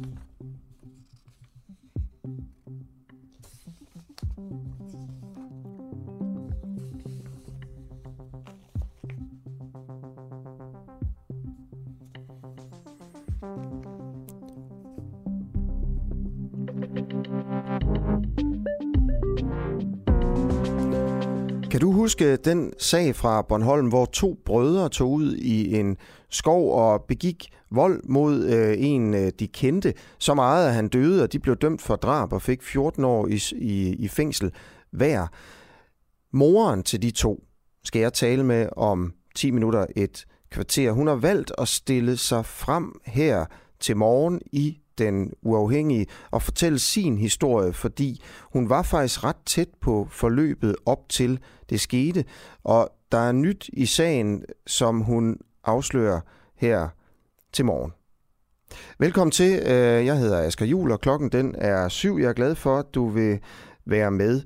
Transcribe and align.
Ooh. 0.00 0.29
Kan 21.80 21.88
du 21.88 21.92
huske 21.92 22.36
den 22.36 22.72
sag 22.78 23.16
fra 23.16 23.42
Bornholm, 23.42 23.88
hvor 23.88 24.04
to 24.04 24.38
brødre 24.44 24.88
tog 24.88 25.10
ud 25.10 25.34
i 25.34 25.76
en 25.76 25.96
skov 26.30 26.74
og 26.74 27.04
begik 27.08 27.48
vold 27.70 28.02
mod 28.04 28.44
øh, 28.44 28.74
en, 28.78 29.14
øh, 29.14 29.32
de 29.38 29.48
kendte, 29.48 29.94
så 30.18 30.34
meget, 30.34 30.68
at 30.68 30.74
han 30.74 30.88
døde, 30.88 31.22
og 31.22 31.32
de 31.32 31.38
blev 31.38 31.56
dømt 31.56 31.82
for 31.82 31.96
drab 31.96 32.32
og 32.32 32.42
fik 32.42 32.62
14 32.62 33.04
år 33.04 33.26
i, 33.26 33.40
i, 33.52 33.94
i 33.94 34.08
fængsel 34.08 34.52
hver. 34.90 35.26
Moren 36.32 36.82
til 36.82 37.02
de 37.02 37.10
to 37.10 37.44
skal 37.84 38.00
jeg 38.00 38.12
tale 38.12 38.44
med 38.44 38.68
om 38.76 39.12
10 39.34 39.50
minutter 39.50 39.86
et 39.96 40.26
kvarter. 40.50 40.92
Hun 40.92 41.06
har 41.06 41.14
valgt 41.14 41.52
at 41.58 41.68
stille 41.68 42.16
sig 42.16 42.46
frem 42.46 43.00
her 43.04 43.44
til 43.80 43.96
morgen 43.96 44.40
i 44.52 44.79
den 45.04 45.32
uafhængige 45.42 46.06
og 46.30 46.42
fortælle 46.42 46.78
sin 46.78 47.18
historie, 47.18 47.72
fordi 47.72 48.22
hun 48.52 48.68
var 48.68 48.82
faktisk 48.82 49.24
ret 49.24 49.36
tæt 49.46 49.68
på 49.80 50.08
forløbet 50.10 50.76
op 50.86 51.08
til 51.08 51.38
det 51.70 51.80
skete, 51.80 52.24
og 52.64 52.90
der 53.12 53.18
er 53.18 53.32
nyt 53.32 53.70
i 53.72 53.86
sagen, 53.86 54.44
som 54.66 55.00
hun 55.00 55.36
afslører 55.64 56.20
her 56.56 56.88
til 57.52 57.64
morgen. 57.64 57.92
Velkommen 58.98 59.32
til. 59.32 59.62
Øh, 59.66 60.06
jeg 60.06 60.18
hedder 60.18 60.42
Asger 60.42 60.66
Jul, 60.66 60.92
og 60.92 61.00
klokken 61.00 61.28
den 61.28 61.54
er 61.58 61.88
syv. 61.88 62.18
Jeg 62.20 62.28
er 62.28 62.32
glad 62.32 62.54
for, 62.54 62.76
at 62.76 62.94
du 62.94 63.08
vil 63.08 63.38
være 63.86 64.10
med. 64.10 64.42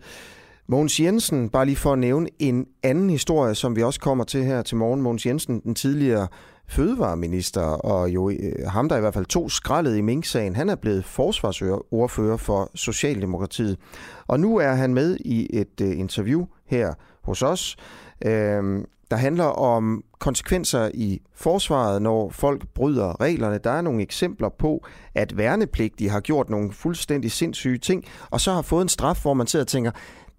Mogens 0.67 1.01
Jensen, 1.01 1.51
bare 1.51 1.67
lige 1.67 1.77
for 1.77 1.93
at 1.93 1.99
nævne 1.99 2.29
en 2.39 2.67
anden 2.83 3.11
historie, 3.11 3.55
som 3.55 3.77
vi 3.77 3.83
også 3.83 4.01
kommer 4.01 4.25
til 4.25 4.45
her 4.45 4.63
til 4.63 4.77
morgen. 4.77 5.03
Mogens 5.03 5.27
Jensen, 5.27 5.61
den 5.61 5.75
tidligere 5.75 6.29
fødevareminister, 6.75 7.63
og 7.63 8.11
jo 8.11 8.31
øh, 8.31 8.67
ham, 8.67 8.89
der 8.89 8.97
i 8.97 9.01
hvert 9.01 9.15
fald 9.15 9.27
tog 9.27 9.51
skraldet 9.51 9.97
i 9.97 10.01
Mink-sagen, 10.01 10.57
han 10.57 10.69
er 10.69 10.75
blevet 10.75 11.05
forsvarsordfører 11.05 12.37
for 12.37 12.71
Socialdemokratiet. 12.75 13.79
Og 14.27 14.41
nu 14.41 14.57
er 14.57 14.73
han 14.73 14.95
med 14.95 15.17
i 15.21 15.49
et 15.53 15.81
øh, 15.83 15.99
interview 15.99 16.47
her 16.67 16.95
hos 17.23 17.43
os, 17.43 17.77
øh, 18.25 18.85
der 19.11 19.17
handler 19.17 19.45
om 19.45 20.05
konsekvenser 20.19 20.91
i 20.95 21.21
forsvaret, 21.35 22.03
når 22.03 22.31
folk 22.31 22.69
bryder 22.75 23.21
reglerne. 23.21 23.59
Der 23.59 23.71
er 23.71 23.81
nogle 23.81 24.03
eksempler 24.03 24.49
på, 24.49 24.85
at 25.15 25.37
værnepligtige 25.37 26.11
har 26.11 26.21
gjort 26.21 26.51
nogle 26.51 26.73
fuldstændig 26.73 27.33
sindssyge 27.33 27.79
ting, 27.79 28.05
og 28.31 28.41
så 28.41 28.53
har 28.53 28.63
fået 28.63 28.83
en 28.83 28.89
straf, 28.89 29.23
hvor 29.23 29.35
man 29.35 29.47
sidder 29.47 29.65
og 29.65 29.69
tænker, 29.69 29.91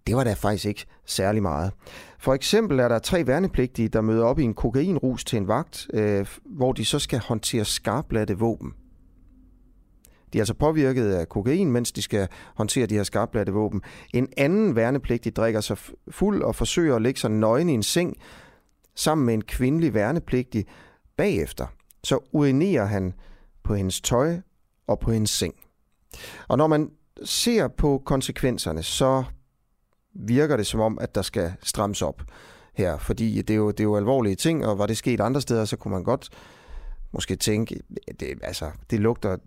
det 0.07 0.15
var 0.15 0.23
da 0.23 0.33
faktisk 0.33 0.65
ikke 0.65 0.85
særlig 1.05 1.41
meget. 1.41 1.71
For 2.19 2.33
eksempel 2.33 2.79
er 2.79 2.87
der 2.87 2.99
tre 2.99 3.27
værnepligtige, 3.27 3.87
der 3.87 4.01
møder 4.01 4.25
op 4.25 4.39
i 4.39 4.43
en 4.43 4.53
kokainrus 4.53 5.25
til 5.25 5.37
en 5.37 5.47
vagt, 5.47 5.87
øh, 5.93 6.27
hvor 6.45 6.73
de 6.73 6.85
så 6.85 6.99
skal 6.99 7.19
håndtere 7.19 7.65
skarpladte 7.65 8.37
våben. 8.37 8.73
De 10.33 10.37
er 10.37 10.41
altså 10.41 10.53
påvirket 10.53 11.11
af 11.11 11.29
kokain, 11.29 11.71
mens 11.71 11.91
de 11.91 12.01
skal 12.01 12.27
håndtere 12.55 12.85
de 12.85 12.95
her 12.95 13.03
skarpladte 13.03 13.51
våben. 13.51 13.81
En 14.13 14.27
anden 14.37 14.75
værnepligtig 14.75 15.35
drikker 15.35 15.61
sig 15.61 15.77
fuld 16.11 16.43
og 16.43 16.55
forsøger 16.55 16.95
at 16.95 17.01
lægge 17.01 17.19
sig 17.19 17.31
nøgen 17.31 17.69
i 17.69 17.73
en 17.73 17.83
seng 17.83 18.17
sammen 18.95 19.25
med 19.25 19.33
en 19.33 19.41
kvindelig 19.41 19.93
værnepligtig. 19.93 20.65
Bagefter 21.17 21.65
så 22.03 22.19
urinerer 22.31 22.85
han 22.85 23.13
på 23.63 23.75
hendes 23.75 24.01
tøj 24.01 24.37
og 24.87 24.99
på 24.99 25.11
hendes 25.11 25.29
seng. 25.29 25.53
Og 26.47 26.57
når 26.57 26.67
man 26.67 26.91
ser 27.23 27.67
på 27.67 28.01
konsekvenserne, 28.05 28.83
så 28.83 29.23
virker 30.15 30.57
det 30.57 30.67
som 30.67 30.79
om, 30.79 30.97
at 31.01 31.15
der 31.15 31.21
skal 31.21 31.53
strammes 31.63 32.01
op 32.01 32.21
her, 32.73 32.97
fordi 32.97 33.41
det 33.41 33.53
er 33.53 33.57
jo, 33.57 33.71
det 33.71 33.79
er 33.79 33.83
jo 33.83 33.97
alvorlige 33.97 34.35
ting, 34.35 34.65
og 34.65 34.79
var 34.79 34.85
det 34.85 34.97
sket 34.97 35.21
andre 35.21 35.41
steder, 35.41 35.65
så 35.65 35.77
kunne 35.77 35.93
man 35.93 36.03
godt 36.03 36.29
måske 37.11 37.35
tænke, 37.35 37.79
det, 38.19 38.39
altså, 38.43 38.71
det 38.89 38.99
lugter 38.99 39.37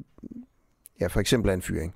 ja, 1.00 1.06
for 1.06 1.20
eksempel 1.20 1.50
af 1.50 1.54
en 1.54 1.62
fyring. 1.62 1.94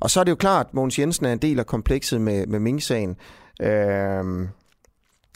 Og 0.00 0.10
så 0.10 0.20
er 0.20 0.24
det 0.24 0.30
jo 0.30 0.36
klart, 0.36 0.66
at 0.66 0.74
Mogens 0.74 0.98
Jensen 0.98 1.26
er 1.26 1.32
en 1.32 1.38
del 1.38 1.58
af 1.58 1.66
komplekset 1.66 2.20
med, 2.20 2.46
med 2.46 2.58
Mink-sagen. 2.58 3.16
Øhm, 3.62 4.48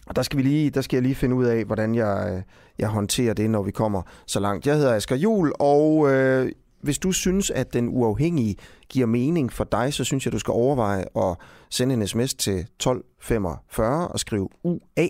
og 0.06 0.16
der 0.16 0.22
skal, 0.22 0.36
vi 0.36 0.42
lige, 0.42 0.70
der 0.70 0.80
skal 0.80 0.96
jeg 0.96 1.02
lige 1.02 1.14
finde 1.14 1.36
ud 1.36 1.44
af, 1.44 1.64
hvordan 1.64 1.94
jeg, 1.94 2.42
jeg 2.78 2.88
håndterer 2.88 3.34
det, 3.34 3.50
når 3.50 3.62
vi 3.62 3.70
kommer 3.70 4.02
så 4.26 4.40
langt. 4.40 4.66
Jeg 4.66 4.74
hedder 4.74 4.94
Asger 4.94 5.16
Jul, 5.16 5.52
og 5.58 6.12
øh, 6.12 6.52
hvis 6.80 6.98
du 6.98 7.12
synes, 7.12 7.50
at 7.50 7.72
den 7.72 7.88
uafhængige 7.88 8.56
giver 8.88 9.06
mening 9.06 9.52
for 9.52 9.64
dig, 9.64 9.94
så 9.94 10.04
synes 10.04 10.26
jeg, 10.26 10.32
du 10.32 10.38
skal 10.38 10.52
overveje 10.52 11.04
at 11.16 11.36
sende 11.70 11.94
en 11.94 12.06
sms 12.06 12.34
til 12.34 12.58
1245 12.58 14.08
og 14.08 14.20
skrive 14.20 14.48
UA. 14.62 15.08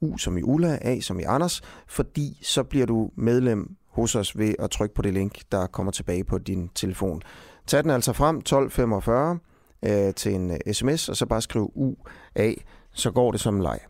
U 0.00 0.16
som 0.16 0.38
i 0.38 0.42
Ulla, 0.42 0.78
A 0.80 1.00
som 1.00 1.20
i 1.20 1.22
Anders, 1.22 1.62
fordi 1.86 2.38
så 2.42 2.62
bliver 2.62 2.86
du 2.86 3.10
medlem 3.16 3.76
hos 3.88 4.14
os 4.14 4.38
ved 4.38 4.54
at 4.58 4.70
trykke 4.70 4.94
på 4.94 5.02
det 5.02 5.14
link, 5.14 5.38
der 5.52 5.66
kommer 5.66 5.92
tilbage 5.92 6.24
på 6.24 6.38
din 6.38 6.70
telefon. 6.74 7.22
Tag 7.66 7.82
den 7.82 7.90
altså 7.90 8.12
frem 8.12 8.36
1245 8.36 9.38
øh, 9.84 10.14
til 10.14 10.34
en 10.34 10.50
øh, 10.50 10.72
sms, 10.72 11.08
og 11.08 11.16
så 11.16 11.26
bare 11.26 11.42
skriv 11.42 11.72
UA, 11.74 12.52
så 12.92 13.10
går 13.10 13.30
det 13.30 13.40
som 13.40 13.60
leg. 13.60 13.80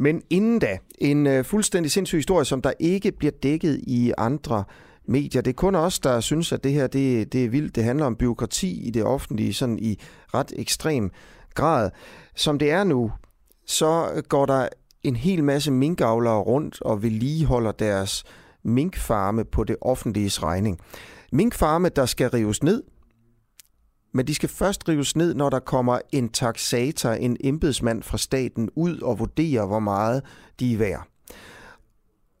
Men 0.00 0.22
inden 0.30 0.58
da, 0.58 0.78
en 0.98 1.26
øh, 1.26 1.44
fuldstændig 1.44 1.92
sindssyg 1.92 2.18
historie, 2.18 2.44
som 2.44 2.62
der 2.62 2.72
ikke 2.78 3.12
bliver 3.12 3.32
dækket 3.42 3.80
i 3.82 4.12
andre 4.18 4.64
medier. 5.08 5.42
Det 5.42 5.50
er 5.50 5.54
kun 5.54 5.74
os, 5.74 5.98
der 5.98 6.20
synes, 6.20 6.52
at 6.52 6.64
det 6.64 6.72
her 6.72 6.86
det, 6.86 7.32
det 7.32 7.44
er 7.44 7.48
vildt. 7.48 7.76
Det 7.76 7.84
handler 7.84 8.06
om 8.06 8.16
byråkrati 8.16 8.86
i 8.86 8.90
det 8.90 9.04
offentlige, 9.04 9.54
sådan 9.54 9.78
i 9.78 9.98
ret 10.34 10.52
ekstrem 10.56 11.10
grad. 11.54 11.90
Som 12.36 12.58
det 12.58 12.70
er 12.70 12.84
nu, 12.84 13.12
så 13.66 14.22
går 14.28 14.46
der 14.46 14.68
en 15.02 15.16
hel 15.16 15.44
masse 15.44 15.70
minkavlere 15.70 16.40
rundt 16.40 16.82
og 16.82 17.02
vedligeholder 17.02 17.72
deres 17.72 18.24
minkfarme 18.62 19.44
på 19.44 19.64
det 19.64 19.76
offentliges 19.80 20.42
regning. 20.42 20.78
Minkfarme, 21.32 21.88
der 21.88 22.06
skal 22.06 22.30
rives 22.30 22.62
ned, 22.62 22.82
men 24.12 24.26
de 24.26 24.34
skal 24.34 24.48
først 24.48 24.88
rives 24.88 25.16
ned, 25.16 25.34
når 25.34 25.50
der 25.50 25.58
kommer 25.58 25.98
en 26.12 26.28
taxator, 26.28 27.10
en 27.10 27.36
embedsmand 27.40 28.02
fra 28.02 28.18
staten, 28.18 28.70
ud 28.76 29.00
og 29.00 29.18
vurderer, 29.18 29.66
hvor 29.66 29.78
meget 29.78 30.22
de 30.60 30.72
er 30.72 30.78
værd. 30.78 31.06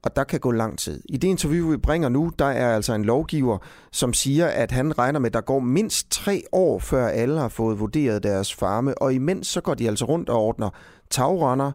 Og 0.02 0.16
der 0.16 0.24
kan 0.24 0.40
gå 0.40 0.50
lang 0.50 0.78
tid. 0.78 1.02
I 1.08 1.16
det 1.16 1.28
interview, 1.28 1.70
vi 1.70 1.76
bringer 1.76 2.08
nu, 2.08 2.32
der 2.38 2.44
er 2.44 2.74
altså 2.74 2.94
en 2.94 3.04
lovgiver, 3.04 3.58
som 3.92 4.12
siger, 4.12 4.46
at 4.46 4.72
han 4.72 4.98
regner 4.98 5.18
med, 5.18 5.26
at 5.26 5.34
der 5.34 5.40
går 5.40 5.60
mindst 5.60 6.10
tre 6.10 6.42
år, 6.52 6.78
før 6.78 7.08
alle 7.08 7.38
har 7.38 7.48
fået 7.48 7.80
vurderet 7.80 8.22
deres 8.22 8.54
farme. 8.54 9.02
Og 9.02 9.14
imens 9.14 9.46
så 9.46 9.60
går 9.60 9.74
de 9.74 9.88
altså 9.88 10.04
rundt 10.04 10.28
og 10.28 10.38
ordner 10.38 10.70
tagrender 11.10 11.72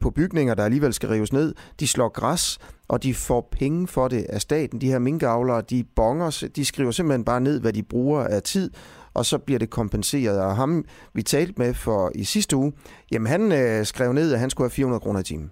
på 0.00 0.10
bygninger, 0.10 0.54
der 0.54 0.64
alligevel 0.64 0.92
skal 0.92 1.08
rives 1.08 1.32
ned. 1.32 1.54
De 1.80 1.86
slår 1.88 2.08
græs, 2.08 2.58
og 2.88 3.02
de 3.02 3.14
får 3.14 3.48
penge 3.52 3.86
for 3.86 4.08
det 4.08 4.26
af 4.28 4.40
staten. 4.40 4.80
De 4.80 4.86
her 4.86 4.98
minkavlere, 4.98 5.60
de 5.60 5.84
bonger, 5.96 6.48
de 6.56 6.64
skriver 6.64 6.90
simpelthen 6.90 7.24
bare 7.24 7.40
ned, 7.40 7.60
hvad 7.60 7.72
de 7.72 7.82
bruger 7.82 8.24
af 8.24 8.42
tid, 8.42 8.70
og 9.14 9.26
så 9.26 9.38
bliver 9.38 9.58
det 9.58 9.70
kompenseret. 9.70 10.40
Og 10.40 10.56
ham, 10.56 10.84
vi 11.14 11.22
talte 11.22 11.54
med 11.56 11.74
for 11.74 12.12
i 12.14 12.24
sidste 12.24 12.56
uge, 12.56 12.72
jamen 13.12 13.26
han 13.26 13.52
øh, 13.52 13.86
skrev 13.86 14.12
ned, 14.12 14.32
at 14.32 14.40
han 14.40 14.50
skulle 14.50 14.64
have 14.64 14.74
400 14.74 15.00
kroner 15.00 15.20
i 15.20 15.24
timen 15.24 15.50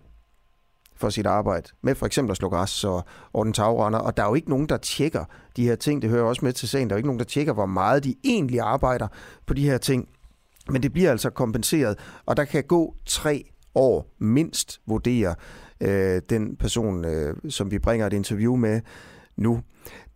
for 1.02 1.10
sit 1.10 1.26
arbejde, 1.26 1.68
med 1.82 1.94
for 1.94 2.06
eksempel 2.06 2.30
at 2.30 2.36
slå 2.36 2.48
græs 2.48 2.84
og 2.84 3.04
ordne 3.32 3.52
tagrender, 3.52 3.98
og 3.98 4.16
der 4.16 4.22
er 4.22 4.28
jo 4.28 4.34
ikke 4.34 4.50
nogen, 4.50 4.66
der 4.66 4.76
tjekker 4.76 5.24
de 5.56 5.64
her 5.64 5.74
ting, 5.74 6.02
det 6.02 6.10
hører 6.10 6.24
også 6.24 6.44
med 6.44 6.52
til 6.52 6.68
sagen, 6.68 6.90
der 6.90 6.94
er 6.94 6.96
jo 6.96 6.98
ikke 6.98 7.08
nogen, 7.08 7.18
der 7.18 7.24
tjekker, 7.24 7.52
hvor 7.52 7.66
meget 7.66 8.04
de 8.04 8.14
egentlig 8.24 8.60
arbejder 8.60 9.08
på 9.46 9.54
de 9.54 9.64
her 9.64 9.78
ting, 9.78 10.08
men 10.68 10.82
det 10.82 10.92
bliver 10.92 11.10
altså 11.10 11.30
kompenseret, 11.30 11.98
og 12.26 12.36
der 12.36 12.44
kan 12.44 12.64
gå 12.64 12.94
tre 13.06 13.51
år 13.74 14.14
mindst, 14.18 14.80
vurderer 14.86 15.34
øh, 15.80 16.22
den 16.30 16.56
person, 16.56 17.04
øh, 17.04 17.34
som 17.48 17.70
vi 17.70 17.78
bringer 17.78 18.06
et 18.06 18.12
interview 18.12 18.56
med 18.56 18.80
nu. 19.36 19.60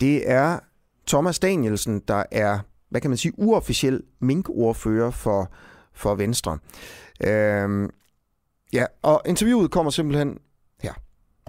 Det 0.00 0.31
er 0.31 0.58
Thomas 1.06 1.38
Danielsen, 1.38 2.03
der 2.08 2.23
er, 2.31 2.58
hvad 2.88 3.00
kan 3.00 3.11
man 3.11 3.17
sige, 3.17 3.32
uofficiel 3.37 4.03
minkordfører 4.20 5.11
for, 5.11 5.53
for 5.93 6.14
Venstre. 6.14 6.58
Øh, 7.26 7.88
ja, 8.73 8.85
og 9.03 9.23
interviewet 9.26 9.70
kommer 9.70 9.91
simpelthen 9.91 10.38
her. 10.82 10.93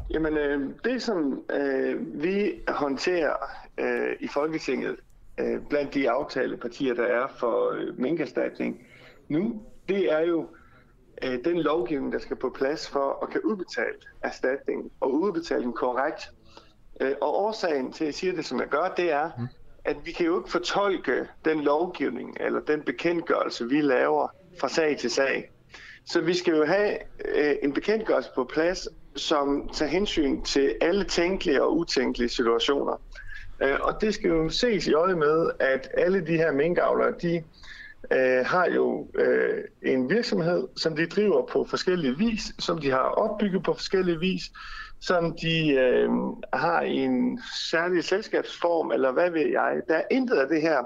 Jamen, 0.10 0.38
øh, 0.38 0.70
det 0.84 1.02
som 1.02 1.42
øh, 1.54 2.24
vi 2.24 2.52
håndterer 2.68 3.34
øh, 3.78 4.16
i 4.20 4.28
Folketinget, 4.28 4.96
øh, 5.40 5.62
blandt 5.70 5.94
de 5.94 6.10
aftalepartier, 6.10 6.94
der 6.94 7.06
er 7.06 7.28
for 7.40 7.72
øh, 7.72 8.00
minkerstatning 8.00 8.78
nu, 9.30 9.62
det 9.90 10.14
er 10.14 10.20
jo 10.20 10.48
øh, 11.24 11.46
den 11.46 11.62
lovgivning, 11.62 12.14
der 12.14 12.20
skal 12.20 12.36
på 12.36 12.50
plads 12.50 12.90
for 12.90 13.24
at 13.24 13.30
kan 13.30 13.42
udbetale 13.42 13.96
erstatning 14.22 14.92
og 15.00 15.14
udbetale 15.14 15.64
den 15.64 15.74
korrekt. 15.74 16.32
Øh, 17.02 17.14
og 17.22 17.40
årsagen 17.40 17.94
til, 17.94 18.04
at 18.04 18.06
jeg 18.06 18.14
siger 18.14 18.34
det, 18.34 18.46
som 18.46 18.60
jeg 18.60 18.68
gør, 18.68 18.94
det 18.98 19.12
er, 19.12 19.30
mm. 19.38 19.48
at 19.86 19.98
vi 20.04 20.12
kan 20.12 20.26
jo 20.26 20.38
ikke 20.38 20.50
fortolke 20.50 21.28
den 21.46 21.62
lovgivning 21.62 22.38
eller 22.40 22.60
den 22.60 22.82
bekendtgørelse, 22.82 23.70
vi 23.70 23.82
laver 23.82 24.28
fra 24.60 24.70
sag 24.70 24.98
til 24.98 25.12
sag. 25.12 25.52
Så 26.06 26.22
vi 26.22 26.34
skal 26.34 26.56
jo 26.56 26.66
have 26.66 26.98
øh, 27.36 27.56
en 27.64 27.74
bekendtgørelse 27.74 28.30
på 28.36 28.44
plads, 28.44 28.88
som 29.16 29.70
tager 29.74 29.90
hensyn 29.90 30.42
til 30.42 30.76
alle 30.82 31.04
tænkelige 31.04 31.64
og 31.64 31.78
utænkelige 31.78 32.30
situationer. 32.30 33.02
Øh, 33.62 33.78
og 33.82 34.02
det 34.02 34.14
skal 34.14 34.30
jo 34.30 34.50
ses 34.50 34.88
i 34.88 34.94
øje 34.94 35.16
med, 35.16 35.50
at 35.60 35.90
alle 35.94 36.28
de 36.28 36.38
her 36.38 36.52
minkavlere, 36.52 37.14
de 37.22 37.44
øh, 38.12 38.46
har 38.46 38.66
jo 38.66 39.08
øh, 39.16 39.64
en 39.82 40.10
virksomhed, 40.10 40.68
som 40.76 40.96
de 40.96 41.06
driver 41.06 41.46
på 41.46 41.66
forskellige 41.70 42.18
vis, 42.18 42.42
som 42.60 42.78
de 42.78 42.92
har 42.92 43.00
opbygget 43.00 43.64
på 43.64 43.74
forskellige 43.74 44.20
vis, 44.20 44.44
som 45.00 45.38
de 45.42 45.72
øh, 45.72 46.10
har 46.54 46.82
i 46.82 46.96
en 46.96 47.42
særlig 47.72 48.04
selskabsform, 48.04 48.92
eller 48.92 49.12
hvad 49.12 49.30
ved 49.30 49.48
jeg. 49.48 49.82
Der 49.88 49.96
er 49.96 50.04
intet 50.12 50.36
af 50.36 50.48
det 50.48 50.62
her, 50.62 50.84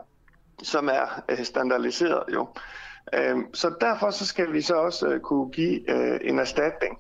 som 0.63 0.88
er 0.88 1.23
øh, 1.29 1.44
standardiseret 1.44 2.23
jo. 2.33 2.47
Øh, 3.13 3.38
så 3.53 3.73
derfor 3.81 4.09
så 4.09 4.25
skal 4.25 4.53
vi 4.53 4.62
så 4.62 4.75
også 4.75 5.07
øh, 5.07 5.19
kunne 5.19 5.51
give 5.51 5.91
øh, 5.91 6.19
en 6.23 6.39
erstatning, 6.39 7.00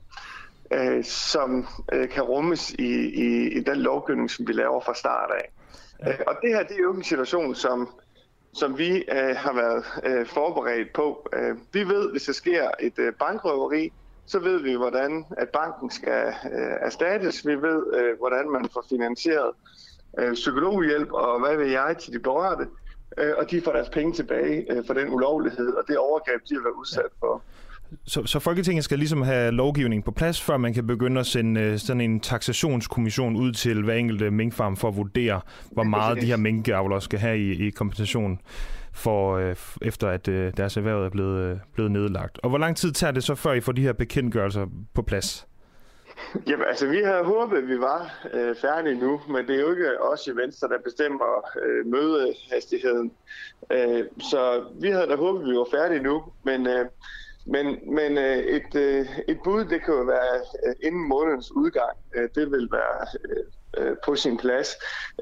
øh, 0.71 1.03
som 1.03 1.67
øh, 1.93 2.09
kan 2.09 2.23
rummes 2.23 2.69
i, 2.69 2.93
i, 3.13 3.57
i 3.57 3.59
den 3.63 3.77
lovgivning, 3.77 4.31
som 4.31 4.47
vi 4.47 4.53
laver 4.53 4.81
fra 4.81 4.93
start 4.95 5.31
af. 5.31 5.51
Ja. 5.99 6.11
Øh, 6.11 6.19
og 6.27 6.35
det 6.41 6.49
her 6.49 6.63
det 6.63 6.71
er 6.71 6.83
jo 6.83 6.93
en 6.93 7.03
situation, 7.03 7.55
som 7.55 7.89
som 8.53 8.77
vi 8.77 9.03
øh, 9.11 9.35
har 9.35 9.53
været 9.53 9.85
øh, 10.03 10.25
forberedt 10.25 10.93
på. 10.93 11.29
Øh, 11.33 11.55
vi 11.73 11.83
ved, 11.83 12.11
hvis 12.11 12.23
der 12.23 12.33
sker 12.33 12.69
et 12.79 12.99
øh, 12.99 13.13
bankrøveri, 13.13 13.91
så 14.25 14.39
ved 14.39 14.59
vi, 14.59 14.73
hvordan 14.73 15.25
at 15.37 15.49
banken 15.49 15.89
skal 15.91 16.27
øh, 16.27 16.75
erstattes. 16.81 17.47
Vi 17.47 17.55
ved, 17.55 17.93
øh, 17.93 18.17
hvordan 18.17 18.49
man 18.49 18.69
får 18.73 18.85
finansieret 18.89 19.51
øh, 20.19 20.33
psykologhjælp 20.33 21.11
og 21.11 21.39
hvad 21.39 21.57
ved 21.57 21.67
jeg 21.67 21.95
til 21.97 22.13
de 22.13 22.19
berørte. 22.19 22.67
Øh, 23.17 23.33
og 23.37 23.51
de 23.51 23.61
får 23.61 23.71
deres 23.71 23.89
penge 23.89 24.13
tilbage 24.13 24.71
øh, 24.71 24.85
for 24.85 24.93
den 24.93 25.13
ulovlighed 25.13 25.73
og 25.73 25.83
det 25.87 25.97
overgreb, 25.97 26.41
de 26.49 26.55
har 26.55 26.61
været 26.61 26.73
udsat 26.73 27.11
for. 27.19 27.41
Så, 28.05 28.25
så 28.25 28.39
Folketinget 28.39 28.83
skal 28.83 28.97
ligesom 28.97 29.21
have 29.21 29.51
lovgivning 29.51 30.05
på 30.05 30.11
plads, 30.11 30.41
før 30.41 30.57
man 30.57 30.73
kan 30.73 30.87
begynde 30.87 31.19
at 31.19 31.25
sende 31.25 31.61
øh, 31.61 31.77
sådan 31.77 32.01
en 32.01 32.19
taxationskommission 32.19 33.35
ud 33.35 33.51
til 33.51 33.83
hver 33.83 33.93
enkelte 33.93 34.31
minkfarm 34.31 34.77
for 34.77 34.87
at 34.87 34.95
vurdere, 34.95 35.41
hvor 35.71 35.83
meget 35.83 36.21
de 36.21 36.25
her 36.25 36.37
minkavlere 36.37 37.01
skal 37.01 37.19
have 37.19 37.37
i, 37.37 37.67
i 37.67 37.69
kompensation 37.69 38.39
for 38.93 39.35
øh, 39.37 39.55
efter 39.81 40.07
at 40.07 40.27
øh, 40.27 40.53
deres 40.57 40.77
erhverv 40.77 41.05
er 41.05 41.09
blevet, 41.09 41.51
øh, 41.51 41.57
blevet 41.73 41.91
nedlagt. 41.91 42.39
Og 42.43 42.49
hvor 42.49 42.57
lang 42.57 42.77
tid 42.77 42.91
tager 42.91 43.11
det 43.11 43.23
så, 43.23 43.35
før 43.35 43.53
I 43.53 43.59
får 43.59 43.71
de 43.71 43.81
her 43.81 43.93
bekendtgørelser 43.93 44.65
på 44.93 45.01
plads? 45.01 45.47
Jamen, 46.47 46.65
altså, 46.69 46.87
vi 46.87 46.97
havde 47.05 47.23
håbet, 47.23 47.57
at 47.57 47.67
vi 47.67 47.79
var 47.79 48.27
øh, 48.33 48.55
færdige 48.55 48.99
nu, 48.99 49.21
men 49.27 49.47
det 49.47 49.55
er 49.55 49.61
jo 49.61 49.71
ikke 49.71 50.01
os 50.01 50.27
i 50.27 50.31
Venstre, 50.31 50.67
der 50.67 50.77
bestemmer 50.83 51.49
øh, 51.63 51.85
mødehastigheden. 51.85 53.11
Øh, 53.71 54.03
så 54.31 54.63
vi 54.81 54.89
havde 54.89 55.07
da 55.07 55.15
håbet, 55.15 55.41
at 55.41 55.47
vi 55.47 55.57
var 55.57 55.67
færdige 55.71 56.03
nu, 56.03 56.23
men 56.43 56.67
øh, 56.67 56.85
men, 57.45 57.95
men 57.95 58.17
øh, 58.17 58.37
et, 58.37 58.75
øh, 58.75 59.05
et 59.27 59.39
bud, 59.43 59.65
det 59.65 59.83
kan 59.85 59.93
jo 59.93 60.03
være 60.03 60.35
øh, 60.67 60.75
inden 60.83 61.07
månedens 61.07 61.51
udgang. 61.51 61.97
Øh, 62.15 62.29
det 62.35 62.51
vil 62.51 62.69
være 62.71 63.07
øh, 63.29 63.43
øh 63.77 63.95
på 64.05 64.15
sin 64.15 64.37
plads. 64.37 64.67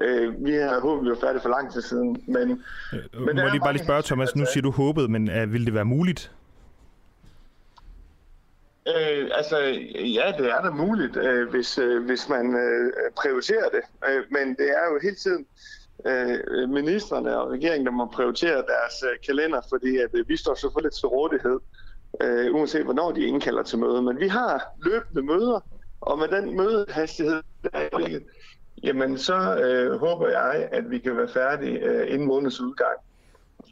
Øh, 0.00 0.44
vi 0.44 0.52
har 0.52 0.80
håbet, 0.80 1.04
vi 1.04 1.10
var 1.10 1.16
færdige 1.20 1.42
for 1.42 1.48
lang 1.48 1.72
tid 1.72 1.82
siden. 1.82 2.24
Men, 2.26 2.50
øh, 2.92 3.26
men 3.26 3.36
Må 3.36 3.42
jeg 3.42 3.50
lige 3.50 3.60
bare 3.60 3.72
lige 3.72 3.84
spørge, 3.84 4.02
Thomas, 4.02 4.36
nu 4.36 4.44
siger 4.52 4.62
du 4.62 4.70
håbet, 4.70 5.10
men 5.10 5.42
uh, 5.42 5.52
vil 5.52 5.66
det 5.66 5.74
være 5.74 5.84
muligt? 5.84 6.32
Øh, 8.88 9.30
altså, 9.34 9.58
ja, 10.18 10.32
det 10.38 10.50
er 10.50 10.60
da 10.62 10.70
muligt, 10.70 11.16
øh, 11.16 11.48
hvis, 11.50 11.78
øh, 11.78 12.04
hvis 12.04 12.28
man 12.28 12.54
øh, 12.54 12.92
prioriterer 13.16 13.68
det. 13.68 13.82
Øh, 14.08 14.24
men 14.30 14.48
det 14.48 14.68
er 14.70 14.84
jo 14.92 14.98
hele 15.02 15.16
tiden 15.16 15.46
øh, 16.06 16.68
ministerne 16.68 17.38
og 17.38 17.50
regeringen, 17.50 17.86
der 17.86 17.92
må 17.92 18.06
prioritere 18.06 18.56
deres 18.56 18.96
øh, 19.04 19.18
kalender, 19.26 19.60
fordi 19.68 19.96
at, 19.96 20.10
øh, 20.12 20.28
vi 20.28 20.36
står 20.36 20.54
selvfølgelig 20.54 20.92
til 20.92 21.06
rådighed 21.06 21.58
øh, 21.60 21.89
øh, 22.22 22.54
uanset 22.54 22.84
hvornår 22.84 23.12
de 23.12 23.24
indkalder 23.24 23.62
til 23.62 23.78
møde. 23.78 24.02
Men 24.02 24.20
vi 24.20 24.28
har 24.28 24.62
løbende 24.82 25.22
møder, 25.22 25.60
og 26.00 26.18
med 26.18 26.28
den 26.28 26.56
mødehastighed, 26.56 27.42
der 27.62 27.68
er 27.72 28.18
jamen 28.82 29.18
så 29.18 29.56
øh, 29.56 30.00
håber 30.00 30.28
jeg, 30.28 30.68
at 30.72 30.90
vi 30.90 30.98
kan 30.98 31.16
være 31.16 31.28
færdige 31.28 31.78
øh, 31.78 32.12
inden 32.12 32.28
månedens 32.28 32.60
udgang. 32.60 32.98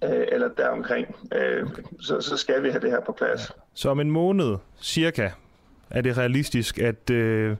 Øh, 0.05 0.26
eller 0.32 0.49
deromkring. 0.49 1.17
Øh, 1.35 1.67
så, 2.00 2.20
så 2.20 2.37
skal 2.37 2.62
vi 2.62 2.70
have 2.70 2.81
det 2.81 2.90
her 2.90 3.00
på 3.00 3.12
plads. 3.12 3.52
Så 3.75 3.90
om 3.90 4.00
en 4.00 4.11
måned, 4.11 4.56
cirka, 4.81 5.31
er 5.90 6.00
det 6.00 6.19
realistisk, 6.19 6.79
at 6.79 7.11
øh, 7.11 7.56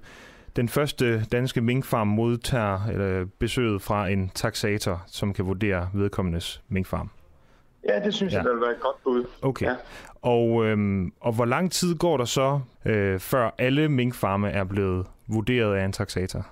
den 0.57 0.69
første 0.69 1.25
danske 1.25 1.61
minkfarm 1.61 2.07
modtager 2.07 2.81
øh, 2.95 3.27
besøget 3.39 3.83
fra 3.83 4.09
en 4.09 4.31
taxator, 4.35 5.03
som 5.07 5.33
kan 5.33 5.47
vurdere 5.47 5.91
vedkommendes 5.95 6.63
minkfarm? 6.69 7.11
Ja, 7.88 8.00
det 8.05 8.14
synes 8.14 8.32
ja. 8.32 8.38
jeg, 8.38 8.44
der 8.44 8.52
vil 8.52 8.61
være 8.61 8.73
et 8.73 8.81
godt 8.81 9.02
bud. 9.05 9.25
Okay. 9.43 9.67
Ja. 9.67 9.75
Og, 10.23 10.67
øhm, 10.67 11.12
og 11.20 11.32
hvor 11.32 11.44
lang 11.44 11.73
tid 11.73 11.99
går 11.99 12.17
der 12.17 12.25
så, 12.25 12.61
øh, 12.85 13.20
før 13.20 13.55
alle 13.58 13.88
minkfarme 13.88 14.50
er 14.50 14.64
blevet 14.64 15.06
vurderet 15.29 15.76
af 15.76 15.85
en 15.85 15.93
taxator? 15.93 16.46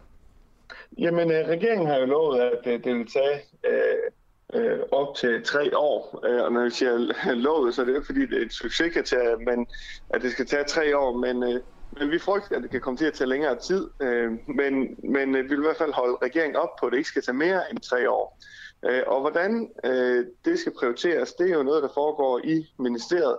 Jamen, 0.98 1.30
øh, 1.30 1.48
regeringen 1.48 1.86
har 1.86 1.96
jo 1.96 2.06
lovet, 2.06 2.40
at 2.40 2.66
øh, 2.66 2.84
det 2.84 2.94
vil 2.94 3.06
tage 3.12 3.40
øh, 3.64 4.62
øh, 4.62 4.78
op 4.92 5.16
til 5.16 5.42
tre 5.44 5.76
år. 5.76 6.20
Øh, 6.26 6.42
og 6.44 6.52
når 6.52 6.60
jeg 6.60 6.72
siger 6.72 7.34
lovet, 7.34 7.74
så 7.74 7.80
er 7.80 7.84
det 7.84 7.92
jo 7.92 7.96
ikke, 7.96 8.06
fordi 8.06 8.26
det 8.26 8.38
er 8.38 8.44
et 8.46 8.52
succeskriterie, 8.52 9.36
men 9.36 9.66
at 10.10 10.22
det 10.22 10.32
skal 10.32 10.46
tage 10.46 10.64
tre 10.64 10.98
år. 10.98 11.16
Men, 11.16 11.42
øh, 11.42 11.60
men 11.98 12.10
vi 12.10 12.18
frygter, 12.18 12.56
at 12.56 12.62
det 12.62 12.70
kan 12.70 12.80
komme 12.80 12.96
til 12.96 13.04
at 13.04 13.12
tage 13.12 13.28
længere 13.28 13.58
tid. 13.58 13.90
Øh, 14.00 14.32
men 14.48 14.96
men 15.02 15.36
øh, 15.36 15.44
vi 15.44 15.48
vil 15.48 15.58
i 15.58 15.66
hvert 15.66 15.76
fald 15.76 15.92
holde 15.92 16.16
regeringen 16.22 16.56
op 16.56 16.76
på, 16.80 16.86
at 16.86 16.92
det 16.92 16.98
ikke 16.98 17.08
skal 17.08 17.22
tage 17.22 17.36
mere 17.36 17.60
end 17.70 17.78
tre 17.78 18.10
år. 18.10 18.38
Øh, 18.40 18.65
Øh, 18.88 19.02
og 19.06 19.20
hvordan 19.20 19.70
øh, 19.84 20.26
det 20.44 20.58
skal 20.58 20.72
prioriteres, 20.78 21.32
det 21.32 21.50
er 21.50 21.54
jo 21.54 21.62
noget, 21.62 21.82
der 21.82 21.88
foregår 21.94 22.40
i 22.44 22.66
ministeriet. 22.78 23.36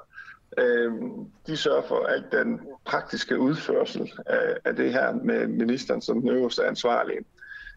Øh, 0.57 0.91
de 1.47 1.57
sørger 1.57 1.81
for 1.88 2.05
alt 2.05 2.31
den 2.31 2.59
praktiske 2.85 3.39
udførsel 3.39 4.13
af, 4.25 4.57
af 4.65 4.75
det 4.75 4.91
her 4.91 5.13
med 5.13 5.47
ministeren 5.47 6.01
som 6.01 6.21
den 6.21 6.29
øverste 6.29 6.65
ansvarlige. 6.65 7.25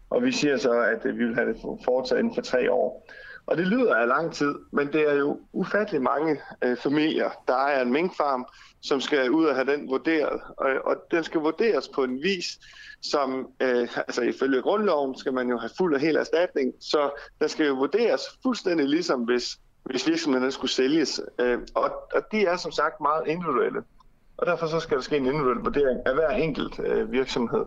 Og 0.09 0.23
vi 0.23 0.31
siger 0.31 0.57
så, 0.57 0.71
at 0.71 1.05
øh, 1.05 1.17
vi 1.17 1.25
vil 1.25 1.35
have 1.35 1.53
det 1.53 1.61
foretaget 1.85 2.19
inden 2.19 2.35
for 2.35 2.41
tre 2.41 2.71
år. 2.71 3.07
Og 3.45 3.57
det 3.57 3.67
lyder 3.67 3.95
af 3.95 4.07
lang 4.07 4.33
tid, 4.33 4.55
men 4.71 4.87
det 4.93 5.09
er 5.09 5.15
jo 5.15 5.39
ufattelig 5.53 6.01
mange 6.01 6.41
øh, 6.63 6.77
familier, 6.77 7.29
der 7.47 7.65
er 7.67 7.81
en 7.81 7.91
minkfarm, 7.91 8.45
som 8.81 9.01
skal 9.01 9.31
ud 9.31 9.45
og 9.45 9.55
have 9.55 9.71
den 9.71 9.89
vurderet. 9.89 10.41
Og, 10.57 10.69
og 10.85 10.95
den 11.11 11.23
skal 11.23 11.41
vurderes 11.41 11.87
på 11.87 12.03
en 12.03 12.23
vis, 12.23 12.59
som 13.01 13.49
øh, 13.59 13.97
altså 13.97 14.21
ifølge 14.21 14.61
grundloven 14.61 15.17
skal 15.17 15.33
man 15.33 15.49
jo 15.49 15.57
have 15.57 15.71
fuld 15.77 15.93
og 15.93 15.99
hel 15.99 16.15
erstatning. 16.15 16.73
Så 16.79 17.09
der 17.39 17.47
skal 17.47 17.67
jo 17.67 17.73
vurderes 17.73 18.21
fuldstændig 18.43 18.87
ligesom 18.87 19.21
hvis, 19.21 19.59
hvis 19.83 20.07
virksomheden 20.07 20.51
skulle 20.51 20.71
sælges. 20.71 21.21
Øh, 21.39 21.59
og, 21.75 21.91
og 22.13 22.21
de 22.31 22.45
er 22.45 22.57
som 22.57 22.71
sagt 22.71 23.01
meget 23.01 23.27
individuelle. 23.27 23.83
Og 24.37 24.45
derfor 24.45 24.67
så 24.67 24.79
skal 24.79 24.97
der 24.97 25.03
ske 25.03 25.17
en 25.17 25.25
individuel 25.25 25.57
vurdering 25.57 25.99
af 26.05 26.13
hver 26.13 26.29
enkelt 26.29 26.79
øh, 26.79 27.11
virksomhed. 27.11 27.65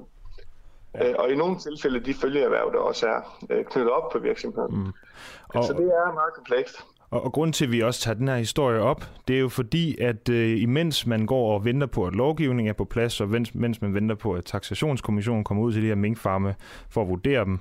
Ja. 0.95 1.11
Øh, 1.11 1.15
og 1.19 1.31
i 1.31 1.35
nogle 1.35 1.59
tilfælde 1.59 2.01
de 2.01 2.15
følgeerhverv, 2.15 2.73
der 2.73 2.79
også 2.79 3.07
er 3.07 3.39
øh, 3.51 3.65
knyttet 3.65 3.93
op 3.93 4.13
på 4.13 4.19
virksomheden. 4.19 4.79
Mm. 4.79 4.93
Og, 5.49 5.65
så 5.65 5.73
det 5.73 5.87
er 5.87 6.13
meget 6.13 6.35
komplekst. 6.35 6.85
Og, 7.15 7.25
og 7.25 7.33
grund 7.33 7.53
til, 7.53 7.65
at 7.65 7.73
vi 7.73 7.81
også 7.81 8.01
tager 8.01 8.15
den 8.15 8.29
her 8.29 8.37
historie 8.37 8.81
op, 8.81 9.09
det 9.29 9.37
er 9.37 9.41
jo 9.41 9.49
fordi, 9.49 10.01
at 10.01 10.29
øh, 10.29 10.63
imens 10.63 11.07
man 11.07 11.27
går 11.27 11.55
og 11.55 11.65
venter 11.65 11.87
på, 11.87 12.05
at 12.05 12.15
lovgivningen 12.15 12.69
er 12.69 12.73
på 12.73 12.85
plads, 12.85 13.21
og 13.21 13.29
mens, 13.29 13.55
mens 13.55 13.83
man 13.83 13.95
venter 13.95 14.15
på, 14.15 14.33
at 14.33 14.45
taxationskommissionen 14.45 15.45
kommer 15.45 15.63
ud 15.63 15.73
til 15.73 15.83
de 15.83 15.87
her 15.87 15.95
minkfarme 15.95 16.55
for 16.89 17.03
at 17.03 17.09
vurdere 17.09 17.45
dem, 17.45 17.61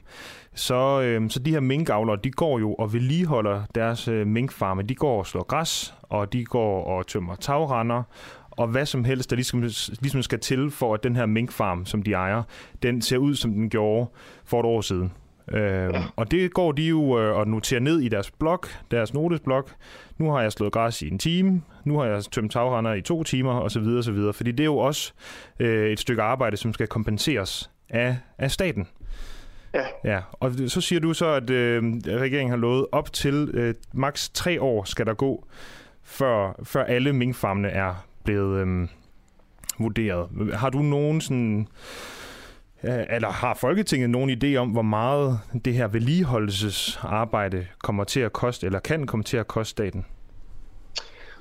så, 0.54 1.02
øh, 1.02 1.30
så 1.30 1.40
de 1.40 1.52
her 1.52 1.60
minkavlere, 1.60 2.18
de 2.24 2.32
går 2.32 2.60
jo 2.60 2.74
og 2.74 2.94
vedligeholder 2.94 3.62
deres 3.76 4.08
øh, 4.08 4.28
minkfarme. 4.28 4.82
De 4.82 4.96
går 4.96 5.20
og 5.20 5.28
slår 5.28 5.44
græs, 5.44 5.94
og 6.02 6.34
de 6.34 6.46
går 6.46 6.84
og 6.84 7.08
tømmer 7.08 7.36
tagrender, 7.36 8.04
og 8.52 8.68
hvad 8.68 8.86
som 8.86 9.04
helst, 9.04 9.30
der 9.30 9.36
ligesom, 9.36 9.62
ligesom 10.02 10.22
skal 10.22 10.40
til 10.40 10.72
for, 10.72 10.94
at 10.94 11.04
den 11.04 11.16
her 11.16 11.26
minkfarm, 11.26 11.86
som 11.86 12.04
de 12.04 12.14
ejer, 12.14 12.44
den 12.84 13.02
ser 13.02 13.18
ud, 13.18 13.36
som 13.36 13.54
den 13.54 13.70
gjorde 13.70 14.10
for 14.46 14.60
et 14.60 14.66
år 14.66 14.82
siden. 14.82 15.12
Øh, 15.52 15.94
og 16.16 16.32
det 16.32 16.54
går 16.54 16.72
de 16.72 16.84
jo 16.84 17.20
øh, 17.20 17.38
og 17.38 17.48
noterer 17.48 17.80
ned 17.80 18.00
i 18.00 18.10
deres 18.10 18.32
blog, 18.32 18.64
deres 18.92 19.14
notesblog. 19.14 19.70
Nu 20.18 20.32
har 20.32 20.42
jeg 20.42 20.52
slået 20.52 20.74
græs 20.74 21.02
i 21.02 21.08
en 21.08 21.20
time, 21.20 21.62
nu 21.86 22.00
har 22.00 22.06
jeg 22.06 22.24
tømt 22.24 22.52
tagrender 22.52 22.94
i 22.94 23.02
to 23.02 23.24
timer, 23.24 23.60
osv. 23.60 23.84
osv. 23.84 24.18
Fordi 24.34 24.52
det 24.52 24.60
er 24.60 24.66
jo 24.66 24.78
også 24.78 25.14
øh, 25.60 25.92
et 25.92 26.00
stykke 26.00 26.22
arbejde, 26.22 26.58
som 26.58 26.74
skal 26.74 26.88
kompenseres 26.88 27.72
af, 27.90 28.18
af 28.38 28.52
staten. 28.52 28.88
Ja. 29.74 29.86
ja. 30.04 30.20
Og 30.32 30.52
så 30.68 30.82
siger 30.82 31.00
du 31.00 31.14
så, 31.14 31.26
at 31.26 31.50
øh, 31.50 31.84
regeringen 32.08 32.50
har 32.50 32.58
lovet 32.58 32.86
op 32.92 33.14
til 33.14 33.50
øh, 33.54 33.76
maks 33.94 34.30
tre 34.30 34.62
år 34.62 34.84
skal 34.84 35.06
der 35.06 35.14
gå, 35.14 35.48
før, 36.04 36.60
før 36.64 36.84
alle 36.84 37.14
minkfarmene 37.14 37.68
er 37.68 38.06
blevet 38.24 38.68
øh, 38.68 38.88
vurderet. 39.80 40.30
Har 40.54 40.70
du 40.70 40.80
nogen 40.80 41.22
sådan 41.22 41.68
Øh, 42.84 43.06
eller 43.10 43.30
har 43.30 43.54
Folketinget 43.54 44.10
nogen 44.10 44.30
idé 44.30 44.56
om, 44.56 44.70
hvor 44.70 44.82
meget 44.82 45.40
det 45.66 45.74
her 45.74 45.88
vedligeholdelsesarbejde 45.88 47.68
kommer 47.84 48.04
til 48.04 48.20
at 48.20 48.34
koste, 48.34 48.66
eller 48.66 48.80
kan 48.80 49.08
komme 49.08 49.24
til 49.24 49.38
at 49.38 49.48
koste 49.48 49.72
staten? 49.72 50.06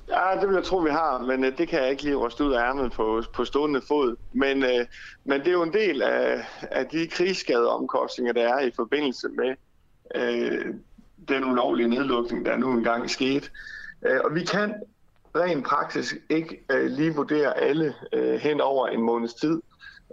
Ja, 0.09 0.41
det 0.41 0.49
vil 0.49 0.55
jeg 0.55 0.65
tro, 0.65 0.77
vi 0.77 0.91
har, 0.91 1.19
men 1.19 1.45
øh, 1.45 1.59
det 1.59 1.69
kan 1.69 1.83
jeg 1.83 1.91
ikke 1.91 2.03
lige 2.03 2.17
ryste 2.17 2.45
ud 2.45 2.53
af 2.53 2.69
ærmet 2.69 2.93
på, 2.93 3.23
på 3.35 3.45
stående 3.45 3.81
fod. 3.89 4.17
Men, 4.33 4.63
øh, 4.63 4.87
men 5.25 5.41
det 5.41 5.49
er 5.49 5.53
jo 5.53 5.63
en 5.63 5.73
del 5.73 6.03
af, 6.03 6.45
af 6.61 6.87
de 6.87 7.07
krigsskadeomkostninger, 7.07 8.33
der 8.33 8.55
er 8.55 8.61
i 8.61 8.71
forbindelse 8.77 9.29
med 9.29 9.55
øh, 10.15 10.75
den 11.29 11.45
ulovlige 11.45 11.89
nedlukning, 11.89 12.47
der 12.47 12.57
nu 12.57 12.73
engang 12.73 13.05
er 13.05 13.09
sket. 13.09 13.53
Øh, 14.07 14.21
og 14.25 14.35
vi 14.35 14.45
kan 14.45 14.75
rent 15.37 15.67
praktisk 15.67 16.17
ikke 16.31 16.65
øh, 16.71 16.91
lige 16.91 17.15
vurdere 17.15 17.59
alle 17.59 17.95
øh, 18.13 18.35
hen 18.35 18.61
over 18.61 18.87
en 18.87 19.03
måneds 19.03 19.35
tid 19.35 19.61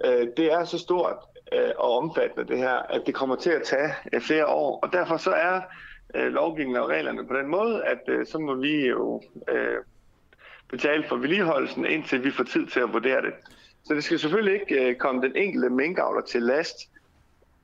øh, 0.05 0.27
det 0.37 0.51
er 0.53 0.63
så 0.63 0.77
stort 0.77 1.17
øh, 1.53 1.71
og 1.77 1.97
omfattende 1.97 2.47
det 2.47 2.57
her, 2.57 2.75
at 2.75 3.01
det 3.05 3.15
kommer 3.15 3.35
til 3.35 3.49
at 3.49 3.63
tage 3.63 3.93
øh, 4.13 4.21
flere 4.21 4.47
år. 4.47 4.79
Og 4.83 4.93
derfor 4.93 5.17
så 5.17 5.31
er 5.31 5.61
øh, 6.15 6.33
lovgivningen 6.33 6.81
og 6.81 6.89
reglerne 6.89 7.27
på 7.27 7.33
den 7.33 7.47
måde, 7.47 7.83
at 7.83 8.01
øh, 8.07 8.25
så 8.25 8.39
må 8.39 8.55
vi 8.55 8.87
jo 8.87 9.21
øh, 9.49 9.77
betale 10.69 11.03
for 11.07 11.15
vedligeholdelsen, 11.15 11.85
indtil 11.85 12.23
vi 12.23 12.31
får 12.31 12.43
tid 12.43 12.67
til 12.67 12.79
at 12.79 12.93
vurdere 12.93 13.21
det. 13.21 13.33
Så 13.83 13.93
det 13.93 14.03
skal 14.03 14.19
selvfølgelig 14.19 14.61
ikke 14.61 14.89
øh, 14.89 14.95
komme 14.95 15.21
den 15.21 15.35
enkelte 15.35 15.69
minkavler 15.69 16.21
til 16.21 16.41
last, 16.41 16.77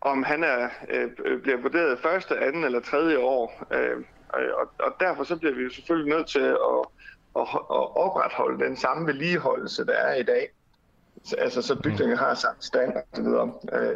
om 0.01 0.23
han 0.23 0.43
er, 0.43 0.69
øh, 0.89 1.41
bliver 1.41 1.57
vurderet 1.57 1.99
første, 1.99 2.39
anden 2.39 2.63
eller 2.63 2.79
tredje 2.79 3.17
år. 3.17 3.65
Øh, 3.73 3.97
øh, 4.37 4.51
og, 4.59 4.71
og 4.79 4.95
derfor 4.99 5.23
så 5.23 5.35
bliver 5.35 5.55
vi 5.55 5.63
jo 5.63 5.69
selvfølgelig 5.69 6.15
nødt 6.17 6.27
til 6.27 6.39
at, 6.39 6.81
at, 7.35 7.47
at 7.51 7.97
opretholde 7.97 8.65
den 8.65 8.77
samme 8.77 9.07
vedligeholdelse, 9.07 9.85
der 9.85 9.93
er 9.93 10.15
i 10.15 10.23
dag. 10.23 10.49
Altså, 11.37 11.61
så 11.61 11.75
bygningen 11.83 12.17
har 12.17 12.33
samme 12.33 12.61
standard 12.61 13.23
videre. 13.23 13.51
Øh, 13.73 13.95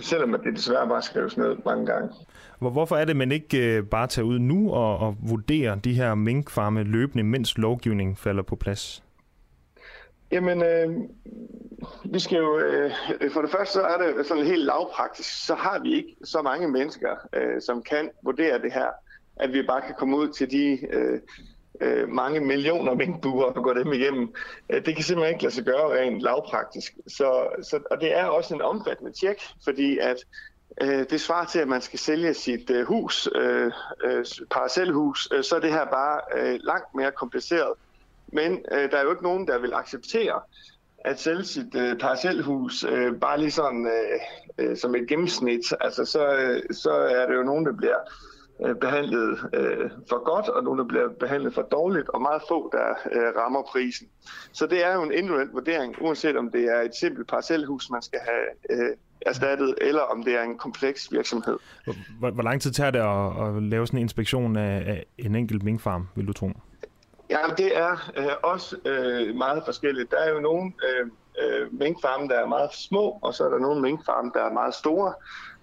selvom 0.00 0.32
det 0.44 0.56
desværre 0.56 0.88
bare 0.88 1.02
skrives 1.02 1.36
ned 1.36 1.56
mange 1.64 1.86
gange. 1.86 2.10
Hvorfor 2.58 2.96
er 2.96 3.04
det, 3.04 3.16
man 3.16 3.32
ikke 3.32 3.76
øh, 3.76 3.84
bare 3.84 4.06
tager 4.06 4.26
ud 4.26 4.38
nu 4.38 4.72
og, 4.72 4.98
og 4.98 5.16
vurderer 5.28 5.74
de 5.74 5.94
her 5.94 6.14
minkfarme 6.14 6.82
løbende, 6.82 7.24
mens 7.24 7.58
lovgivningen 7.58 8.16
falder 8.16 8.42
på 8.42 8.56
plads? 8.56 9.02
Jamen, 10.32 10.62
øh, 10.62 10.88
vi 12.04 12.18
skal 12.18 12.38
jo, 12.38 12.58
øh, 12.58 12.90
for 13.32 13.42
det 13.42 13.50
første 13.50 13.72
så 13.72 13.82
er 13.82 13.98
det 13.98 14.26
sådan 14.26 14.46
helt 14.46 14.64
lavpraktisk, 14.64 15.46
så 15.46 15.54
har 15.54 15.78
vi 15.82 15.94
ikke 15.94 16.16
så 16.24 16.42
mange 16.42 16.68
mennesker, 16.68 17.10
øh, 17.32 17.60
som 17.60 17.82
kan 17.82 18.10
vurdere 18.22 18.62
det 18.62 18.72
her, 18.72 18.88
at 19.36 19.52
vi 19.52 19.62
bare 19.62 19.80
kan 19.80 19.94
komme 19.98 20.16
ud 20.16 20.28
til 20.28 20.50
de 20.50 20.78
øh, 20.90 21.20
øh, 21.80 22.08
mange 22.08 22.40
millioner 22.40 22.94
minkbuer 22.94 23.44
og 23.44 23.62
gå 23.62 23.74
dem 23.74 23.92
igennem. 23.92 24.34
Øh, 24.70 24.86
det 24.86 24.94
kan 24.94 25.04
simpelthen 25.04 25.34
ikke 25.34 25.42
lade 25.42 25.54
sig 25.54 25.64
gøre 25.64 26.00
rent 26.00 26.20
lavpraktisk. 26.20 26.92
Så, 27.06 27.46
så, 27.62 27.80
og 27.90 28.00
det 28.00 28.18
er 28.18 28.24
også 28.24 28.54
en 28.54 28.62
omfattende 28.62 29.12
tjek, 29.12 29.42
fordi 29.64 29.98
at 29.98 30.16
øh, 30.82 31.06
det 31.10 31.20
svarer 31.20 31.46
til, 31.46 31.58
at 31.58 31.68
man 31.68 31.80
skal 31.80 31.98
sælge 31.98 32.34
sit 32.34 32.70
øh, 32.70 32.86
hus, 32.86 33.28
øh, 33.34 33.72
øh, 34.04 34.24
parcelhus, 34.50 35.28
øh, 35.32 35.44
så 35.44 35.56
er 35.56 35.60
det 35.60 35.72
her 35.72 35.84
bare 35.84 36.20
øh, 36.36 36.58
langt 36.62 36.94
mere 36.94 37.12
kompliceret. 37.12 37.72
Men 38.26 38.64
øh, 38.72 38.90
der 38.90 38.96
er 38.96 39.02
jo 39.02 39.10
ikke 39.10 39.22
nogen, 39.22 39.46
der 39.46 39.58
vil 39.58 39.74
acceptere 39.74 40.40
at 41.04 41.20
sælge 41.20 41.44
sit 41.44 41.74
øh, 41.74 41.98
parcelhus 41.98 42.84
øh, 42.84 43.20
bare 43.20 43.38
lige 43.40 43.50
sådan 43.50 43.86
øh, 43.86 44.20
øh, 44.58 44.76
som 44.76 44.94
et 44.94 45.08
gennemsnit. 45.08 45.72
Altså 45.80 46.04
så, 46.04 46.36
øh, 46.36 46.62
så 46.70 46.90
er 46.90 47.26
det 47.26 47.34
jo 47.34 47.42
nogen, 47.42 47.66
der 47.66 47.72
bliver 47.72 47.98
øh, 48.66 48.76
behandlet 48.76 49.38
øh, 49.54 49.90
for 50.08 50.24
godt, 50.24 50.48
og 50.48 50.64
nogle, 50.64 50.82
der 50.82 50.88
bliver 50.88 51.08
behandlet 51.20 51.54
for 51.54 51.62
dårligt, 51.62 52.08
og 52.08 52.22
meget 52.22 52.42
få, 52.48 52.70
der 52.72 52.88
øh, 53.12 53.36
rammer 53.36 53.62
prisen. 53.62 54.08
Så 54.52 54.66
det 54.66 54.86
er 54.86 54.94
jo 54.94 55.02
en 55.02 55.12
individuel 55.12 55.48
vurdering, 55.48 55.96
uanset 56.00 56.36
om 56.36 56.50
det 56.50 56.64
er 56.64 56.80
et 56.80 56.94
simpelt 56.94 57.28
parcelhus, 57.28 57.90
man 57.90 58.02
skal 58.02 58.20
have 58.28 58.44
øh, 58.70 58.96
erstattet, 59.20 59.74
eller 59.80 60.00
om 60.00 60.24
det 60.24 60.34
er 60.34 60.42
en 60.42 60.58
kompleks 60.58 61.12
virksomhed. 61.12 61.58
Hvor, 62.18 62.30
hvor 62.30 62.42
lang 62.42 62.60
tid 62.60 62.70
tager 62.70 62.90
det 62.90 62.98
at, 62.98 63.56
at 63.56 63.62
lave 63.62 63.86
sådan 63.86 63.98
en 63.98 64.02
inspektion 64.02 64.56
af, 64.56 64.76
af 64.86 65.04
en 65.18 65.34
enkelt 65.34 65.62
minkfarm, 65.62 66.08
vil 66.14 66.26
du 66.26 66.32
tro? 66.32 66.50
Ja, 67.30 67.38
det 67.58 67.78
er 67.78 68.12
øh, 68.16 68.26
også 68.42 68.76
øh, 68.84 69.34
meget 69.34 69.62
forskelligt. 69.64 70.10
Der 70.10 70.18
er 70.18 70.30
jo 70.34 70.40
nogle 70.40 70.72
øh, 70.84 71.10
øh, 71.42 71.78
minkfarme, 71.80 72.28
der 72.28 72.34
er 72.34 72.46
meget 72.46 72.74
små, 72.74 73.18
og 73.22 73.34
så 73.34 73.44
er 73.44 73.48
der 73.48 73.58
nogle 73.58 73.82
minkfarme, 73.82 74.30
der 74.34 74.44
er 74.44 74.52
meget 74.52 74.74
store 74.74 75.12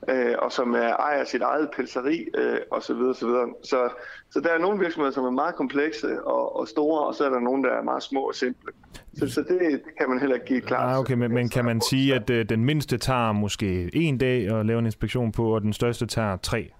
øh, 0.09 0.35
og 0.39 0.51
som 0.51 0.73
er 0.73 0.95
ejer 0.95 1.23
sit 1.23 1.41
eget 1.41 1.69
pelseri 1.75 2.27
øh, 2.37 2.57
osv. 2.71 2.81
Så, 2.81 2.93
videre, 2.93 3.15
så, 3.15 3.69
så, 3.69 3.89
så 4.29 4.39
der 4.39 4.49
er 4.49 4.57
nogle 4.57 4.79
virksomheder, 4.79 5.13
som 5.13 5.25
er 5.25 5.31
meget 5.31 5.55
komplekse 5.55 6.23
og, 6.23 6.59
og 6.59 6.67
store, 6.67 7.07
og 7.07 7.15
så 7.15 7.25
er 7.25 7.29
der 7.29 7.39
nogle, 7.39 7.63
der 7.63 7.69
er 7.69 7.83
meget 7.83 8.03
små 8.03 8.19
og 8.19 8.35
simple. 8.35 8.71
Så, 9.13 9.29
så 9.29 9.41
det, 9.41 9.59
det 9.59 9.97
kan 9.97 10.09
man 10.09 10.19
heller 10.19 10.35
ikke 10.35 10.45
give 10.45 10.61
klart. 10.61 10.91
Ah, 10.91 10.99
okay, 10.99 11.13
men, 11.13 11.33
men 11.33 11.49
kan 11.49 11.65
man 11.65 11.81
sige, 11.81 12.15
at 12.15 12.29
øh, 12.29 12.49
den 12.49 12.65
mindste 12.65 12.97
tager 12.97 13.31
måske 13.31 13.89
en 13.93 14.17
dag 14.17 14.47
at 14.47 14.65
lave 14.65 14.79
en 14.79 14.85
inspektion 14.85 15.31
på, 15.31 15.55
og 15.55 15.61
den 15.61 15.73
største 15.73 16.05
tager 16.05 16.37
tre? 16.37 16.71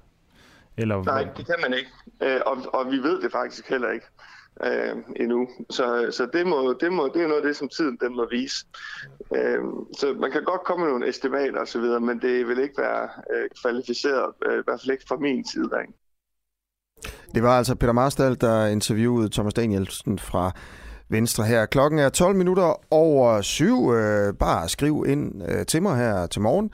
Eller, 0.77 1.03
Nej, 1.03 1.27
det 1.38 1.45
kan 1.45 1.55
man 1.62 1.74
ikke. 1.74 1.89
Øh, 2.21 2.41
og, 2.45 2.57
og 2.74 2.91
vi 2.91 2.98
ved 2.98 3.21
det 3.21 3.31
faktisk 3.31 3.69
heller 3.69 3.91
ikke 3.91 4.05
øh, 4.63 4.96
endnu. 5.15 5.50
Så, 5.70 6.08
så 6.12 6.27
det, 6.34 6.48
må, 6.48 6.74
det, 6.81 6.93
må, 6.93 7.08
det 7.13 7.22
er 7.22 7.27
noget 7.27 7.41
af 7.41 7.48
det, 7.48 7.55
som 7.55 7.70
tiden 7.70 7.98
den 8.01 8.15
må 8.15 8.27
vise. 8.31 8.65
Øh, 9.36 9.60
så 9.98 10.15
man 10.20 10.31
kan 10.31 10.43
godt 10.43 10.63
komme 10.63 10.84
med 10.84 10.91
nogle 10.91 11.10
estimater 11.10 11.62
osv., 11.62 11.81
men 11.81 12.22
det 12.22 12.48
vil 12.48 12.60
ikke 12.60 12.77
være 12.77 13.10
øh, 13.34 13.50
kvalificeret, 13.62 14.34
øh, 14.46 14.60
i 14.60 14.63
hvert 14.65 14.79
fald 14.81 14.91
ikke 14.91 15.05
fra 15.08 15.17
min 15.17 15.46
side 15.46 15.70
Ikke? 15.81 15.93
Det 17.36 17.43
var 17.43 17.58
altså 17.58 17.75
Peter 17.75 17.93
Marstal, 17.93 18.41
der 18.41 18.65
interviewede 18.65 19.29
Thomas 19.29 19.53
Danielsen 19.53 20.20
fra 20.20 20.51
Venstre 21.10 21.43
her. 21.43 21.65
Klokken 21.65 22.00
er 22.00 22.10
12 22.10 22.36
minutter 22.36 22.93
over 22.93 23.41
syv. 23.41 23.93
Øh, 23.93 24.34
bare 24.34 24.70
skriv 24.70 25.05
ind 25.08 25.43
øh, 25.50 25.65
til 25.65 25.81
mig 25.81 25.98
her 25.98 26.27
til 26.27 26.41
morgen. 26.41 26.72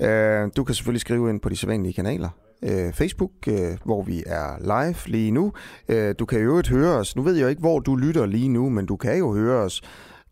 Øh, 0.00 0.50
du 0.56 0.64
kan 0.64 0.74
selvfølgelig 0.74 1.00
skrive 1.00 1.30
ind 1.30 1.40
på 1.40 1.48
de 1.48 1.56
sædvanlige 1.56 1.92
kanaler 1.92 2.28
øh, 2.62 2.92
Facebook, 2.92 3.30
øh, 3.48 3.78
hvor 3.84 4.02
vi 4.02 4.22
er 4.26 4.58
live 4.60 4.96
lige 5.06 5.30
nu. 5.30 5.52
Øh, 5.88 6.14
du 6.18 6.26
kan 6.26 6.40
jo 6.40 6.44
øvrigt 6.44 6.68
høre 6.68 6.96
os. 6.96 7.16
Nu 7.16 7.22
ved 7.22 7.36
jeg 7.36 7.50
ikke, 7.50 7.60
hvor 7.60 7.78
du 7.78 7.96
lytter 7.96 8.26
lige 8.26 8.48
nu, 8.48 8.68
men 8.68 8.86
du 8.86 8.96
kan 8.96 9.18
jo 9.18 9.34
høre 9.34 9.62
os 9.62 9.82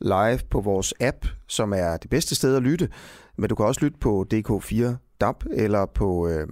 live 0.01 0.39
på 0.51 0.61
vores 0.61 0.95
app, 1.01 1.27
som 1.49 1.73
er 1.73 1.97
det 1.97 2.11
bedste 2.11 2.35
sted 2.35 2.57
at 2.57 2.63
lytte. 2.63 2.89
Men 3.39 3.49
du 3.49 3.55
kan 3.55 3.67
også 3.67 3.81
lytte 3.85 3.99
på 3.99 4.27
DK4 4.35 4.85
DAB 5.21 5.45
eller 5.53 5.87
på, 5.87 6.29
øh, 6.29 6.47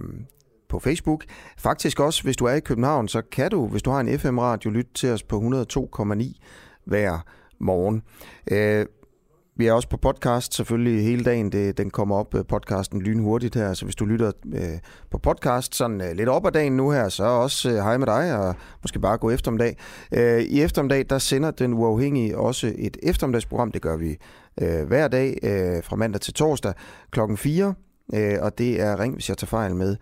på 0.69 0.79
Facebook. 0.79 1.23
Faktisk 1.57 1.99
også, 1.99 2.23
hvis 2.23 2.37
du 2.37 2.45
er 2.45 2.53
i 2.53 2.59
København, 2.59 3.07
så 3.07 3.21
kan 3.21 3.51
du, 3.51 3.67
hvis 3.67 3.81
du 3.81 3.91
har 3.91 3.99
en 3.99 4.19
FM-radio, 4.19 4.69
lytte 4.69 4.93
til 4.93 5.09
os 5.09 5.23
på 5.23 5.35
102,9 5.35 6.39
hver 6.85 7.19
morgen. 7.59 8.01
Øh, 8.51 8.85
vi 9.57 9.67
er 9.67 9.73
også 9.73 9.89
på 9.89 9.97
podcast 9.97 10.53
selvfølgelig 10.53 11.03
hele 11.03 11.23
dagen. 11.23 11.51
Det, 11.51 11.77
den 11.77 11.89
kommer 11.89 12.15
op, 12.15 12.35
øh, 12.35 12.45
podcasten 12.45 13.01
lynhurtigt 13.01 13.55
her. 13.55 13.73
Så 13.73 13.85
hvis 13.85 13.95
du 13.95 14.05
lytter 14.05 14.31
øh, 14.53 14.79
på 15.11 15.17
podcast 15.17 15.75
sådan 15.75 16.01
øh, 16.01 16.11
lidt 16.15 16.29
op 16.29 16.45
ad 16.45 16.51
dagen 16.51 16.77
nu 16.77 16.91
her, 16.91 17.09
så 17.09 17.23
også 17.23 17.69
øh, 17.69 17.75
hej 17.75 17.97
med 17.97 18.07
dig, 18.07 18.37
og 18.37 18.55
måske 18.81 18.99
bare 18.99 19.17
gå 19.17 19.29
eftermiddag. 19.29 19.77
Øh, 20.11 20.41
I 20.41 20.61
eftermiddag, 20.61 21.05
der 21.09 21.17
sender 21.17 21.51
den 21.51 21.73
uafhængige 21.73 22.37
også 22.37 22.73
et 22.77 22.97
eftermiddagsprogram. 23.03 23.71
Det 23.71 23.81
gør 23.81 23.97
vi 23.97 24.17
øh, 24.61 24.87
hver 24.87 25.07
dag 25.07 25.37
øh, 25.43 25.83
fra 25.83 25.95
mandag 25.95 26.21
til 26.21 26.33
torsdag 26.33 26.73
klokken 27.11 27.37
4. 27.37 27.73
Øh, 28.13 28.37
og 28.41 28.57
det 28.57 28.81
er 28.81 28.99
Ring, 28.99 29.13
hvis 29.13 29.29
jeg 29.29 29.37
tager 29.37 29.47
fejl 29.47 29.75
med 29.75 29.95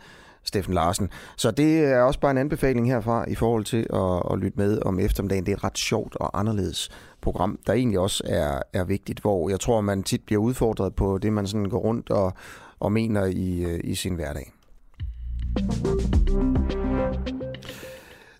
Steffen 0.43 0.73
Larsen. 0.73 1.09
Så 1.37 1.51
det 1.51 1.79
er 1.79 2.01
også 2.01 2.19
bare 2.19 2.31
en 2.31 2.37
anbefaling 2.37 2.87
herfra 2.87 3.25
i 3.29 3.35
forhold 3.35 3.63
til 3.63 3.87
at, 3.93 4.33
at 4.33 4.39
lytte 4.39 4.57
med 4.57 4.79
om 4.85 4.99
eftermiddagen. 4.99 5.45
Det 5.45 5.51
er 5.51 5.57
et 5.57 5.63
ret 5.63 5.77
sjovt 5.77 6.15
og 6.15 6.39
anderledes 6.39 6.89
program, 7.21 7.59
der 7.67 7.73
egentlig 7.73 7.99
også 7.99 8.23
er, 8.25 8.59
er 8.73 8.83
vigtigt, 8.83 9.19
hvor 9.19 9.49
jeg 9.49 9.59
tror, 9.59 9.81
man 9.81 10.03
tit 10.03 10.21
bliver 10.25 10.41
udfordret 10.41 10.95
på 10.95 11.17
det, 11.17 11.33
man 11.33 11.47
sådan 11.47 11.69
går 11.69 11.79
rundt 11.79 12.09
og, 12.09 12.33
og 12.79 12.91
mener 12.91 13.25
i, 13.25 13.63
øh, 13.63 13.79
i 13.83 13.95
sin 13.95 14.15
hverdag. 14.15 14.51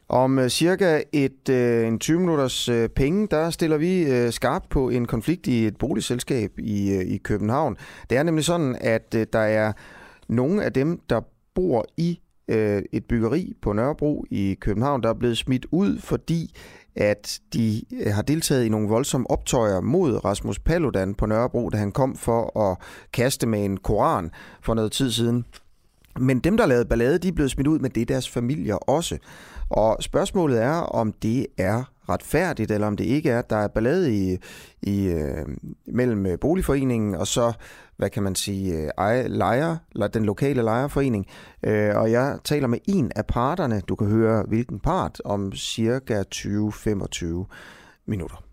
Om 0.09 0.39
øh, 0.39 0.49
cirka 0.49 1.01
et, 1.11 1.49
øh, 1.49 1.87
en 1.87 1.99
20 1.99 2.19
minutters 2.19 2.69
øh, 2.69 2.89
penge, 2.89 3.27
der 3.27 3.49
stiller 3.49 3.77
vi 3.77 4.31
skarpt 4.31 4.69
på 4.69 4.89
en 4.89 5.05
konflikt 5.05 5.47
i 5.47 5.67
et 5.67 5.77
boligselskab 5.77 6.51
i, 6.57 7.01
i 7.01 7.17
København. 7.17 7.77
Det 8.09 8.17
er 8.17 8.23
nemlig 8.23 8.45
sådan, 8.45 8.77
at 8.81 9.13
der 9.33 9.39
er 9.39 9.73
nogle 10.27 10.63
af 10.63 10.73
dem, 10.73 10.99
der 11.09 11.21
bor 11.55 11.85
i 11.97 12.19
øh, 12.47 12.81
et 12.91 13.05
byggeri 13.05 13.53
på 13.61 13.73
Nørrebro 13.73 14.25
i 14.31 14.57
København, 14.61 15.03
der 15.03 15.09
er 15.09 15.13
blevet 15.13 15.37
smidt 15.37 15.65
ud, 15.71 15.99
fordi 15.99 16.55
at 16.95 17.39
de 17.53 17.81
øh, 17.93 18.13
har 18.13 18.21
deltaget 18.21 18.65
i 18.65 18.69
nogle 18.69 18.89
voldsomme 18.89 19.31
optøjer 19.31 19.81
mod 19.81 20.25
Rasmus 20.25 20.59
Paludan 20.59 21.15
på 21.15 21.25
Nørrebro, 21.25 21.69
da 21.69 21.77
han 21.77 21.91
kom 21.91 22.15
for 22.15 22.59
at 22.59 22.77
kaste 23.13 23.47
med 23.47 23.65
en 23.65 23.77
koran 23.77 24.31
for 24.61 24.73
noget 24.73 24.91
tid 24.91 25.11
siden. 25.11 25.45
Men 26.19 26.39
dem, 26.39 26.57
der 26.57 26.65
lavede 26.65 26.85
ballade, 26.85 27.17
de 27.17 27.27
er 27.27 27.31
blevet 27.31 27.51
smidt 27.51 27.67
ud, 27.67 27.79
men 27.79 27.91
det 27.91 28.01
er 28.01 28.05
deres 28.05 28.29
familier 28.29 28.75
også. 28.75 29.17
Og 29.69 29.97
spørgsmålet 29.99 30.61
er, 30.61 30.75
om 30.75 31.13
det 31.13 31.47
er 31.57 31.83
retfærdigt, 32.09 32.71
eller 32.71 32.87
om 32.87 32.97
det 32.97 33.03
ikke 33.03 33.29
er. 33.29 33.41
Der 33.41 33.55
er 33.55 33.67
ballade 33.67 34.15
i, 34.15 34.37
i, 34.81 35.05
øh, 35.05 35.45
mellem 35.87 36.25
øh, 36.25 36.39
boligforeningen 36.39 37.15
og 37.15 37.27
så, 37.27 37.53
hvad 37.97 38.09
kan 38.09 38.23
man 38.23 38.35
sige, 38.35 38.91
øh, 38.99 39.25
lejer, 39.25 39.77
eller 39.93 40.07
den 40.07 40.25
lokale 40.25 40.61
lejerforening. 40.61 41.25
Øh, 41.63 41.95
og 41.95 42.11
jeg 42.11 42.39
taler 42.43 42.67
med 42.67 42.79
en 42.85 43.11
af 43.15 43.25
parterne. 43.25 43.81
Du 43.87 43.95
kan 43.95 44.07
høre, 44.07 44.43
hvilken 44.47 44.79
part, 44.79 45.21
om 45.25 45.51
cirka 45.55 46.23
20-25 46.35 47.45
minutter. 48.05 48.43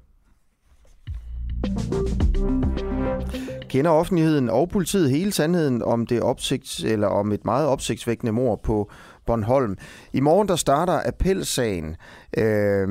Kender 3.69 3.91
offentligheden 3.91 4.51
og 4.51 4.69
politiet 4.69 5.11
hele 5.11 5.33
sandheden 5.33 5.83
om 5.83 6.07
det 6.07 6.23
opsigt, 6.23 6.85
eller 6.85 7.07
om 7.07 7.33
et 7.33 7.45
meget 7.45 7.67
opsigtsvækkende 7.67 8.33
mord 8.33 8.63
på 8.63 8.91
Bornholm. 9.27 9.77
I 10.13 10.21
morgen 10.21 10.49
der 10.49 10.57
starter 10.57 11.01
appelsagen 11.07 11.97
øh, 12.39 12.89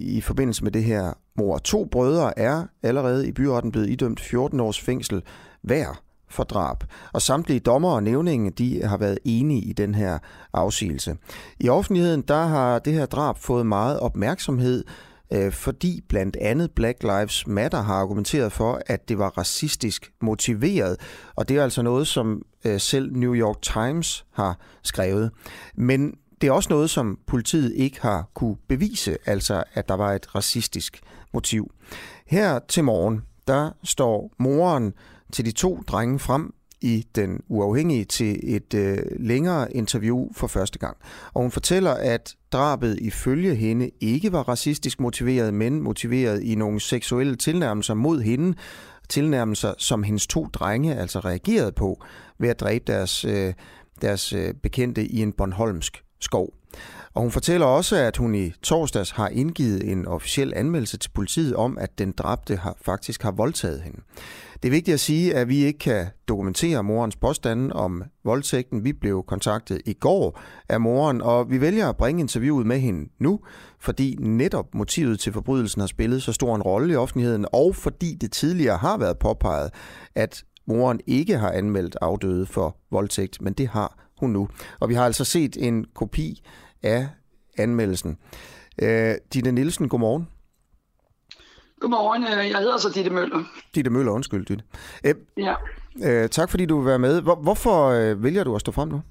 i 0.00 0.20
forbindelse 0.20 0.64
med 0.64 0.72
det 0.72 0.84
her 0.84 1.12
mor. 1.38 1.58
To 1.58 1.84
brødre 1.84 2.38
er 2.38 2.64
allerede 2.82 3.28
i 3.28 3.32
byretten 3.32 3.72
blevet 3.72 3.90
idømt 3.90 4.20
14 4.20 4.60
års 4.60 4.80
fængsel 4.80 5.22
hver 5.62 6.02
for 6.28 6.44
drab. 6.44 6.84
Og 7.12 7.22
samtlige 7.22 7.60
dommer 7.60 7.90
og 7.90 8.02
nævninge, 8.02 8.50
de 8.50 8.82
har 8.84 8.96
været 8.96 9.18
enige 9.24 9.60
i 9.60 9.72
den 9.72 9.94
her 9.94 10.18
afsigelse. 10.52 11.16
I 11.60 11.68
offentligheden, 11.68 12.22
der 12.28 12.46
har 12.46 12.78
det 12.78 12.92
her 12.92 13.06
drab 13.06 13.38
fået 13.38 13.66
meget 13.66 14.00
opmærksomhed, 14.00 14.84
øh, 15.32 15.52
fordi 15.52 16.00
blandt 16.08 16.36
andet 16.36 16.70
Black 16.70 17.02
Lives 17.02 17.46
Matter 17.46 17.82
har 17.82 17.94
argumenteret 17.94 18.52
for, 18.52 18.80
at 18.86 19.08
det 19.08 19.18
var 19.18 19.28
racistisk 19.38 20.12
motiveret. 20.20 20.96
Og 21.34 21.48
det 21.48 21.56
er 21.56 21.62
altså 21.62 21.82
noget, 21.82 22.06
som 22.06 22.42
øh, 22.64 22.80
selv 22.80 23.16
New 23.16 23.34
York 23.34 23.62
Times 23.62 24.24
har 24.32 24.58
skrevet. 24.82 25.30
Men 25.74 26.14
det 26.40 26.48
er 26.48 26.52
også 26.52 26.70
noget, 26.70 26.90
som 26.90 27.18
politiet 27.26 27.72
ikke 27.74 28.02
har 28.02 28.30
kunne 28.34 28.56
bevise, 28.68 29.16
altså 29.26 29.64
at 29.74 29.88
der 29.88 29.94
var 29.94 30.12
et 30.12 30.34
racistisk 30.34 31.00
motiv. 31.32 31.70
Her 32.26 32.58
til 32.68 32.84
morgen, 32.84 33.22
der 33.46 33.70
står 33.84 34.32
moren 34.38 34.92
til 35.32 35.44
de 35.44 35.52
to 35.52 35.82
drenge 35.86 36.18
frem 36.18 36.54
i 36.82 37.06
Den 37.14 37.40
Uafhængige 37.48 38.04
til 38.04 38.40
et 38.42 38.74
øh, 38.74 38.98
længere 39.20 39.76
interview 39.76 40.32
for 40.32 40.46
første 40.46 40.78
gang. 40.78 40.96
Og 41.34 41.42
hun 41.42 41.50
fortæller, 41.50 41.90
at 41.90 42.34
drabet 42.52 42.98
ifølge 43.00 43.54
hende 43.54 43.90
ikke 44.00 44.32
var 44.32 44.42
racistisk 44.42 45.00
motiveret, 45.00 45.54
men 45.54 45.82
motiveret 45.82 46.42
i 46.42 46.54
nogle 46.54 46.80
seksuelle 46.80 47.36
tilnærmelser 47.36 47.94
mod 47.94 48.20
hende, 48.20 48.54
tilnærmelser, 49.08 49.74
som 49.78 50.02
hendes 50.02 50.26
to 50.26 50.46
drenge 50.46 50.96
altså 50.96 51.18
reagerede 51.18 51.72
på 51.72 52.04
ved 52.38 52.48
at 52.48 52.60
dræbe 52.60 52.84
deres, 52.86 53.24
øh, 53.24 53.54
deres 54.02 54.32
øh, 54.32 54.54
bekendte 54.54 55.04
i 55.04 55.18
en 55.22 55.32
Bornholmsk 55.32 56.04
skov. 56.20 56.54
Og 57.14 57.22
hun 57.22 57.30
fortæller 57.30 57.66
også, 57.66 57.96
at 57.96 58.16
hun 58.16 58.34
i 58.34 58.52
torsdags 58.62 59.10
har 59.10 59.28
indgivet 59.28 59.90
en 59.92 60.06
officiel 60.06 60.52
anmeldelse 60.56 60.96
til 60.96 61.10
politiet 61.10 61.56
om, 61.56 61.78
at 61.78 61.98
den 61.98 62.12
dræbte 62.12 62.56
har, 62.56 62.76
faktisk 62.82 63.22
har 63.22 63.30
voldtaget 63.30 63.82
hende. 63.82 64.00
Det 64.62 64.68
er 64.68 64.70
vigtigt 64.70 64.94
at 64.94 65.00
sige, 65.00 65.34
at 65.34 65.48
vi 65.48 65.64
ikke 65.64 65.78
kan 65.78 66.06
dokumentere 66.28 66.82
morens 66.82 67.16
påstande 67.16 67.72
om 67.72 68.02
voldtægten. 68.24 68.84
Vi 68.84 68.92
blev 68.92 69.24
kontaktet 69.26 69.80
i 69.84 69.92
går 69.92 70.40
af 70.68 70.80
moren, 70.80 71.20
og 71.20 71.50
vi 71.50 71.60
vælger 71.60 71.88
at 71.88 71.96
bringe 71.96 72.20
interviewet 72.20 72.66
med 72.66 72.78
hende 72.78 73.10
nu, 73.18 73.40
fordi 73.80 74.16
netop 74.20 74.74
motivet 74.74 75.20
til 75.20 75.32
forbrydelsen 75.32 75.80
har 75.80 75.86
spillet 75.86 76.22
så 76.22 76.32
stor 76.32 76.56
en 76.56 76.62
rolle 76.62 76.92
i 76.92 76.96
offentligheden, 76.96 77.46
og 77.52 77.76
fordi 77.76 78.14
det 78.14 78.32
tidligere 78.32 78.76
har 78.76 78.98
været 78.98 79.18
påpeget, 79.18 79.70
at 80.14 80.44
moren 80.66 81.00
ikke 81.06 81.38
har 81.38 81.50
anmeldt 81.50 81.96
afdøde 82.00 82.46
for 82.46 82.76
voldtægt, 82.90 83.42
men 83.42 83.52
det 83.52 83.68
har 83.68 84.08
hun 84.20 84.30
nu. 84.30 84.48
Og 84.80 84.88
vi 84.88 84.94
har 84.94 85.04
altså 85.04 85.24
set 85.24 85.56
en 85.60 85.84
kopi 85.94 86.42
af 86.82 87.08
anmeldelsen. 87.58 88.18
Øh, 88.82 89.14
Dine 89.34 89.52
Nielsen, 89.52 89.88
godmorgen. 89.88 90.26
Godmorgen, 91.82 92.24
øh, 92.24 92.50
jeg 92.50 92.58
hedder 92.58 92.78
så 92.78 92.90
Ditte 92.90 93.10
Møller. 93.10 93.44
Ditte 93.74 93.90
Møller, 93.90 94.12
undskyld, 94.12 94.46
Ditte. 94.46 94.64
Øh, 95.04 95.14
ja. 95.36 95.54
Øh, 96.04 96.28
tak 96.28 96.50
fordi 96.50 96.66
du 96.66 96.78
vil 96.78 96.86
være 96.86 96.98
med. 96.98 97.20
Hvor, 97.20 97.34
hvorfor 97.34 97.88
øh, 97.88 98.22
vælger 98.22 98.44
du 98.44 98.54
at 98.54 98.60
stå 98.60 98.72
frem 98.72 98.88
nu? 98.88 99.02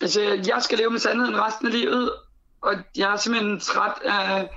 Altså, 0.00 0.20
jeg 0.20 0.58
skal 0.60 0.78
leve 0.78 0.90
med 0.90 0.98
sandheden 0.98 1.40
resten 1.40 1.66
af 1.66 1.72
livet, 1.72 2.12
og 2.60 2.74
jeg 2.96 3.12
er 3.12 3.16
simpelthen 3.16 3.60
træt 3.60 3.92
af, 4.04 4.50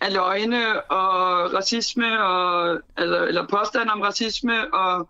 af 0.00 0.12
løgne 0.12 0.90
og 0.90 1.12
racisme, 1.54 2.24
og, 2.24 2.78
eller, 2.98 3.22
eller 3.22 3.46
påstand 3.46 3.90
om 3.90 4.00
racisme, 4.00 4.74
og, 4.74 5.08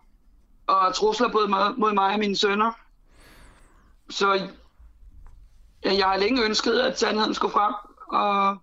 og 0.66 0.94
trusler 0.94 1.28
både 1.28 1.48
mod, 1.48 1.76
mod 1.76 1.92
mig 1.94 2.12
og 2.12 2.18
mine 2.18 2.36
sønner. 2.36 2.72
Så 4.10 4.48
jeg 5.84 6.06
har 6.06 6.16
længe 6.16 6.44
ønsket, 6.44 6.78
at 6.80 6.98
sandheden 6.98 7.34
skulle 7.34 7.52
frem, 7.52 7.74
og 8.08 8.58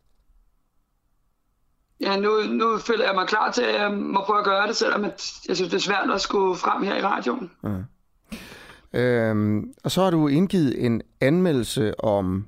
ja, 2.01 2.19
nu, 2.19 2.29
nu 2.49 2.77
føler 2.77 3.05
jeg 3.05 3.15
mig 3.15 3.27
klar 3.27 3.51
til, 3.51 3.61
at 3.61 3.81
jeg 3.81 3.91
må 3.91 4.21
prøve 4.25 4.39
at 4.39 4.45
gøre 4.45 4.67
det, 4.67 4.75
selvom 4.75 5.03
jeg 5.03 5.55
synes, 5.55 5.59
det 5.59 5.73
er 5.73 5.77
svært 5.77 6.11
at 6.13 6.21
skulle 6.21 6.55
frem 6.55 6.83
her 6.83 6.95
i 6.95 7.01
radioen. 7.01 7.51
Ja. 7.63 7.69
Øhm, 8.99 9.73
og 9.83 9.91
så 9.91 10.03
har 10.03 10.09
du 10.09 10.27
indgivet 10.27 10.85
en 10.85 11.01
anmeldelse 11.21 12.03
om, 12.03 12.45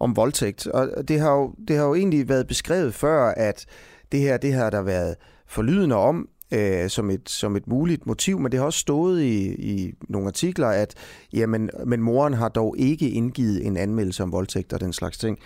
om 0.00 0.16
voldtægt, 0.16 0.66
og 0.66 1.08
det 1.08 1.20
har, 1.20 1.32
jo, 1.32 1.54
det 1.68 1.76
har 1.76 1.84
jo 1.84 1.94
egentlig 1.94 2.28
været 2.28 2.46
beskrevet 2.46 2.94
før, 2.94 3.28
at 3.36 3.66
det 4.12 4.20
her, 4.20 4.36
det 4.36 4.52
har 4.52 4.70
der 4.70 4.82
været 4.82 5.14
forlydende 5.46 5.96
om, 5.96 6.28
øh, 6.52 6.88
som, 6.88 7.10
et, 7.10 7.28
som 7.28 7.56
et 7.56 7.66
muligt 7.66 8.06
motiv, 8.06 8.38
men 8.38 8.52
det 8.52 8.60
har 8.60 8.66
også 8.66 8.78
stået 8.78 9.22
i, 9.22 9.54
i 9.54 9.94
nogle 10.08 10.26
artikler, 10.26 10.68
at 10.68 10.94
jamen, 11.32 11.70
men 11.86 12.00
moren 12.00 12.34
har 12.34 12.48
dog 12.48 12.74
ikke 12.78 13.10
indgivet 13.10 13.66
en 13.66 13.76
anmeldelse 13.76 14.22
om 14.22 14.32
voldtægt 14.32 14.72
og 14.72 14.80
den 14.80 14.92
slags 14.92 15.18
ting. 15.18 15.38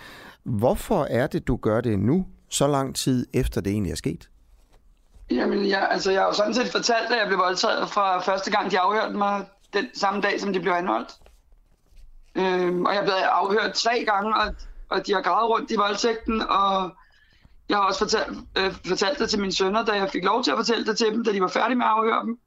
Hvorfor 0.43 1.03
er 1.03 1.27
det, 1.27 1.47
du 1.47 1.55
gør 1.55 1.81
det 1.81 1.99
nu, 1.99 2.25
så 2.49 2.67
lang 2.67 2.95
tid 2.95 3.27
efter 3.33 3.61
det 3.61 3.71
egentlig 3.71 3.91
er 3.91 3.95
sket? 3.95 4.29
Jamen, 5.31 5.69
jeg, 5.69 5.87
altså, 5.91 6.11
jeg 6.11 6.21
har 6.21 6.27
jo 6.27 6.33
sådan 6.33 6.53
set 6.53 6.67
fortalt, 6.67 7.11
at 7.11 7.17
jeg 7.19 7.27
blev 7.27 7.39
voldtaget 7.39 7.89
fra 7.89 8.19
første 8.19 8.51
gang, 8.51 8.71
de 8.71 8.79
afhørte 8.79 9.17
mig 9.17 9.45
den 9.73 9.85
samme 9.93 10.21
dag, 10.21 10.39
som 10.41 10.53
de 10.53 10.59
blev 10.59 10.73
anholdt. 10.73 11.11
Øhm, 12.35 12.85
og 12.85 12.95
jeg 12.95 13.03
blev 13.03 13.13
afhørt 13.13 13.73
tre 13.73 14.05
gange, 14.05 14.35
og, 14.35 14.55
og 14.89 15.07
de 15.07 15.13
har 15.13 15.21
gravet 15.21 15.49
rundt 15.49 15.71
i 15.71 15.75
voldtægten, 15.75 16.41
og 16.41 16.91
jeg 17.69 17.77
har 17.77 17.83
også 17.83 17.99
fortalt, 17.99 18.37
øh, 18.57 18.75
fortalt 18.87 19.19
det 19.19 19.29
til 19.29 19.39
mine 19.39 19.53
sønner, 19.53 19.85
da 19.85 19.91
jeg 19.91 20.09
fik 20.11 20.23
lov 20.23 20.43
til 20.43 20.51
at 20.51 20.57
fortælle 20.57 20.85
det 20.85 20.97
til 20.97 21.07
dem, 21.07 21.23
da 21.23 21.31
de 21.31 21.41
var 21.41 21.47
færdige 21.47 21.77
med 21.77 21.85
at 21.85 21.91
afhøre 21.91 22.25
dem. 22.25 22.39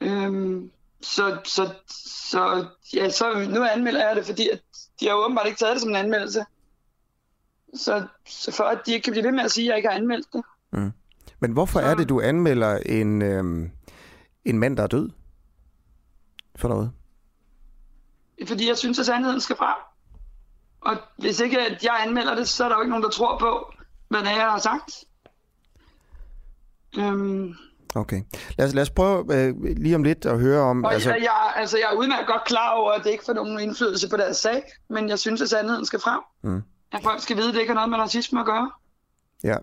Øhm, 0.00 0.70
så, 1.02 1.38
så, 1.44 1.70
så, 2.30 2.66
ja, 2.94 3.10
så 3.10 3.48
nu 3.50 3.64
anmelder 3.64 4.06
jeg 4.06 4.16
det, 4.16 4.26
fordi 4.26 4.48
at 4.48 4.60
de 5.00 5.08
har 5.08 5.14
åbenbart 5.14 5.46
ikke 5.46 5.58
taget 5.58 5.72
det 5.72 5.80
som 5.80 5.90
en 5.90 5.96
anmeldelse. 5.96 6.44
Så, 7.74 8.06
så 8.26 8.52
for 8.52 8.64
at 8.64 8.78
de 8.86 8.92
ikke 8.92 9.04
kan 9.04 9.12
blive 9.12 9.24
ved 9.24 9.32
med 9.32 9.44
at 9.44 9.50
sige, 9.50 9.64
at 9.64 9.68
jeg 9.68 9.76
ikke 9.76 9.88
har 9.88 9.96
anmeldt 9.96 10.26
det. 10.32 10.42
Mm. 10.72 10.92
Men 11.40 11.52
hvorfor 11.52 11.80
så... 11.80 11.86
er 11.86 11.94
det, 11.94 12.08
du 12.08 12.20
anmelder 12.20 12.76
en, 12.76 13.22
øhm, 13.22 13.70
en 14.44 14.58
mand, 14.58 14.76
der 14.76 14.82
er 14.82 14.86
død? 14.86 15.10
For 16.56 16.68
noget? 16.68 16.92
Fordi 18.48 18.68
jeg 18.68 18.78
synes, 18.78 18.98
at 18.98 19.06
sandheden 19.06 19.40
skal 19.40 19.56
frem. 19.56 19.76
Og 20.80 20.96
hvis 21.18 21.40
ikke 21.40 21.60
at 21.60 21.84
jeg 21.84 22.02
anmelder 22.06 22.34
det, 22.34 22.48
så 22.48 22.64
er 22.64 22.68
der 22.68 22.76
jo 22.76 22.80
ikke 22.80 22.90
nogen, 22.90 23.04
der 23.04 23.10
tror 23.10 23.38
på, 23.38 23.72
hvad 24.08 24.20
det 24.20 24.28
er, 24.28 24.36
jeg 24.36 24.50
har 24.50 24.58
sagt. 24.58 25.04
Øhm, 26.98 27.54
Okay. 27.94 28.22
Lad 28.58 28.66
os, 28.66 28.74
lad 28.74 28.82
os 28.82 28.90
prøve 28.90 29.24
øh, 29.34 29.54
lige 29.76 29.94
om 29.94 30.02
lidt 30.02 30.26
at 30.26 30.40
høre 30.40 30.60
om... 30.60 30.84
Og 30.84 30.94
altså... 30.94 31.10
Jeg, 31.10 31.22
jeg, 31.22 31.52
altså, 31.56 31.78
jeg 31.78 31.86
er 31.92 31.96
udmærket 31.96 32.26
godt 32.26 32.44
klar 32.44 32.70
over, 32.70 32.92
at 32.92 33.04
det 33.04 33.10
ikke 33.10 33.24
får 33.24 33.32
nogen 33.32 33.60
indflydelse 33.60 34.08
på 34.08 34.16
deres 34.16 34.36
sag, 34.36 34.62
men 34.90 35.08
jeg 35.08 35.18
synes, 35.18 35.42
at 35.42 35.48
sandheden 35.48 35.86
skal 35.86 36.00
frem. 36.00 36.20
Mm. 36.42 36.62
At 36.92 37.02
folk 37.02 37.20
skal 37.22 37.36
vide, 37.36 37.48
at 37.48 37.54
det 37.54 37.60
ikke 37.60 37.70
har 37.70 37.74
noget 37.74 37.90
med 37.90 37.98
racisme 37.98 38.40
at 38.40 38.46
gøre. 38.46 38.70
Ja, 39.44 39.56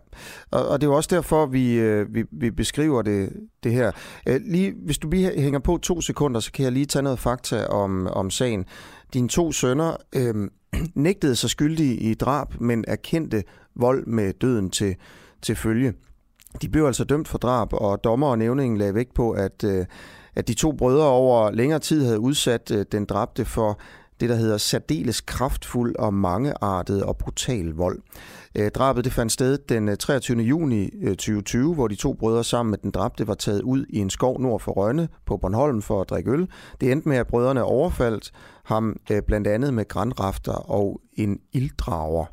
og, 0.52 0.68
og 0.68 0.82
det 0.82 0.88
er 0.88 0.92
jo 0.92 0.96
også 0.96 1.10
derfor, 1.12 1.46
vi, 1.46 1.74
øh, 1.74 2.14
vi, 2.14 2.24
vi 2.32 2.52
beskriver 2.52 3.02
det, 3.02 3.34
det 3.64 3.72
her. 3.72 3.92
Øh, 4.28 4.42
lige, 4.46 4.74
hvis 4.86 4.98
du 4.98 5.10
lige 5.10 5.42
hænger 5.42 5.60
på 5.60 5.78
to 5.78 6.02
sekunder, 6.02 6.40
så 6.40 6.52
kan 6.52 6.64
jeg 6.64 6.72
lige 6.72 6.86
tage 6.86 7.04
noget 7.04 7.20
fakta 7.20 7.66
om, 7.66 8.08
om 8.08 8.30
sagen. 8.30 8.66
Dine 9.14 9.30
to 9.30 9.52
sønner 9.52 9.96
øh, 10.16 10.50
nægtede 10.96 11.36
sig 11.36 11.50
skyldige 11.50 11.96
i 11.96 12.14
drab, 12.14 12.62
men 12.62 12.86
erkendte 12.88 13.44
vold 13.76 14.06
med 14.06 14.34
døden 14.34 14.70
til, 14.70 14.96
til 15.42 15.56
følge. 15.56 15.94
De 16.62 16.70
blev 16.70 16.86
altså 16.86 17.04
dømt 17.04 17.28
for 17.28 17.38
drab, 17.38 17.74
og 17.74 18.04
dommer 18.04 18.28
og 18.28 18.38
nævningen 18.38 18.78
lagde 18.78 18.96
vægt 18.96 19.14
på, 19.14 19.32
at, 19.32 19.64
øh, 19.64 19.86
at 20.36 20.48
de 20.48 20.54
to 20.54 20.72
brødre 20.72 21.08
over 21.08 21.52
længere 21.52 21.80
tid 21.80 22.06
havde 22.06 22.20
udsat 22.20 22.72
øh, 22.72 22.86
den 22.92 23.06
dræbte 23.06 23.46
for 23.46 23.80
det, 24.20 24.30
der 24.30 24.36
hedder 24.36 24.58
særdeles 24.58 25.22
kraftfuld 25.22 25.96
og 25.96 26.14
mangeartet 26.14 27.04
og 27.04 27.18
brutal 27.18 27.66
vold. 27.66 28.00
Øh, 28.56 28.72
drabet 28.72 29.06
det 29.06 29.14
fandt 29.14 29.32
sted 29.32 29.58
den 29.58 29.90
øh, 29.90 29.98
23. 29.98 30.42
juni 30.42 30.90
øh, 31.02 31.10
2020, 31.10 31.74
hvor 31.74 31.88
de 31.88 31.96
to 31.96 32.14
brødre 32.14 32.44
sammen 32.44 32.72
med 32.72 32.78
den 32.78 32.92
dræbte 32.92 33.28
var 33.28 33.34
taget 33.34 33.62
ud 33.62 33.86
i 33.90 33.98
en 33.98 34.10
skov 34.10 34.42
nord 34.42 34.60
for 34.60 34.72
Rønne 34.72 35.10
på 35.26 35.38
Bornholm 35.38 35.82
for 35.82 36.02
at 36.02 36.10
drikke 36.10 36.32
øl. 36.32 36.48
Det 36.82 36.92
endte 36.92 37.10
med, 37.10 37.18
at 37.18 37.28
brødrene 37.28 37.64
overfaldt 37.64 38.32
ham 38.64 38.96
øh, 39.12 39.22
blandt 39.22 39.48
andet 39.48 39.74
med 39.74 39.88
grænrafter 39.88 40.72
og 40.72 41.02
en 41.14 41.40
ilddrager. 41.54 42.26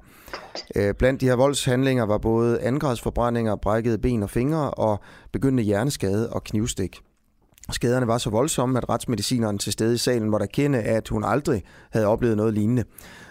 Blandt 0.99 1.20
de 1.20 1.27
her 1.27 1.37
voldshandlinger 1.37 2.07
var 2.07 2.18
både 2.18 2.61
angrebsforbrændinger, 2.61 3.57
brækkede 3.57 3.99
ben 3.99 4.22
og 4.22 4.31
fingre 4.31 4.70
og 4.70 5.01
begyndende 5.33 5.62
hjerneskade 5.62 6.33
og 6.33 6.44
knivstik. 6.44 7.01
Skaderne 7.72 8.07
var 8.07 8.18
så 8.18 8.31
voldsomme, 8.31 8.79
at 8.79 8.88
retsmedicineren 8.88 9.59
til 9.59 9.72
stede 9.72 9.94
i 9.94 9.98
salen 9.98 10.31
måtte 10.31 10.44
erkende, 10.44 10.79
at 10.79 11.09
hun 11.09 11.24
aldrig 11.24 11.62
havde 11.92 12.07
oplevet 12.07 12.37
noget 12.37 12.55
lignende. 12.55 12.85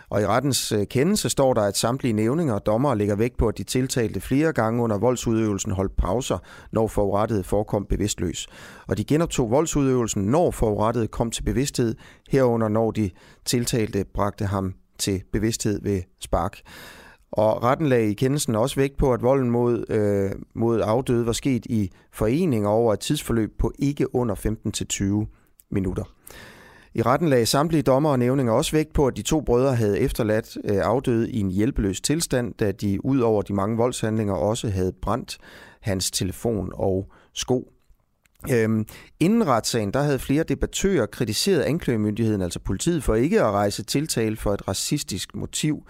Og 0.10 0.22
i 0.22 0.26
rettens 0.26 0.72
øh, 0.72 0.88
kendelse 0.88 1.30
står 1.30 1.54
der, 1.54 1.62
at 1.62 1.78
samtlige 1.78 2.14
nævninger 2.14 2.54
og 2.54 2.66
dommere 2.66 2.98
lægger 2.98 3.16
vægt 3.16 3.38
på, 3.38 3.48
at 3.48 3.58
de 3.58 3.64
tiltalte 3.64 4.22
flere 4.22 4.54
gange 4.54 4.84
under 4.84 4.98
voldsudøvelsen 4.98 5.72
holdt 5.72 5.96
pauser, 5.98 6.38
når 6.72 6.88
forurettede 6.88 7.44
forekom 7.44 7.86
bevidstløs. 7.86 8.48
Og 8.88 8.98
de 8.98 9.04
genoptog 9.04 9.52
voldsudøvelsen, 9.52 10.24
når 10.24 10.52
forurettede 10.52 11.08
kom 11.08 11.32
til 11.32 11.44
bevidsthed, 11.44 11.96
herunder 12.30 12.68
når 12.68 12.92
de 12.92 13.10
tiltalte 13.46 14.06
bragte 14.14 14.46
ham 14.46 14.74
til 15.00 15.24
bevidsthed 15.32 15.82
ved 15.84 16.02
spark. 16.22 16.60
Og 17.38 17.64
retten 17.64 17.88
lagde 17.88 18.12
i 18.12 18.14
kendelsen 18.14 18.56
også 18.56 18.76
vægt 18.76 18.98
på, 18.98 19.14
at 19.14 19.22
volden 19.22 19.50
mod, 19.50 19.86
øh, 19.90 20.32
mod 20.54 20.82
afdøde 20.82 21.26
var 21.26 21.32
sket 21.32 21.66
i 21.66 21.92
forening 22.12 22.68
over 22.68 22.94
et 22.94 23.00
tidsforløb 23.00 23.52
på 23.60 23.72
ikke 23.80 24.16
under 24.16 24.36
15-20 24.36 25.68
minutter. 25.72 26.04
I 26.94 27.02
retten 27.02 27.30
lagde 27.30 27.46
samtlige 27.46 27.82
dommer 27.82 28.10
og 28.10 28.20
nævninger 28.20 28.54
også 28.54 28.72
vægt 28.72 28.94
på, 28.94 29.08
at 29.08 29.18
de 29.18 29.22
to 29.22 29.42
brødre 29.42 29.76
havde 29.76 30.00
efterladt 30.00 30.58
øh, 30.64 30.78
afdøde 30.78 31.32
i 31.32 31.40
en 31.40 31.52
hjælpeløs 31.52 32.02
tilstand, 32.02 32.54
da 32.54 32.72
de 32.72 33.06
ud 33.06 33.20
over 33.20 33.42
de 33.42 33.54
mange 33.54 33.78
voldshandlinger 33.78 34.34
også 34.34 34.70
havde 34.70 34.92
brændt 35.02 35.38
hans 35.82 36.12
telefon 36.12 36.72
og 36.74 37.12
sko. 37.34 37.72
Øhm, 38.52 38.86
inden 39.20 39.48
retssagen, 39.48 39.92
der 39.94 40.02
havde 40.02 40.20
flere 40.20 40.44
debattører 40.44 41.06
kritiseret 41.06 41.62
anklagemyndigheden, 41.62 42.42
altså 42.42 42.60
politiet, 42.60 43.04
for 43.04 43.16
ikke 43.16 43.42
at 43.42 43.52
rejse 43.52 43.84
tiltale 43.84 44.38
for 44.38 44.54
et 44.54 44.68
racistisk 44.68 45.36
motiv. 45.36 45.84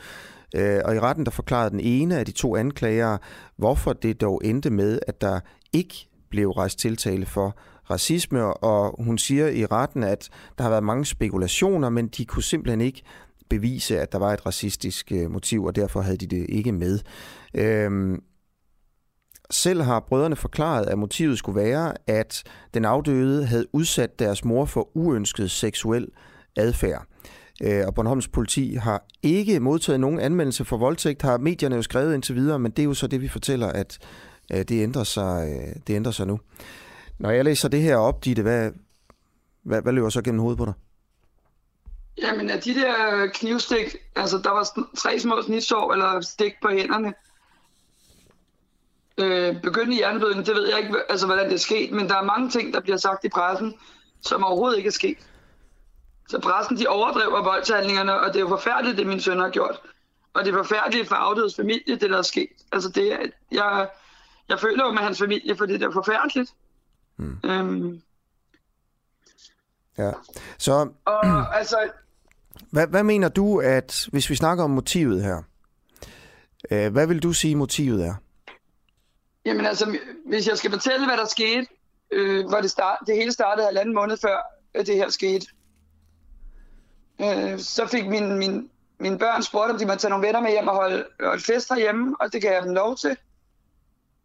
Øh, 0.56 0.80
og 0.86 0.96
i 0.96 1.00
retten 1.00 1.26
der 1.26 1.32
forklarede 1.32 1.70
den 1.70 1.80
ene 1.80 2.20
af 2.20 2.26
de 2.26 2.32
to 2.32 2.56
anklagere, 2.56 3.18
hvorfor 3.58 3.94
det 3.94 4.22
dog 4.22 4.42
endte 4.44 4.70
med, 4.70 5.00
at 5.08 5.22
der 5.22 5.40
ikke 5.74 6.08
blev 6.30 6.52
rejst 6.52 6.80
tiltale 6.80 7.26
for 7.26 7.58
racisme, 7.90 8.54
og 8.54 9.04
hun 9.04 9.18
siger 9.18 9.48
i 9.48 9.66
retten, 9.66 10.04
at 10.04 10.30
der 10.58 10.64
har 10.64 10.70
været 10.70 10.84
mange 10.84 11.06
spekulationer, 11.06 11.90
men 11.90 12.08
de 12.08 12.26
kunne 12.26 12.44
simpelthen 12.44 12.82
ikke 12.82 13.02
bevise, 13.50 14.00
at 14.00 14.12
der 14.12 14.18
var 14.18 14.34
et 14.34 14.46
racistisk 14.46 15.12
øh, 15.12 15.32
motiv, 15.32 15.64
og 15.64 15.76
derfor 15.76 16.02
havde 16.02 16.18
de 16.18 16.28
det 16.28 16.46
ikke 16.50 16.72
med. 16.72 17.00
Øhm, 17.54 18.22
selv 19.52 19.82
har 19.82 20.00
brødrene 20.00 20.36
forklaret, 20.36 20.86
at 20.86 20.98
motivet 20.98 21.38
skulle 21.38 21.62
være, 21.62 21.94
at 22.08 22.44
den 22.74 22.86
afdøde 22.86 23.46
havde 23.46 23.66
udsat 23.74 24.20
deres 24.20 24.46
mor 24.46 24.66
for 24.66 24.98
uønsket 24.98 25.52
seksuel 25.52 26.08
adfærd. 26.56 27.06
Øh, 27.64 27.88
og 27.88 27.96
Bornholms 27.96 28.28
politi 28.28 28.74
har 28.74 29.04
ikke 29.24 29.60
modtaget 29.60 30.00
nogen 30.00 30.20
anmeldelse 30.20 30.66
for 30.66 30.78
voldtægt, 30.78 31.22
har 31.22 31.38
medierne 31.38 31.76
jo 31.76 31.82
skrevet 31.82 32.14
indtil 32.14 32.36
videre, 32.36 32.60
men 32.60 32.72
det 32.72 32.80
er 32.80 32.84
jo 32.84 32.94
så 32.94 33.08
det, 33.08 33.22
vi 33.22 33.28
fortæller, 33.28 33.68
at 33.68 34.00
øh, 34.52 34.58
det 34.58 34.84
ændrer 34.84 35.04
sig, 35.04 35.48
øh, 35.50 35.76
det 35.88 35.94
ændrer 35.96 36.12
sig 36.12 36.28
nu. 36.28 36.40
Når 37.20 37.30
jeg 37.30 37.46
læser 37.46 37.70
det 37.70 37.82
her 37.82 37.98
op, 37.98 38.26
Ditte, 38.26 38.42
hvad, 38.42 38.72
hvad, 39.64 39.82
hvad 39.82 39.94
løber 39.94 40.10
så 40.10 40.22
gennem 40.22 40.42
hovedet 40.42 40.58
på 40.58 40.66
dig? 40.66 40.74
Jamen, 42.22 42.50
af 42.50 42.62
de 42.62 42.74
der 42.74 43.28
knivstik, 43.34 43.96
altså 44.16 44.38
der 44.38 44.50
var 44.50 44.68
tre 44.98 45.20
små 45.20 45.42
snitsår 45.42 45.94
eller 45.94 46.22
stik 46.22 46.54
på 46.62 46.70
hænderne. 46.70 47.14
Øh, 49.18 49.62
begyndende 49.62 49.96
hjerneblødning, 49.96 50.46
det 50.46 50.56
ved 50.56 50.70
jeg 50.70 50.80
ikke, 50.80 50.96
altså, 51.10 51.26
hvordan 51.26 51.46
det 51.46 51.54
er 51.54 51.60
sket, 51.60 51.92
men 51.92 52.08
der 52.08 52.16
er 52.16 52.24
mange 52.24 52.50
ting, 52.50 52.74
der 52.74 52.82
bliver 52.82 52.98
sagt 52.98 53.26
i 53.26 53.30
pressen, 53.30 53.74
som 54.22 54.44
overhovedet 54.44 54.78
ikke 54.78 54.88
er 54.88 54.92
sket. 54.92 55.18
Så 56.28 56.40
pressen, 56.40 56.78
de 56.78 56.88
overdriver 56.88 57.44
voldshandlingerne, 57.44 58.20
og 58.20 58.28
det 58.28 58.36
er 58.36 58.40
jo 58.40 58.48
forfærdeligt, 58.48 58.98
det 58.98 59.08
min 59.08 59.20
søn 59.20 59.40
har 59.40 59.50
gjort. 59.50 59.82
Og 60.34 60.46
det 60.46 60.54
er 60.54 60.58
forfærdeligt 60.58 61.08
for 61.08 61.16
afdødes 61.16 61.56
familie, 61.56 61.96
det 61.96 62.10
der 62.10 62.18
er 62.18 62.22
sket. 62.22 62.50
Altså 62.72 62.90
det, 62.90 63.32
jeg, 63.52 63.90
jeg 64.50 64.60
føler 64.60 64.86
jo 64.86 64.92
med 64.92 65.02
hans 65.02 65.20
familie, 65.20 65.56
for 65.56 65.66
det 65.66 65.82
er 65.82 65.92
forfærdeligt. 65.92 66.52
Mm. 67.18 67.38
Øhm. 67.44 68.02
Ja, 69.98 70.12
så... 70.58 70.90
Og 71.06 71.58
altså... 71.58 71.78
Hvad, 72.72 72.88
hvad 72.88 73.04
mener 73.04 73.30
du, 73.30 73.60
at 73.60 74.08
hvis 74.12 74.30
vi 74.30 74.36
snakker 74.36 74.64
om 74.64 74.70
motivet 74.70 75.24
her, 75.24 75.44
øh, 76.72 76.92
hvad 76.92 77.08
vil 77.08 77.24
du 77.24 77.34
sige, 77.34 77.56
motivet 77.56 78.06
er? 78.06 78.14
Jamen 79.46 79.66
altså, 79.66 79.98
hvis 80.26 80.48
jeg 80.48 80.58
skal 80.58 80.72
fortælle, 80.72 81.06
hvad 81.06 81.18
der 81.18 81.26
skete, 81.26 81.68
øh, 82.12 82.48
hvor 82.48 82.62
det, 82.62 82.72
start, 82.72 82.98
det 83.08 83.16
hele 83.16 83.32
startede 83.32 83.66
halvanden 83.66 83.96
måned 83.96 84.18
før 84.18 84.38
at 84.74 84.88
det 84.88 84.96
her 84.96 85.10
skete, 85.10 85.48
øh, 87.20 87.60
så 87.60 87.88
fik 87.88 88.08
min, 88.08 88.38
min, 88.38 88.70
mine 89.00 89.18
børn 89.18 89.44
spurgt, 89.44 89.72
om 89.72 89.78
de 89.78 89.86
måtte 89.86 90.02
tage 90.02 90.10
nogle 90.10 90.28
venner 90.28 90.42
med 90.42 90.52
hjem 90.52 90.68
og 90.68 90.76
holde, 90.76 91.06
holde 91.20 91.44
fest 91.44 91.70
herhjemme, 91.70 92.16
og 92.20 92.34
det 92.34 92.42
gav 92.42 92.54
jeg 92.54 92.64
dem 92.64 92.74
lov 92.74 92.96
til. 92.98 93.18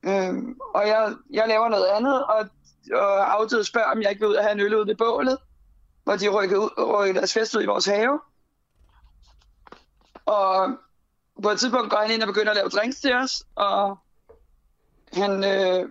Øh, 0.03 0.35
og 0.75 0.89
jeg, 0.89 1.15
jeg 1.31 1.49
laver 1.49 1.69
noget 1.69 1.87
andet, 1.87 2.25
og, 2.25 2.49
og 2.93 3.35
afdøde 3.35 3.65
spørger, 3.65 3.91
om 3.91 4.03
jeg 4.03 4.11
ikke 4.11 4.21
vil 4.21 4.29
ud 4.29 4.35
og 4.35 4.45
have 4.45 4.53
en 4.53 4.61
øl 4.61 4.75
ud 4.75 4.87
ved 4.87 4.97
bålet, 4.97 5.39
hvor 6.05 6.17
de 6.17 6.29
rykkede, 6.29 6.61
ud, 6.61 6.71
rykkede 6.79 7.19
deres 7.19 7.33
fest 7.33 7.55
ud 7.55 7.63
i 7.63 7.67
vores 7.67 7.87
have. 7.87 8.21
Og 10.27 10.77
på 11.43 11.51
et 11.51 11.59
tidspunkt 11.59 11.91
går 11.91 11.99
han 11.99 12.11
ind 12.11 12.23
og 12.23 12.27
begynder 12.27 12.51
at 12.51 12.57
lave 12.57 12.69
drinks 12.69 13.01
til 13.01 13.15
os, 13.15 13.45
og 13.55 13.99
han, 15.13 15.45
øh, 15.45 15.89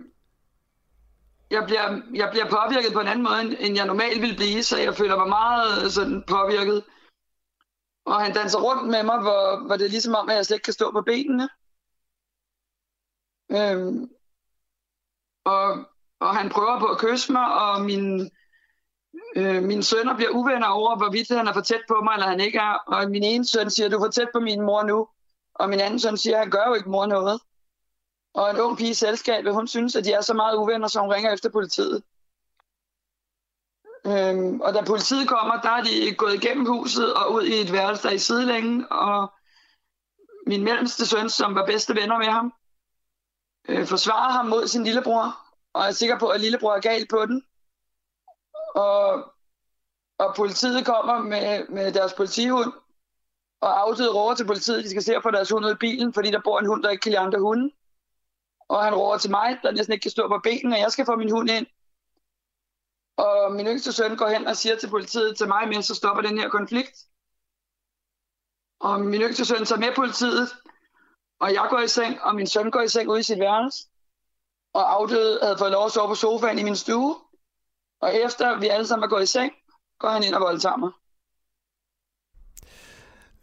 jeg, 1.50 1.64
bliver, 1.66 2.00
jeg 2.14 2.28
bliver 2.30 2.48
påvirket 2.56 2.92
på 2.92 3.00
en 3.00 3.08
anden 3.08 3.24
måde, 3.24 3.60
end 3.60 3.76
jeg 3.76 3.86
normalt 3.86 4.20
ville 4.22 4.36
blive, 4.36 4.62
så 4.62 4.78
jeg 4.78 4.94
føler 4.94 5.16
mig 5.16 5.28
meget 5.28 5.84
øh, 5.84 5.90
sådan 5.90 6.22
påvirket. 6.26 6.84
Og 8.04 8.20
han 8.20 8.34
danser 8.34 8.60
rundt 8.60 8.88
med 8.88 9.02
mig, 9.02 9.20
hvor, 9.20 9.66
hvor 9.66 9.76
det 9.76 9.84
er 9.84 9.90
ligesom 9.96 10.14
om, 10.14 10.28
at 10.28 10.36
jeg 10.36 10.46
slet 10.46 10.56
ikke 10.56 10.64
kan 10.64 10.72
stå 10.72 10.90
på 10.90 11.02
benene. 11.02 11.48
Øhm, 13.50 14.10
og, 15.44 15.66
og 16.20 16.36
han 16.36 16.50
prøver 16.50 16.78
på 16.78 16.86
at 16.86 16.98
kysse 16.98 17.32
mig, 17.32 17.46
og 17.62 17.80
min, 17.80 18.30
øh, 19.36 19.62
mine 19.62 19.82
sønner 19.82 20.16
bliver 20.16 20.30
uvenner 20.30 20.68
over, 20.68 20.96
hvorvidt 20.96 21.36
han 21.36 21.48
er 21.48 21.52
for 21.52 21.60
tæt 21.60 21.82
på 21.88 22.00
mig, 22.04 22.14
eller 22.14 22.28
han 22.28 22.40
ikke 22.40 22.58
er. 22.58 22.74
Og 22.86 23.10
min 23.10 23.22
ene 23.22 23.46
søn 23.46 23.70
siger, 23.70 23.88
du 23.88 23.96
er 23.96 24.04
for 24.04 24.10
tæt 24.10 24.28
på 24.32 24.40
min 24.40 24.60
mor 24.60 24.82
nu. 24.82 25.08
Og 25.54 25.68
min 25.68 25.80
anden 25.80 26.00
søn 26.00 26.16
siger, 26.16 26.38
han 26.38 26.50
gør 26.50 26.64
jo 26.68 26.74
ikke 26.74 26.90
mor 26.90 27.06
noget. 27.06 27.40
Og 28.34 28.50
en 28.50 28.60
ung 28.60 28.78
pige 28.78 28.90
i 28.90 28.94
selskabet, 28.94 29.54
hun 29.54 29.68
synes, 29.68 29.96
at 29.96 30.04
de 30.04 30.12
er 30.12 30.20
så 30.20 30.34
meget 30.34 30.56
uvenner, 30.56 30.88
så 30.88 31.00
hun 31.00 31.12
ringer 31.12 31.32
efter 31.32 31.50
politiet. 31.50 32.02
Øhm, 34.06 34.60
og 34.60 34.74
da 34.74 34.84
politiet 34.84 35.28
kommer, 35.28 35.60
der 35.60 35.70
er 35.70 35.82
de 35.82 36.14
gået 36.14 36.34
igennem 36.34 36.66
huset 36.66 37.14
og 37.14 37.32
ud 37.32 37.42
i 37.42 37.60
et 37.60 37.72
værelse, 37.72 38.08
der 38.08 38.14
i 38.14 38.18
sidelængen, 38.18 38.86
og 38.90 39.32
min 40.46 40.64
mellemste 40.64 41.06
søn, 41.06 41.30
som 41.30 41.54
var 41.54 41.66
bedste 41.66 41.94
venner 41.94 42.18
med 42.18 42.26
ham, 42.26 42.52
øh, 43.68 43.86
forsvarer 43.86 44.32
ham 44.32 44.46
mod 44.46 44.66
sin 44.66 44.84
lillebror, 44.84 45.36
og 45.72 45.82
er 45.82 45.90
sikker 45.90 46.18
på, 46.18 46.28
at 46.28 46.40
lillebror 46.40 46.74
er 46.74 46.80
galt 46.80 47.10
på 47.10 47.26
den. 47.26 47.44
Og, 48.74 49.32
og 50.18 50.34
politiet 50.36 50.86
kommer 50.86 51.18
med, 51.18 51.68
med 51.68 51.92
deres 51.92 52.14
politihund, 52.14 52.72
og 53.60 53.80
afdøde 53.80 54.14
råber 54.14 54.34
til 54.34 54.46
politiet, 54.46 54.84
de 54.84 54.90
skal 54.90 55.02
se 55.02 55.20
på 55.22 55.30
deres 55.30 55.50
hund 55.50 55.66
ud 55.66 55.72
i 55.72 55.74
bilen, 55.80 56.14
fordi 56.14 56.30
der 56.30 56.40
bor 56.44 56.58
en 56.58 56.66
hund, 56.66 56.82
der 56.82 56.90
ikke 56.90 57.02
kan 57.02 57.12
lide 57.12 57.20
andre 57.20 57.38
hunde. 57.38 57.70
Og 58.70 58.84
han 58.84 58.94
råber 58.94 59.18
til 59.18 59.30
mig, 59.30 59.58
der 59.62 59.70
næsten 59.70 59.92
ikke 59.92 60.02
kan 60.02 60.10
stå 60.10 60.28
på 60.28 60.40
benene, 60.42 60.76
og 60.76 60.80
jeg 60.80 60.92
skal 60.92 61.06
få 61.06 61.16
min 61.16 61.30
hund 61.30 61.50
ind. 61.50 61.66
Og 63.16 63.52
min 63.52 63.66
yngste 63.66 63.92
søn 63.92 64.16
går 64.16 64.28
hen 64.28 64.46
og 64.46 64.56
siger 64.56 64.76
til 64.76 64.90
politiet 64.90 65.36
til 65.36 65.48
mig, 65.48 65.68
mens 65.68 65.86
så 65.86 65.94
stopper 65.94 66.22
den 66.22 66.38
her 66.38 66.48
konflikt. 66.48 66.98
Og 68.80 69.00
min 69.00 69.20
yngste 69.20 69.44
søn 69.44 69.64
tager 69.64 69.80
med 69.80 69.94
politiet, 69.96 70.48
og 71.40 71.52
jeg 71.52 71.66
går 71.70 71.78
i 71.78 71.88
seng, 71.88 72.22
og 72.22 72.34
min 72.34 72.46
søn 72.46 72.70
går 72.70 72.80
i 72.80 72.88
seng 72.88 73.08
ude 73.08 73.20
i 73.20 73.22
sit 73.22 73.38
værelse. 73.38 73.88
Og 74.72 74.92
afdøde 74.92 75.38
havde 75.42 75.58
fået 75.58 75.72
lov 75.72 75.86
at 75.86 75.92
sove 75.92 76.08
på 76.08 76.14
sofaen 76.14 76.58
i 76.58 76.62
min 76.62 76.76
stue. 76.76 77.16
Og 78.00 78.14
efter 78.14 78.58
vi 78.58 78.68
alle 78.68 78.86
sammen 78.86 79.04
er 79.04 79.08
gået 79.08 79.22
i 79.22 79.26
seng, 79.26 79.52
går 79.98 80.08
han 80.08 80.24
ind 80.24 80.34
og 80.34 80.40
voldtager 80.40 80.76
mig. 80.76 80.90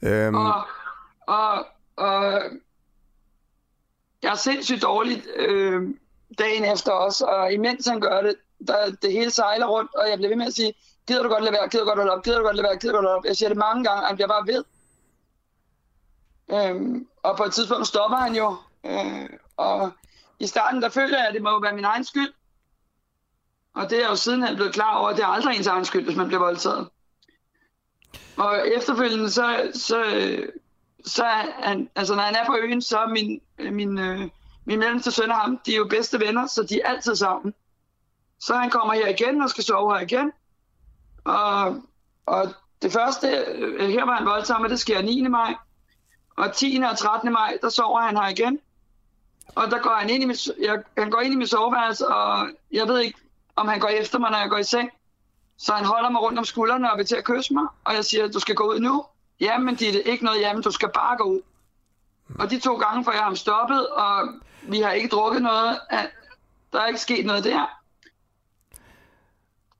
Øhm... 0.01 0.35
Og, 0.35 0.67
og, 1.27 1.65
og 1.95 2.41
jeg 4.23 4.31
er 4.31 4.35
sindssygt 4.35 4.81
dårligt 4.81 5.27
øh, 5.35 5.81
dagen 6.39 6.65
efter 6.65 6.91
også, 6.91 7.25
og 7.25 7.53
imens 7.53 7.87
han 7.87 8.01
gør 8.01 8.21
det, 8.21 8.35
der, 8.67 8.91
det 9.01 9.11
hele 9.11 9.31
sejler 9.31 9.67
rundt, 9.67 9.95
og 9.95 10.09
jeg 10.09 10.17
bliver 10.17 10.29
ved 10.29 10.37
med 10.37 10.45
at 10.45 10.53
sige, 10.53 10.73
gider 11.07 11.23
du 11.23 11.29
godt 11.29 11.43
lade 11.43 11.53
være, 11.53 11.69
gider 11.69 11.83
du 11.83 11.89
godt 11.89 11.99
holde 11.99 12.13
op, 12.13 12.23
gider 12.23 12.37
du 12.37 12.43
godt 12.43 12.55
lade 12.55 12.67
være, 12.67 12.77
gider 12.77 12.93
du 12.93 12.97
godt 12.97 13.05
holde 13.05 13.17
op. 13.17 13.25
Jeg 13.25 13.37
siger 13.37 13.49
det 13.49 13.57
mange 13.57 13.83
gange, 13.83 14.01
og 14.01 14.07
han 14.07 14.15
bliver 14.15 14.27
bare 14.27 14.47
ved. 14.47 14.63
Øhm, 16.51 17.07
og 17.23 17.37
på 17.37 17.43
et 17.43 17.53
tidspunkt 17.53 17.87
stopper 17.87 18.17
han 18.17 18.35
jo, 18.35 18.55
øh, 18.85 19.29
og 19.57 19.91
i 20.39 20.47
starten 20.47 20.81
der 20.81 20.89
føler 20.89 21.17
jeg, 21.17 21.27
at 21.27 21.33
det 21.33 21.41
må 21.41 21.61
være 21.61 21.75
min 21.75 21.85
egen 21.85 22.03
skyld. 22.03 22.33
Og 23.73 23.89
det 23.89 24.03
er 24.03 24.07
jo 24.07 24.15
sidenhen 24.15 24.55
blevet 24.55 24.73
klar 24.73 24.97
over, 24.97 25.09
at 25.09 25.15
det 25.15 25.23
er 25.23 25.27
aldrig 25.27 25.57
ens 25.57 25.67
egen 25.67 25.85
skyld, 25.85 26.03
hvis 26.03 26.15
man 26.15 26.27
bliver 26.27 26.39
voldtaget. 26.39 26.89
Og 28.37 28.67
efterfølgende, 28.67 29.31
så, 29.31 29.71
så, 29.73 30.05
så 31.05 31.23
er 31.23 31.51
han, 31.63 31.89
altså 31.95 32.15
når 32.15 32.23
han 32.23 32.35
er 32.35 32.45
på 32.45 32.55
øen, 32.61 32.81
så 32.81 32.97
er 32.97 33.07
min, 33.07 33.41
øh, 33.57 33.73
min, 33.73 33.99
øh, 33.99 34.29
min 34.65 34.79
mellemste 34.79 35.11
søn 35.11 35.31
og 35.31 35.37
ham, 35.37 35.59
de 35.65 35.73
er 35.73 35.77
jo 35.77 35.87
bedste 35.89 36.19
venner, 36.19 36.47
så 36.47 36.63
de 36.63 36.81
er 36.81 36.89
altid 36.89 37.15
sammen. 37.15 37.53
Så 38.39 38.55
han 38.55 38.69
kommer 38.69 38.93
her 38.93 39.07
igen 39.07 39.41
og 39.41 39.49
skal 39.49 39.63
sove 39.63 39.93
her 39.93 40.01
igen. 40.01 40.31
Og, 41.23 41.81
og 42.25 42.53
det 42.81 42.93
første, 42.93 43.27
øh, 43.27 43.89
her 43.89 44.05
var 44.05 44.15
han 44.15 44.25
voldtaget, 44.25 44.69
det 44.69 44.79
sker 44.79 45.01
9. 45.01 45.27
maj. 45.27 45.55
Og 46.37 46.53
10. 46.53 46.81
og 46.91 46.97
13. 46.97 47.31
maj, 47.31 47.57
der 47.61 47.69
sover 47.69 48.01
han 48.01 48.17
her 48.17 48.27
igen. 48.27 48.59
Og 49.55 49.71
der 49.71 49.79
går 49.79 49.95
han 49.95 50.09
ind 50.09 50.23
i 50.23 50.25
mit, 50.25 50.47
jeg, 50.59 50.83
han 50.97 51.09
går 51.09 51.21
ind 51.21 51.33
i 51.33 51.37
mit 51.37 51.49
soveværelse, 51.49 52.07
og 52.07 52.49
jeg 52.71 52.87
ved 52.87 52.99
ikke, 52.99 53.19
om 53.55 53.67
han 53.67 53.79
går 53.79 53.87
efter 53.87 54.19
mig, 54.19 54.31
når 54.31 54.37
jeg 54.37 54.49
går 54.49 54.57
i 54.57 54.63
seng. 54.63 54.89
Så 55.57 55.73
han 55.73 55.85
holder 55.85 56.09
mig 56.09 56.21
rundt 56.21 56.39
om 56.39 56.45
skuldrene 56.45 56.91
og 56.91 56.97
vil 56.97 57.05
til 57.05 57.15
at 57.15 57.23
kysse 57.23 57.53
mig. 57.53 57.67
Og 57.83 57.93
jeg 57.93 58.05
siger, 58.05 58.27
du 58.27 58.39
skal 58.39 58.55
gå 58.55 58.63
ud 58.63 58.79
nu. 58.79 59.05
Jamen, 59.39 59.75
det 59.75 59.95
er 59.95 60.11
ikke 60.11 60.25
noget, 60.25 60.41
jamen, 60.41 60.63
du 60.63 60.71
skal 60.71 60.89
bare 60.93 61.17
gå 61.17 61.23
ud. 61.23 61.41
Og 62.39 62.49
de 62.49 62.59
to 62.59 62.75
gange 62.77 63.03
får 63.03 63.11
jeg 63.11 63.23
ham 63.23 63.35
stoppet, 63.35 63.87
og 63.89 64.29
vi 64.61 64.81
har 64.81 64.91
ikke 64.91 65.09
drukket 65.09 65.41
noget. 65.41 65.79
Der 66.73 66.81
er 66.81 66.87
ikke 66.87 66.99
sket 66.99 67.25
noget 67.25 67.43
der. 67.43 67.79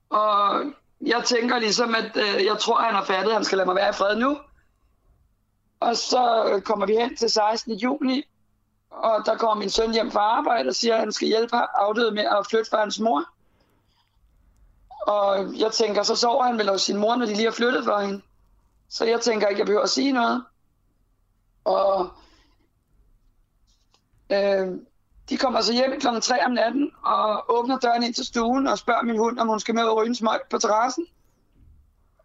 Og 0.10 0.64
jeg 1.02 1.24
tænker 1.26 1.60
ligesom, 1.60 1.96
at 1.96 2.18
øh, 2.18 2.46
jeg 2.46 2.58
tror, 2.60 2.78
at 2.78 2.86
han 2.86 2.96
har 2.96 3.04
fattet, 3.04 3.30
at 3.30 3.36
han 3.36 3.46
skal 3.46 3.58
lade 3.58 3.66
mig 3.66 3.76
være 3.76 3.90
i 3.90 3.94
fred 3.94 4.16
nu. 4.16 4.38
Og 5.80 5.98
så 5.98 6.62
kommer 6.66 6.86
vi 6.86 6.96
hen 6.96 7.16
til 7.16 7.30
16. 7.30 7.74
juni, 7.74 8.24
og 8.90 9.26
der 9.26 9.38
kommer 9.38 9.56
min 9.56 9.70
søn 9.70 9.94
hjem 9.94 10.12
fra 10.12 10.20
arbejde 10.20 10.70
og 10.70 10.76
siger, 10.76 10.94
at 10.94 11.00
han 11.00 11.12
skal 11.12 11.28
hjælpe 11.28 11.56
afdøde 11.56 12.12
med 12.12 12.24
at 12.24 12.46
flytte 12.50 12.70
fra 12.70 12.80
hans 12.80 13.00
mor. 13.00 13.24
Og 15.08 15.60
jeg 15.60 15.72
tænker, 15.72 16.04
så 16.04 16.16
sover 16.16 16.44
han 16.44 16.58
vel 16.58 16.70
hos 16.70 16.82
sin 16.82 16.98
mor, 16.98 17.16
når 17.16 17.26
de 17.26 17.34
lige 17.34 17.46
har 17.46 17.52
flyttet 17.52 17.86
for 17.86 18.00
hende. 18.00 18.22
Så 18.90 19.06
jeg 19.06 19.22
tænker 19.22 19.48
ikke, 19.48 19.60
jeg 19.60 19.66
behøver 19.66 19.84
at 19.84 19.90
sige 19.90 20.12
noget. 20.12 20.46
Og 21.66 22.10
øh, 24.32 24.68
de 25.30 25.38
kommer 25.38 25.62
så 25.62 25.74
hjem 25.74 26.00
kl. 26.00 26.08
3 26.22 26.46
om 26.46 26.52
natten 26.52 26.92
og 27.04 27.46
åbner 27.58 27.80
døren 27.80 28.04
ind 28.04 28.14
til 28.14 28.26
stuen 28.26 28.68
og 28.68 28.78
spørger 28.78 29.04
min 29.04 29.18
hund, 29.18 29.40
om 29.40 29.48
hun 29.48 29.60
skal 29.60 29.76
med 29.76 29.84
og 29.84 29.98
ryge 29.98 30.08
en 30.08 30.16
smøg 30.16 30.40
på 30.50 30.58
terrassen. 30.58 31.06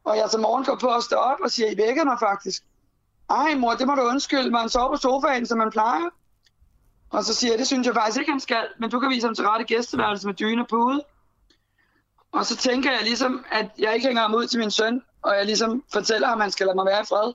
Og 0.05 0.16
jeg 0.16 0.31
til 0.31 0.40
morgen 0.40 0.64
går 0.64 0.77
på 0.81 0.88
at 0.88 1.03
stå 1.03 1.16
op 1.16 1.40
og 1.44 1.51
siger, 1.51 1.70
I 1.70 1.77
vækker 1.77 2.05
mig 2.05 2.16
faktisk. 2.20 2.62
ej 3.31 3.55
mor, 3.55 3.75
det 3.75 3.87
må 3.87 3.94
du 3.94 4.03
undskylde, 4.03 4.51
man 4.51 4.68
sover 4.68 4.90
på 4.90 4.96
sofaen, 4.96 5.46
som 5.46 5.59
man 5.59 5.70
plejer. 5.70 6.09
Og 7.11 7.25
så 7.25 7.35
siger 7.35 7.53
jeg, 7.53 7.59
det 7.59 7.66
synes 7.66 7.87
jeg 7.87 7.94
faktisk 7.94 8.18
ikke, 8.18 8.31
han 8.31 8.40
skal, 8.40 8.64
men 8.81 8.90
du 8.90 9.01
kan 9.01 9.11
vise 9.11 9.27
ham 9.27 9.35
til 9.35 9.48
rette 9.48 9.64
gæsteværelse 9.64 10.27
med 10.27 10.35
dyne 10.35 10.62
og 10.62 10.68
pude. 10.68 11.03
Og 12.33 12.47
så 12.47 12.57
tænker 12.57 12.92
jeg 12.92 13.03
ligesom, 13.03 13.45
at 13.51 13.71
jeg 13.79 13.95
ikke 13.95 14.07
hænger 14.07 14.23
ham 14.23 14.35
ud 14.35 14.47
til 14.47 14.59
min 14.59 14.71
søn, 14.71 15.03
og 15.23 15.37
jeg 15.37 15.47
ligesom 15.47 15.85
fortæller 15.92 16.29
ham, 16.29 16.38
at 16.38 16.45
han 16.45 16.51
skal 16.51 16.66
lade 16.66 16.77
mig 16.77 16.87
være 16.87 17.01
i 17.01 17.05
fred. 17.05 17.33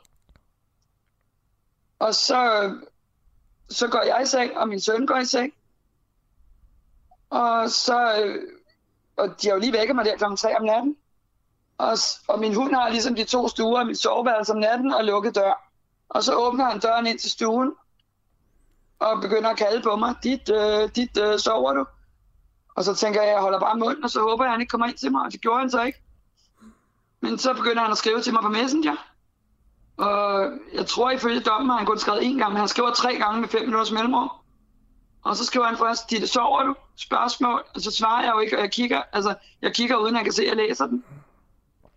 Og 2.00 2.16
så, 2.16 2.72
så 3.70 3.88
går 3.88 4.02
jeg 4.02 4.22
i 4.24 4.26
seng, 4.26 4.58
og 4.58 4.68
min 4.68 4.82
søn 4.82 5.06
går 5.06 5.18
i 5.18 5.26
seng. 5.26 5.54
Og 7.30 7.70
så, 7.70 7.98
og 9.18 9.42
de 9.42 9.48
har 9.48 9.54
jo 9.54 9.60
lige 9.60 9.74
vækket 9.74 9.96
mig 9.96 10.06
der 10.06 10.18
kl. 10.18 10.36
3 10.38 10.58
om 10.58 10.64
natten. 10.66 10.98
Og, 11.78 11.98
og 12.28 12.40
min 12.40 12.56
hund 12.56 12.76
har 12.76 12.90
ligesom 12.90 13.16
de 13.16 13.24
to 13.24 13.48
stuer, 13.48 13.84
mit 13.84 14.00
soveværelse 14.00 14.54
om 14.54 14.60
natten 14.60 14.94
og 14.94 15.04
lukket 15.04 15.36
dør. 15.36 15.72
Og 16.10 16.24
så 16.24 16.36
åbner 16.36 16.66
han 16.66 16.80
døren 16.80 17.08
ind 17.08 17.20
til 17.20 17.32
stuen, 17.32 17.74
og 19.00 19.22
begynder 19.22 19.50
at 19.50 19.58
kalde 19.58 19.82
på 19.82 19.96
mig. 19.96 20.16
Dit, 20.24 20.50
øh, 20.50 20.90
dit 20.96 21.18
øh, 21.18 21.40
sover 21.40 21.74
du? 21.74 21.86
Og 22.78 22.84
så 22.84 22.96
tænker 22.96 23.22
jeg, 23.22 23.32
jeg 23.32 23.42
holder 23.42 23.60
bare 23.60 23.78
munden, 23.78 24.04
og 24.04 24.10
så 24.10 24.22
håber 24.22 24.44
jeg, 24.44 24.50
at 24.50 24.54
han 24.54 24.62
ikke 24.62 24.72
kommer 24.72 24.88
ind 24.88 24.98
til 24.98 25.12
mig, 25.12 25.22
og 25.22 25.32
det 25.32 25.42
gjorde 25.42 25.60
han 25.60 25.72
så 25.72 25.84
ikke. 25.84 26.02
Men 27.22 27.38
så 27.38 27.54
begynder 27.54 27.82
han 27.82 27.92
at 27.92 27.98
skrive 27.98 28.22
til 28.22 28.34
mig 28.34 28.42
på 28.42 28.50
Messenger. 28.50 28.96
Og 29.98 30.52
jeg 30.74 30.86
tror 30.86 31.12
ifølge 31.12 31.40
dommen 31.40 31.70
har 31.70 31.78
han 31.78 31.86
kun 31.86 32.00
skrevet 32.00 32.20
én 32.20 32.38
gang, 32.38 32.52
men 32.52 32.58
han 32.58 32.68
skriver 32.68 32.92
tre 32.92 33.16
gange 33.16 33.42
med 33.42 33.50
fem 33.50 33.62
minutters 33.62 33.92
mellemrum. 33.92 34.30
Og 35.24 35.36
så 35.36 35.46
skriver 35.46 35.66
han 35.66 35.78
først, 35.78 36.10
Ditte, 36.10 36.28
sover 36.28 36.64
du? 36.64 36.76
Spørgsmål. 36.96 37.64
Og 37.76 37.82
så 37.82 37.92
svarer 37.92 38.24
jeg 38.24 38.32
jo 38.36 38.40
ikke, 38.40 38.58
og 38.58 38.62
jeg 38.62 38.72
kigger, 38.72 39.02
altså, 39.14 39.36
jeg 39.62 39.74
kigger 39.74 39.96
uden 39.96 40.16
at 40.16 40.20
jeg 40.20 40.26
kan 40.26 40.34
se, 40.34 40.42
at 40.42 40.48
jeg 40.48 40.58
læser 40.58 40.88
den. 40.88 41.04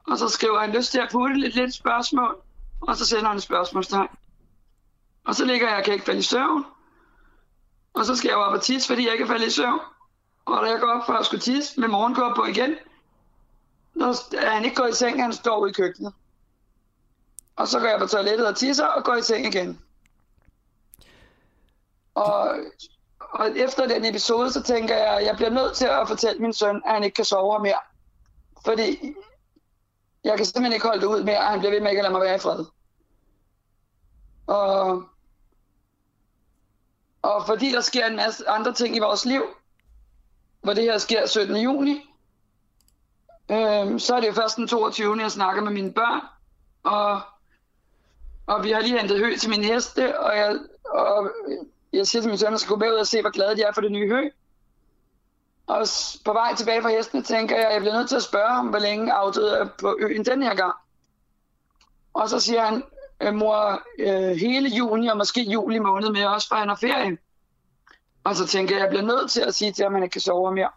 Og 0.07 0.19
så 0.19 0.29
skriver 0.29 0.61
han 0.61 0.71
lyst 0.71 0.91
til 0.93 0.99
at 0.99 1.09
putte 1.13 1.41
lidt, 1.41 1.55
lidt 1.55 1.75
spørgsmål. 1.75 2.37
Og 2.81 2.97
så 2.97 3.07
sender 3.07 3.29
han 3.29 3.37
et 3.37 3.43
spørgsmålstegn. 3.43 4.09
Og 5.27 5.35
så 5.35 5.45
ligger 5.45 5.69
jeg 5.69 5.77
og 5.77 5.85
kan 5.85 5.95
ikke 5.95 6.07
falde 6.07 6.21
i 6.21 6.23
søvn. 6.23 6.65
Og 7.95 8.05
så 8.05 8.17
skal 8.17 8.29
jeg 8.29 8.35
jo 8.35 8.41
op 8.41 8.53
og 8.53 8.63
tisse, 8.63 8.89
fordi 8.89 9.05
jeg 9.05 9.13
ikke 9.13 9.25
kan 9.25 9.33
falde 9.33 9.47
i 9.47 9.51
søvn. 9.51 9.81
Og 10.45 10.67
da 10.67 10.71
jeg 10.71 10.81
går 10.81 10.89
op 10.93 11.07
for 11.07 11.13
at 11.13 11.27
skulle 11.27 11.41
tisse, 11.41 11.81
med 11.81 11.89
morgenkåb 11.89 12.37
på 12.37 12.45
igen, 12.45 12.75
når 13.95 14.47
han 14.51 14.65
ikke 14.65 14.77
går 14.77 14.87
i 14.87 14.93
seng, 14.93 15.23
han 15.23 15.33
står 15.33 15.59
ude 15.59 15.71
i 15.71 15.73
køkkenet. 15.73 16.15
Og 17.57 17.69
så 17.69 17.81
går 17.81 17.87
jeg 17.87 17.99
på 17.99 18.07
toilettet 18.07 18.47
og 18.47 18.57
tisser 18.57 18.87
og 18.87 19.05
går 19.05 19.15
i 19.15 19.23
seng 19.23 19.47
igen. 19.47 19.81
Og, 22.15 22.57
og 23.21 23.59
efter 23.59 23.87
den 23.87 24.05
episode, 24.05 24.53
så 24.53 24.63
tænker 24.63 24.97
jeg, 24.97 25.17
at 25.17 25.25
jeg 25.25 25.37
bliver 25.37 25.51
nødt 25.51 25.77
til 25.77 25.87
at 25.87 26.09
fortælle 26.09 26.43
min 26.43 26.53
søn, 26.53 26.83
at 26.87 26.93
han 26.95 27.05
ikke 27.05 27.15
kan 27.15 27.25
sove 27.25 27.59
mere. 27.59 27.81
Fordi 28.65 29.15
jeg 30.25 30.37
kan 30.37 30.47
simpelthen 30.47 30.73
ikke 30.73 30.87
holde 30.87 31.01
det 31.01 31.07
ud 31.07 31.25
mere, 31.25 31.39
at 31.39 31.51
han 31.51 31.59
bliver 31.59 31.73
ved 31.73 31.81
med 31.81 31.91
ikke 31.91 32.01
at 32.01 32.05
lade 32.05 32.13
mig 32.13 32.23
være 32.23 32.37
i 32.37 32.39
fred. 32.39 32.65
Og, 34.47 35.05
og 37.23 37.47
fordi 37.47 37.73
der 37.73 37.81
sker 37.81 38.07
en 38.07 38.17
masse 38.17 38.49
andre 38.49 38.75
ting 38.75 38.97
i 38.97 38.99
vores 38.99 39.25
liv, 39.25 39.43
hvor 40.61 40.73
det 40.73 40.85
her 40.85 40.99
sker 40.99 41.27
17. 41.27 41.57
juni, 41.57 42.11
øhm, 43.51 43.99
så 43.99 44.15
er 44.17 44.21
det 44.21 44.29
jo 44.29 44.33
først 44.33 44.57
den 44.57 44.69
22. 44.69 45.21
jeg 45.21 45.31
snakker 45.31 45.63
med 45.63 45.73
mine 45.73 45.93
børn, 45.93 46.21
og, 46.83 47.21
og 48.47 48.65
vi 48.65 48.71
har 48.71 48.81
lige 48.81 48.99
hentet 48.99 49.19
hø 49.19 49.37
til 49.37 49.51
min 49.51 49.65
heste, 49.65 50.21
og 50.21 50.37
jeg, 50.37 50.59
og 50.85 51.31
jeg 51.93 52.07
siger 52.07 52.23
til 52.23 52.29
min 52.29 52.39
søn, 52.39 52.47
at 52.47 52.53
jeg 52.53 52.61
skal 52.61 52.71
gå 52.75 52.77
med 52.77 52.93
ud 52.93 52.97
og 52.97 53.07
se, 53.07 53.21
hvor 53.21 53.31
glade 53.31 53.57
de 53.57 53.63
er 53.63 53.73
for 53.73 53.81
det 53.81 53.93
nye 53.93 54.09
hø. 54.09 54.29
Og 55.67 55.87
på 56.25 56.33
vej 56.33 56.55
tilbage 56.55 56.83
fra 56.83 56.89
hesten, 56.89 57.23
tænker 57.23 57.57
jeg, 57.57 57.67
at 57.67 57.73
jeg 57.73 57.81
bliver 57.81 57.95
nødt 57.95 58.09
til 58.09 58.17
at 58.17 58.23
spørge 58.23 58.55
ham, 58.55 58.67
hvor 58.67 58.79
længe 58.79 59.13
afdøde 59.13 59.57
er 59.57 59.69
på 59.79 59.97
øen 60.01 60.25
den 60.25 60.43
her 60.43 60.55
gang. 60.55 60.75
Og 62.15 62.29
så 62.29 62.41
siger 62.41 62.65
han, 62.65 62.83
øh, 63.21 63.35
mor, 63.35 63.83
øh, 63.99 64.37
hele 64.37 64.69
juni 64.69 65.09
og 65.09 65.17
måske 65.17 65.43
juli 65.43 65.79
måned 65.79 66.11
med 66.11 66.25
også, 66.25 66.49
for 66.49 66.55
han 66.55 66.69
har 66.69 66.77
ferie. 66.77 67.19
Og 68.25 68.37
så 68.37 68.47
tænker 68.47 68.75
jeg, 68.75 68.83
jeg 68.83 68.89
bliver 68.89 69.05
nødt 69.05 69.31
til 69.31 69.41
at 69.41 69.55
sige 69.55 69.73
til 69.73 69.83
ham, 69.83 69.95
at 69.95 69.97
han 69.97 70.03
ikke 70.03 70.13
kan 70.13 70.21
sove 70.21 70.55
mere. 70.55 70.71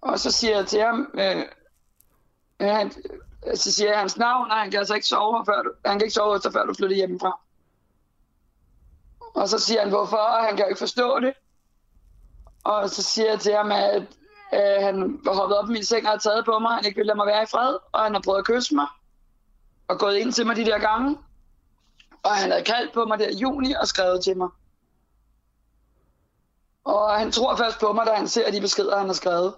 Og 0.00 0.18
så 0.18 0.30
siger 0.30 0.56
jeg 0.56 0.66
til 0.66 0.80
ham, 0.80 1.10
øh, 1.14 1.42
øh, 2.60 2.68
han, 2.68 2.92
øh, 3.46 3.56
så 3.56 3.72
siger 3.72 3.90
jeg 3.90 3.98
hans 3.98 4.16
navn, 4.16 4.50
og 4.50 4.56
han 4.56 4.70
kan 4.70 4.78
altså 4.78 4.94
ikke 4.94 5.06
sove, 5.06 5.44
før 5.46 5.62
du, 5.62 5.70
han 5.84 5.98
kan 5.98 6.06
ikke 6.06 6.14
sove 6.14 6.36
efter, 6.36 6.50
før 6.50 6.64
du 6.64 6.74
flytter 6.74 6.96
hjemmefra. 6.96 7.40
Og 9.34 9.48
så 9.48 9.58
siger 9.58 9.80
han, 9.80 9.88
hvorfor, 9.88 10.16
og 10.16 10.44
han 10.44 10.56
kan 10.56 10.64
jo 10.64 10.68
ikke 10.68 10.78
forstå 10.78 11.20
det. 11.20 11.32
Og 12.64 12.90
så 12.90 13.02
siger 13.02 13.30
jeg 13.30 13.40
til 13.40 13.54
ham, 13.54 13.72
at 13.72 14.02
øh, 14.54 14.84
han 14.84 15.20
var 15.24 15.34
hoppet 15.34 15.58
op 15.58 15.68
i 15.70 15.72
min 15.72 15.84
seng 15.84 16.06
og 16.06 16.10
har 16.10 16.18
taget 16.18 16.44
på 16.44 16.58
mig, 16.58 16.74
han 16.74 16.84
ikke 16.84 16.96
ville 16.96 17.06
lade 17.06 17.16
mig 17.16 17.26
være 17.26 17.42
i 17.42 17.46
fred, 17.46 17.78
og 17.92 18.00
han 18.00 18.14
har 18.14 18.20
prøvet 18.20 18.38
at 18.38 18.46
kysse 18.46 18.74
mig, 18.74 18.86
og 19.88 19.98
gået 19.98 20.16
ind 20.16 20.32
til 20.32 20.46
mig 20.46 20.56
de 20.56 20.64
der 20.64 20.78
gange. 20.78 21.18
Og 22.22 22.30
han 22.30 22.50
havde 22.50 22.64
kaldt 22.64 22.92
på 22.92 23.04
mig 23.04 23.18
der 23.18 23.28
i 23.28 23.36
juni 23.36 23.72
og 23.72 23.88
skrevet 23.88 24.24
til 24.24 24.36
mig. 24.36 24.48
Og 26.88 27.18
han 27.18 27.32
tror 27.32 27.56
først 27.56 27.80
på 27.80 27.92
mig, 27.92 28.06
da 28.06 28.12
han 28.12 28.28
ser 28.28 28.50
de 28.50 28.60
beskeder, 28.60 28.98
han 28.98 29.06
har 29.06 29.14
skrevet. 29.14 29.54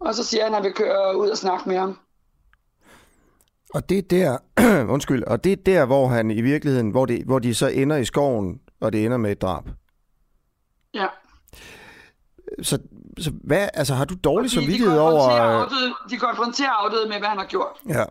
Og 0.00 0.14
så 0.14 0.24
siger 0.24 0.42
han, 0.44 0.52
at 0.52 0.56
han 0.56 0.64
vil 0.64 0.72
køre 0.72 1.16
ud 1.16 1.28
og 1.28 1.36
snakke 1.36 1.68
med 1.68 1.78
ham. 1.78 1.98
Og 3.74 3.88
det 3.88 3.98
er 3.98 4.02
der, 4.02 4.38
undskyld, 4.94 5.24
og 5.24 5.44
det 5.44 5.52
er 5.52 5.56
der, 5.66 5.86
hvor 5.86 6.08
han 6.08 6.30
i 6.30 6.40
virkeligheden, 6.40 6.90
hvor, 6.90 7.06
det, 7.06 7.24
hvor 7.24 7.38
de 7.38 7.54
så 7.54 7.66
ender 7.66 7.96
i 7.96 8.04
skoven, 8.04 8.60
og 8.80 8.92
det 8.92 9.04
ender 9.04 9.16
med 9.16 9.32
et 9.32 9.42
drab. 9.42 9.64
Ja. 10.94 11.06
Så, 12.62 12.78
så 13.18 13.32
hvad, 13.44 13.68
altså 13.74 13.94
har 13.94 14.04
du 14.04 14.14
dårlig 14.24 14.50
Fordi 14.50 14.64
samvittighed 14.64 14.94
de 14.94 15.00
over... 15.00 15.30
Afdøde, 15.30 15.94
de 16.10 16.16
konfronterer 16.16 16.70
afdøde 16.70 17.08
med, 17.08 17.18
hvad 17.18 17.28
han 17.28 17.38
har 17.38 17.46
gjort. 17.46 17.76
Ja. 17.88 18.04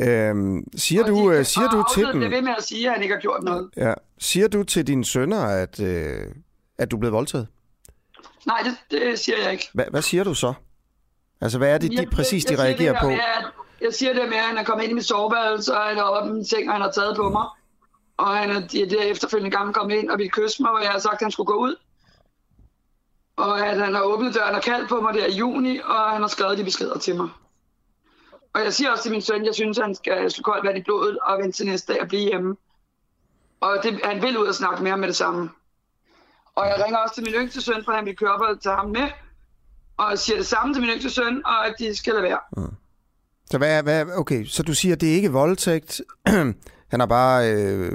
Øhm, 0.00 0.64
siger 0.76 1.02
Og 1.02 1.08
du, 1.08 1.30
de, 1.32 1.38
øh, 1.38 1.44
siger 1.44 1.68
du 1.68 1.84
til 1.94 2.06
dem, 2.06 2.16
bliver 2.16 2.30
ved 2.30 2.42
med 2.42 2.54
at 2.58 2.64
sige, 2.64 2.86
at 2.86 2.92
han 2.92 3.02
ikke 3.02 3.14
har 3.14 3.20
gjort 3.20 3.42
noget. 3.42 3.70
ja, 3.76 3.94
siger 4.18 4.48
du 4.48 4.62
til 4.62 4.86
dine 4.86 5.04
sønner, 5.04 5.44
at, 5.44 5.80
øh, 5.80 6.26
at 6.80 6.90
du 6.90 6.96
blevet 6.96 7.12
voldtaget? 7.12 7.48
Nej, 8.46 8.60
det, 8.64 8.76
det 9.00 9.18
siger 9.18 9.38
jeg 9.42 9.52
ikke. 9.52 9.68
Hvad, 9.74 9.84
hvad 9.90 10.02
siger 10.02 10.24
du 10.24 10.34
så? 10.34 10.54
Altså, 11.40 11.58
hvad 11.58 11.74
er 11.74 11.78
det, 11.78 11.90
de, 11.90 11.96
Jeg- 11.96 12.10
præcis 12.10 12.44
de 12.44 12.52
jeg 12.52 12.60
reagerer 12.60 13.00
på? 13.00 13.06
Med, 13.08 13.14
at, 13.14 13.44
jeg 13.80 13.94
siger 13.94 14.12
det 14.12 14.28
med, 14.28 14.36
at 14.36 14.42
han 14.44 14.58
er 14.58 14.64
kommet 14.64 14.84
ind 14.84 14.90
i 14.92 14.94
mit 14.94 15.04
soveværelse, 15.06 15.74
og 15.76 15.82
han 15.88 15.98
er 15.98 16.02
oppe 16.02 16.30
i 16.30 16.32
min 16.32 16.44
seng, 16.44 16.68
og 16.68 16.74
han 16.74 16.82
har 16.82 16.90
taget 16.90 17.16
på 17.16 17.28
mig. 17.28 17.44
Og 18.16 18.36
han 18.36 18.50
er 18.50 18.60
de 18.68 18.90
der 18.90 19.02
efterfølgende 19.02 19.56
gange 19.56 19.72
kommet 19.72 19.96
ind 19.96 20.10
og 20.10 20.18
ville 20.18 20.30
kysse 20.30 20.62
mig, 20.62 20.70
og 20.70 20.82
jeg 20.82 20.90
har 20.90 20.98
sagt, 20.98 21.14
at 21.14 21.20
han 21.22 21.30
skulle 21.30 21.46
gå 21.46 21.54
ud. 21.54 21.76
Og 23.36 23.66
at 23.66 23.78
han 23.80 23.94
har 23.94 24.02
åbnet 24.02 24.34
døren 24.34 24.54
og 24.54 24.62
kaldt 24.62 24.88
på 24.88 25.00
mig 25.00 25.14
der 25.14 25.26
i 25.26 25.32
juni, 25.32 25.78
og 25.78 26.10
han 26.10 26.20
har 26.20 26.28
skrevet 26.28 26.58
de 26.58 26.64
beskeder 26.64 26.98
til 26.98 27.16
mig. 27.16 27.28
Og 28.54 28.60
jeg 28.64 28.72
siger 28.74 28.90
også 28.90 29.02
til 29.02 29.12
min 29.12 29.22
søn, 29.22 29.44
jeg 29.46 29.54
synes, 29.54 29.78
han 29.78 29.94
skal 29.94 30.30
slå 30.30 30.42
koldt 30.42 30.66
vand 30.66 30.78
i 30.78 30.82
blodet 30.82 31.18
og 31.18 31.38
vente 31.38 31.56
til 31.56 31.66
næste 31.66 31.92
dag 31.92 32.02
og 32.02 32.08
blive 32.08 32.22
hjemme. 32.22 32.56
Og 33.60 33.76
det, 33.82 34.00
han 34.04 34.22
vil 34.22 34.38
ud 34.38 34.46
og 34.46 34.54
snakke 34.54 34.82
med 34.82 34.90
ham 34.90 34.98
med 35.00 35.08
det 35.08 35.16
samme. 35.16 35.50
Og 36.54 36.66
jeg 36.66 36.82
ringer 36.84 36.98
også 36.98 37.14
til 37.14 37.24
min 37.24 37.32
yngste 37.32 37.62
søn, 37.62 37.84
for 37.84 37.92
han 37.92 38.04
vil 38.04 38.16
køre 38.16 38.32
og 38.34 38.60
tage 38.62 38.76
ham 38.76 38.88
med. 38.90 39.08
Og 39.96 40.18
siger 40.18 40.36
det 40.36 40.46
samme 40.46 40.74
til 40.74 40.80
min 40.82 40.90
yngste 40.90 41.10
søn, 41.10 41.42
og 41.46 41.66
at 41.66 41.74
de 41.78 41.96
skal 41.96 42.12
lade 42.12 42.22
være. 42.22 42.38
Så 43.50 43.58
hvad, 43.58 43.78
er- 43.78 43.82
hvad, 43.82 44.00
er- 44.00 44.16
okay, 44.16 44.44
så 44.44 44.62
du 44.62 44.74
siger, 44.74 44.94
at 44.94 45.00
det 45.00 45.10
er 45.10 45.14
ikke 45.14 45.32
voldtægt. 45.32 46.00
Han 46.90 47.00
har 47.00 47.06
bare 47.06 47.52
øh, 47.52 47.92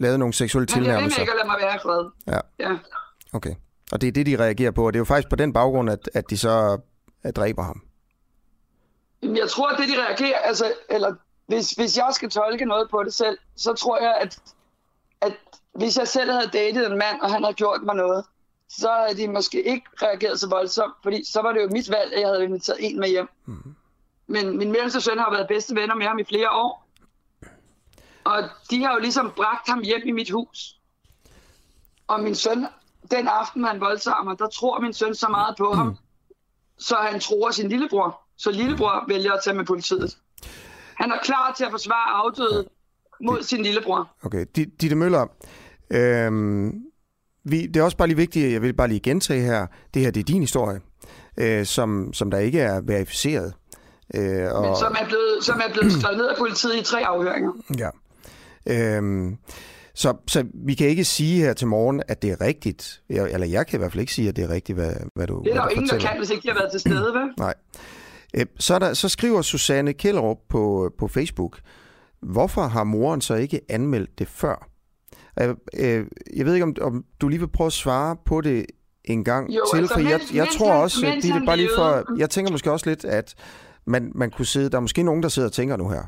lavet 0.00 0.18
nogle 0.18 0.34
seksuelle 0.34 0.72
Han 0.74 0.82
bliver 0.82 0.94
ved 0.94 1.02
med 1.02 1.10
tilnærmelser. 1.10 1.20
ikke 1.20 1.32
at 1.32 1.36
lade 1.36 1.46
mig 1.48 1.56
være 1.60 1.74
i 1.74 1.78
fred. 1.82 2.10
Ja. 2.26 2.68
Ja. 2.70 2.78
Okay. 3.32 3.54
Og 3.92 4.00
det 4.00 4.08
er 4.08 4.12
det, 4.12 4.26
de 4.26 4.36
reagerer 4.38 4.70
på, 4.70 4.86
og 4.86 4.92
det 4.92 4.96
er 4.96 5.00
jo 5.00 5.04
faktisk 5.04 5.28
på 5.30 5.36
den 5.36 5.52
baggrund, 5.52 5.90
at, 5.90 6.10
at 6.14 6.30
de 6.30 6.38
så 6.38 6.78
at 7.22 7.36
dræber 7.36 7.62
ham. 7.62 7.82
Jeg 9.22 9.48
tror, 9.50 9.68
at 9.68 9.78
det 9.78 9.88
de 9.88 10.02
reagerer, 10.06 10.38
altså, 10.38 10.72
eller 10.90 11.14
hvis, 11.46 11.70
hvis 11.70 11.96
jeg 11.96 12.08
skal 12.12 12.30
tolke 12.30 12.64
noget 12.64 12.90
på 12.90 13.02
det 13.04 13.14
selv, 13.14 13.38
så 13.56 13.72
tror 13.72 14.02
jeg, 14.02 14.14
at 14.20 14.38
hvis 15.74 15.98
jeg 15.98 16.08
selv 16.08 16.30
havde 16.30 16.46
datet 16.52 16.86
en 16.86 16.98
mand, 16.98 17.20
og 17.20 17.30
han 17.32 17.42
havde 17.42 17.54
gjort 17.54 17.82
mig 17.82 17.94
noget, 17.94 18.24
så 18.68 18.88
havde 18.90 19.18
de 19.22 19.28
måske 19.28 19.62
ikke 19.62 19.86
reageret 20.02 20.40
så 20.40 20.48
voldsomt, 20.48 20.94
fordi 21.02 21.24
så 21.24 21.42
var 21.42 21.52
det 21.52 21.62
jo 21.62 21.68
mit 21.68 21.90
valg, 21.90 22.12
at 22.14 22.20
jeg 22.20 22.28
havde 22.28 22.44
inviteret 22.44 22.78
en 22.80 23.00
med 23.00 23.08
hjem. 23.08 23.28
Mm. 23.46 23.74
Men 24.26 24.58
min 24.58 24.72
mellemste 24.72 25.00
søn 25.00 25.18
har 25.18 25.30
været 25.30 25.48
bedste 25.48 25.74
venner 25.74 25.94
med 25.94 26.06
ham 26.06 26.18
i 26.18 26.24
flere 26.24 26.50
år. 26.50 26.88
Og 28.24 28.42
de 28.70 28.82
har 28.84 28.92
jo 28.92 28.98
ligesom 28.98 29.32
bragt 29.36 29.68
ham 29.68 29.80
hjem 29.82 30.02
i 30.04 30.10
mit 30.12 30.30
hus. 30.30 30.76
Og 32.06 32.20
min 32.20 32.34
søn, 32.34 32.66
den 33.10 33.28
aften 33.28 33.64
han 33.64 33.80
voldtager 33.80 34.22
mig, 34.24 34.38
der 34.38 34.48
tror 34.48 34.80
min 34.80 34.92
søn 34.92 35.14
så 35.14 35.28
meget 35.28 35.56
på 35.58 35.72
ham, 35.72 35.96
så 36.78 36.96
han 36.96 37.20
tror 37.20 37.50
sin 37.50 37.68
lillebror. 37.68 38.20
Så 38.36 38.50
lillebror 38.50 39.04
vælger 39.08 39.32
at 39.32 39.40
tage 39.44 39.56
med 39.56 39.64
politiet. 39.64 40.16
Han 40.94 41.12
er 41.12 41.18
klar 41.22 41.52
til 41.56 41.64
at 41.64 41.70
forsvare 41.70 42.10
afdøde 42.10 42.68
mod 43.20 43.42
sin 43.42 43.62
lillebror. 43.62 44.10
Okay, 44.24 44.46
Di- 44.58 44.76
Ditte 44.80 44.96
Møller, 44.96 45.26
øhm, 45.90 46.72
vi, 47.44 47.66
det 47.66 47.76
er 47.76 47.82
også 47.84 47.96
bare 47.96 48.08
lige 48.08 48.16
vigtigt, 48.16 48.52
jeg 48.52 48.62
vil 48.62 48.74
bare 48.74 48.88
lige 48.88 49.00
gentage 49.00 49.40
her, 49.40 49.66
det 49.94 50.02
her 50.02 50.10
det 50.10 50.20
er 50.20 50.24
din 50.24 50.40
historie, 50.40 50.80
øh, 51.36 51.66
som, 51.66 52.12
som 52.12 52.30
der 52.30 52.38
ikke 52.38 52.60
er 52.60 52.80
verificeret. 52.80 53.54
Øh, 54.14 54.52
og, 54.52 54.62
Men 54.62 54.76
som 54.76 54.96
er 55.00 55.06
blevet, 55.06 55.38
som 55.42 55.60
er 55.68 55.72
blevet 55.72 55.92
skrevet 55.92 56.18
ned 56.18 56.26
af 56.26 56.36
politiet 56.38 56.76
i 56.76 56.82
tre 56.82 57.06
afhøringer. 57.06 57.52
Ja. 57.78 57.90
Øhm, 58.66 59.36
så, 59.94 60.14
så 60.28 60.44
vi 60.54 60.74
kan 60.74 60.88
ikke 60.88 61.04
sige 61.04 61.40
her 61.40 61.52
til 61.52 61.66
morgen, 61.66 62.02
at 62.08 62.22
det 62.22 62.30
er 62.30 62.40
rigtigt. 62.40 63.02
Jeg, 63.10 63.32
eller 63.32 63.46
jeg 63.46 63.66
kan 63.66 63.76
i 63.76 63.78
hvert 63.78 63.92
fald 63.92 64.00
ikke 64.00 64.12
sige, 64.14 64.28
at 64.28 64.36
det 64.36 64.44
er 64.44 64.50
rigtigt, 64.50 64.78
hvad, 64.78 64.92
hvad 65.14 65.26
du 65.26 65.42
Det 65.44 65.50
er 65.50 65.54
der 65.54 65.62
jo 65.62 65.68
ingen, 65.68 65.88
der 65.88 65.98
kan, 65.98 66.18
hvis 66.18 66.30
ikke 66.30 66.42
de 66.42 66.48
har 66.48 66.58
været 66.58 66.70
til 66.70 66.80
stede, 66.80 67.14
vel? 67.14 67.30
Nej. 67.38 67.54
Øh, 68.36 68.46
Så, 68.58 68.74
er 68.74 68.78
der, 68.78 68.94
så 68.94 69.08
skriver 69.08 69.42
Susanne 69.42 69.92
Kellerup 69.92 70.38
på, 70.48 70.90
på 70.98 71.08
Facebook, 71.08 71.58
Hvorfor 72.22 72.62
har 72.62 72.84
moren 72.84 73.20
så 73.20 73.34
ikke 73.34 73.60
anmeldt 73.68 74.18
det 74.18 74.28
før? 74.28 74.68
Øh, 75.40 75.54
øh, 75.78 76.06
jeg 76.36 76.46
ved 76.46 76.54
ikke, 76.54 76.64
om, 76.64 76.76
om 76.80 77.04
du 77.20 77.28
lige 77.28 77.40
vil 77.40 77.48
prøve 77.48 77.66
at 77.66 77.72
svare 77.72 78.16
på 78.24 78.40
det 78.40 78.66
en 79.04 79.24
gang 79.24 79.50
Jo, 79.50 79.60
til, 79.72 79.78
altså, 79.78 79.94
for 79.94 80.00
jeg, 80.00 80.18
mens- 80.20 80.34
jeg 80.34 80.42
mens 80.44 80.56
tror 80.56 80.72
også, 80.72 81.06
mens 81.06 81.24
det 81.24 81.30
er 81.34 81.44
bare 81.46 81.56
lige 81.56 81.70
for, 81.76 82.04
jeg 82.18 82.30
tænker 82.30 82.52
måske 82.52 82.72
også 82.72 82.90
lidt, 82.90 83.04
at 83.04 83.34
man, 83.86 84.12
man 84.14 84.30
kunne 84.30 84.46
sidde, 84.46 84.70
der 84.70 84.76
er 84.76 84.80
måske 84.80 85.02
nogen, 85.02 85.22
der 85.22 85.28
sidder 85.28 85.48
og 85.48 85.52
tænker 85.52 85.76
nu 85.76 85.88
her, 85.88 86.02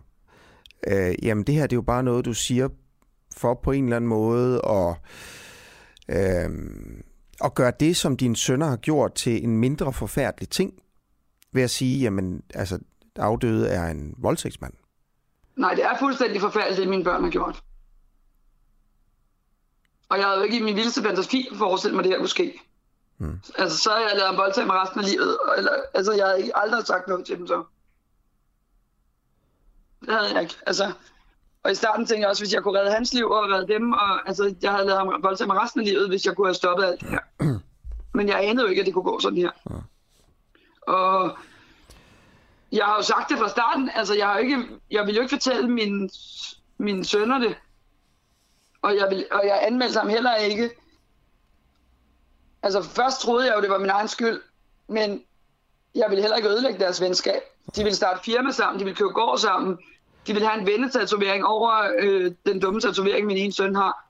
øh, 0.86 1.14
jamen 1.22 1.44
det 1.44 1.54
her, 1.54 1.62
det 1.62 1.72
er 1.72 1.76
jo 1.76 1.82
bare 1.82 2.02
noget, 2.02 2.24
du 2.24 2.34
siger 2.34 2.68
for 3.36 3.54
på 3.64 3.72
en 3.72 3.84
eller 3.84 3.96
anden 3.96 4.08
måde 4.08 4.60
at, 4.68 4.96
øh, 6.08 6.50
at 7.44 7.54
gøre 7.54 7.72
det, 7.80 7.96
som 7.96 8.16
dine 8.16 8.36
sønner 8.36 8.66
har 8.66 8.76
gjort, 8.76 9.14
til 9.14 9.44
en 9.44 9.56
mindre 9.58 9.92
forfærdelig 9.92 10.48
ting, 10.48 10.72
ved 11.52 11.62
at 11.62 11.70
sige, 11.70 12.00
jamen 12.00 12.42
altså, 12.54 12.78
afdøde 13.16 13.68
er 13.68 13.90
en 13.90 14.14
voldtægtsmand. 14.18 14.72
Nej, 15.56 15.74
det 15.74 15.84
er 15.84 15.98
fuldstændig 16.00 16.40
forfærdeligt, 16.40 16.80
det 16.80 16.88
mine 16.88 17.04
børn 17.04 17.22
har 17.24 17.30
gjort. 17.30 17.62
Og 20.08 20.18
jeg 20.18 20.26
havde 20.26 20.38
jo 20.38 20.44
ikke 20.44 20.56
i 20.56 20.62
min 20.62 20.76
vildeste 20.76 21.02
fantasi 21.02 21.48
forestillet 21.54 21.96
mig, 21.96 22.04
det 22.04 22.12
her 22.12 22.18
kunne 22.18 22.28
ske. 22.28 22.60
Mm. 23.18 23.40
Altså, 23.58 23.78
så 23.78 23.90
havde 23.90 24.08
jeg 24.08 24.16
lavet 24.16 24.30
en 24.30 24.36
voldtag 24.36 24.66
med 24.66 24.74
resten 24.74 25.00
af 25.00 25.06
livet. 25.06 25.38
Eller, 25.56 25.72
altså, 25.94 26.12
jeg 26.12 26.26
havde 26.26 26.40
ikke 26.40 26.56
aldrig 26.58 26.86
sagt 26.86 27.08
noget 27.08 27.26
til 27.26 27.38
dem 27.38 27.46
så. 27.46 27.64
Det 30.00 30.14
havde 30.14 30.32
jeg 30.34 30.42
ikke. 30.42 30.56
Altså, 30.66 30.92
og 31.62 31.72
i 31.72 31.74
starten 31.74 32.06
tænkte 32.06 32.20
jeg 32.20 32.28
også, 32.28 32.42
hvis 32.42 32.54
jeg 32.54 32.62
kunne 32.62 32.78
redde 32.78 32.92
hans 32.92 33.14
liv 33.14 33.26
og 33.26 33.50
redde 33.50 33.72
dem, 33.74 33.92
og 33.92 34.28
altså, 34.28 34.54
jeg 34.62 34.72
havde 34.72 34.86
lavet 34.86 34.98
ham 34.98 35.22
voldtag 35.22 35.46
med 35.46 35.56
resten 35.56 35.80
af 35.80 35.86
livet, 35.86 36.08
hvis 36.08 36.26
jeg 36.26 36.36
kunne 36.36 36.46
have 36.46 36.54
stoppet 36.54 36.84
alt 36.84 37.00
det 37.00 37.08
her. 37.40 37.58
Men 38.14 38.28
jeg 38.28 38.48
anede 38.48 38.62
jo 38.64 38.70
ikke, 38.70 38.80
at 38.80 38.86
det 38.86 38.94
kunne 38.94 39.04
gå 39.04 39.20
sådan 39.20 39.38
her. 39.38 39.50
Og 40.82 41.38
jeg 42.72 42.84
har 42.84 42.96
jo 42.96 43.02
sagt 43.02 43.30
det 43.30 43.38
fra 43.38 43.48
starten, 43.48 43.90
altså 43.94 44.14
jeg, 44.14 44.26
har 44.26 44.38
ikke, 44.38 44.66
jeg 44.90 45.06
vil 45.06 45.14
jo 45.14 45.20
ikke 45.22 45.34
fortælle 45.34 45.68
mine, 45.68 46.10
mine 46.78 47.04
sønner 47.04 47.38
det. 47.38 47.56
Og 48.86 48.96
jeg, 48.96 49.06
vil, 49.10 49.26
og 49.32 49.42
jeg 49.44 49.58
anmeldte 49.62 49.98
ham 49.98 50.08
heller 50.08 50.34
ikke. 50.34 50.70
Altså 52.62 52.82
først 52.82 53.20
troede 53.20 53.46
jeg 53.46 53.56
jo, 53.56 53.62
det 53.62 53.70
var 53.70 53.78
min 53.78 53.90
egen 53.90 54.08
skyld, 54.08 54.40
men 54.88 55.22
jeg 55.94 56.06
ville 56.08 56.22
heller 56.22 56.36
ikke 56.36 56.48
ødelægge 56.48 56.78
deres 56.78 57.00
venskab. 57.00 57.40
De 57.76 57.82
ville 57.82 57.96
starte 57.96 58.20
firma 58.24 58.50
sammen, 58.50 58.78
de 58.78 58.84
ville 58.84 58.96
købe 58.96 59.12
gård 59.12 59.38
sammen, 59.38 59.78
de 60.26 60.32
ville 60.32 60.48
have 60.48 60.60
en 60.60 60.66
vennetatovering 60.66 61.44
over 61.44 61.72
øh, 61.98 62.32
den 62.46 62.60
dumme 62.60 62.80
tatovering, 62.80 63.26
min 63.26 63.36
ene 63.36 63.52
søn 63.52 63.74
har. 63.74 64.08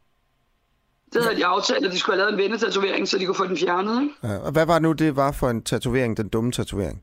Det 1.12 1.22
havde 1.22 1.36
de 1.36 1.46
aftalt, 1.46 1.86
at 1.86 1.92
de 1.92 1.98
skulle 1.98 2.16
have 2.16 2.30
lavet 2.30 2.32
en 2.32 2.44
vennetatovering, 2.44 3.08
så 3.08 3.18
de 3.18 3.26
kunne 3.26 3.34
få 3.34 3.46
den 3.46 3.58
fjernet. 3.58 4.02
Ikke? 4.02 4.14
Ja, 4.22 4.36
og 4.36 4.52
hvad 4.52 4.66
var 4.66 4.78
nu 4.78 4.92
det 4.92 5.16
var 5.16 5.32
for 5.32 5.50
en 5.50 5.62
tatovering, 5.62 6.16
den 6.16 6.28
dumme 6.28 6.52
tatovering? 6.52 7.02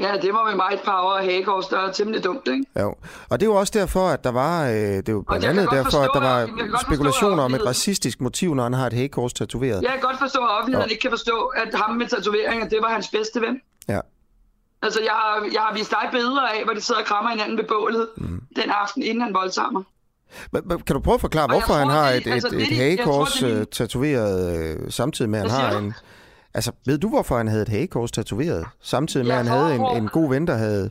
Ja, 0.00 0.12
det 0.22 0.32
var 0.32 0.46
med 0.48 0.56
meget 0.56 0.80
power 0.84 1.12
og 1.12 1.18
hagekors, 1.24 1.66
der 1.66 1.78
er 1.78 1.92
temmelig 1.92 2.24
dumt, 2.24 2.48
ikke? 2.48 2.64
Jo. 2.80 2.94
Og 3.30 3.40
det 3.40 3.46
er 3.46 3.50
jo 3.50 3.54
også 3.54 3.72
derfor, 3.76 4.08
at 4.08 4.24
der 4.24 4.30
var, 4.30 4.64
øh, 4.66 4.72
det 4.74 5.08
er 5.08 5.12
jo 5.12 5.20
blandt 5.28 5.44
andet 5.46 5.64
derfor, 5.70 5.98
at 6.00 6.08
forstå, 6.10 6.20
der 6.20 6.20
at- 6.20 6.50
var 6.72 6.80
spekulationer 6.82 7.36
at 7.42 7.44
om 7.44 7.54
et 7.54 7.66
racistisk 7.66 8.20
motiv, 8.20 8.54
når 8.54 8.62
han 8.62 8.72
har 8.72 8.86
et 8.86 8.92
hagekors 8.92 9.32
tatoveret. 9.32 9.82
Jeg 9.82 9.90
kan 9.90 10.00
godt 10.00 10.18
forstå, 10.18 10.38
at 10.38 10.50
offentligheden 10.58 10.88
Ja. 10.88 10.92
ikke 10.92 11.02
kan 11.02 11.10
forstå, 11.10 11.36
at 11.56 11.74
ham 11.74 11.96
med 11.96 12.06
tatoveringer, 12.06 12.68
det 12.68 12.78
var 12.82 12.88
hans 12.88 13.08
bedste 13.08 13.40
ven. 13.40 13.60
Ja. 13.88 14.00
Altså, 14.82 15.00
jeg 15.02 15.12
har, 15.12 15.48
jeg 15.52 15.60
har 15.60 15.74
vist 15.74 15.90
dig 15.90 16.08
billeder 16.12 16.42
af, 16.42 16.64
hvor 16.64 16.72
de 16.74 16.80
sidder 16.80 17.00
og 17.00 17.06
krammer 17.06 17.30
hinanden 17.30 17.58
ved 17.58 17.64
bålet 17.64 18.08
mm. 18.16 18.40
den 18.56 18.70
aften, 18.82 19.02
inden 19.02 19.22
han 19.22 19.34
voldtager 19.34 19.70
mig. 19.70 19.82
Men- 20.52 20.62
men 20.66 20.78
Kan 20.80 20.94
du 20.96 21.00
prøve 21.00 21.14
at 21.14 21.20
forklare, 21.20 21.46
hvorfor 21.46 21.74
han 21.74 21.86
tror, 21.86 21.94
har 21.94 22.08
det- 22.10 22.16
et, 22.20 22.26
et, 22.26 22.32
altså, 22.32 22.48
et 22.48 22.52
tror, 22.52 22.74
hagekors 22.76 23.42
øh, 23.42 23.66
tatoveret 23.72 24.58
øh, 24.58 24.90
samtidig 24.90 25.30
med, 25.30 25.38
at 25.40 25.50
han 25.50 25.60
har 25.60 25.78
en... 25.78 25.94
Altså, 26.54 26.72
ved 26.86 26.98
du, 26.98 27.08
hvorfor 27.08 27.36
han 27.36 27.48
havde 27.48 27.62
et 27.62 27.68
hagekors 27.68 28.12
tatoveret? 28.12 28.66
Samtidig 28.80 29.26
med, 29.26 29.34
Ja, 29.34 29.40
at 29.40 29.46
han 29.46 29.58
havde 29.58 29.74
en, 29.74 30.02
en 30.02 30.08
god 30.08 30.28
ven, 30.28 30.46
der 30.46 30.54
havde 30.56 30.90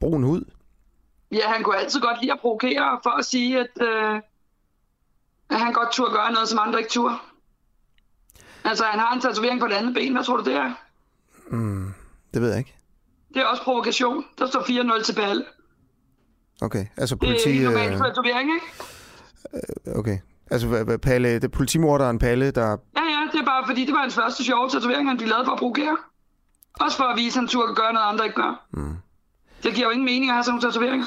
brun 0.00 0.22
hud? 0.22 0.44
Ja, 1.32 1.48
han 1.48 1.62
kunne 1.62 1.76
altid 1.78 2.00
godt 2.00 2.20
lide 2.20 2.32
at 2.32 2.38
provokere 2.40 3.00
for 3.02 3.10
at 3.18 3.24
sige, 3.24 3.58
at, 3.60 3.66
øh, 3.82 4.14
at 5.50 5.60
han 5.60 5.72
godt 5.72 5.92
turde 5.92 6.12
gøre 6.12 6.32
noget, 6.32 6.48
som 6.48 6.58
andre 6.62 6.78
ikke 6.78 6.90
turde. 6.90 7.14
Altså, 8.64 8.84
han 8.84 9.00
har 9.00 9.14
en 9.14 9.20
tatovering 9.20 9.60
på 9.60 9.66
det 9.66 9.74
andet 9.74 9.94
ben. 9.94 10.12
Hvad 10.12 10.24
tror 10.24 10.36
du, 10.36 10.44
det 10.44 10.54
er? 10.54 10.72
Det 12.34 12.42
ved 12.42 12.48
jeg 12.48 12.58
ikke. 12.58 12.74
Det 13.34 13.36
er 13.42 13.44
også 13.46 13.62
provokation. 13.62 14.24
Der 14.38 14.46
står 14.46 14.60
4-0 15.00 15.02
til 15.04 15.14
Palle. 15.14 15.44
Okay, 16.62 16.86
altså 16.96 17.14
Det 17.14 17.22
er 17.22 17.26
politi... 17.26 17.48
ikke 17.50 17.64
normalt 17.64 17.92
Øh, 17.92 17.98
tatovering, 17.98 18.50
ikke? 18.54 19.98
okay. 19.98 20.18
Altså, 20.50 20.66
hvad- 20.68 20.84
hvad- 20.84 20.98
Palle, 20.98 21.34
det 21.34 21.44
er 21.44 21.48
politimorderen 21.48 22.18
Palle, 22.18 22.50
der... 22.50 22.66
Ja, 22.70 23.02
ja, 23.02 23.20
det 23.32 23.40
er 23.40 23.44
bare 23.44 23.64
fordi, 23.66 23.84
det 23.86 23.92
var 23.94 24.00
hans 24.00 24.14
første 24.14 24.44
sjove 24.44 24.68
tatovering, 24.70 25.08
han 25.08 25.16
blev 25.16 25.28
lavet 25.28 25.46
for 25.46 25.52
at 25.52 25.58
provokere. 25.58 25.96
Også 26.80 26.96
for 26.96 27.04
at 27.04 27.16
vise, 27.16 27.28
at 27.38 27.40
han 27.40 27.48
turde 27.48 27.74
gøre 27.74 27.92
noget, 27.92 28.06
andre 28.12 28.24
ikke 28.24 28.36
gør. 28.36 28.66
Mm. 28.72 28.94
Det 29.62 29.74
giver 29.74 29.86
jo 29.86 29.90
ingen 29.90 30.04
mening 30.04 30.30
at 30.30 30.34
have 30.34 30.44
sådan 30.44 30.52
nogle 30.54 30.68
tatoveringer. 30.72 31.06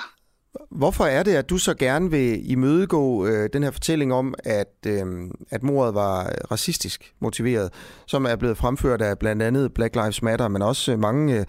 Hvorfor 0.71 1.05
er 1.05 1.23
det, 1.23 1.35
at 1.35 1.49
du 1.49 1.57
så 1.57 1.73
gerne 1.73 2.11
vil 2.11 2.51
imødegå 2.51 3.25
øh, 3.25 3.49
den 3.53 3.63
her 3.63 3.71
fortælling 3.71 4.13
om, 4.13 4.33
at, 4.43 4.73
øh, 4.87 5.05
at 5.49 5.63
mordet 5.63 5.93
var 5.93 6.23
racistisk 6.51 7.13
motiveret, 7.19 7.69
som 8.07 8.25
er 8.25 8.35
blevet 8.35 8.57
fremført 8.57 9.01
af 9.01 9.19
blandt 9.19 9.41
andet 9.41 9.73
Black 9.73 9.95
Lives 9.95 10.21
Matter, 10.21 10.47
men 10.47 10.61
også 10.61 10.97
mange, 10.97 11.39
øh, 11.39 11.45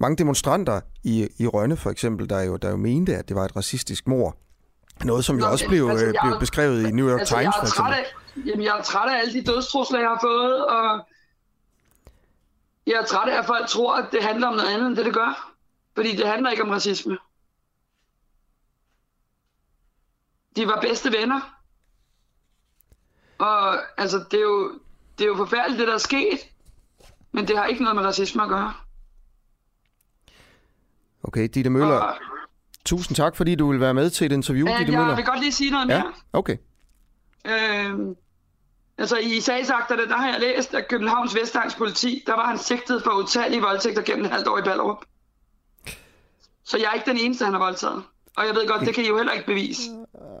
mange 0.00 0.16
demonstranter 0.16 0.80
i, 1.04 1.28
i 1.38 1.46
Rønne 1.46 1.76
for 1.76 1.90
eksempel, 1.90 2.28
der 2.30 2.40
jo, 2.42 2.56
der 2.56 2.70
jo 2.70 2.76
mente, 2.76 3.16
at 3.16 3.28
det 3.28 3.36
var 3.36 3.44
et 3.44 3.56
racistisk 3.56 4.06
mord. 4.08 4.36
Noget, 5.04 5.24
som 5.24 5.36
jo 5.38 5.44
Nå, 5.44 5.50
også 5.52 5.64
men, 5.64 5.70
blev, 5.70 5.88
altså, 5.88 6.06
øh, 6.06 6.14
jeg- 6.14 6.22
blev 6.24 6.40
beskrevet 6.40 6.88
i 6.88 6.90
New 6.90 7.08
York 7.10 7.20
Altså, 7.20 7.34
Times 7.34 7.54
jeg 7.56 7.62
er, 7.62 7.66
træt 7.66 7.94
af, 7.98 8.06
jamen, 8.46 8.64
jeg 8.64 8.78
er 8.78 8.82
træt 8.82 9.10
af 9.14 9.18
alle 9.20 9.32
de 9.32 9.44
dødstrusler, 9.44 9.98
jeg 10.00 10.08
har 10.08 10.18
fået, 10.22 10.66
og 10.66 11.06
jeg 12.86 12.94
er 12.94 13.04
træt 13.04 13.28
af, 13.28 13.38
at 13.38 13.46
folk 13.46 13.68
tror, 13.68 13.96
at 13.96 14.08
det 14.12 14.22
handler 14.22 14.46
om 14.48 14.54
noget 14.54 14.68
andet, 14.68 14.86
end 14.86 14.96
det, 14.96 15.04
det 15.04 15.14
gør. 15.14 15.52
Fordi 15.94 16.16
det 16.16 16.26
handler 16.28 16.50
ikke 16.50 16.62
om 16.62 16.70
racisme. 16.70 17.18
De 20.56 20.66
var 20.66 20.80
bedste 20.80 21.12
venner. 21.12 21.40
Og 23.38 23.78
altså, 24.00 24.24
det 24.30 24.38
er 24.38 24.42
jo, 24.42 24.78
det 25.18 25.24
er 25.24 25.28
jo 25.28 25.36
forfærdeligt, 25.36 25.78
det 25.80 25.88
der 25.88 25.94
er 25.94 25.98
sket. 25.98 26.38
Men 27.32 27.48
det 27.48 27.58
har 27.58 27.66
ikke 27.66 27.82
noget 27.82 27.96
med 27.96 28.04
racisme 28.04 28.42
at 28.42 28.48
gøre. 28.48 28.74
Okay, 31.22 31.48
Ditte 31.54 31.70
Møller, 31.70 31.96
Og, 31.98 32.16
tusind 32.86 33.16
tak, 33.16 33.36
fordi 33.36 33.54
du 33.54 33.70
vil 33.70 33.80
være 33.80 33.94
med 33.94 34.10
til 34.10 34.24
et 34.24 34.32
interview, 34.32 34.66
ja, 34.68 34.78
Ditte 34.78 34.92
jeg 34.92 35.00
Møller. 35.00 35.16
vil 35.16 35.24
godt 35.24 35.40
lige 35.40 35.52
sige 35.52 35.70
noget 35.70 35.88
Ja, 35.88 36.02
mere. 36.02 36.12
okay. 36.32 36.56
Øhm, 37.46 38.14
altså 38.98 39.16
i 39.16 39.40
sagsakterne, 39.40 40.06
der 40.08 40.16
har 40.16 40.28
jeg 40.30 40.40
læst, 40.40 40.74
at 40.74 40.88
Københavns 40.88 41.34
Vestegns 41.34 41.74
politi, 41.74 42.22
der 42.26 42.34
var 42.36 42.46
han 42.46 42.58
sigtet 42.58 43.02
for 43.02 43.10
utallige 43.10 43.62
voldtægter 43.62 44.02
gennem 44.02 44.24
et 44.24 44.30
halvt 44.30 44.48
år 44.48 44.58
i 44.58 44.62
Ballerup. 44.62 45.04
Så 46.64 46.78
jeg 46.78 46.86
er 46.86 46.92
ikke 46.92 47.10
den 47.10 47.18
eneste, 47.18 47.44
han 47.44 47.54
har 47.54 47.60
voldtaget. 47.60 48.02
Og 48.36 48.46
jeg 48.46 48.54
ved 48.54 48.68
godt, 48.68 48.80
det 48.80 48.94
kan 48.94 49.04
I 49.04 49.08
jo 49.08 49.16
heller 49.16 49.32
ikke 49.32 49.46
bevise. 49.46 49.82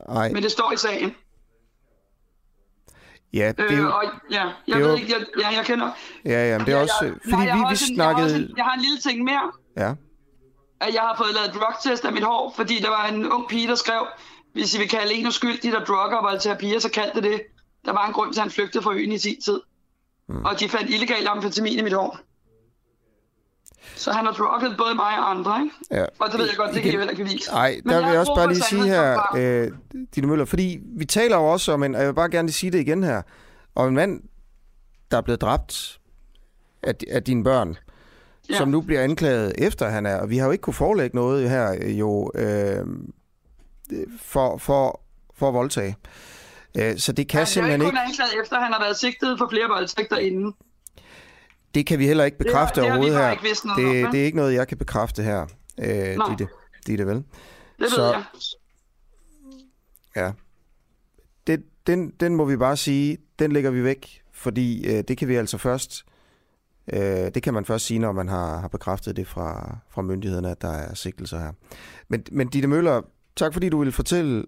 Ej, 0.08 0.28
Men 0.32 0.42
det 0.42 0.50
står 0.52 0.72
i 0.72 0.76
sagen. 0.76 1.14
ja, 3.32 3.52
det 3.52 3.60
er 3.60 3.72
Øh, 3.72 3.78
jo, 3.78 3.88
og 3.88 4.02
ja, 4.30 4.44
jeg 4.68 4.76
det 4.76 4.84
ved 4.84 4.90
jo- 4.90 4.96
ikke, 4.96 5.12
jeg, 5.18 5.26
ja, 5.40 5.48
jeg 5.56 5.64
kender... 5.64 5.90
ja, 6.24 6.48
ja, 6.50 6.58
men 6.58 6.66
det 6.66 6.72
er 6.74 6.76
jeg, 6.76 6.82
også, 6.82 6.94
jeg, 7.04 7.10
øh, 7.10 7.16
fordi 7.24 7.36
nej, 7.36 7.44
jeg 7.46 7.54
vi, 7.54 7.58
vi 7.58 7.64
også 7.64 7.68
Jeg 7.68 7.70
også 7.70 7.94
snakkede, 7.94 8.36
en, 8.36 8.54
jeg 8.56 8.64
har 8.64 8.74
en 8.74 8.80
lille 8.80 8.98
ting 8.98 9.24
mere. 9.24 9.52
ja, 9.76 9.94
at 10.80 10.94
jeg 10.94 11.02
har 11.02 11.14
fået 11.16 11.34
lavet 11.34 11.54
drugtest 11.54 12.04
af 12.04 12.12
mit 12.12 12.22
hår, 12.22 12.52
fordi 12.56 12.80
der 12.80 12.88
var 12.88 13.06
en 13.06 13.32
ung 13.32 13.48
pige, 13.48 13.68
der 13.68 13.74
skrev, 13.74 14.06
hvis 14.52 14.74
I 14.74 14.78
vil 14.78 14.88
kalde 14.88 15.14
en 15.14 15.26
uskyldig, 15.26 15.72
der 15.72 15.84
drugger 15.84 16.16
og 16.16 16.24
voldtager 16.24 16.58
piger, 16.58 16.78
så 16.78 16.90
kald 16.90 17.22
det. 17.22 17.42
Der 17.84 17.92
var 17.92 18.06
en 18.06 18.12
grund 18.12 18.32
til, 18.32 18.40
at 18.40 18.42
han 18.42 18.50
flygtede 18.50 18.82
fra 18.82 18.94
øen 18.94 19.12
i 19.12 19.18
sin 19.18 19.40
tid. 19.40 19.60
Mm. 20.28 20.44
Og 20.44 20.60
de 20.60 20.68
fandt 20.68 20.90
illegal 20.90 21.26
amfetamin 21.26 21.78
i 21.78 21.82
mit 21.82 21.92
hår. 21.92 22.18
Så 23.96 24.12
han 24.12 24.24
har 24.26 24.32
drugget 24.32 24.76
både 24.78 24.94
mig 24.94 25.18
og 25.18 25.30
andre, 25.30 25.62
ikke? 25.62 25.74
ja. 25.90 26.04
Og 26.18 26.30
det 26.30 26.38
ved 26.38 26.46
jeg 26.46 26.56
godt, 26.56 26.74
det 26.74 26.82
kan 26.82 26.92
jo 26.92 26.98
heller 26.98 27.10
ikke 27.10 27.24
bevise. 27.24 27.50
Nej, 27.50 27.80
der 27.84 27.92
jeg 27.92 28.02
vil 28.02 28.10
jeg 28.10 28.20
også 28.20 28.34
bare 28.34 28.48
lige 28.48 28.62
sige 28.62 28.84
her, 28.84 29.36
øh, 29.36 29.72
Ditte 30.14 30.28
Møller, 30.28 30.44
fordi 30.44 30.78
vi 30.96 31.04
taler 31.04 31.36
jo 31.36 31.44
også 31.44 31.72
om 31.72 31.82
en, 31.82 31.94
og 31.94 32.00
jeg 32.00 32.08
vil 32.08 32.14
bare 32.14 32.30
gerne 32.30 32.46
lige 32.46 32.54
sige 32.54 32.72
det 32.72 32.80
igen 32.80 33.02
her, 33.02 33.22
om 33.74 33.88
en 33.88 33.94
mand, 33.94 34.22
der 35.10 35.16
er 35.16 35.20
blevet 35.20 35.40
dræbt 35.40 35.98
af, 36.82 36.94
af 37.10 37.22
dine 37.22 37.44
børn, 37.44 37.76
ja. 38.48 38.54
Ja. 38.54 38.58
som 38.58 38.68
nu 38.68 38.80
bliver 38.80 39.02
anklaget 39.02 39.52
efter 39.58 39.88
han 39.88 40.06
er, 40.06 40.16
og 40.16 40.30
vi 40.30 40.38
har 40.38 40.46
jo 40.46 40.52
ikke 40.52 40.62
kunne 40.62 40.74
forelægge 40.74 41.16
noget 41.16 41.50
her 41.50 41.76
øh, 41.82 41.98
jo 41.98 42.30
øh, 42.34 42.86
for, 44.20 44.56
for, 44.58 45.00
for 45.34 45.48
at 45.48 45.54
voldtage. 45.54 45.96
Øh, 46.78 46.98
så 46.98 47.12
det 47.12 47.28
kan 47.28 47.38
Han 47.38 47.40
er 47.42 47.42
jo 47.42 47.46
simpelthen 47.46 47.80
ikke 47.80 47.86
ikke, 47.86 47.96
kun 47.98 48.08
anklaget 48.08 48.32
efter, 48.42 48.60
han 48.60 48.72
har 48.72 48.80
været 48.80 48.96
sigtet 48.96 49.38
for 49.38 49.48
flere 49.50 49.68
voldtægter 49.68 50.16
inden. 50.18 50.54
det 51.74 51.86
kan 51.86 51.98
vi 51.98 52.06
heller 52.06 52.24
ikke 52.24 52.38
bekræfte 52.38 52.80
det 52.80 52.86
vi 52.86 52.90
overhovedet 52.90 53.18
her. 53.18 53.30
ikke 53.30 53.44
noget 53.64 53.88
om, 53.88 53.94
Det, 54.04 54.12
det 54.12 54.20
er 54.20 54.24
ikke 54.24 54.36
noget, 54.36 54.54
jeg 54.54 54.68
kan 54.68 54.78
bekræfte 54.78 55.22
her, 55.22 55.46
øh, 55.78 56.16
Nå. 56.16 56.24
Ditte, 56.28 56.48
Ditte, 56.86 57.06
vel? 57.06 57.16
Det 57.16 57.24
ved 57.78 57.88
Så- 57.90 58.12
jeg. 58.12 58.24
Ja. 60.16 60.32
Det, 61.46 61.62
den, 61.86 62.10
den 62.20 62.36
må 62.36 62.44
vi 62.44 62.56
bare 62.56 62.76
sige, 62.76 63.18
den 63.38 63.52
lægger 63.52 63.70
vi 63.70 63.84
væk, 63.84 64.22
fordi 64.32 64.86
øh, 64.86 65.04
det 65.08 65.18
kan 65.18 65.28
vi 65.28 65.34
altså 65.34 65.58
først, 65.58 66.04
øh, 66.92 67.00
det 67.34 67.42
kan 67.42 67.54
man 67.54 67.64
først 67.64 67.86
sige, 67.86 67.98
når 67.98 68.12
man 68.12 68.28
har, 68.28 68.60
har 68.60 68.68
bekræftet 68.68 69.16
det 69.16 69.26
fra, 69.26 69.78
fra 69.88 70.02
myndighederne, 70.02 70.50
at 70.50 70.62
der 70.62 70.72
er 70.72 70.94
sigtelser 70.94 71.38
her. 71.38 71.52
Men, 72.08 72.24
men 72.32 72.48
Ditte 72.48 72.68
Møller, 72.68 73.02
tak 73.36 73.52
fordi 73.52 73.68
du 73.68 73.78
ville 73.78 73.92
fortælle 73.92 74.44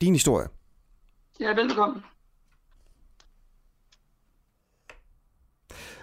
din 0.00 0.12
historie. 0.12 0.48
Ja, 1.40 1.54
velkommen. 1.54 2.02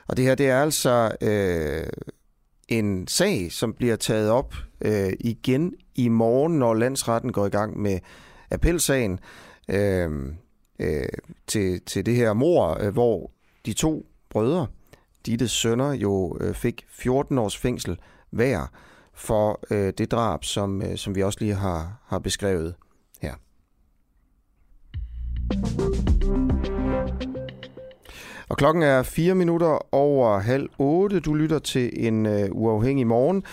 Og 0.07 0.17
det 0.17 0.25
her, 0.25 0.35
det 0.35 0.49
er 0.49 0.61
altså 0.61 1.11
øh, 1.21 1.87
en 2.67 3.07
sag, 3.07 3.51
som 3.51 3.73
bliver 3.73 3.95
taget 3.95 4.29
op 4.29 4.55
øh, 4.81 5.13
igen 5.19 5.73
i 5.95 6.07
morgen, 6.07 6.59
når 6.59 6.73
landsretten 6.73 7.31
går 7.31 7.45
i 7.45 7.49
gang 7.49 7.79
med 7.79 7.99
appelsagen 8.51 9.19
øh, 9.69 10.33
øh, 10.79 11.07
til, 11.47 11.81
til 11.81 12.05
det 12.05 12.15
her 12.15 12.33
mor, 12.33 12.77
øh, 12.83 12.93
hvor 12.93 13.31
de 13.65 13.73
to 13.73 14.05
brødre, 14.29 14.67
Ditte 15.25 15.47
sønner, 15.47 15.93
jo 15.93 16.37
øh, 16.41 16.53
fik 16.53 16.85
14 16.89 17.37
års 17.37 17.57
fængsel 17.57 17.97
hver 18.29 18.67
for 19.13 19.59
øh, 19.71 19.93
det 19.97 20.11
drab, 20.11 20.43
som, 20.43 20.81
øh, 20.81 20.97
som 20.97 21.15
vi 21.15 21.23
også 21.23 21.39
lige 21.41 21.53
har, 21.53 22.01
har 22.05 22.19
beskrevet 22.19 22.75
her. 23.21 23.33
Og 28.49 28.57
klokken 28.57 28.83
er 28.83 29.03
4 29.03 29.35
minutter 29.35 29.93
over 29.95 30.39
halv 30.39 30.69
8. 30.77 31.19
Du 31.19 31.33
lytter 31.33 31.59
til 31.59 32.07
en 32.07 32.25
øh, 32.25 32.49
uafhængig 32.51 33.07
morgen. 33.07 33.43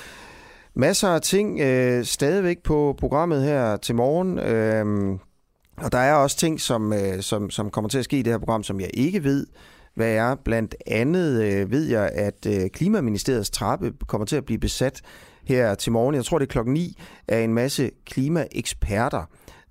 Masser 0.74 1.08
af 1.08 1.20
ting 1.20 1.60
øh, 1.60 2.04
stadigvæk 2.04 2.62
på 2.62 2.96
programmet 2.98 3.42
her 3.42 3.76
til 3.76 3.94
morgen. 3.94 4.38
Øh, 4.38 5.18
og 5.76 5.92
der 5.92 5.98
er 5.98 6.14
også 6.14 6.36
ting, 6.36 6.60
som, 6.60 6.92
øh, 6.92 7.22
som, 7.22 7.50
som 7.50 7.70
kommer 7.70 7.88
til 7.88 7.98
at 7.98 8.04
ske 8.04 8.18
i 8.18 8.22
det 8.22 8.32
her 8.32 8.38
program, 8.38 8.62
som 8.62 8.80
jeg 8.80 8.90
ikke 8.94 9.24
ved, 9.24 9.46
hvad 9.98 10.14
er. 10.14 10.34
Blandt 10.34 10.74
andet 10.86 11.42
øh, 11.42 11.70
ved 11.70 11.84
jeg, 11.84 12.10
at 12.14 12.46
øh, 12.46 12.70
Klimaministeriets 12.70 13.50
trappe 13.50 13.92
kommer 14.06 14.24
til 14.24 14.36
at 14.36 14.44
blive 14.44 14.58
besat 14.58 15.02
her 15.44 15.74
til 15.74 15.92
morgen. 15.92 16.14
Jeg 16.14 16.24
tror, 16.24 16.38
det 16.38 16.46
er 16.46 16.52
klokken 16.52 16.74
9 16.74 16.98
af 17.28 17.40
en 17.40 17.54
masse 17.54 17.90
klimaeksperter. 18.06 19.24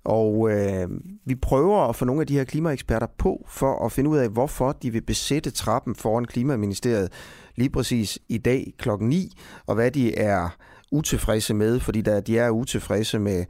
Og 0.04 0.50
øh, 0.50 0.88
vi 1.24 1.34
prøver 1.34 1.88
at 1.88 1.96
få 1.96 2.04
nogle 2.04 2.20
af 2.20 2.26
de 2.26 2.34
her 2.34 2.44
klimaeksperter 2.44 3.06
på 3.18 3.46
for 3.48 3.84
at 3.84 3.92
finde 3.92 4.10
ud 4.10 4.18
af, 4.18 4.28
hvorfor 4.28 4.72
de 4.72 4.90
vil 4.90 5.02
besætte 5.02 5.50
trappen 5.50 5.94
foran 5.94 6.24
Klimaministeriet 6.24 7.12
lige 7.56 7.70
præcis 7.70 8.18
i 8.28 8.38
dag 8.38 8.72
klokken 8.78 9.08
9, 9.08 9.32
og 9.66 9.74
hvad 9.74 9.90
de 9.90 10.18
er 10.18 10.56
utilfredse 10.92 11.54
med, 11.54 11.80
fordi 11.80 12.00
der, 12.00 12.20
de 12.20 12.38
er 12.38 12.50
utilfredse 12.50 13.18
med, 13.18 13.44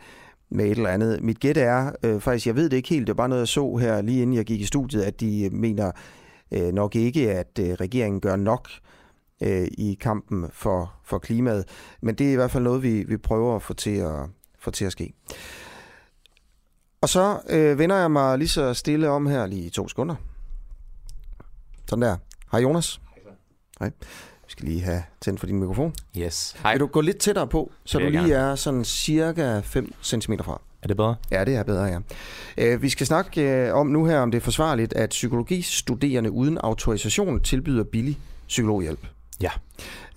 med 0.51 0.65
et 0.65 0.71
eller 0.71 0.91
andet. 0.91 1.23
Mit 1.23 1.41
gæt 1.41 1.57
er 1.57 1.93
øh, 2.03 2.21
faktisk, 2.21 2.47
jeg 2.47 2.57
ved 2.57 2.71
det 2.71 2.77
ikke 2.77 2.89
helt, 2.89 3.07
det 3.07 3.13
er 3.13 3.17
bare 3.17 3.29
noget, 3.29 3.41
jeg 3.41 3.49
så 3.49 3.77
her 3.77 4.03
lige 4.03 4.23
inden 4.23 4.37
jeg 4.37 4.45
gik 4.45 4.61
i 4.61 4.65
studiet, 4.65 5.03
at 5.03 5.21
de 5.21 5.51
mener 5.53 5.93
øh, 6.53 6.73
nok 6.73 6.97
ikke, 6.97 7.33
at 7.33 7.59
øh, 7.61 7.71
regeringen 7.71 8.21
gør 8.21 8.37
nok 8.37 8.69
øh, 9.43 9.69
i 9.79 9.99
kampen 10.01 10.51
for, 10.53 10.95
for 11.05 11.19
klimaet. 11.19 11.65
Men 12.01 12.15
det 12.15 12.29
er 12.29 12.33
i 12.33 12.37
hvert 12.37 12.51
fald 12.51 12.65
noget, 12.65 12.83
vi, 12.83 13.03
vi 13.03 13.17
prøver 13.17 13.57
at 13.57 13.63
få 13.63 13.75
til 13.75 13.97
at, 13.97 14.27
få 14.59 14.71
til 14.71 14.85
at 14.85 14.93
ske. 14.93 15.13
Og 17.01 17.09
så 17.09 17.41
øh, 17.49 17.79
vender 17.79 17.97
jeg 17.97 18.11
mig 18.11 18.39
lige 18.39 18.49
så 18.49 18.75
stille 18.75 19.09
om 19.09 19.27
her 19.27 19.47
lige 19.47 19.67
i 19.67 19.71
to 19.71 19.89
sekunder. 19.89 20.15
Sådan 21.89 22.03
der. 22.03 22.17
Hej 22.53 22.61
Jonas. 22.61 23.01
Hej. 23.79 23.91
Vi 24.47 24.53
skal 24.53 24.65
lige 24.65 24.81
have 24.81 25.03
tændt 25.21 25.41
for 25.41 25.47
din 25.47 25.59
mikrofon. 25.61 25.95
Yes. 26.19 26.57
Hej. 26.63 26.73
Vil 26.73 26.81
du 26.81 26.87
gå 26.87 27.01
lidt 27.01 27.19
tættere 27.19 27.47
på, 27.47 27.73
så 27.85 27.99
du 27.99 28.09
lige 28.09 28.35
er 28.35 28.55
sådan 28.55 28.85
cirka 28.85 29.61
5 29.61 29.95
cm 30.03 30.33
fra? 30.43 30.61
Er 30.83 30.89
det 30.89 30.97
bedre? 30.97 31.15
Ja, 31.31 31.45
det 31.45 31.57
er 31.57 31.63
bedre, 31.63 31.85
ja. 31.85 31.99
Øh, 32.59 32.83
vi 32.83 32.89
skal 32.89 33.07
snakke 33.07 33.43
øh, 33.43 33.75
om 33.75 33.87
nu 33.87 34.05
her, 34.05 34.19
om 34.19 34.31
det 34.31 34.39
er 34.39 34.43
forsvarligt, 34.43 34.93
at 34.93 35.11
psykologistuderende 35.11 36.31
uden 36.31 36.59
autorisation 36.59 37.41
tilbyder 37.41 37.85
billig 37.85 38.19
psykologhjælp. 38.49 39.07
Ja. 39.41 39.51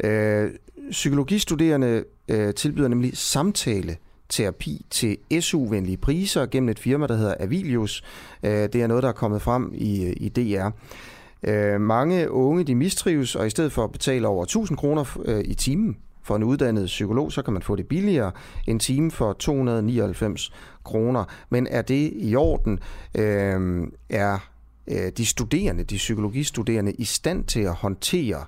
Øh, 0.03 0.51
psykologistuderende 0.91 2.03
øh, 2.27 2.53
tilbyder 2.53 2.87
nemlig 2.87 3.17
samtale 3.17 3.97
terapi 4.29 4.85
til 4.89 5.17
SU-venlige 5.41 5.97
priser 5.97 6.45
gennem 6.45 6.69
et 6.69 6.79
firma, 6.79 7.07
der 7.07 7.15
hedder 7.15 7.35
Avilius. 7.39 8.03
Øh, 8.43 8.51
det 8.51 8.75
er 8.75 8.87
noget, 8.87 9.03
der 9.03 9.09
er 9.09 9.13
kommet 9.13 9.41
frem 9.41 9.71
i, 9.75 10.13
i 10.13 10.29
DR. 10.29 10.69
Øh, 11.43 11.81
mange 11.81 12.31
unge 12.31 12.63
de 12.63 12.75
mistrives, 12.75 13.35
og 13.35 13.47
i 13.47 13.49
stedet 13.49 13.71
for 13.71 13.83
at 13.83 13.91
betale 13.91 14.27
over 14.27 14.43
1000 14.43 14.77
kroner 14.77 15.19
øh, 15.25 15.41
i 15.45 15.53
timen 15.53 15.97
for 16.23 16.35
en 16.35 16.43
uddannet 16.43 16.85
psykolog, 16.85 17.31
så 17.31 17.41
kan 17.41 17.53
man 17.53 17.61
få 17.61 17.75
det 17.75 17.87
billigere. 17.87 18.31
En 18.67 18.79
time 18.79 19.11
for 19.11 19.33
299 19.33 20.53
kroner. 20.83 21.23
Men 21.49 21.67
er 21.67 21.81
det 21.81 22.11
i 22.15 22.35
orden? 22.35 22.79
Øh, 23.15 23.87
er 24.09 24.37
øh, 24.87 25.11
de 25.17 25.25
studerende, 25.25 25.83
de 25.83 25.95
psykologistuderende, 25.95 26.91
i 26.91 27.03
stand 27.03 27.43
til 27.43 27.61
at 27.61 27.73
håndtere 27.73 28.45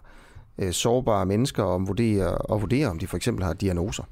øh, 0.57 0.71
sårbare 0.71 1.26
mennesker 1.26 1.63
og 1.63 1.88
vurdere, 1.88 2.38
og 2.38 2.61
vurdere, 2.61 2.88
om 2.88 2.99
de 2.99 3.07
for 3.07 3.17
eksempel 3.17 3.45
har 3.45 3.53
diagnoser? 3.53 4.03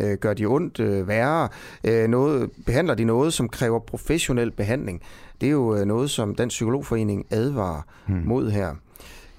Øh, 0.00 0.18
gør 0.18 0.34
de 0.34 0.46
ondt 0.46 0.80
øh, 0.80 1.08
værre? 1.08 1.48
Øh, 1.84 2.08
noget, 2.08 2.50
behandler 2.66 2.94
de 2.94 3.04
noget, 3.04 3.32
som 3.32 3.48
kræver 3.48 3.78
professionel 3.78 4.50
behandling? 4.50 5.02
Det 5.40 5.46
er 5.46 5.50
jo 5.50 5.76
øh, 5.76 5.84
noget, 5.84 6.10
som 6.10 6.34
Dansk 6.34 6.54
Psykologforening 6.54 7.26
advarer 7.30 7.82
hmm. 8.06 8.22
mod 8.24 8.50
her. 8.50 8.74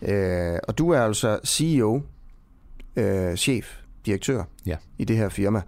Øh, 0.02 0.60
og 0.68 0.78
du 0.78 0.90
er 0.90 1.00
altså 1.00 1.40
CEO, 1.46 2.02
øh, 2.96 3.36
chef, 3.36 3.78
direktør 4.06 4.44
Ja. 4.66 4.76
i 4.98 5.06
det 5.06 5.18
her 5.18 5.30
firma. 5.30 5.62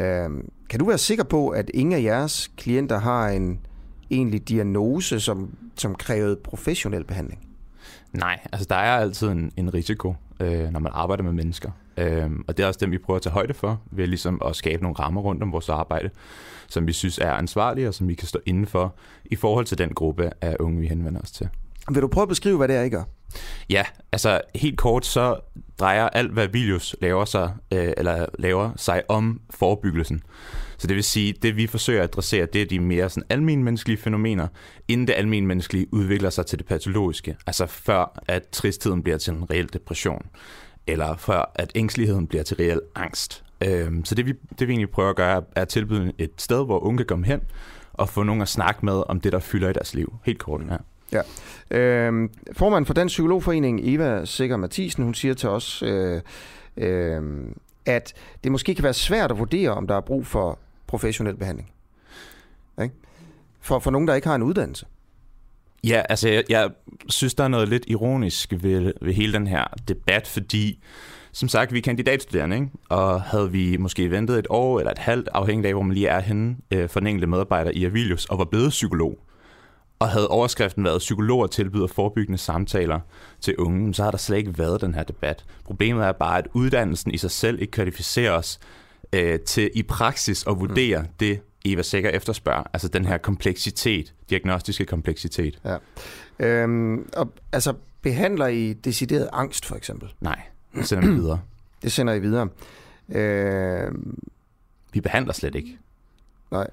Øh, 0.00 0.30
kan 0.70 0.78
du 0.78 0.84
være 0.84 0.98
sikker 0.98 1.24
på, 1.24 1.48
at 1.48 1.70
ingen 1.74 1.92
af 1.92 2.02
jeres 2.02 2.50
klienter 2.56 2.98
har 2.98 3.28
en 3.28 3.60
egentlig 4.10 4.48
diagnose, 4.48 5.20
som, 5.20 5.54
som 5.74 5.94
krævede 5.94 6.36
professionel 6.44 7.04
behandling? 7.04 7.40
Nej, 8.12 8.40
altså 8.52 8.66
der 8.70 8.76
er 8.76 8.96
altid 8.98 9.28
en, 9.28 9.52
en 9.56 9.74
risiko, 9.74 10.14
øh, 10.40 10.70
når 10.70 10.80
man 10.80 10.92
arbejder 10.94 11.22
med 11.24 11.32
mennesker. 11.32 11.70
Øh, 11.96 12.30
og 12.48 12.56
det 12.56 12.62
er 12.62 12.66
også 12.66 12.78
dem, 12.82 12.90
vi 12.90 12.98
prøver 12.98 13.16
at 13.16 13.22
tage 13.22 13.32
højde 13.32 13.54
for, 13.54 13.80
ved 13.90 14.06
ligesom 14.06 14.42
at 14.44 14.56
skabe 14.56 14.82
nogle 14.82 14.96
rammer 14.98 15.20
rundt 15.20 15.42
om 15.42 15.52
vores 15.52 15.68
arbejde, 15.68 16.10
som 16.68 16.86
vi 16.86 16.92
synes 16.92 17.18
er 17.18 17.32
ansvarlige, 17.32 17.88
og 17.88 17.94
som 17.94 18.08
vi 18.08 18.14
kan 18.14 18.28
stå 18.28 18.38
inden 18.46 18.66
for, 18.66 18.94
i 19.24 19.36
forhold 19.36 19.64
til 19.66 19.78
den 19.78 19.90
gruppe 19.94 20.30
af 20.40 20.56
unge, 20.60 20.80
vi 20.80 20.86
henvender 20.86 21.20
os 21.20 21.30
til. 21.30 21.48
Vil 21.92 22.02
du 22.02 22.08
prøve 22.08 22.22
at 22.22 22.28
beskrive, 22.28 22.56
hvad 22.56 22.68
det 22.68 22.76
er, 22.76 22.82
I 22.82 22.88
gør? 22.88 23.02
Ja, 23.70 23.84
altså 24.12 24.40
helt 24.54 24.78
kort, 24.78 25.06
så 25.06 25.36
drejer 25.78 26.08
alt, 26.08 26.32
hvad 26.32 26.48
Vilius 26.48 26.96
laver 27.00 27.24
sig, 27.24 27.54
øh, 27.72 27.92
eller 27.96 28.26
laver 28.38 28.70
sig 28.76 29.02
om 29.08 29.40
forebyggelsen. 29.50 30.22
Så 30.78 30.86
det 30.86 30.96
vil 30.96 31.04
sige, 31.04 31.32
det 31.42 31.56
vi 31.56 31.66
forsøger 31.66 32.02
at 32.02 32.08
adressere, 32.08 32.46
det 32.46 32.62
er 32.62 32.66
de 32.66 32.78
mere 32.78 33.10
sådan 33.10 33.26
almenmenneskelige 33.30 33.98
fænomener, 33.98 34.48
inden 34.88 35.06
det 35.06 35.12
almenmenneskelige 35.12 35.94
udvikler 35.94 36.30
sig 36.30 36.46
til 36.46 36.58
det 36.58 36.66
patologiske. 36.66 37.36
Altså 37.46 37.66
før, 37.66 38.20
at 38.28 38.48
tristheden 38.48 39.02
bliver 39.02 39.18
til 39.18 39.32
en 39.32 39.50
reel 39.50 39.72
depression, 39.72 40.26
eller 40.86 41.16
før, 41.16 41.52
at 41.54 41.72
ængsteligheden 41.74 42.26
bliver 42.26 42.44
til 42.44 42.56
reel 42.56 42.80
angst. 42.94 43.44
Øh, 43.64 43.90
så 44.04 44.14
det 44.14 44.26
vi, 44.26 44.32
det 44.58 44.68
vi 44.68 44.72
egentlig 44.72 44.90
prøver 44.90 45.10
at 45.10 45.16
gøre, 45.16 45.36
er 45.56 45.62
at 45.62 45.68
tilbyde 45.68 46.12
et 46.18 46.30
sted, 46.38 46.64
hvor 46.64 46.78
unge 46.78 46.96
kan 46.96 47.06
komme 47.06 47.26
hen, 47.26 47.40
og 47.92 48.08
få 48.08 48.22
nogen 48.22 48.42
at 48.42 48.48
snakke 48.48 48.86
med 48.86 49.02
om 49.08 49.20
det, 49.20 49.32
der 49.32 49.38
fylder 49.38 49.68
i 49.68 49.72
deres 49.72 49.94
liv. 49.94 50.14
Helt 50.24 50.38
kort, 50.38 50.60
ja. 50.70 50.76
Ja. 51.12 51.22
Øhm, 51.70 52.30
formanden 52.52 52.86
for 52.86 52.94
Dansk 52.94 53.12
Psykologforening, 53.12 53.80
Eva 53.82 54.24
Sikker 54.24 54.56
Mathisen, 54.56 55.04
hun 55.04 55.14
siger 55.14 55.34
til 55.34 55.48
os, 55.48 55.82
øh, 55.82 56.20
øh, 56.76 57.22
at 57.86 58.12
det 58.44 58.52
måske 58.52 58.74
kan 58.74 58.84
være 58.84 58.94
svært 58.94 59.30
at 59.30 59.38
vurdere, 59.38 59.70
om 59.70 59.86
der 59.86 59.94
er 59.96 60.00
brug 60.00 60.26
for 60.26 60.58
professionel 60.86 61.36
behandling. 61.36 61.70
Ikke? 62.82 62.94
For, 63.60 63.78
for 63.78 63.90
nogen, 63.90 64.08
der 64.08 64.14
ikke 64.14 64.28
har 64.28 64.34
en 64.34 64.42
uddannelse. 64.42 64.86
Ja, 65.84 66.02
altså 66.08 66.28
jeg, 66.28 66.44
jeg 66.48 66.70
synes, 67.08 67.34
der 67.34 67.44
er 67.44 67.48
noget 67.48 67.68
lidt 67.68 67.84
ironisk 67.86 68.52
ved, 68.60 68.92
ved 69.02 69.12
hele 69.12 69.32
den 69.32 69.46
her 69.46 69.64
debat, 69.88 70.26
fordi 70.26 70.82
som 71.32 71.48
sagt, 71.48 71.72
vi 71.72 71.78
er 71.78 71.82
kandidatstuderende, 71.82 72.56
ikke? 72.56 72.68
og 72.88 73.22
havde 73.22 73.52
vi 73.52 73.76
måske 73.76 74.10
ventet 74.10 74.38
et 74.38 74.46
år 74.50 74.78
eller 74.78 74.92
et 74.92 74.98
halvt, 74.98 75.28
afhængig 75.34 75.66
af, 75.66 75.74
hvor 75.74 75.82
man 75.82 75.94
lige 75.94 76.08
er 76.08 76.20
henne 76.20 76.56
øh, 76.70 76.88
for 76.88 77.00
den 77.00 77.06
enkelte 77.06 77.26
medarbejder 77.26 77.70
i 77.74 77.84
Avilius, 77.84 78.24
og 78.24 78.38
var 78.38 78.44
blevet 78.44 78.70
psykolog, 78.70 79.18
og 79.98 80.08
havde 80.08 80.28
overskriften 80.28 80.84
været, 80.84 80.98
psykologer 80.98 81.46
tilbyder 81.46 81.86
forebyggende 81.86 82.38
samtaler 82.38 83.00
til 83.40 83.56
unge, 83.56 83.94
så 83.94 84.04
har 84.04 84.10
der 84.10 84.18
slet 84.18 84.36
ikke 84.36 84.58
været 84.58 84.80
den 84.80 84.94
her 84.94 85.02
debat. 85.02 85.44
Problemet 85.64 86.04
er 86.04 86.12
bare, 86.12 86.38
at 86.38 86.48
uddannelsen 86.52 87.10
i 87.14 87.18
sig 87.18 87.30
selv 87.30 87.60
ikke 87.60 87.70
kvalificerer 87.70 88.32
os 88.32 88.60
øh, 89.12 89.40
til 89.40 89.70
i 89.74 89.82
praksis 89.82 90.46
at 90.46 90.60
vurdere 90.60 91.02
mm. 91.02 91.08
det, 91.20 91.40
Eva 91.64 91.82
Sikker 91.82 92.10
efterspørger. 92.10 92.62
Altså 92.72 92.88
den 92.88 93.04
her 93.04 93.18
kompleksitet, 93.18 94.14
diagnostiske 94.30 94.84
kompleksitet. 94.84 95.58
Ja. 95.64 95.76
Øhm, 96.38 97.08
og, 97.16 97.32
altså, 97.52 97.74
behandler 98.02 98.46
I 98.46 98.72
decideret 98.72 99.28
angst, 99.32 99.66
for 99.66 99.76
eksempel? 99.76 100.12
Nej, 100.20 100.40
det 100.74 100.88
sender 100.88 101.08
vi 101.08 101.14
videre. 101.14 101.40
Det 101.82 101.92
sender 101.92 102.12
I 102.14 102.18
videre. 102.18 102.48
Øhm, 103.08 104.18
Vi 104.92 105.00
behandler 105.00 105.32
slet 105.32 105.54
ikke. 105.54 105.78
nej, 106.50 106.66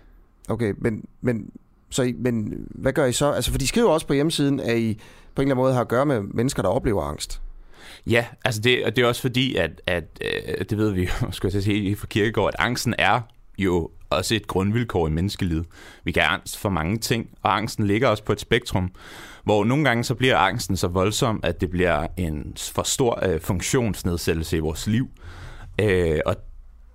okay, 0.49 0.73
men, 0.77 1.05
men, 1.21 1.49
så 1.93 2.03
I, 2.03 2.13
men 2.19 2.53
hvad 2.69 2.93
gør 2.93 3.05
I 3.05 3.13
så? 3.13 3.31
Altså, 3.31 3.51
for 3.51 3.57
de 3.57 3.67
skriver 3.67 3.89
også 3.89 4.07
på 4.07 4.13
hjemmesiden, 4.13 4.59
at 4.59 4.77
I 4.77 4.93
på 5.35 5.41
en 5.41 5.47
eller 5.47 5.55
anden 5.55 5.63
måde 5.63 5.73
har 5.73 5.81
at 5.81 5.87
gøre 5.87 6.05
med 6.05 6.21
mennesker, 6.21 6.61
der 6.61 6.69
oplever 6.69 7.03
angst. 7.03 7.41
Ja, 8.07 8.25
altså 8.45 8.61
det, 8.61 8.85
og 8.85 8.95
det 8.95 9.03
er 9.03 9.07
også 9.07 9.21
fordi, 9.21 9.55
at, 9.55 9.81
at 9.87 10.03
øh, 10.21 10.65
det 10.69 10.77
ved 10.77 10.91
vi 10.91 11.01
jo, 11.01 11.31
skal 11.31 11.47
jeg 11.47 11.51
til 11.51 11.63
sige, 11.63 11.95
fra 11.95 12.07
Kirkegaard, 12.07 12.47
at 12.47 12.55
angsten 12.59 12.95
er 12.97 13.21
jo 13.57 13.89
også 14.09 14.35
et 14.35 14.47
grundvilkår 14.47 15.07
i 15.07 15.11
menneskelivet. 15.11 15.65
Vi 16.03 16.11
kan 16.11 16.23
have 16.23 16.33
angst 16.33 16.57
for 16.57 16.69
mange 16.69 16.97
ting, 16.97 17.29
og 17.41 17.57
angsten 17.57 17.87
ligger 17.87 18.07
også 18.07 18.23
på 18.23 18.33
et 18.33 18.39
spektrum, 18.39 18.91
hvor 19.43 19.63
nogle 19.63 19.83
gange 19.83 20.03
så 20.03 20.15
bliver 20.15 20.37
angsten 20.37 20.77
så 20.77 20.87
voldsom, 20.87 21.39
at 21.43 21.61
det 21.61 21.69
bliver 21.69 22.07
en 22.17 22.53
for 22.57 22.83
stor 22.83 23.19
øh, 23.25 23.39
funktionsnedsættelse 23.39 24.57
i 24.57 24.59
vores 24.59 24.87
liv. 24.87 25.09
Øh, 25.81 26.19
og 26.25 26.35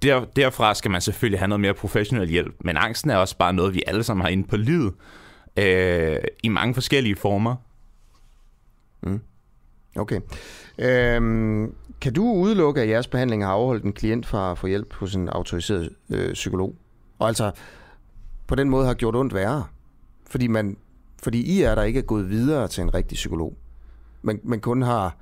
der, 0.03 0.24
derfra 0.36 0.74
skal 0.74 0.90
man 0.90 1.01
selvfølgelig 1.01 1.40
have 1.40 1.49
noget 1.49 1.61
mere 1.61 1.74
professionel 1.74 2.28
hjælp, 2.28 2.55
men 2.61 2.76
angsten 2.76 3.11
er 3.11 3.16
også 3.16 3.36
bare 3.36 3.53
noget, 3.53 3.74
vi 3.74 3.82
alle 3.86 4.03
sammen 4.03 4.22
har 4.22 4.28
inde 4.28 4.49
på 4.49 4.57
livet, 4.57 4.94
øh, 5.57 6.16
i 6.42 6.49
mange 6.49 6.74
forskellige 6.74 7.16
former. 7.16 7.57
Mm. 9.03 9.20
Okay. 9.96 10.20
Øhm, 10.78 11.74
kan 12.01 12.12
du 12.12 12.32
udelukke, 12.32 12.80
at 12.80 12.88
jeres 12.88 13.07
behandling 13.07 13.44
har 13.44 13.53
afholdt 13.53 13.84
en 13.84 13.92
klient 13.92 14.26
fra 14.26 14.51
at 14.51 14.59
få 14.59 14.66
hjælp 14.66 14.94
hos 14.94 15.14
en 15.14 15.28
autoriseret 15.28 15.90
øh, 16.11 16.32
psykolog? 16.32 16.74
Og 17.18 17.28
altså 17.28 17.51
på 18.46 18.55
den 18.55 18.70
måde 18.70 18.86
har 18.86 18.94
gjort 18.94 19.16
ondt 19.16 19.34
værre? 19.34 19.64
Fordi, 20.30 20.46
man, 20.46 20.76
fordi 21.22 21.42
I 21.42 21.62
er 21.62 21.74
der 21.74 21.82
ikke 21.82 21.99
er 21.99 22.05
gået 22.05 22.30
videre 22.30 22.68
til 22.68 22.82
en 22.82 22.94
rigtig 22.94 23.16
psykolog, 23.16 23.57
men, 24.22 24.40
men 24.42 24.61
kun 24.61 24.82
har, 24.82 25.16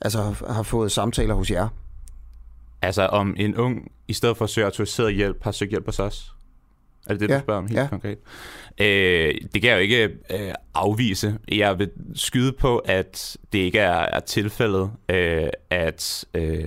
altså, 0.00 0.44
har 0.50 0.62
fået 0.62 0.92
samtaler 0.92 1.34
hos 1.34 1.50
jer? 1.50 1.68
Altså 2.82 3.02
om 3.02 3.34
en 3.38 3.56
ung, 3.56 3.92
i 4.08 4.12
stedet 4.12 4.36
for 4.36 4.44
at 4.44 4.50
søge 4.50 4.64
autoriseret 4.64 5.14
hjælp, 5.14 5.44
har 5.44 5.52
søgt 5.52 5.70
hjælp 5.70 5.86
hos 5.86 5.98
os? 5.98 6.32
Er 7.06 7.12
det 7.12 7.20
det, 7.20 7.28
du 7.28 7.34
Ja, 7.34 7.40
spørger 7.40 7.58
om 7.58 7.66
helt 7.66 7.80
ja. 7.80 7.86
konkret? 7.86 8.18
Øh, 8.80 9.34
det 9.54 9.62
kan 9.62 9.70
jeg 9.70 9.76
jo 9.76 9.80
ikke 9.80 10.04
øh, 10.04 10.52
afvise. 10.74 11.38
Jeg 11.48 11.78
vil 11.78 11.90
skyde 12.14 12.52
på, 12.52 12.78
at 12.78 13.36
det 13.52 13.58
ikke 13.58 13.78
er, 13.78 13.98
er 14.12 14.20
tilfældet, 14.20 14.90
øh, 15.08 15.48
at 15.70 16.24
øh, 16.34 16.64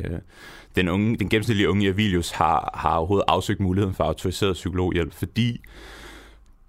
den, 0.76 0.90
unge, 0.90 1.18
den 1.18 1.30
gennemsnitlige 1.30 1.70
unge 1.70 1.86
i 1.86 1.88
Avilius 1.88 2.32
har, 2.32 2.72
har 2.74 2.96
overhovedet 2.96 3.26
afsøgt 3.28 3.60
muligheden 3.60 3.96
for 3.96 4.04
autoriseret 4.04 4.54
psykologhjælp, 4.54 5.14
fordi 5.14 5.62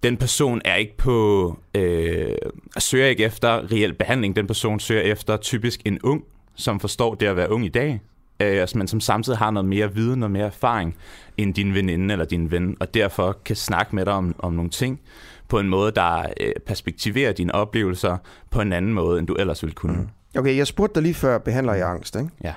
den 0.02 0.16
person 0.16 0.62
er 0.64 0.74
ikke 0.74 0.96
på 0.96 1.58
øh, 1.74 2.34
søger 2.78 3.06
ikke 3.06 3.24
efter 3.24 3.72
reel 3.72 3.94
behandling. 3.94 4.36
Den 4.36 4.46
person 4.46 4.80
søger 4.80 5.02
efter 5.02 5.36
typisk 5.36 5.80
en 5.84 6.00
ung, 6.02 6.24
som 6.54 6.80
forstår 6.80 7.14
det 7.14 7.26
at 7.26 7.36
være 7.36 7.50
ung 7.50 7.64
i 7.66 7.68
dag, 7.68 8.00
øh, 8.42 8.68
men 8.74 8.88
som 8.88 9.00
samtidig 9.00 9.38
har 9.38 9.50
noget 9.50 9.68
mere 9.68 9.94
viden, 9.94 10.20
noget 10.20 10.30
mere 10.30 10.46
erfaring 10.46 10.96
end 11.36 11.54
din 11.54 11.74
veninde 11.74 12.12
eller 12.12 12.24
din 12.24 12.50
ven, 12.50 12.76
og 12.80 12.94
derfor 12.94 13.36
kan 13.44 13.56
snakke 13.56 13.96
med 13.96 14.04
dig 14.04 14.12
om, 14.12 14.34
om 14.38 14.52
nogle 14.52 14.70
ting 14.70 15.00
på 15.48 15.58
en 15.58 15.68
måde, 15.68 15.92
der 15.92 16.26
øh, 16.40 16.52
perspektiverer 16.66 17.32
dine 17.32 17.54
oplevelser 17.54 18.16
på 18.50 18.60
en 18.60 18.72
anden 18.72 18.92
måde, 18.92 19.18
end 19.18 19.26
du 19.26 19.34
ellers 19.34 19.62
ville 19.62 19.74
kunne. 19.74 19.96
Mm. 19.96 20.38
Okay, 20.38 20.56
jeg 20.56 20.66
spurgte 20.66 20.94
dig 20.94 21.02
lige 21.02 21.14
før, 21.14 21.38
behandler 21.38 21.74
jeg 21.74 21.88
angst, 21.88 22.16
ikke? 22.16 22.30
Ja. 22.44 22.54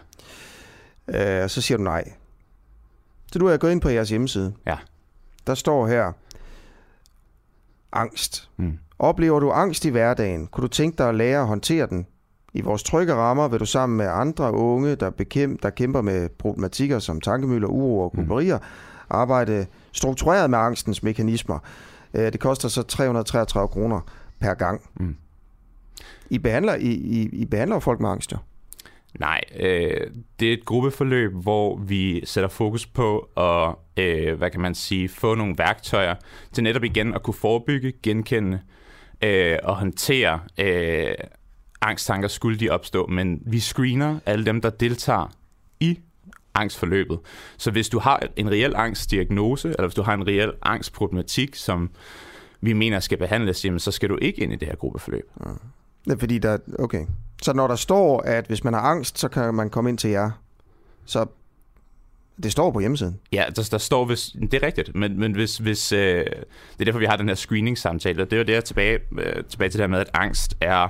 Øh, 1.07 1.43
og 1.43 1.49
så 1.49 1.61
siger 1.61 1.77
du 1.77 1.83
nej. 1.83 2.11
Så 3.31 3.39
du 3.39 3.47
er 3.47 3.57
gået 3.57 3.71
ind 3.71 3.81
på 3.81 3.89
jeres 3.89 4.09
hjemmeside. 4.09 4.53
Ja. 4.67 4.77
Der 5.47 5.55
står 5.55 5.87
her, 5.87 6.11
angst. 7.91 8.49
Mm. 8.57 8.77
Oplever 8.99 9.39
du 9.39 9.51
angst 9.51 9.85
i 9.85 9.89
hverdagen? 9.89 10.47
Kunne 10.47 10.61
du 10.61 10.67
tænke 10.67 10.97
dig 10.97 11.09
at 11.09 11.15
lære 11.15 11.41
at 11.41 11.47
håndtere 11.47 11.87
den? 11.87 12.07
I 12.55 12.61
vores 12.61 12.83
trygge 12.83 13.13
rammer 13.13 13.47
vil 13.47 13.59
du 13.59 13.65
sammen 13.65 13.97
med 13.97 14.07
andre 14.09 14.51
unge, 14.53 14.95
der, 14.95 15.09
bekæm- 15.09 15.57
der 15.61 15.69
kæmper 15.69 16.01
med 16.01 16.29
problematikker 16.29 16.99
som 16.99 17.21
tankemøller, 17.21 17.67
uro 17.67 17.99
og 17.99 18.11
kuberier, 18.11 18.59
arbejde 19.09 19.65
struktureret 19.91 20.49
med 20.49 20.57
angstens 20.59 21.03
mekanismer. 21.03 21.59
Øh, 22.13 22.31
Det 22.33 22.39
koster 22.39 22.67
så 22.69 22.83
333 22.83 23.67
kroner 23.67 23.99
per 24.39 24.53
gang. 24.53 24.81
Mm. 24.99 25.15
I 26.29 26.37
behandler, 26.37 26.75
I, 26.75 26.87
I, 26.91 27.29
I 27.33 27.45
behandler 27.45 27.79
folk 27.79 27.99
med 27.99 28.09
angst, 28.09 28.31
jo. 28.31 28.37
Nej, 29.19 29.41
øh, 29.59 30.07
det 30.39 30.49
er 30.49 30.53
et 30.53 30.65
gruppeforløb, 30.65 31.33
hvor 31.33 31.77
vi 31.77 32.25
sætter 32.25 32.49
fokus 32.49 32.85
på 32.85 33.29
at, 33.37 33.75
øh, 34.03 34.37
hvad 34.37 34.49
kan 34.51 34.61
man 34.61 34.75
sige, 34.75 35.09
få 35.09 35.35
nogle 35.35 35.55
værktøjer 35.57 36.15
til 36.53 36.63
netop 36.63 36.83
igen 36.83 37.13
at 37.13 37.23
kunne 37.23 37.33
forebygge, 37.33 37.93
genkende 38.03 38.59
øh, 39.21 39.57
og 39.63 39.75
håndtere 39.75 40.39
øh, 40.59 41.13
angsttanker, 41.85 42.27
skulle 42.27 42.59
de 42.59 42.69
opstå. 42.69 43.07
Men 43.07 43.41
vi 43.45 43.59
screener 43.59 44.19
alle 44.25 44.45
dem, 44.45 44.61
der 44.61 44.69
deltager 44.69 45.33
i 45.79 45.99
angstforløbet. 46.53 47.19
Så 47.57 47.71
hvis 47.71 47.89
du 47.89 47.99
har 47.99 48.27
en 48.35 48.51
reel 48.51 48.75
angstdiagnose, 48.75 49.67
eller 49.67 49.87
hvis 49.87 49.95
du 49.95 50.01
har 50.01 50.13
en 50.13 50.27
reel 50.27 50.51
angstproblematik, 50.61 51.55
som 51.55 51.89
vi 52.61 52.73
mener 52.73 52.99
skal 52.99 53.17
behandles, 53.17 53.65
jamen, 53.65 53.79
så 53.79 53.91
skal 53.91 54.09
du 54.09 54.17
ikke 54.21 54.41
ind 54.41 54.53
i 54.53 54.55
det 54.55 54.67
her 54.67 54.75
gruppeforløb. 54.75 55.31
Det 56.05 56.13
er 56.13 56.17
fordi, 56.17 56.37
der... 56.37 56.57
Okay. 56.79 57.05
Så 57.41 57.53
når 57.53 57.67
der 57.67 57.75
står, 57.75 58.21
at 58.21 58.47
hvis 58.47 58.63
man 58.63 58.73
har 58.73 58.81
angst, 58.81 59.19
så 59.19 59.27
kan 59.27 59.53
man 59.53 59.69
komme 59.69 59.89
ind 59.89 59.97
til 59.97 60.09
jer, 60.09 60.31
så 61.05 61.25
det 62.43 62.51
står 62.51 62.71
på 62.71 62.79
hjemmesiden. 62.79 63.19
Ja, 63.31 63.45
der, 63.55 63.67
der 63.71 63.77
står, 63.77 64.05
hvis, 64.05 64.35
det 64.41 64.53
er 64.53 64.63
rigtigt, 64.63 64.95
men, 64.95 65.19
men 65.19 65.31
hvis, 65.31 65.57
hvis 65.57 65.91
øh, 65.91 65.99
det 65.99 66.25
er 66.79 66.85
derfor, 66.85 66.99
vi 66.99 67.05
har 67.05 67.15
den 67.15 67.27
her 67.27 67.35
screening-samtale, 67.35 68.21
og 68.21 68.31
det 68.31 68.35
er 68.35 68.37
jo 68.37 68.45
det 68.45 68.55
her 68.55 68.61
tilbage, 68.61 68.99
øh, 69.19 69.43
tilbage 69.43 69.69
til 69.69 69.77
det 69.77 69.83
her 69.83 69.87
med, 69.87 69.99
at 69.99 70.09
angst 70.13 70.57
er 70.61 70.87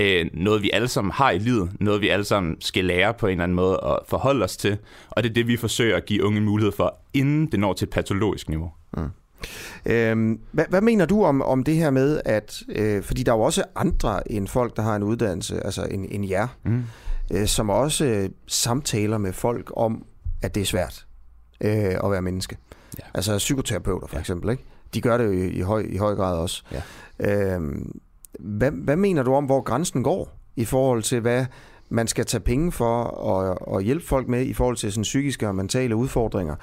øh, 0.00 0.26
noget, 0.34 0.62
vi 0.62 0.70
alle 0.72 0.88
sammen 0.88 1.12
har 1.12 1.30
i 1.30 1.38
livet, 1.38 1.70
noget, 1.80 2.00
vi 2.00 2.08
alle 2.08 2.24
sammen 2.24 2.56
skal 2.60 2.84
lære 2.84 3.14
på 3.14 3.26
en 3.26 3.30
eller 3.32 3.42
anden 3.44 3.56
måde 3.56 3.80
at 3.86 3.98
forholde 4.08 4.44
os 4.44 4.56
til, 4.56 4.78
og 5.10 5.22
det 5.22 5.30
er 5.30 5.34
det, 5.34 5.46
vi 5.46 5.56
forsøger 5.56 5.96
at 5.96 6.06
give 6.06 6.24
unge 6.24 6.40
mulighed 6.40 6.72
for, 6.72 6.96
inden 7.14 7.46
det 7.46 7.60
når 7.60 7.72
til 7.72 7.86
et 7.86 7.90
patologisk 7.90 8.48
niveau. 8.48 8.70
Øhm, 9.86 10.40
hvad, 10.52 10.64
hvad 10.68 10.80
mener 10.80 11.04
du 11.06 11.24
om, 11.24 11.42
om 11.42 11.64
det 11.64 11.76
her 11.76 11.90
med, 11.90 12.20
at... 12.24 12.62
Øh, 12.68 13.02
fordi 13.02 13.22
der 13.22 13.32
er 13.32 13.36
jo 13.36 13.42
også 13.42 13.64
andre 13.76 14.32
end 14.32 14.48
folk, 14.48 14.76
der 14.76 14.82
har 14.82 14.96
en 14.96 15.02
uddannelse, 15.02 15.60
altså 15.66 15.84
end, 15.90 16.06
end 16.10 16.28
jer, 16.28 16.46
Mm. 16.64 16.82
øh, 17.32 17.46
som 17.46 17.70
også 17.70 18.04
øh, 18.04 18.28
samtaler 18.46 19.18
med 19.18 19.32
folk 19.32 19.72
om, 19.76 20.04
at 20.42 20.54
det 20.54 20.60
er 20.60 20.64
svært 20.64 21.06
øh, 21.60 21.70
at 22.04 22.10
være 22.10 22.22
menneske. 22.22 22.56
Ja. 22.98 23.04
Altså 23.14 23.38
psykoterapeuter 23.38 24.06
for 24.06 24.16
Ja. 24.16 24.20
eksempel, 24.20 24.50
ikke? 24.50 24.62
De 24.94 25.00
gør 25.00 25.18
det 25.18 25.24
jo 25.24 25.30
i, 25.30 25.46
i, 25.48 25.60
høj, 25.60 25.86
i 25.88 25.96
høj 25.96 26.14
grad 26.14 26.36
også. 26.38 26.62
Ja. 26.72 27.54
Øhm, 27.54 28.00
hvad, 28.38 28.70
hvad 28.70 28.96
mener 28.96 29.22
du 29.22 29.34
om, 29.34 29.44
hvor 29.44 29.60
grænsen 29.60 30.02
går 30.02 30.38
i 30.56 30.64
forhold 30.64 31.02
til, 31.02 31.20
hvad 31.20 31.46
man 31.88 32.06
skal 32.06 32.24
tage 32.24 32.40
penge 32.40 32.72
for 32.72 33.02
og, 33.02 33.68
og 33.68 33.82
hjælpe 33.82 34.06
folk 34.06 34.28
med 34.28 34.46
i 34.46 34.52
forhold 34.52 34.76
til 34.76 34.92
sådan 34.92 35.02
psykiske 35.02 35.48
og 35.48 35.54
mentale 35.54 35.96
udfordringer, 35.96 36.56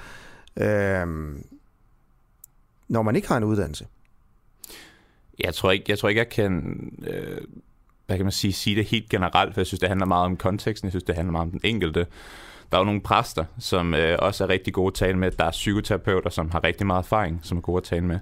øh, 0.56 1.06
når 2.88 3.02
man 3.02 3.16
ikke 3.16 3.28
har 3.28 3.36
en 3.36 3.44
uddannelse? 3.44 3.86
Jeg 5.44 5.54
tror 5.54 5.70
ikke, 5.70 5.84
jeg, 5.88 5.98
tror 5.98 6.08
ikke, 6.08 6.18
jeg 6.18 6.28
kan, 6.28 6.74
øh, 7.06 7.40
hvad 8.06 8.16
kan 8.16 8.24
man 8.24 8.32
sige, 8.32 8.52
sige 8.52 8.76
det 8.76 8.84
helt 8.84 9.08
generelt, 9.08 9.54
for 9.54 9.60
jeg 9.60 9.66
synes, 9.66 9.80
det 9.80 9.88
handler 9.88 10.06
meget 10.06 10.24
om 10.24 10.36
konteksten, 10.36 10.86
jeg 10.86 10.92
synes, 10.92 11.04
det 11.04 11.14
handler 11.14 11.32
meget 11.32 11.46
om 11.46 11.50
den 11.50 11.60
enkelte. 11.64 12.06
Der 12.70 12.78
er 12.78 12.80
jo 12.80 12.84
nogle 12.84 13.00
præster, 13.00 13.44
som 13.58 13.94
øh, 13.94 14.18
også 14.18 14.44
er 14.44 14.48
rigtig 14.48 14.74
gode 14.74 14.86
at 14.86 14.94
tale 14.94 15.18
med. 15.18 15.30
Der 15.30 15.44
er 15.44 15.50
psykoterapeuter, 15.50 16.30
som 16.30 16.50
har 16.50 16.64
rigtig 16.64 16.86
meget 16.86 17.02
erfaring, 17.02 17.40
som 17.42 17.58
er 17.58 17.62
gode 17.62 17.76
at 17.76 17.82
tale 17.82 18.04
med. 18.04 18.18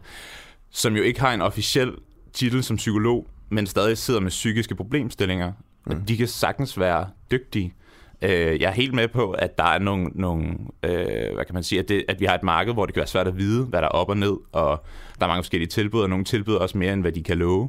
Som 0.70 0.96
jo 0.96 1.02
ikke 1.02 1.20
har 1.20 1.34
en 1.34 1.40
officiel 1.40 1.92
titel 2.32 2.64
som 2.64 2.76
psykolog, 2.76 3.26
men 3.52 3.66
stadig 3.66 3.98
sidder 3.98 4.20
med 4.20 4.30
psykiske 4.30 4.74
problemstillinger. 4.74 5.52
Mm. 5.86 6.04
De 6.04 6.16
kan 6.16 6.26
sagtens 6.28 6.78
være 6.78 7.08
dygtige. 7.30 7.74
Øh, 8.22 8.60
jeg 8.60 8.68
er 8.68 8.72
helt 8.72 8.94
med 8.94 9.08
på, 9.08 9.30
at 9.30 9.58
der 9.58 9.64
er 9.64 9.78
nogle, 9.78 10.04
nogle 10.14 10.46
øh, 10.82 11.34
hvad 11.34 11.44
kan 11.44 11.54
man 11.54 11.62
sige, 11.62 11.78
at, 11.78 11.88
det, 11.88 12.04
at 12.08 12.20
vi 12.20 12.24
har 12.24 12.34
et 12.34 12.42
marked, 12.42 12.72
hvor 12.72 12.86
det 12.86 12.94
kan 12.94 13.00
være 13.00 13.06
svært 13.06 13.28
at 13.28 13.38
vide, 13.38 13.64
hvad 13.64 13.80
der 13.82 13.86
er 13.86 13.92
op 13.92 14.08
og 14.08 14.16
ned, 14.16 14.36
og 14.52 14.84
der 15.18 15.26
er 15.26 15.28
mange 15.28 15.42
forskellige 15.42 15.68
tilbud, 15.68 16.00
og 16.00 16.10
nogle 16.10 16.24
tilbyder 16.24 16.58
også 16.58 16.78
mere, 16.78 16.92
end 16.92 17.00
hvad 17.00 17.12
de 17.12 17.22
kan 17.22 17.38
love. 17.38 17.68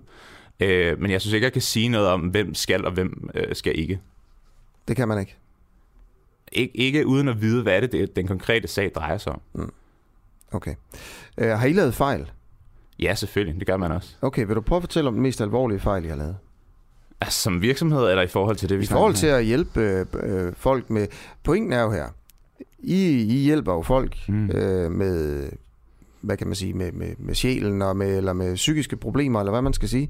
Øh, 0.60 1.00
men 1.02 1.12
jeg 1.12 1.22
synes 1.22 1.34
ikke, 1.34 1.46
jeg 1.46 1.54
kan 1.54 1.62
sige 1.62 1.90
noget 1.90 2.08
om, 2.08 2.22
hvem 2.22 2.54
skal 2.54 2.86
og 2.86 2.92
hvem 2.92 3.30
øh, 3.36 3.56
skal 3.56 3.80
ikke. 3.80 4.00
Det 4.88 4.96
kan 4.96 5.08
man 5.08 5.20
ikke. 5.20 5.36
Ik- 6.56 6.72
ikke 6.76 7.08
uden 7.08 7.28
at 7.28 7.42
vide, 7.42 7.64
hvad 7.64 7.82
det, 7.82 7.92
det, 7.92 8.16
den 8.16 8.28
konkrete 8.28 8.68
sag 8.68 8.92
drejer 8.96 9.18
sig 9.18 9.32
om. 9.32 9.74
Okay. 10.52 10.76
Øh, 11.38 11.50
har 11.50 11.66
I 11.66 11.74
lavet 11.74 11.96
fejl? 11.96 12.32
Ja, 13.00 13.16
selvfølgelig, 13.16 13.60
det 13.60 13.68
gør 13.68 13.78
man 13.78 13.92
også. 13.92 14.16
Okay, 14.22 14.46
vil 14.46 14.56
du 14.56 14.62
prøve 14.62 14.78
at 14.78 14.84
fortælle 14.84 15.08
om 15.08 15.14
den 15.14 15.24
mest 15.24 15.42
alvorlige 15.42 15.80
fejl, 15.80 16.06
I 16.06 16.08
har 16.08 16.16
lavet? 16.16 16.36
Altså, 17.22 17.42
som 17.42 17.62
virksomhed, 17.62 18.10
eller 18.10 18.22
i 18.24 18.28
forhold 18.28 18.56
til 18.56 18.70
det, 18.70 18.80
vi 18.80 18.84
I 18.84 18.88
forhold 18.88 19.14
til 19.14 19.28
at 19.28 19.46
hjælpe 19.46 19.82
øh, 19.82 20.06
øh, 20.24 20.54
folk 20.58 20.90
med... 20.90 21.08
Pointen 21.44 21.74
er 21.74 21.82
jo 21.82 21.92
her. 21.92 22.06
I, 22.80 23.22
I 23.22 23.38
hjælper 23.44 23.74
jo 23.74 23.82
folk 23.82 24.16
Mm. 24.28 24.50
øh, 24.50 24.92
med, 24.92 25.50
hvad 26.22 26.38
kan 26.38 26.48
man 26.48 26.56
sige, 26.56 26.74
med, 26.74 26.92
med, 26.92 27.14
med 27.18 27.36
sjælen 27.36 27.82
og 27.82 27.98
med, 27.98 28.18
eller 28.18 28.34
med 28.34 28.56
psykiske 28.56 28.96
problemer, 28.98 29.40
eller 29.40 29.52
hvad 29.52 29.62
man 29.62 29.74
skal 29.74 29.90
sige. 29.90 30.10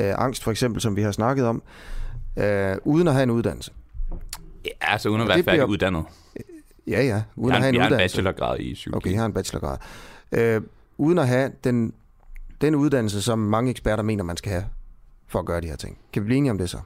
Øh, 0.00 0.12
angst 0.18 0.44
for 0.44 0.50
eksempel, 0.50 0.80
som 0.82 0.96
vi 0.96 1.02
har 1.02 1.12
snakket 1.12 1.46
om, 1.46 1.62
øh, 2.36 2.76
uden 2.84 3.08
at 3.08 3.14
have 3.14 3.22
en 3.22 3.30
uddannelse. 3.30 3.70
Ja, 4.64 4.70
altså 4.80 5.08
uden 5.08 5.20
at 5.20 5.28
være 5.28 5.36
færdig 5.36 5.44
bliver- 5.52 5.64
uddannet. 5.64 6.04
Ja, 6.86 7.02
ja, 7.02 7.22
uden 7.36 7.48
Jeg 7.50 7.56
at 7.56 7.62
have 7.62 7.68
en, 7.68 7.74
en 7.74 7.78
jeg 7.78 7.82
har 7.82 7.88
en 7.88 7.92
uddannelse. 7.94 8.16
bachelorgrad 8.16 8.58
i 8.58 8.74
psykologi. 8.74 9.08
Okay, 9.08 9.12
jeg 9.12 9.20
har 9.20 9.26
en 9.26 9.32
bachelorgrad. 9.32 9.78
Øh, 10.32 10.60
uden 10.98 11.18
at 11.18 11.28
have 11.28 11.50
den, 11.64 11.92
den 12.62 12.74
uddannelse, 12.74 13.22
som 13.22 13.38
mange 13.38 13.70
eksperter 13.70 14.02
mener, 14.02 14.24
man 14.24 14.36
skal 14.36 14.52
have 14.52 14.64
for 15.26 15.38
at 15.38 15.46
gøre 15.46 15.60
de 15.60 15.66
her 15.66 15.76
ting. 15.76 15.98
Kan 16.12 16.22
vi 16.22 16.26
blive 16.26 16.38
enige 16.38 16.50
om 16.50 16.58
det 16.58 16.70
så? 16.70 16.78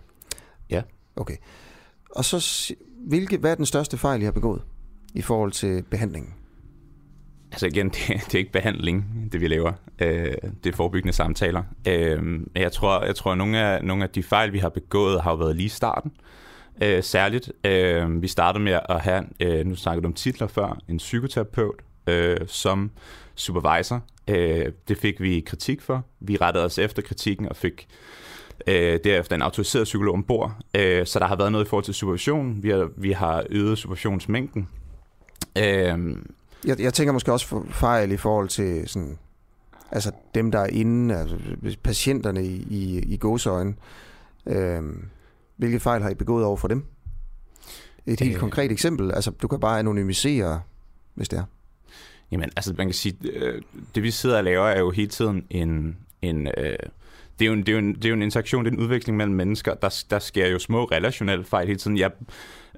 Ja. 0.70 0.82
Okay. 1.16 1.36
Og 2.10 2.24
så, 2.24 2.74
hvilke, 3.06 3.38
hvad 3.38 3.50
er 3.50 3.54
den 3.54 3.66
største 3.66 3.98
fejl, 3.98 4.22
I 4.22 4.24
har 4.24 4.32
begået 4.32 4.62
i 5.14 5.22
forhold 5.22 5.52
til 5.52 5.82
behandlingen? 5.90 6.34
Altså 7.52 7.66
igen, 7.66 7.88
det, 7.94 8.06
det 8.08 8.34
er 8.34 8.38
ikke 8.38 8.52
behandling, 8.52 9.28
det 9.32 9.40
vi 9.40 9.48
laver. 9.48 9.72
Øh, 9.98 10.34
det 10.64 10.72
er 10.72 10.76
forebyggende 10.76 11.12
samtaler. 11.12 11.62
Øh, 11.88 12.40
jeg 12.54 12.72
tror, 12.72 13.04
jeg 13.04 13.16
tror 13.16 13.32
at 13.32 13.38
nogle 13.38 13.58
af, 13.58 13.84
nogle 13.84 14.04
af 14.04 14.10
de 14.10 14.22
fejl, 14.22 14.52
vi 14.52 14.58
har 14.58 14.68
begået, 14.68 15.22
har 15.22 15.30
jo 15.30 15.36
været 15.36 15.56
lige 15.56 15.66
i 15.66 15.68
starten. 15.68 16.12
Øh, 16.82 17.02
særligt. 17.02 17.52
Øh, 17.64 18.22
vi 18.22 18.28
startede 18.28 18.64
med 18.64 18.80
at 18.88 19.00
have, 19.00 19.24
øh, 19.40 19.66
nu 19.66 19.74
snakkede 19.74 20.02
du 20.02 20.08
om 20.08 20.14
titler 20.14 20.46
før, 20.46 20.78
en 20.88 20.96
psykoterapeut 20.96 21.82
øh, 22.06 22.36
som 22.46 22.90
supervisor. 23.36 24.00
Øh, 24.28 24.66
det 24.88 24.98
fik 24.98 25.20
vi 25.20 25.40
kritik 25.40 25.80
for. 25.82 26.04
Vi 26.20 26.36
rettede 26.36 26.64
os 26.64 26.78
efter 26.78 27.02
kritikken 27.02 27.48
og 27.48 27.56
fik 27.56 27.88
øh, 28.66 28.98
derefter 29.04 29.36
en 29.36 29.42
autoriseret 29.42 29.84
psykolog 29.84 30.14
ombord. 30.14 30.52
Øh, 30.74 31.06
så 31.06 31.18
der 31.18 31.26
har 31.26 31.36
været 31.36 31.52
noget 31.52 31.64
i 31.64 31.68
forhold 31.68 31.84
til 31.84 31.94
supervision. 31.94 32.62
Vi 32.62 32.70
har, 32.70 32.88
vi 32.96 33.12
har 33.12 33.44
øget 33.50 33.78
supervisionsmængden. 33.78 34.68
Øh, 35.58 36.16
Jeg, 36.66 36.80
jeg 36.80 36.94
tænker 36.94 37.12
måske 37.12 37.32
også 37.32 37.46
for 37.46 37.66
fejl 37.70 38.12
i 38.12 38.16
forhold 38.16 38.48
til 38.48 38.88
sådan, 38.88 39.18
altså 39.92 40.12
dem, 40.34 40.50
der 40.50 40.58
er 40.58 40.66
inde, 40.66 41.16
altså 41.16 41.36
patienterne 41.82 42.44
i, 42.44 42.66
i, 42.70 42.98
i 42.98 43.16
gåseøjne. 43.16 43.74
Øhm, 44.46 45.04
hvilke 45.56 45.80
fejl 45.80 46.02
har 46.02 46.10
I 46.10 46.14
begået 46.14 46.44
over 46.44 46.56
for 46.56 46.68
dem? 46.68 46.84
Et 48.06 48.20
helt 48.20 48.34
Øh. 48.34 48.40
konkret 48.40 48.72
eksempel. 48.72 49.12
Altså, 49.12 49.30
du 49.30 49.48
kan 49.48 49.60
bare 49.60 49.78
anonymisere, 49.78 50.60
hvis 51.14 51.28
det 51.28 51.38
er. 51.38 51.44
Jamen, 52.30 52.50
altså 52.56 52.74
man 52.78 52.86
kan 52.86 52.94
sige, 52.94 53.16
øh, 53.32 53.62
det 53.94 54.02
vi 54.02 54.10
sidder 54.10 54.36
og 54.36 54.44
laver 54.44 54.66
er 54.66 54.78
jo 54.78 54.90
hele 54.90 55.08
tiden 55.08 55.46
en... 55.50 55.96
en 56.22 56.48
øh, 56.56 56.76
det 57.38 57.44
er, 57.44 57.46
jo 57.46 57.52
en, 57.52 57.60
det, 57.60 57.68
er 57.68 57.72
jo 57.72 57.78
en, 57.78 57.94
det 57.94 58.04
er 58.04 58.08
jo 58.08 58.14
en 58.14 58.22
interaktion, 58.22 58.64
det 58.64 58.70
er 58.70 58.74
en 58.74 58.82
udveksling 58.82 59.16
mellem 59.16 59.34
mennesker. 59.34 59.74
Der, 59.74 60.04
der 60.10 60.18
sker 60.18 60.48
jo 60.48 60.58
små 60.58 60.84
relationelle 60.84 61.44
fejl 61.44 61.66
hele 61.66 61.78
tiden. 61.78 61.98
Jeg, 61.98 62.10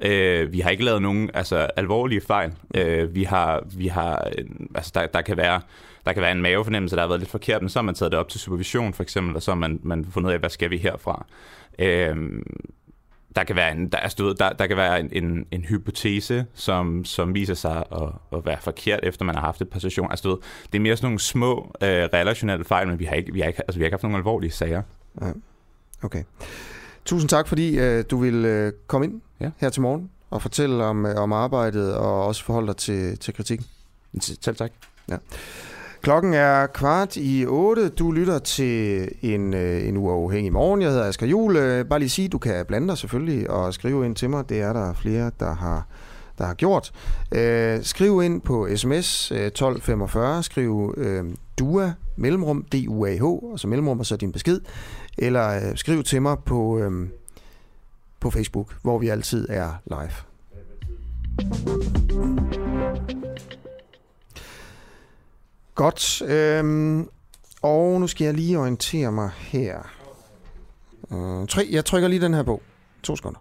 øh, 0.02 0.52
vi 0.52 0.60
har 0.60 0.70
ikke 0.70 0.84
lavet 0.84 1.02
nogen 1.02 1.30
altså, 1.34 1.56
alvorlige 1.76 2.20
fejl. 2.20 2.52
Øh, 2.74 3.14
vi 3.14 3.22
har, 3.22 3.62
vi 3.76 3.86
har, 3.86 4.30
øh, 4.38 4.44
altså, 4.74 4.92
der, 4.94 5.06
der, 5.06 5.22
kan 5.22 5.36
være, 5.36 5.60
der 6.06 6.12
kan 6.12 6.22
være 6.22 6.32
en 6.32 6.42
mavefornemmelse, 6.42 6.96
der 6.96 7.02
har 7.02 7.08
været 7.08 7.20
lidt 7.20 7.30
forkert, 7.30 7.62
men 7.62 7.68
så 7.68 7.78
har 7.78 7.84
man 7.84 7.94
taget 7.94 8.12
det 8.12 8.20
op 8.20 8.28
til 8.28 8.40
supervision 8.40 8.94
for 8.94 9.02
eksempel, 9.02 9.36
og 9.36 9.42
så 9.42 9.50
har 9.50 9.56
man, 9.56 9.80
man 9.82 10.06
fundet 10.10 10.28
ud 10.28 10.32
af, 10.32 10.38
hvad 10.38 10.50
skal 10.50 10.70
vi 10.70 10.76
herfra. 10.76 11.26
Øh, 11.78 12.16
der 13.38 13.44
kan 13.44 13.56
være 13.56 13.72
en, 13.72 13.88
der, 13.88 13.98
er 13.98 14.08
stået, 14.08 14.38
der, 14.38 14.50
der 14.50 14.66
kan 14.66 14.76
være 14.76 15.00
en, 15.00 15.08
en, 15.12 15.46
en 15.50 15.62
hypotese, 15.62 16.46
som, 16.54 17.04
som 17.04 17.34
viser 17.34 17.54
sig 17.54 17.76
at, 17.92 18.08
at 18.32 18.46
være 18.46 18.56
forkert, 18.60 19.00
efter 19.02 19.24
man 19.24 19.34
har 19.34 19.42
haft 19.42 19.60
et 19.60 19.68
par 19.68 19.78
sessioner. 19.80 20.10
Altså, 20.10 20.22
du 20.22 20.34
ved, 20.34 20.38
det 20.72 20.78
er 20.78 20.82
mere 20.82 20.96
sådan 20.96 21.06
nogle 21.06 21.18
små 21.20 21.74
øh, 21.82 21.88
relationelle 21.88 22.64
fejl, 22.64 22.88
men 22.88 22.98
vi 22.98 23.04
har, 23.04 23.14
ikke, 23.14 23.32
vi, 23.32 23.40
har 23.40 23.46
ikke, 23.48 23.60
altså, 23.62 23.78
vi 23.78 23.82
har 23.82 23.86
ikke 23.86 23.94
haft 23.94 24.02
nogen 24.02 24.16
alvorlige 24.16 24.50
sager. 24.50 24.82
Okay. 26.02 26.22
Tusind 27.04 27.28
tak, 27.28 27.48
fordi 27.48 27.78
øh, 27.78 28.04
du 28.10 28.16
vil 28.16 28.44
øh, 28.44 28.72
komme 28.86 29.06
ind 29.06 29.20
Ja. 29.40 29.50
her 29.56 29.70
til 29.70 29.82
morgen 29.82 30.10
og 30.30 30.42
fortælle 30.42 30.84
om, 30.84 31.06
øh, 31.06 31.16
om 31.16 31.32
arbejdet 31.32 31.94
og 31.94 32.26
også 32.26 32.44
forholde 32.44 32.66
dig 32.66 32.76
til, 32.76 33.18
til 33.18 33.34
kritikken. 33.34 33.66
Selv 34.20 34.56
tak. 34.56 34.72
Klokken 36.02 36.34
er 36.34 36.66
kvart 36.66 37.16
i 37.16 37.46
otte. 37.46 37.88
Du 37.88 38.12
lytter 38.12 38.38
til 38.38 39.08
en, 39.22 39.54
øh, 39.54 39.88
en 39.88 39.96
uafhængig 39.96 40.52
morgen. 40.52 40.82
Jeg 40.82 40.90
hedder 40.90 41.04
Asger 41.04 41.26
Juhl. 41.26 41.56
Øh, 41.56 41.84
bare 41.84 41.98
lige 41.98 42.08
sige, 42.08 42.28
du 42.28 42.38
kan 42.38 42.66
blande 42.66 42.88
dig 42.88 42.98
selvfølgelig 42.98 43.50
og 43.50 43.74
skrive 43.74 44.06
ind 44.06 44.16
til 44.16 44.30
mig. 44.30 44.48
Det 44.48 44.60
er 44.60 44.72
der 44.72 44.94
flere, 44.94 45.30
der 45.40 45.54
har, 45.54 45.86
der 46.38 46.44
har 46.44 46.54
gjort. 46.54 46.92
Øh, 47.32 47.82
skriv 47.82 48.22
ind 48.22 48.40
på 48.40 48.68
sms 48.76 49.32
øh, 49.32 49.38
1245. 49.38 50.42
Skriv 50.42 50.94
øh, 50.96 51.24
DUA, 51.58 51.92
mellemrum, 52.16 52.64
D-U-A-H, 52.72 53.22
og 53.22 53.58
så 53.58 53.68
mellemrum 53.68 53.98
og 53.98 54.06
så 54.06 54.16
din 54.16 54.32
besked. 54.32 54.60
Eller 55.18 55.48
øh, 55.48 55.76
skriv 55.76 56.02
til 56.02 56.22
mig 56.22 56.36
på, 56.46 56.78
øh, 56.78 57.08
på 58.20 58.30
Facebook, 58.30 58.74
hvor 58.82 58.98
vi 58.98 59.08
altid 59.08 59.46
er 59.50 59.72
live. 59.86 60.28
Godt. 65.78 66.22
Øhm, 66.22 67.08
og 67.62 68.00
nu 68.00 68.06
skal 68.06 68.24
jeg 68.24 68.34
lige 68.34 68.58
orientere 68.58 69.12
mig 69.12 69.30
her. 69.30 69.78
Øh, 71.12 71.46
tre, 71.48 71.68
jeg 71.70 71.84
trykker 71.84 72.08
lige 72.08 72.20
den 72.20 72.34
her 72.34 72.42
på. 72.42 72.62
To 73.02 73.16
sekunder. 73.16 73.40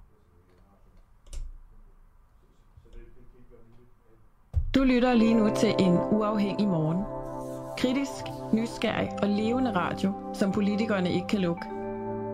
Du 4.76 4.84
lytter 4.84 5.14
lige 5.14 5.34
nu 5.34 5.50
til 5.56 5.76
en 5.80 5.94
uafhængig 6.12 6.68
morgen. 6.68 7.04
Kritisk, 7.78 8.24
nysgerrig 8.54 9.10
og 9.22 9.28
levende 9.28 9.76
radio, 9.76 10.14
som 10.34 10.52
politikerne 10.52 11.12
ikke 11.14 11.28
kan 11.28 11.40
lukke. 11.40 11.66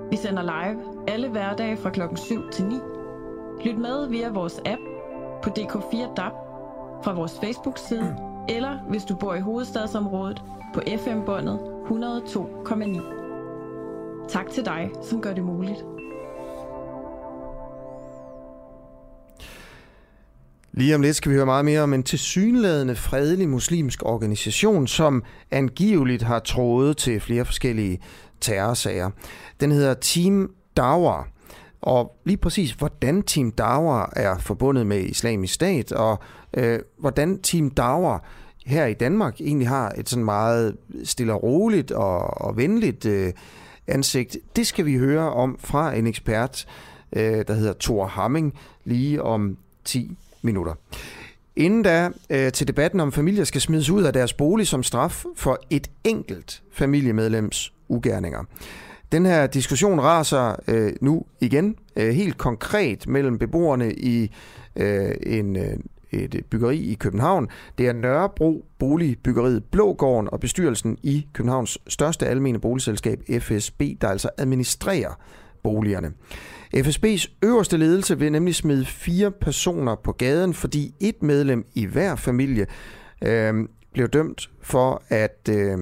Vi 0.10 0.16
sender 0.16 0.42
live 0.42 1.10
alle 1.10 1.30
hverdage 1.30 1.78
fra 1.78 1.90
klokken 1.90 2.18
7 2.18 2.52
til 2.52 2.66
9. 2.66 2.76
Lyt 3.66 3.78
med 3.78 4.10
via 4.10 4.30
vores 4.30 4.60
app 4.66 4.82
på 5.44 5.50
DK4 5.50 6.14
DAB, 6.14 6.34
fra 7.04 7.14
vores 7.14 7.40
Facebook-side, 7.40 8.33
eller 8.50 8.78
hvis 8.90 9.04
du 9.04 9.16
bor 9.16 9.36
i 9.36 9.40
hovedstadsområdet 9.40 10.44
på 10.74 10.82
FM-båndet 10.98 11.60
102,9. 11.88 13.24
Tak 14.30 14.50
til 14.50 14.66
dig, 14.66 14.92
som 15.02 15.22
gør 15.22 15.34
det 15.34 15.44
muligt. 15.44 15.86
Lige 20.72 20.96
om 20.96 21.02
lidt 21.02 21.16
skal 21.16 21.32
vi 21.32 21.36
høre 21.36 21.46
meget 21.46 21.66
mere 21.66 21.82
om 21.82 21.94
en 21.94 22.04
tilsyneladende 22.04 22.96
fredelig 22.96 23.50
muslimsk 23.50 24.06
organisation, 24.06 24.88
som 24.88 25.24
angiveligt 25.52 26.24
har 26.24 26.40
trådet 26.40 26.98
til 26.98 27.20
flere 27.20 27.46
forskellige 27.46 28.02
terrorsager. 28.42 29.10
Den 29.60 29.72
hedder 29.72 29.94
Team 29.94 30.52
Dawar. 30.78 31.28
Og 31.82 32.16
lige 32.26 32.38
præcis, 32.38 32.72
hvordan 32.72 33.24
Team 33.24 33.52
Dawar 33.52 34.14
er 34.16 34.38
forbundet 34.38 34.88
med 34.88 35.00
islamisk 35.00 35.54
stat, 35.54 35.92
og 35.92 36.20
øh, 36.54 36.80
hvordan 36.98 37.40
Team 37.40 37.70
Dawa 37.70 38.18
her 38.66 38.86
i 38.86 38.94
Danmark 38.94 39.42
egentlig 39.42 39.68
har 39.68 39.94
et 39.98 40.10
sådan 40.10 40.26
meget 40.26 40.78
stille 41.04 41.34
og 41.34 41.44
roligt 41.44 41.92
og, 41.92 42.42
og 42.42 42.58
venligt 42.58 43.06
øh, 43.06 43.34
ansigt, 43.88 44.38
det 44.56 44.68
skal 44.68 44.86
vi 44.86 44.98
høre 44.98 45.34
om 45.34 45.58
fra 45.60 45.96
en 45.96 46.08
ekspert, 46.08 46.66
øh, 47.16 47.46
der 47.48 47.54
hedder 47.54 47.74
Thor 47.80 48.06
Hamming, 48.06 48.54
lige 48.86 49.22
om 49.22 49.58
10 49.86 50.18
minutter. 50.42 50.74
Inden 51.56 51.84
da 51.84 52.10
øh, 52.30 52.52
til 52.52 52.68
debatten 52.68 53.00
om 53.00 53.12
familier 53.12 53.44
skal 53.44 53.62
smides 53.62 53.90
ud 53.90 54.04
af 54.04 54.14
deres 54.14 54.34
bolig 54.34 54.68
som 54.68 54.84
straf 54.84 55.26
for 55.36 55.60
et 55.70 55.90
enkelt 56.04 56.64
familiemedlems 56.72 57.74
ugerninger. 57.90 58.44
Den 59.12 59.26
her 59.26 59.48
diskussion 59.48 60.00
raser 60.00 60.56
øh, 60.68 60.94
nu 61.02 61.26
igen 61.40 61.76
øh, 61.96 62.10
helt 62.10 62.38
konkret 62.38 63.08
mellem 63.08 63.40
beboerne 63.40 63.94
i 63.94 64.32
øh, 64.76 65.16
en, 65.26 65.56
øh, 65.56 65.78
et 66.14 66.46
byggeri 66.50 66.78
i 66.78 66.94
København. 66.94 67.48
Det 67.78 67.88
er 67.88 67.94
Nørrebro 67.94 68.66
Boligbyggeriet 68.80 69.64
Blågården 69.64 70.30
og 70.32 70.40
bestyrelsen 70.40 70.98
i 71.04 71.28
Københavns 71.34 71.78
største 71.88 72.28
almene 72.28 72.60
boligselskab 72.60 73.20
FSB, 73.40 73.82
der 74.02 74.08
altså 74.08 74.30
administrerer 74.38 75.20
boligerne. 75.64 76.12
FSB's 76.76 77.32
øverste 77.42 77.78
ledelse 77.78 78.20
vil 78.20 78.32
nemlig 78.32 78.56
smide 78.56 78.86
fire 78.86 79.32
personer 79.32 79.96
på 79.96 80.12
gaden, 80.12 80.54
fordi 80.54 80.94
et 81.00 81.24
medlem 81.24 81.66
i 81.74 81.86
hver 81.86 82.16
familie 82.16 82.68
øh, 83.22 83.54
blev 83.94 84.08
dømt 84.08 84.50
for 84.62 85.04
at 85.10 85.50
øh, 85.50 85.78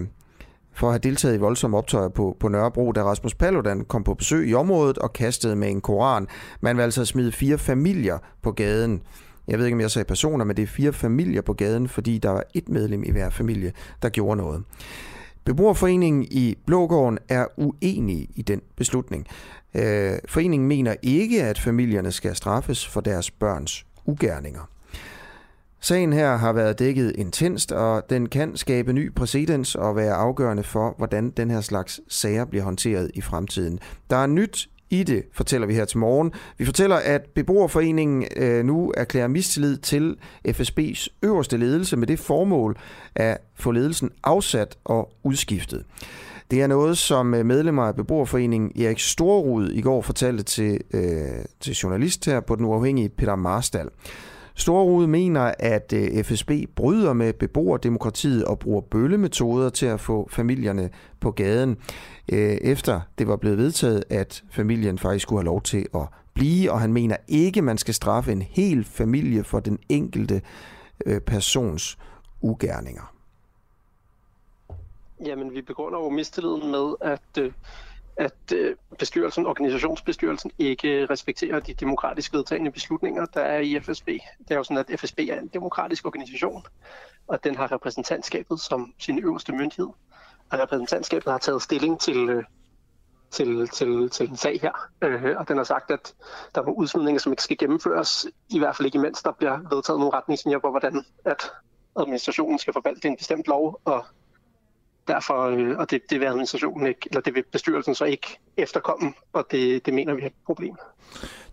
for 0.73 0.87
at 0.87 0.93
have 0.93 0.99
deltaget 0.99 1.35
i 1.35 1.39
voldsomme 1.39 1.77
optøjer 1.77 2.09
på, 2.09 2.37
på 2.39 2.47
Nørrebro, 2.47 2.91
da 2.91 3.03
Rasmus 3.03 3.35
Paludan 3.35 3.85
kom 3.85 4.03
på 4.03 4.13
besøg 4.13 4.49
i 4.49 4.53
området 4.53 4.97
og 4.97 5.13
kastede 5.13 5.55
med 5.55 5.69
en 5.69 5.81
koran. 5.81 6.27
Man 6.61 6.77
vil 6.77 6.83
altså 6.83 7.05
smide 7.05 7.31
fire 7.31 7.57
familier 7.57 8.17
på 8.41 8.51
gaden. 8.51 9.01
Jeg 9.47 9.59
ved 9.59 9.65
ikke, 9.65 9.75
om 9.75 9.81
jeg 9.81 9.91
sagde 9.91 10.05
personer, 10.05 10.45
men 10.45 10.57
det 10.57 10.63
er 10.63 10.67
fire 10.67 10.93
familier 10.93 11.41
på 11.41 11.53
gaden, 11.53 11.87
fordi 11.87 12.17
der 12.17 12.29
var 12.29 12.43
et 12.53 12.69
medlem 12.69 13.03
i 13.03 13.11
hver 13.11 13.29
familie, 13.29 13.73
der 14.01 14.09
gjorde 14.09 14.37
noget. 14.37 14.63
Beboerforeningen 15.45 16.27
i 16.31 16.57
Blågården 16.65 17.19
er 17.29 17.45
uenig 17.57 18.27
i 18.35 18.41
den 18.41 18.61
beslutning. 18.75 19.27
Øh, 19.75 20.13
foreningen 20.27 20.67
mener 20.67 20.95
ikke, 21.01 21.43
at 21.43 21.59
familierne 21.59 22.11
skal 22.11 22.35
straffes 22.35 22.87
for 22.87 23.01
deres 23.01 23.31
børns 23.31 23.85
ugerninger. 24.05 24.69
Sagen 25.83 26.13
her 26.13 26.37
har 26.37 26.53
været 26.53 26.79
dækket 26.79 27.15
intenst, 27.15 27.71
og 27.71 28.09
den 28.09 28.29
kan 28.29 28.57
skabe 28.57 28.93
ny 28.93 29.13
præcedens 29.13 29.75
og 29.75 29.95
være 29.95 30.13
afgørende 30.13 30.63
for, 30.63 30.95
hvordan 30.97 31.29
den 31.29 31.51
her 31.51 31.61
slags 31.61 32.01
sager 32.07 32.45
bliver 32.45 32.63
håndteret 32.63 33.11
i 33.13 33.21
fremtiden. 33.21 33.79
Der 34.09 34.17
er 34.17 34.27
nyt 34.27 34.69
i 34.91 35.03
det, 35.03 35.23
fortæller 35.33 35.67
vi 35.67 35.73
her 35.73 35.85
til 35.85 35.97
morgen. 35.97 36.31
Vi 36.57 36.65
fortæller, 36.65 36.95
at 36.95 37.21
beboerforeningen 37.35 38.25
øh, 38.35 38.65
nu 38.65 38.93
erklærer 38.97 39.27
mistillid 39.27 39.77
til 39.77 40.15
FSB's 40.47 41.07
øverste 41.23 41.57
ledelse 41.57 41.97
med 41.97 42.07
det 42.07 42.19
formål 42.19 42.77
at 43.15 43.37
få 43.55 43.71
ledelsen 43.71 44.09
afsat 44.23 44.77
og 44.83 45.13
udskiftet. 45.23 45.83
Det 46.51 46.61
er 46.61 46.67
noget, 46.67 46.97
som 46.97 47.33
øh, 47.33 47.45
medlemmer 47.45 47.83
af 47.83 47.95
beboerforeningen 47.95 48.81
Erik 48.83 48.99
Storrud 48.99 49.69
i 49.69 49.81
går 49.81 50.01
fortalte 50.01 50.43
til, 50.43 50.79
øh, 50.93 51.45
til 51.59 51.73
journalist 51.73 52.25
her 52.25 52.39
på 52.39 52.55
Den 52.55 52.65
Uafhængige 52.65 53.09
Peter 53.09 53.35
Marstal. 53.35 53.89
Storrud 54.55 55.07
mener, 55.07 55.53
at 55.59 55.93
øh, 55.93 56.23
FSB 56.23 56.51
bryder 56.75 57.13
med 57.13 57.33
beboerdemokratiet 57.33 58.45
og 58.45 58.59
bruger 58.59 58.81
bøllemetoder 58.81 59.69
til 59.69 59.85
at 59.85 59.99
få 59.99 60.27
familierne 60.31 60.89
på 61.19 61.31
gaden, 61.31 61.77
øh, 62.31 62.57
efter 62.61 63.01
det 63.17 63.27
var 63.27 63.35
blevet 63.35 63.57
vedtaget, 63.57 64.03
at 64.09 64.43
familien 64.51 64.99
faktisk 64.99 65.23
skulle 65.23 65.39
have 65.39 65.45
lov 65.45 65.61
til 65.61 65.85
at 65.95 66.07
blive, 66.33 66.71
og 66.71 66.81
han 66.81 66.93
mener 66.93 67.15
ikke, 67.27 67.61
man 67.61 67.77
skal 67.77 67.93
straffe 67.93 68.31
en 68.31 68.41
hel 68.41 68.83
familie 68.83 69.43
for 69.43 69.59
den 69.59 69.79
enkelte 69.89 70.41
øh, 71.05 71.21
persons 71.21 71.97
ugerninger. 72.41 73.13
Jamen, 75.25 75.53
vi 75.53 75.61
begrunder 75.61 75.99
jo 75.99 76.09
mistilliden 76.09 76.71
med, 76.71 76.95
at, 77.01 77.37
øh, 77.43 77.51
at 78.17 78.53
øh, 78.55 78.75
bestyrelsen, 78.99 79.45
organisationsbestyrelsen 79.45 80.51
ikke 80.57 81.05
respekterer 81.05 81.59
de 81.59 81.73
demokratisk 81.73 82.33
vedtagende 82.33 82.71
beslutninger, 82.71 83.25
der 83.25 83.41
er 83.41 83.59
i 83.59 83.79
FSB. 83.79 84.07
Det 84.07 84.51
er 84.51 84.55
jo 84.55 84.63
sådan, 84.63 84.85
at 84.89 84.99
FSB 84.99 85.19
er 85.19 85.39
en 85.39 85.47
demokratisk 85.47 86.05
organisation, 86.05 86.65
og 87.27 87.43
den 87.43 87.55
har 87.55 87.71
repræsentantskabet 87.71 88.59
som 88.59 88.93
sin 88.99 89.19
øverste 89.19 89.51
myndighed. 89.51 89.87
Og 90.49 90.59
repræsentantskabet 90.59 91.31
har 91.31 91.39
taget 91.39 91.61
stilling 91.61 91.99
til, 91.99 92.29
øh, 92.29 92.43
til, 93.31 93.67
til, 93.67 94.09
til 94.09 94.29
en 94.29 94.37
sag 94.37 94.59
her, 94.61 94.89
øh, 95.01 95.37
og 95.37 95.47
den 95.47 95.57
har 95.57 95.63
sagt, 95.63 95.91
at 95.91 96.13
der 96.55 96.61
er 96.61 96.65
nogle 96.65 96.79
udsmidninger, 96.79 97.19
som 97.19 97.31
ikke 97.31 97.43
skal 97.43 97.57
gennemføres, 97.57 98.27
i 98.49 98.59
hvert 98.59 98.75
fald 98.75 98.85
ikke 98.85 98.97
imens 98.97 99.23
der 99.23 99.31
bliver 99.31 99.75
vedtaget 99.75 99.99
nogle 99.99 100.13
retningslinjer 100.13 100.59
på, 100.59 100.69
hvordan 100.69 101.05
at 101.25 101.51
administrationen 101.99 102.59
skal 102.59 102.73
forvalte 102.73 103.07
en 103.07 103.17
bestemt 103.17 103.47
lov, 103.47 103.81
og 103.85 104.05
derfor, 105.07 105.43
øh, 105.43 105.77
og 105.77 105.91
det, 105.91 106.01
det 106.09 106.19
vil 106.19 106.25
administrationen 106.25 106.87
ikke, 106.87 106.99
eller 107.05 107.21
det 107.21 107.35
vil 107.35 107.43
bestyrelsen 107.51 107.95
så 107.95 108.05
ikke 108.05 108.39
efterkomme, 108.57 109.13
og 109.33 109.47
det, 109.51 109.85
det 109.85 109.93
mener 109.93 110.13
vi 110.13 110.21
er 110.21 110.25
et 110.25 110.33
problem. 110.45 110.75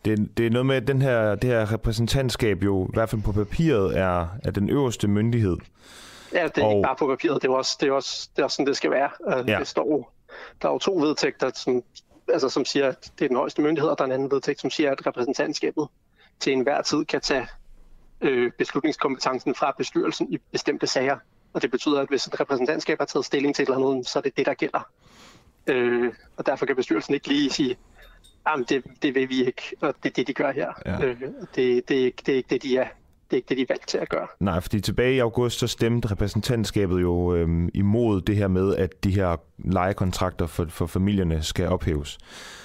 Det, 0.04 0.36
det 0.36 0.46
er 0.46 0.50
noget 0.50 0.66
med, 0.66 0.76
at 0.76 0.86
den 0.86 1.02
her, 1.02 1.34
det 1.34 1.50
her 1.50 1.72
repræsentantskab 1.72 2.62
jo, 2.62 2.86
i 2.86 2.90
hvert 2.94 3.10
fald 3.10 3.22
på 3.22 3.32
papiret, 3.32 3.98
er, 3.98 4.28
er 4.44 4.50
den 4.50 4.70
øverste 4.70 5.08
myndighed. 5.08 5.56
Ja, 6.32 6.44
det 6.44 6.58
er 6.58 6.66
og... 6.66 6.72
ikke 6.72 6.86
bare 6.86 6.96
på 6.96 7.06
papiret, 7.06 7.42
det 7.42 7.48
er 7.48 7.52
også, 7.52 7.76
det 7.80 7.88
er 7.88 7.92
også, 7.92 8.28
det 8.36 8.42
er 8.42 8.44
også 8.44 8.56
sådan, 8.56 8.66
det 8.66 8.76
skal 8.76 8.90
være. 8.90 9.10
Ja. 9.48 9.58
Det 9.58 9.68
står, 9.68 10.12
der 10.62 10.68
er 10.68 10.72
jo 10.72 10.78
to 10.78 10.96
vedtægter, 10.96 11.50
som, 11.54 11.82
altså, 12.28 12.48
som 12.48 12.64
siger, 12.64 12.88
at 12.88 13.12
det 13.18 13.24
er 13.24 13.28
den 13.28 13.36
højeste 13.36 13.62
myndighed, 13.62 13.90
og 13.90 13.98
der 13.98 14.04
er 14.04 14.06
en 14.06 14.12
anden 14.12 14.30
vedtægt, 14.30 14.60
som 14.60 14.70
siger, 14.70 14.92
at 14.92 15.06
repræsentantskabet 15.06 15.88
til 16.40 16.52
enhver 16.52 16.82
tid 16.82 17.04
kan 17.04 17.20
tage 17.20 17.46
øh, 18.20 18.52
beslutningskompetencen 18.58 19.54
fra 19.54 19.74
bestyrelsen 19.78 20.32
i 20.32 20.38
bestemte 20.52 20.86
sager. 20.86 21.16
Og 21.52 21.62
det 21.62 21.70
betyder, 21.70 22.00
at 22.00 22.08
hvis 22.08 22.26
et 22.26 22.40
repræsentantskab 22.40 22.98
har 22.98 23.06
taget 23.06 23.24
stilling 23.24 23.54
til 23.54 23.62
et 23.62 23.68
eller 23.68 23.90
andet, 23.90 24.08
så 24.08 24.18
er 24.18 24.22
det 24.22 24.36
det, 24.36 24.46
der 24.46 24.54
gælder. 24.54 24.88
Øh, 25.66 26.12
og 26.36 26.46
derfor 26.46 26.66
kan 26.66 26.76
bestyrelsen 26.76 27.14
ikke 27.14 27.28
lige 27.28 27.50
sige, 27.50 27.76
at 28.46 28.64
det, 28.68 28.84
det 29.02 29.14
vil 29.14 29.28
vi 29.28 29.46
ikke, 29.46 29.62
og 29.80 29.94
det 30.02 30.08
er 30.08 30.14
det, 30.14 30.26
de 30.26 30.34
gør 30.34 30.52
her. 30.52 30.72
Ja. 30.86 31.04
Øh, 31.04 31.20
det, 31.20 31.28
det, 31.54 31.88
det, 31.88 32.26
det 32.26 32.32
er 32.32 32.36
ikke 32.36 32.48
det, 32.50 32.62
de 32.62 32.76
er 32.76 32.88
det 33.30 33.32
er 33.32 33.36
ikke 33.36 33.48
det, 33.48 33.56
de 33.56 33.62
er 33.62 33.66
valgt 33.68 33.88
til 33.88 33.98
at 33.98 34.08
gøre. 34.08 34.26
Nej, 34.40 34.60
fordi 34.60 34.80
tilbage 34.80 35.14
i 35.14 35.18
august, 35.18 35.58
så 35.58 35.66
stemte 35.66 36.10
repræsentantskabet 36.10 37.00
jo 37.00 37.34
øhm, 37.34 37.68
imod 37.74 38.20
det 38.20 38.36
her 38.36 38.48
med, 38.48 38.76
at 38.76 39.04
de 39.04 39.10
her 39.10 39.36
lejekontrakter 39.58 40.46
for, 40.46 40.66
for 40.68 40.86
familierne 40.86 41.42
skal 41.42 41.68
ophæves. 41.68 42.18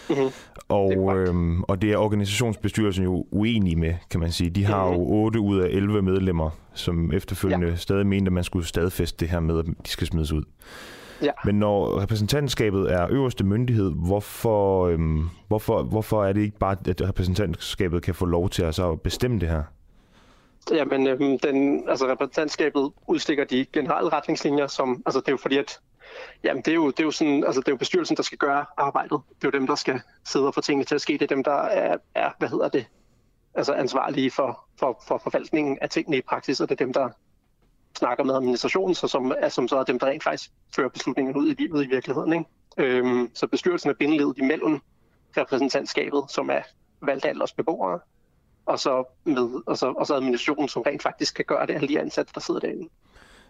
Mm-hmm. 0.10 0.30
Og, 0.70 0.92
det 0.92 1.30
øhm, 1.30 1.64
og 1.64 1.82
det 1.82 1.92
er 1.92 1.98
organisationsbestyrelsen 1.98 3.04
jo 3.04 3.26
uenig 3.32 3.78
med, 3.78 3.94
kan 4.10 4.20
man 4.20 4.32
sige. 4.32 4.50
De 4.50 4.66
har 4.66 4.86
mm-hmm. 4.86 5.04
jo 5.04 5.10
8 5.10 5.40
ud 5.40 5.60
af 5.60 5.68
11 5.68 6.02
medlemmer, 6.02 6.50
som 6.74 7.12
efterfølgende 7.12 7.68
ja. 7.68 7.76
stadig 7.76 8.08
mente, 8.08 8.30
at 8.30 8.34
man 8.34 8.44
skulle 8.44 8.68
stadfæste 8.68 9.18
det 9.20 9.30
her 9.30 9.40
med, 9.40 9.60
at 9.60 9.66
de 9.66 9.90
skal 9.90 10.08
smides 10.08 10.32
ud. 10.32 10.44
Ja. 11.22 11.32
Men 11.46 11.60
når 11.60 12.02
repræsentantskabet 12.02 12.94
er 12.94 13.08
øverste 13.10 13.44
myndighed, 13.44 13.92
hvorfor, 13.96 14.88
øhm, 14.88 15.30
hvorfor, 15.48 15.84
hvorfor 15.84 16.26
er 16.26 16.34
det 16.34 16.42
ikke 16.42 16.58
bare, 16.58 16.78
at 16.88 17.02
repræsentantskabet 17.02 18.04
kan 18.04 18.16
få 18.16 18.26
lov 18.26 18.50
til 18.50 18.64
at 18.64 18.76
så 18.76 18.96
bestemme 18.96 19.40
det 19.40 19.50
her? 19.50 19.64
Jamen, 20.72 21.08
øhm, 21.08 21.40
den, 21.40 21.90
altså 21.90 22.08
repræsentantskabet 22.08 22.92
udstikker 23.08 23.44
de 23.44 23.66
generelle 23.74 24.10
retningslinjer, 24.10 24.68
som, 24.68 25.04
altså 25.06 25.20
det 25.20 25.28
er 25.28 25.32
jo 25.32 25.38
fordi, 25.38 25.58
at 25.58 25.80
jamen, 26.44 26.64
det 26.64 26.72
er 26.72 26.76
jo, 26.76 26.88
det 26.88 27.00
er 27.00 27.04
jo 27.04 27.12
sådan, 27.12 27.44
altså 27.44 27.62
det 27.62 27.68
er 27.68 27.72
jo 27.72 27.78
bestyrelsen, 27.78 28.18
der 28.18 28.24
skal 28.24 28.38
gøre 28.38 28.66
arbejdet. 28.78 29.22
Det 29.30 29.44
er 29.44 29.52
jo 29.54 29.60
dem, 29.60 29.68
der 29.68 29.76
skal 29.76 30.02
sidde 30.26 30.48
og 30.48 30.54
få 30.54 30.62
tingene 30.62 30.86
til 30.86 30.96
at 30.96 31.02
ske. 31.02 31.14
Det 31.14 31.22
er 31.22 31.36
dem, 31.36 31.44
der 31.44 31.62
er, 31.62 31.98
er 32.16 32.32
hvad 32.40 32.50
hedder 32.50 32.70
det, 32.70 32.86
altså 33.54 33.74
ansvarlige 33.74 34.32
for, 34.32 34.66
for, 34.80 35.04
for 35.08 35.18
forvaltningen 35.18 35.78
af 35.82 35.90
tingene 35.90 36.18
i 36.18 36.22
praksis, 36.22 36.62
og 36.62 36.70
det 36.70 36.82
er 36.82 36.86
dem, 36.86 36.94
der 36.94 37.10
snakker 37.98 38.24
med 38.24 38.36
administrationen, 38.36 38.96
så 38.96 39.08
som, 39.08 39.34
er, 39.38 39.50
som 39.50 39.68
så 39.68 39.78
er 39.78 39.84
dem, 39.84 40.00
der 40.00 40.08
rent 40.08 40.24
faktisk 40.24 40.52
fører 40.76 40.90
beslutningen 40.90 41.36
ud 41.36 41.48
i 41.52 41.54
livet 41.54 41.84
i 41.86 41.88
virkeligheden. 41.88 42.34
Ikke? 42.34 42.46
Øhm, 42.78 43.30
så 43.34 43.48
bestyrelsen 43.48 43.90
er 43.90 43.94
bindeledet 43.94 44.38
imellem 44.38 44.80
repræsentantskabet, 45.38 46.24
som 46.30 46.50
er 46.50 46.62
valgt 47.02 47.26
af 47.26 47.30
alle 47.30 47.44
os 47.44 47.54
beboere, 47.54 48.00
og 48.66 48.80
så, 48.80 49.04
med, 49.24 49.64
og 49.66 49.78
så, 49.78 49.88
og 49.88 50.08
så 50.08 50.16
administrationen, 50.16 50.68
som 50.68 50.82
rent 50.82 51.04
faktisk 51.04 51.36
kan 51.36 51.46
gøre 51.46 51.68
det, 51.68 51.74
alle 51.74 51.88
de 51.88 52.00
ansatte, 52.00 52.32
der 52.36 52.42
sidder 52.42 52.60
derinde. 52.60 52.90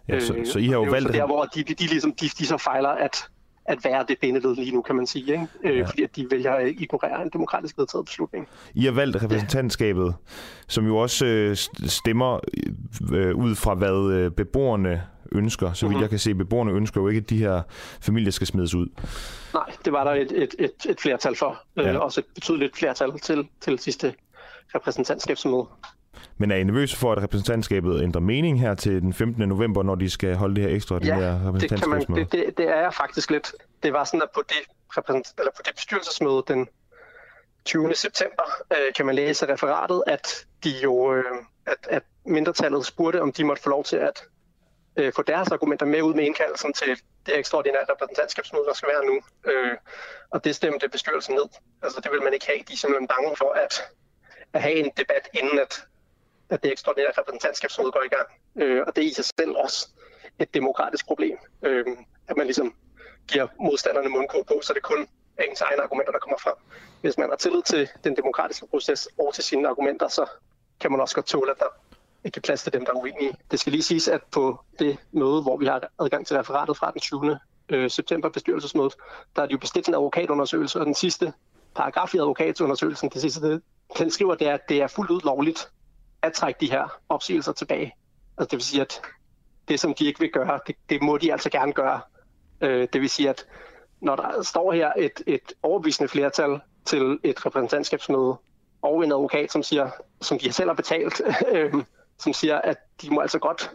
Ja, 0.09 0.19
så, 0.19 0.33
øh, 0.33 0.45
så 0.45 0.59
I 0.59 0.67
har 0.67 0.73
jo 0.73 0.81
valgt... 0.81 1.07
Så 1.07 1.13
der, 1.13 1.25
hvor 1.25 1.43
de, 1.43 1.63
de, 1.63 1.73
de, 1.73 1.87
ligesom, 1.87 2.13
de, 2.13 2.29
de 2.39 2.45
så 2.45 2.57
fejler 2.57 2.89
at, 2.89 3.29
at 3.65 3.85
være 3.85 4.05
det 4.07 4.17
bindeled 4.21 4.55
lige 4.55 4.71
nu, 4.71 4.81
kan 4.81 4.95
man 4.95 5.07
sige, 5.07 5.31
ikke? 5.31 5.47
Øh, 5.63 5.77
ja. 5.77 5.85
fordi 5.85 6.03
at 6.03 6.15
de 6.15 6.27
vælger 6.31 6.51
at 6.51 6.67
ignorere 6.67 7.21
en 7.21 7.29
demokratisk 7.33 7.77
vedtaget 7.77 8.05
beslutning. 8.05 8.47
I 8.73 8.85
har 8.85 8.91
valgt 8.91 9.23
repræsentantskabet, 9.23 10.05
ja. 10.05 10.11
som 10.67 10.85
jo 10.85 10.97
også 10.97 11.25
øh, 11.25 11.55
stemmer 11.87 12.39
øh, 13.13 13.35
ud 13.35 13.55
fra, 13.55 13.73
hvad 13.73 14.13
øh, 14.13 14.31
beboerne 14.31 15.03
ønsker. 15.31 15.73
Så 15.73 15.85
vidt 15.85 15.89
mm-hmm. 15.89 16.01
jeg 16.01 16.09
kan 16.09 16.19
se, 16.19 16.35
beboerne 16.35 16.71
ønsker 16.71 17.01
jo 17.01 17.07
ikke, 17.07 17.19
at 17.19 17.29
de 17.29 17.37
her 17.37 17.61
familier 18.01 18.31
skal 18.31 18.47
smides 18.47 18.75
ud. 18.75 18.87
Nej, 19.53 19.71
det 19.85 19.93
var 19.93 20.03
der 20.03 20.11
et, 20.11 20.31
et, 20.31 20.55
et, 20.59 20.71
et 20.89 21.01
flertal 21.01 21.35
for. 21.35 21.63
Øh, 21.77 21.85
ja. 21.85 21.93
Øh, 21.93 21.99
også 21.99 22.19
et 22.19 22.25
betydeligt 22.35 22.77
flertal 22.77 23.19
til, 23.19 23.47
til 23.61 23.79
sidste 23.79 24.13
repræsentantskabsmøde. 24.75 25.65
Men 26.37 26.51
er 26.51 26.55
I 26.55 26.63
nervøse 26.63 26.97
for, 26.97 27.11
at 27.11 27.23
repræsentantskabet 27.23 28.03
ændrer 28.03 28.21
mening 28.21 28.59
her 28.59 28.75
til 28.75 29.01
den 29.01 29.13
15. 29.13 29.49
november, 29.49 29.83
når 29.83 29.95
de 29.95 30.09
skal 30.09 30.35
holde 30.35 30.55
det 30.55 30.63
her 30.63 30.75
ekstra 30.75 30.99
ja, 31.03 31.15
her 31.15 31.47
repræsentantskabsmøde? 31.47 32.21
Det, 32.21 32.31
det, 32.31 32.57
det 32.57 32.69
er 32.69 32.81
jeg 32.81 32.93
faktisk 32.93 33.31
lidt. 33.31 33.53
Det 33.83 33.93
var 33.93 34.03
sådan, 34.03 34.21
at 34.21 34.29
på 34.35 34.43
det, 34.49 34.57
eller 35.37 35.51
på 35.55 35.61
det 35.65 35.75
bestyrelsesmøde 35.75 36.43
den 36.47 36.67
20. 37.65 37.95
september, 37.95 38.43
øh, 38.71 38.93
kan 38.95 39.05
man 39.05 39.15
læse 39.15 39.53
referatet, 39.53 40.03
at 40.07 40.45
de 40.63 40.69
jo, 40.83 41.13
øh, 41.13 41.23
at, 41.65 41.87
at 41.89 42.03
mindretallet 42.25 42.85
spurgte, 42.85 43.21
om 43.21 43.31
de 43.31 43.43
måtte 43.43 43.63
få 43.63 43.69
lov 43.69 43.83
til 43.83 43.97
at 43.97 44.23
øh, 44.97 45.13
få 45.15 45.21
deres 45.21 45.47
argumenter 45.47 45.85
med 45.85 46.01
ud 46.01 46.13
med 46.13 46.23
indkaldelsen 46.23 46.73
til 46.73 46.87
det 47.25 47.39
ekstraordinære 47.39 47.85
repræsentantskabsmøde, 47.89 48.65
der 48.65 48.73
skal 48.73 48.89
være 48.89 49.05
nu. 49.05 49.21
Øh, 49.51 49.77
og 50.31 50.43
det 50.43 50.55
stemte 50.55 50.89
bestyrelsen 50.89 51.35
ned. 51.35 51.45
Altså 51.83 52.01
det 52.03 52.11
vil 52.11 52.23
man 52.23 52.33
ikke 52.33 52.45
have. 52.45 52.59
De 52.67 52.73
er 52.73 52.77
simpelthen 52.77 53.07
bange 53.07 53.35
for, 53.37 53.51
at 53.65 53.73
at 54.53 54.61
have 54.61 54.75
en 54.75 54.91
debat, 54.97 55.29
inden 55.33 55.59
at, 55.59 55.87
at 56.49 56.63
det 56.63 56.71
ekstraordinære 56.71 57.11
repræsentantskabsmøde 57.17 57.91
går 57.91 58.03
i 58.05 58.13
gang. 58.15 58.27
Øh, 58.55 58.83
og 58.87 58.95
det 58.95 59.03
er 59.03 59.07
i 59.07 59.13
sig 59.13 59.25
selv 59.25 59.51
også 59.55 59.87
et 60.39 60.53
demokratisk 60.53 61.05
problem, 61.05 61.37
øh, 61.61 61.85
at 62.27 62.37
man 62.37 62.45
ligesom 62.45 62.75
giver 63.27 63.47
modstanderne 63.59 64.09
mundkåb 64.09 64.47
på, 64.47 64.59
så 64.61 64.73
det 64.73 64.83
kun 64.83 65.07
er 65.37 65.43
ens 65.43 65.61
egne 65.61 65.81
argumenter, 65.81 66.11
der 66.11 66.19
kommer 66.19 66.37
frem. 66.37 66.53
Hvis 67.01 67.17
man 67.17 67.29
har 67.29 67.35
tillid 67.35 67.61
til 67.61 67.89
den 68.03 68.15
demokratiske 68.15 68.67
proces 68.67 69.07
og 69.19 69.33
til 69.33 69.43
sine 69.43 69.67
argumenter, 69.67 70.07
så 70.07 70.25
kan 70.79 70.91
man 70.91 71.01
også 71.01 71.15
godt 71.15 71.25
tåle, 71.25 71.51
at 71.51 71.59
der 71.59 71.65
ikke 72.23 72.37
er 72.37 72.41
plads 72.41 72.63
til 72.63 72.73
dem, 72.73 72.85
der 72.85 72.91
er 72.91 72.97
uenige. 72.97 73.35
Det 73.51 73.59
skal 73.59 73.71
lige 73.71 73.83
siges, 73.83 74.07
at 74.07 74.21
på 74.31 74.59
det 74.79 74.97
møde, 75.11 75.41
hvor 75.41 75.57
vi 75.57 75.65
har 75.65 75.89
adgang 75.99 76.27
til 76.27 76.37
referatet 76.37 76.77
fra 76.77 76.91
den 76.91 76.99
20. 76.99 77.39
Øh, 77.69 77.89
september 77.89 78.29
bestyrelsesmødet, 78.29 78.93
der 79.35 79.41
er 79.41 79.45
det 79.45 79.53
jo 79.53 79.57
bestilt 79.57 79.87
en 79.87 79.93
advokatundersøgelse, 79.93 80.79
og 80.79 80.85
den 80.85 80.95
sidste 80.95 81.33
paragraf 81.75 82.13
i 82.13 82.17
advokatundersøgelsen, 82.17 83.09
det 83.09 83.21
sidste 83.21 83.61
den 83.99 84.11
skriver, 84.11 84.35
det 84.35 84.47
er, 84.47 84.53
at 84.53 84.69
det 84.69 84.81
er 84.81 84.87
fuldt 84.87 85.11
ud 85.11 85.21
lovligt 85.23 85.71
at 86.21 86.33
trække 86.33 86.57
de 86.61 86.71
her 86.71 86.99
opsigelser 87.09 87.51
tilbage. 87.51 87.95
Altså 88.37 88.49
det 88.51 88.57
vil 88.57 88.63
sige, 88.63 88.81
at 88.81 89.01
det, 89.67 89.79
som 89.79 89.93
de 89.93 90.05
ikke 90.05 90.19
vil 90.19 90.31
gøre, 90.31 90.59
det, 90.67 90.75
det 90.89 91.01
må 91.01 91.17
de 91.17 91.31
altså 91.31 91.49
gerne 91.49 91.73
gøre. 91.73 92.01
Øh, 92.61 92.87
det 92.93 93.01
vil 93.01 93.09
sige, 93.09 93.29
at 93.29 93.45
når 94.01 94.15
der 94.15 94.41
står 94.41 94.71
her 94.71 94.91
et, 94.97 95.23
et 95.27 95.53
overbevisende 95.63 96.09
flertal 96.09 96.59
til 96.85 97.19
et 97.23 97.45
repræsentantskabsmøde, 97.45 98.37
og 98.81 99.03
en 99.03 99.11
advokat, 99.11 99.51
som 99.51 99.63
siger, 99.63 99.89
som 100.21 100.39
de 100.39 100.51
selv 100.51 100.69
har 100.69 100.75
betalt, 100.75 101.21
øh, 101.53 101.73
som 102.19 102.33
siger, 102.33 102.61
at 102.61 102.77
de 103.01 103.09
må 103.09 103.21
altså 103.21 103.39
godt 103.39 103.71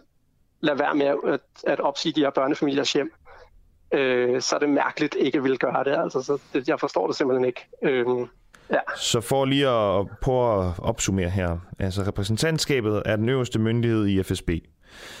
lade 0.61 0.79
være 0.79 0.95
med 0.95 1.05
at, 1.05 1.39
at 1.63 1.79
opsige 1.79 2.13
de 2.13 2.19
her 2.19 2.29
børnefamiliers 2.29 2.93
hjem, 2.93 3.13
øh, 3.93 4.41
så 4.41 4.55
er 4.55 4.59
det 4.59 4.69
mærkeligt 4.69 5.15
ikke 5.15 5.37
at 5.37 5.43
ville 5.43 5.57
gøre 5.57 5.83
det. 5.83 5.91
Altså, 5.91 6.21
så 6.21 6.41
det, 6.53 6.67
jeg 6.67 6.79
forstår 6.79 7.07
det 7.07 7.15
simpelthen 7.15 7.45
ikke. 7.45 7.67
Øh, 7.81 8.05
Ja. 8.73 8.79
Så 8.97 9.21
for 9.21 9.45
lige 9.45 9.67
at 9.67 10.07
prøve 10.21 10.65
at 10.65 10.73
opsummere 10.77 11.29
her. 11.29 11.57
Altså 11.79 12.03
repræsentantskabet 12.03 13.01
er 13.05 13.15
den 13.15 13.29
øverste 13.29 13.59
myndighed 13.59 14.07
i 14.07 14.23
FSB. 14.23 14.49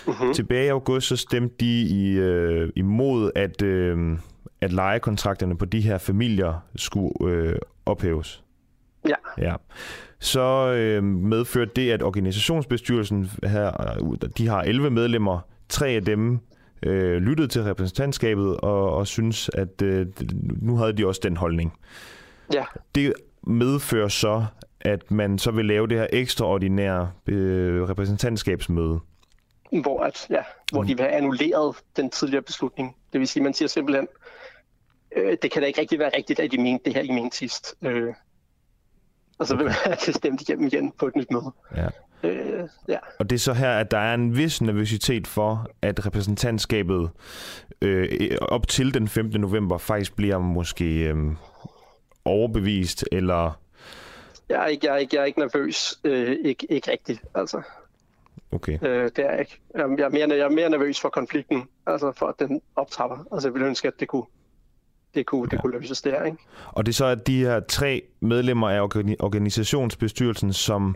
Uh-huh. 0.07 0.33
Tilbage 0.33 0.65
i 0.65 0.69
august 0.69 1.07
så 1.07 1.15
stemte 1.15 1.55
de 1.59 1.81
i, 1.81 2.11
øh, 2.11 2.69
imod, 2.75 3.31
at, 3.35 3.61
øh, 3.61 4.17
at 4.61 4.73
lejekontrakterne 4.73 5.57
på 5.57 5.65
de 5.65 5.81
her 5.81 5.97
familier 5.97 6.65
skulle 6.75 7.13
øh, 7.21 7.55
ophæves. 7.85 8.43
Ja. 9.07 9.15
ja. 9.37 9.55
Så 10.19 10.73
øh, 10.73 11.03
medførte 11.03 11.71
det, 11.75 11.91
at 11.91 12.03
organisationsbestyrelsen 12.03 13.31
her, 13.43 13.71
de 14.37 14.47
har 14.47 14.61
11 14.61 14.89
medlemmer. 14.89 15.39
Tre 15.69 15.87
af 15.87 16.05
dem 16.05 16.39
øh, 16.83 17.17
lyttede 17.17 17.47
til 17.47 17.63
repræsentantskabet 17.63 18.57
og, 18.57 18.95
og 18.95 19.07
synes, 19.07 19.49
at 19.53 19.81
øh, 19.81 20.07
nu 20.61 20.77
havde 20.77 20.93
de 20.93 21.07
også 21.07 21.21
den 21.23 21.37
holdning. 21.37 21.73
Ja. 22.53 22.63
Det 22.95 23.13
medfører 23.49 24.07
så, 24.07 24.45
at 24.81 25.11
man 25.11 25.39
så 25.39 25.51
vil 25.51 25.65
lave 25.65 25.87
det 25.87 25.97
her 25.97 26.07
ekstraordinære 26.13 27.11
øh, 27.27 27.89
repræsentantskabsmøde. 27.89 28.99
Hvor, 29.81 30.03
at, 30.03 30.27
ja, 30.29 30.43
hvor 30.71 30.83
de 30.83 30.97
vil 30.97 31.05
have 31.05 31.11
annulleret 31.11 31.75
den 31.97 32.09
tidligere 32.09 32.41
beslutning. 32.41 32.95
Det 33.13 33.19
vil 33.19 33.27
sige, 33.27 33.41
at 33.41 33.43
man 33.43 33.53
siger 33.53 33.69
simpelthen, 33.69 34.07
øh, 35.15 35.37
det 35.41 35.51
kan 35.51 35.61
da 35.61 35.67
ikke 35.67 35.81
rigtig 35.81 35.99
være 35.99 36.11
rigtigt, 36.17 36.39
at 36.39 36.51
de 36.51 36.57
mente 36.57 36.85
det 36.85 36.93
her, 36.93 37.01
I 37.01 37.11
mente 37.11 37.37
sidst. 37.37 37.75
Øh, 37.81 38.13
og 39.39 39.47
så 39.47 39.55
vil 39.55 39.65
man 39.65 39.73
have 39.83 39.97
det 40.05 40.15
stemt 40.15 40.41
igennem 40.41 40.67
igen 40.67 40.91
på 40.91 41.07
et 41.07 41.15
nyt 41.15 41.31
møde. 41.31 41.51
Ja. 41.75 41.87
Øh, 42.23 42.67
ja. 42.87 42.97
Og 43.19 43.29
det 43.29 43.35
er 43.35 43.39
så 43.39 43.53
her, 43.53 43.71
at 43.71 43.91
der 43.91 43.97
er 43.97 44.13
en 44.13 44.37
vis 44.37 44.61
nervøsitet 44.61 45.27
for, 45.27 45.67
at 45.81 46.05
repræsentantskabet 46.05 47.09
øh, 47.81 48.37
op 48.41 48.67
til 48.67 48.93
den 48.93 49.07
15. 49.07 49.41
november 49.41 49.77
faktisk 49.77 50.15
bliver 50.15 50.37
måske 50.37 50.85
øh, 50.85 51.15
overbevist, 52.29 53.05
eller... 53.11 53.59
Jeg 54.49 54.63
er 54.63 54.67
ikke, 54.67 54.87
jeg 54.87 54.93
er 54.93 54.97
ikke, 54.97 55.15
jeg 55.15 55.21
er 55.21 55.25
ikke 55.25 55.39
nervøs. 55.39 55.99
Øh, 56.03 56.37
ikke, 56.43 56.71
ikke 56.71 56.91
rigtigt, 56.91 57.21
altså. 57.35 57.61
Okay. 58.51 58.77
Øh, 58.81 59.03
det 59.15 59.19
er 59.19 59.31
jeg 59.31 59.39
ikke. 59.39 59.59
Jeg 59.75 59.81
er, 59.81 60.09
mere, 60.09 60.29
jeg 60.29 60.39
er 60.39 60.49
mere 60.49 60.69
nervøs 60.69 60.99
for 60.99 61.09
konflikten, 61.09 61.63
altså 61.87 62.11
for 62.17 62.25
at 62.25 62.35
den 62.39 62.61
optrapper. 62.75 63.17
Altså 63.31 63.47
jeg 63.47 63.53
ville 63.53 63.67
ønske, 63.67 63.87
at 63.87 63.93
det 63.99 64.07
kunne 64.07 64.23
det 65.15 65.25
kunne, 65.25 65.49
det 65.49 65.61
kunne 65.61 65.79
løses 65.79 66.01
der. 66.01 66.23
Ikke? 66.23 66.37
Og 66.65 66.85
det 66.85 66.91
er 66.91 66.95
så 66.95 67.05
at 67.05 67.27
de 67.27 67.39
her 67.39 67.59
tre 67.59 68.01
medlemmer 68.19 68.69
af 68.69 68.81
organisationsbestyrelsen, 69.19 70.53
som 70.53 70.95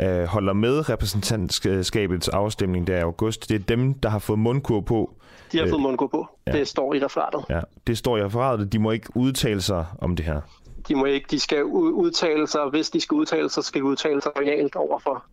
øh, 0.00 0.24
holder 0.24 0.52
med 0.52 0.88
repræsentantskabets 0.88 2.28
afstemning 2.28 2.86
der 2.86 2.96
i 2.96 3.00
august. 3.00 3.48
Det 3.48 3.54
er 3.54 3.64
dem, 3.64 3.94
der 3.94 4.08
har 4.08 4.18
fået 4.18 4.38
mundkur 4.38 4.80
på. 4.80 5.14
De 5.52 5.58
har 5.58 5.64
øh, 5.64 5.70
fået 5.70 5.82
mundkur 5.82 6.06
på. 6.06 6.28
Ja. 6.46 6.52
Det 6.52 6.68
står 6.68 6.94
i 6.94 7.04
referatet. 7.04 7.44
Ja, 7.50 7.60
det 7.86 7.98
står 7.98 8.16
i 8.16 8.24
referatet. 8.24 8.72
De 8.72 8.78
må 8.78 8.90
ikke 8.90 9.08
udtale 9.14 9.60
sig 9.60 9.86
om 9.98 10.16
det 10.16 10.24
her. 10.26 10.40
De 10.88 10.94
må 10.94 11.04
ikke. 11.04 11.26
De 11.30 11.40
skal 11.40 11.64
udtale 11.64 12.46
sig. 12.46 12.64
Hvis 12.70 12.90
de 12.90 13.00
skal 13.00 13.14
udtale 13.14 13.50
sig, 13.50 13.64
skal 13.64 13.80
de 13.80 13.84
udtale 13.84 14.22
sig 14.22 14.32
realt 14.36 14.76
over 14.76 14.98
for 14.98 15.24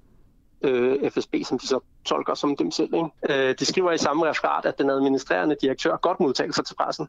øh, 0.61 1.11
FSB, 1.11 1.35
som 1.45 1.59
de 1.59 1.67
så 1.67 1.79
tolker 2.05 2.33
som 2.33 2.55
dem 2.55 2.71
selv. 2.71 2.93
Ikke? 2.93 3.49
Øh, 3.49 3.55
de 3.59 3.65
skriver 3.65 3.91
i 3.91 3.97
samme 3.97 4.29
referat, 4.29 4.65
at 4.65 4.77
den 4.77 4.89
administrerende 4.89 5.55
direktør 5.61 5.97
godt 5.97 6.19
modtager 6.19 6.51
sig 6.51 6.65
til 6.65 6.75
pressen. 6.75 7.07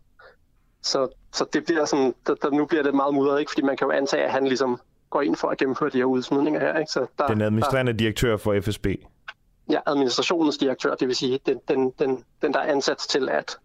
Så, 0.83 1.09
så 1.33 1.47
det 1.53 1.65
bliver 1.65 1.85
sådan, 1.85 2.15
der, 2.27 2.35
der, 2.35 2.51
nu 2.51 2.67
bliver 2.67 2.83
det 2.83 2.95
meget 2.95 3.15
mudret, 3.15 3.41
ikke? 3.41 3.51
fordi 3.51 3.63
man 3.63 3.77
kan 3.77 3.87
jo 3.87 3.93
antage, 3.93 4.25
at 4.25 4.33
han 4.33 4.47
ligesom 4.47 4.81
går 5.11 5.23
ind 5.23 5.37
for 5.37 5.49
at 5.49 5.59
gennemføre 5.59 5.91
de 5.91 5.99
her 5.99 6.05
udsmidninger 6.05 6.61
her. 6.61 6.79
Ikke? 6.79 6.93
Så 6.93 7.07
der, 7.19 7.27
den 7.27 7.41
administrerende 7.41 7.93
der, 7.93 7.99
direktør 7.99 8.37
for 8.37 8.61
FSB? 8.61 8.87
Ja, 9.71 9.79
administrationens 9.87 10.59
direktør, 10.59 10.95
det 10.95 11.09
vil 11.09 11.17
sige 11.17 11.41
den, 11.47 11.61
den, 11.69 11.93
den, 11.99 12.25
den 12.43 12.53
der 12.53 12.59
er 12.59 12.73
ansat 12.73 12.99
til 12.99 13.29
at 13.29 13.59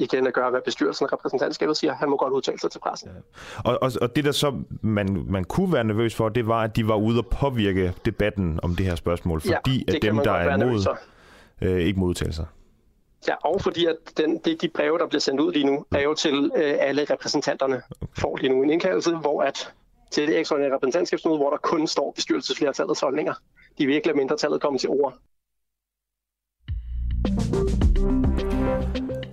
igen 0.00 0.26
at 0.26 0.34
gøre, 0.34 0.50
hvad 0.50 0.60
bestyrelsen 0.64 1.04
og 1.04 1.12
repræsentantskabet 1.12 1.76
siger. 1.76 1.94
Han 1.94 2.10
må 2.10 2.16
godt 2.16 2.32
udtale 2.32 2.58
sig 2.58 2.70
til 2.70 2.78
pressen. 2.78 3.10
Ja. 3.10 3.70
Og, 3.70 3.78
og, 3.82 3.92
og 4.00 4.16
det, 4.16 4.24
der 4.24 4.32
så 4.32 4.62
man, 4.82 5.24
man 5.28 5.44
kunne 5.44 5.72
være 5.72 5.84
nervøs 5.84 6.14
for, 6.14 6.28
det 6.28 6.46
var, 6.46 6.62
at 6.62 6.76
de 6.76 6.88
var 6.88 6.96
ude 6.96 7.18
at 7.18 7.26
påvirke 7.26 7.94
debatten 8.04 8.60
om 8.62 8.76
det 8.76 8.86
her 8.86 8.94
spørgsmål, 8.94 9.40
fordi 9.40 9.84
ja, 9.88 9.94
at 9.94 10.02
dem, 10.02 10.16
der 10.16 10.32
er 10.32 10.56
imod, 10.56 10.96
øh, 11.60 11.80
ikke 11.80 12.00
må 12.00 12.06
udtale 12.06 12.32
sig. 12.32 12.46
Ja, 13.28 13.34
og 13.34 13.60
fordi 13.60 13.86
at 13.86 13.96
den, 14.16 14.38
det, 14.38 14.62
de 14.62 14.68
breve, 14.68 14.98
der 14.98 15.06
bliver 15.06 15.20
sendt 15.20 15.40
ud 15.40 15.52
lige 15.52 15.66
nu, 15.66 15.84
er 15.94 16.00
jo 16.00 16.14
til 16.14 16.50
øh, 16.56 16.74
alle 16.78 17.04
repræsentanterne. 17.10 17.82
Får 18.18 18.36
lige 18.36 18.52
nu 18.52 18.62
en 18.62 18.70
indkaldelse, 18.70 19.16
hvor 19.16 19.42
at 19.42 19.72
til 20.10 20.28
det 20.28 20.38
ekstraordinære 20.38 20.74
repræsentantskabsmøde, 20.74 21.36
hvor 21.36 21.50
der 21.50 21.56
kun 21.56 21.86
står 21.86 22.12
bestyrelsesflertallets 22.12 23.00
holdninger. 23.00 23.34
De 23.78 23.86
vil 23.86 23.94
ikke 23.94 24.06
lade 24.06 24.18
mindretallet 24.18 24.60
komme 24.60 24.78
til 24.78 24.88
ord. 24.88 25.14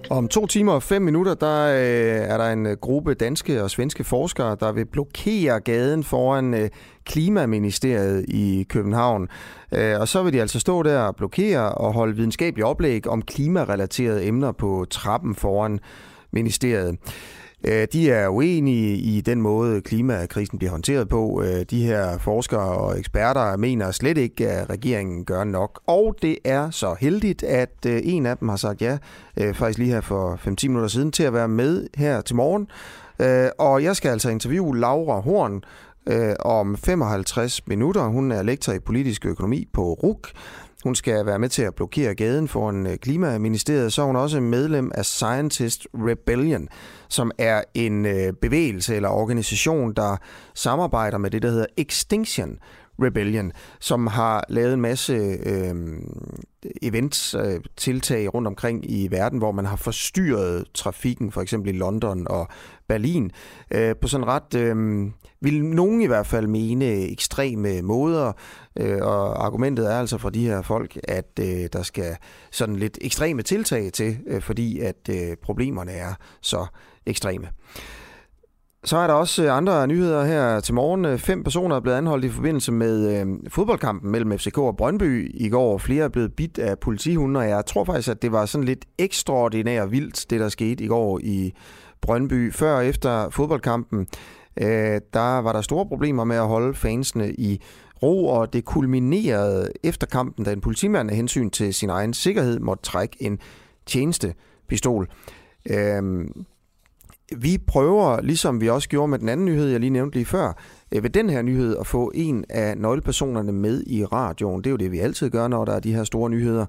Om 0.09 0.27
to 0.27 0.47
timer 0.47 0.73
og 0.73 0.83
fem 0.83 1.01
minutter, 1.01 1.33
der 1.33 1.67
øh, 1.67 2.31
er 2.31 2.37
der 2.37 2.51
en 2.51 2.65
øh, 2.65 2.77
gruppe 2.81 3.13
danske 3.13 3.63
og 3.63 3.71
svenske 3.71 4.03
forskere, 4.03 4.57
der 4.59 4.71
vil 4.71 4.85
blokere 4.85 5.59
gaden 5.59 6.03
foran 6.03 6.53
øh, 6.53 6.69
Klimaministeriet 7.05 8.25
i 8.27 8.65
København. 8.69 9.27
Øh, 9.71 9.99
og 9.99 10.07
så 10.07 10.23
vil 10.23 10.33
de 10.33 10.41
altså 10.41 10.59
stå 10.59 10.83
der 10.83 10.99
og 10.99 11.15
blokere 11.15 11.71
og 11.71 11.93
holde 11.93 12.15
videnskabelige 12.15 12.65
oplæg 12.65 13.07
om 13.07 13.21
klimarelaterede 13.21 14.25
emner 14.25 14.51
på 14.51 14.85
trappen 14.89 15.35
foran 15.35 15.79
ministeriet. 16.31 16.97
Øh, 17.63 17.87
de 17.93 18.11
er 18.11 18.27
uenige 18.27 18.97
i 18.97 19.21
den 19.21 19.41
måde, 19.41 19.81
klimakrisen 19.81 20.57
bliver 20.57 20.71
håndteret 20.71 21.09
på. 21.09 21.43
Øh, 21.43 21.65
de 21.69 21.85
her 21.85 22.17
forskere 22.17 22.77
og 22.77 22.99
eksperter 22.99 23.57
mener 23.57 23.91
slet 23.91 24.17
ikke, 24.17 24.49
at 24.49 24.69
regeringen 24.69 25.25
gør 25.25 25.43
nok. 25.43 25.81
Og 25.87 26.15
det 26.21 26.37
er 26.43 26.69
så 26.69 26.95
heldigt, 26.99 27.43
at 27.43 27.85
øh, 27.87 27.99
en 28.03 28.25
af 28.25 28.37
dem 28.37 28.49
har 28.49 28.55
sagt 28.55 28.81
ja, 28.81 28.97
faktisk 29.53 29.79
lige 29.79 29.91
her 29.91 30.01
for 30.01 30.39
5-10 30.47 30.67
minutter 30.67 30.87
siden, 30.87 31.11
til 31.11 31.23
at 31.23 31.33
være 31.33 31.47
med 31.47 31.87
her 31.95 32.21
til 32.21 32.35
morgen. 32.35 32.67
Og 33.57 33.83
jeg 33.83 33.95
skal 33.95 34.09
altså 34.09 34.29
interviewe 34.29 34.77
Laura 34.79 35.19
Horn 35.19 35.63
om 36.39 36.77
55 36.77 37.67
minutter. 37.67 38.01
Hun 38.01 38.31
er 38.31 38.43
lektor 38.43 38.73
i 38.73 38.79
politisk 38.79 39.25
økonomi 39.25 39.67
på 39.73 39.93
RUK. 39.93 40.31
Hun 40.83 40.95
skal 40.95 41.25
være 41.25 41.39
med 41.39 41.49
til 41.49 41.61
at 41.61 41.75
blokere 41.75 42.15
gaden 42.15 42.47
foran 42.47 42.85
en 42.85 42.97
Klimaministeriet. 42.97 43.93
Så 43.93 44.01
er 44.01 44.05
hun 44.05 44.15
også 44.15 44.39
medlem 44.39 44.91
af 44.95 45.05
Scientist 45.05 45.87
Rebellion, 45.93 46.67
som 47.09 47.31
er 47.37 47.63
en 47.73 48.05
øh, 48.05 48.33
bevægelse 48.33 48.95
eller 48.95 49.09
organisation, 49.09 49.93
der 49.93 50.17
samarbejder 50.53 51.17
med 51.17 51.31
det, 51.31 51.41
der 51.41 51.49
hedder 51.49 51.65
Extinction 51.77 52.59
Rebellion, 53.01 53.51
som 53.79 54.07
har 54.07 54.43
lavet 54.49 54.73
en 54.73 54.81
masse 54.81 55.13
øh, 55.45 55.75
events, 56.81 57.35
øh, 57.35 57.59
tiltag 57.77 58.33
rundt 58.33 58.47
omkring 58.47 58.91
i 58.91 59.07
verden, 59.11 59.39
hvor 59.39 59.51
man 59.51 59.65
har 59.65 59.75
forstyrret 59.75 60.65
trafikken, 60.73 61.31
for 61.31 61.41
eksempel 61.41 61.75
i 61.75 61.77
London 61.77 62.27
og 62.29 62.47
Berlin, 62.87 63.31
øh, 63.71 63.95
på 64.01 64.07
sådan 64.07 64.27
ret, 64.27 64.55
øh, 64.55 65.05
vil 65.41 65.65
nogen 65.65 66.01
i 66.01 66.05
hvert 66.05 66.27
fald 66.27 66.47
mene, 66.47 66.85
ekstreme 66.85 67.81
måder. 67.81 68.31
Øh, 68.79 68.97
og 69.01 69.45
argumentet 69.45 69.91
er 69.91 69.99
altså 69.99 70.17
fra 70.17 70.29
de 70.29 70.47
her 70.47 70.61
folk, 70.61 70.99
at 71.03 71.39
øh, 71.39 71.69
der 71.73 71.83
skal 71.83 72.17
sådan 72.51 72.75
lidt 72.75 72.97
ekstreme 73.01 73.41
tiltag 73.41 73.93
til, 73.93 74.17
øh, 74.27 74.41
fordi 74.41 74.79
at 74.79 75.09
øh, 75.09 75.35
problemerne 75.43 75.91
er 75.91 76.13
så 76.41 76.65
ekstreme. 77.05 77.47
Så 78.87 78.97
er 78.97 79.07
der 79.07 79.13
også 79.13 79.43
øh, 79.43 79.57
andre 79.57 79.87
nyheder 79.87 80.25
her 80.25 80.59
til 80.59 80.73
morgen. 80.73 81.05
Øh, 81.05 81.17
fem 81.17 81.43
personer 81.43 81.75
er 81.75 81.79
blevet 81.79 81.97
anholdt 81.97 82.25
i 82.25 82.29
forbindelse 82.29 82.71
med 82.71 83.21
øh, 83.21 83.27
fodboldkampen 83.49 84.11
mellem 84.11 84.39
FCK 84.39 84.57
og 84.57 84.77
Brøndby 84.77 85.31
i 85.33 85.49
går. 85.49 85.77
Flere 85.77 86.03
er 86.03 86.09
blevet 86.09 86.33
bidt 86.33 86.59
af 86.59 86.79
politihunder, 86.79 87.41
og 87.41 87.49
jeg 87.49 87.65
tror 87.65 87.83
faktisk, 87.83 88.09
at 88.09 88.21
det 88.21 88.31
var 88.31 88.45
sådan 88.45 88.65
lidt 88.65 88.85
ekstraordinært 88.97 89.91
vildt, 89.91 90.25
det 90.29 90.39
der 90.39 90.49
skete 90.49 90.83
i 90.83 90.87
går 90.87 91.19
i 91.23 91.53
Brøndby. 92.01 92.53
Før 92.53 92.75
og 92.75 92.85
efter 92.85 93.29
fodboldkampen, 93.29 94.07
øh, 94.61 95.01
der 95.13 95.37
var 95.41 95.53
der 95.53 95.61
store 95.61 95.85
problemer 95.85 96.23
med 96.23 96.35
at 96.35 96.47
holde 96.47 96.73
fansene 96.73 97.33
i 97.33 97.61
ro, 98.03 98.27
og 98.27 98.53
det 98.53 98.65
kulminerede 98.65 99.71
efter 99.83 100.07
kampen, 100.07 100.45
da 100.45 100.51
en 100.51 100.61
politimand 100.61 101.09
af 101.09 101.15
hensyn 101.15 101.49
til 101.49 101.73
sin 101.73 101.89
egen 101.89 102.13
sikkerhed 102.13 102.59
måtte 102.59 102.83
trække 102.83 103.17
en 103.19 103.39
tjenestepistol. 103.85 105.07
Øh, 105.69 106.25
vi 107.35 107.57
prøver, 107.67 108.21
ligesom 108.21 108.61
vi 108.61 108.69
også 108.69 108.89
gjorde 108.89 109.07
med 109.07 109.19
den 109.19 109.29
anden 109.29 109.45
nyhed, 109.45 109.67
jeg 109.67 109.79
lige 109.79 109.89
nævnte 109.89 110.17
lige 110.17 110.25
før, 110.25 110.53
øh, 110.91 111.03
ved 111.03 111.09
den 111.09 111.29
her 111.29 111.41
nyhed 111.41 111.77
at 111.79 111.87
få 111.87 112.11
en 112.15 112.45
af 112.49 112.77
nøglepersonerne 112.77 113.51
med 113.51 113.83
i 113.87 114.05
radioen. 114.05 114.63
Det 114.63 114.67
er 114.67 114.71
jo 114.71 114.77
det, 114.77 114.91
vi 114.91 114.99
altid 114.99 115.29
gør, 115.29 115.47
når 115.47 115.65
der 115.65 115.73
er 115.73 115.79
de 115.79 115.95
her 115.95 116.03
store 116.03 116.29
nyheder, 116.29 116.65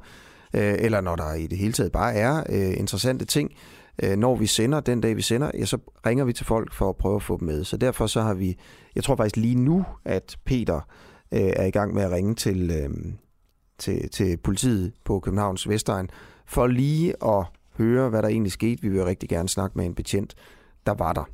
øh, 0.55 0.75
eller 0.79 1.01
når 1.01 1.17
der 1.17 1.35
i 1.35 1.47
det 1.47 1.59
hele 1.59 1.73
taget 1.73 1.93
bare 1.93 2.15
er 2.15 2.43
øh, 2.49 2.79
interessante 2.79 3.25
ting. 3.25 3.51
Når 4.17 4.37
vi 4.37 4.47
sender, 4.47 4.81
den 4.81 5.01
dag 5.01 5.17
vi 5.17 5.23
sender, 5.23 5.51
ja, 5.55 5.65
så 5.65 5.79
ringer 6.07 6.25
vi 6.25 6.33
til 6.33 6.47
folk 6.47 6.75
for 6.75 6.89
at 6.89 6.97
prøve 6.97 7.17
at 7.17 7.23
få 7.23 7.39
dem 7.39 7.47
med. 7.47 7.65
Så 7.65 7.77
derfor 7.77 8.07
så 8.07 8.21
har 8.21 8.35
vi, 8.35 8.57
jeg 8.95 9.05
tror 9.05 9.17
faktisk 9.17 9.37
lige 9.37 9.55
nu, 9.55 9.85
at 10.05 10.37
Peter 10.45 10.81
er 11.31 11.65
i 11.65 11.71
gang 11.71 11.95
med 11.95 12.03
at 12.03 12.11
ringe 12.11 12.35
til, 12.35 12.89
til, 13.79 14.11
til 14.11 14.37
politiet 14.37 14.93
på 15.05 15.21
Københavns 15.21 15.69
Vestegn, 15.69 16.09
for 16.47 16.67
lige 16.67 17.15
at 17.25 17.47
høre, 17.79 18.09
hvad 18.09 18.23
der 18.23 18.29
egentlig 18.29 18.53
skete. 18.53 18.83
Vi 18.83 18.89
vil 18.89 19.05
rigtig 19.05 19.29
gerne 19.29 19.49
snakke 19.49 19.79
med 19.79 19.87
en 19.87 19.95
betjent, 19.95 20.35
der 20.87 20.95
var 20.95 21.13
der. 21.13 21.25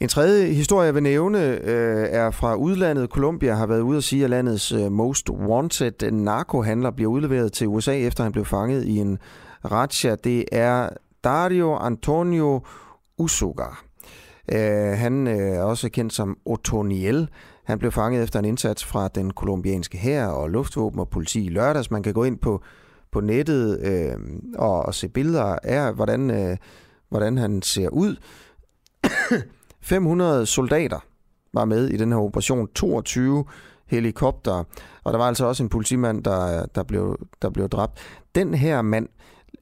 En 0.00 0.08
tredje 0.08 0.46
historie, 0.46 0.86
jeg 0.86 0.94
vil 0.94 1.02
nævne, 1.02 1.38
øh, 1.48 2.06
er 2.10 2.30
fra 2.30 2.54
udlandet. 2.54 3.10
Colombia 3.10 3.54
har 3.54 3.66
været 3.66 3.80
ude 3.80 3.96
at 3.96 4.04
sige, 4.04 4.24
at 4.24 4.30
landets 4.30 4.72
øh, 4.72 4.92
most 4.92 5.30
wanted 5.30 6.10
narkohandler 6.10 6.90
bliver 6.90 7.10
udleveret 7.10 7.52
til 7.52 7.68
USA, 7.68 7.98
efter 7.98 8.22
han 8.22 8.32
blev 8.32 8.44
fanget 8.44 8.84
i 8.84 8.96
en 8.96 9.18
razzia. 9.64 10.14
Det 10.14 10.44
er 10.52 10.88
Dario 11.24 11.74
Antonio 11.74 12.60
Usuga. 13.18 13.66
Øh, 14.52 14.98
han 14.98 15.26
øh, 15.26 15.34
er 15.34 15.62
også 15.62 15.88
kendt 15.88 16.12
som 16.12 16.36
Otoniel. 16.44 17.28
Han 17.64 17.78
blev 17.78 17.92
fanget 17.92 18.22
efter 18.22 18.38
en 18.38 18.44
indsats 18.44 18.84
fra 18.84 19.08
den 19.08 19.30
kolumbianske 19.30 19.98
hær 19.98 20.26
og 20.26 20.50
luftvåben 20.50 21.00
og 21.00 21.08
politi 21.08 21.44
i 21.44 21.48
lørdags. 21.48 21.90
Man 21.90 22.02
kan 22.02 22.14
gå 22.14 22.24
ind 22.24 22.38
på 22.38 22.62
på 23.12 23.20
nettet 23.20 23.80
øh, 23.80 24.16
og, 24.54 24.82
og 24.82 24.94
se 24.94 25.08
billeder 25.08 25.58
af, 25.62 25.94
hvordan, 25.94 26.30
øh, 26.30 26.56
hvordan 27.08 27.38
han 27.38 27.62
ser 27.62 27.88
ud. 27.88 28.16
500 29.80 30.46
soldater 30.46 30.98
var 31.54 31.64
med 31.64 31.88
i 31.88 31.96
den 31.96 32.12
her 32.12 32.18
operation, 32.18 32.68
22 32.68 33.44
helikopter, 33.86 34.64
og 35.04 35.12
der 35.12 35.18
var 35.18 35.28
altså 35.28 35.44
også 35.44 35.62
en 35.62 35.68
politimand, 35.68 36.24
der, 36.24 36.66
der, 36.66 36.82
blev, 36.82 37.26
der 37.42 37.50
blev 37.50 37.68
dræbt. 37.68 37.98
Den 38.34 38.54
her 38.54 38.82
mand 38.82 39.08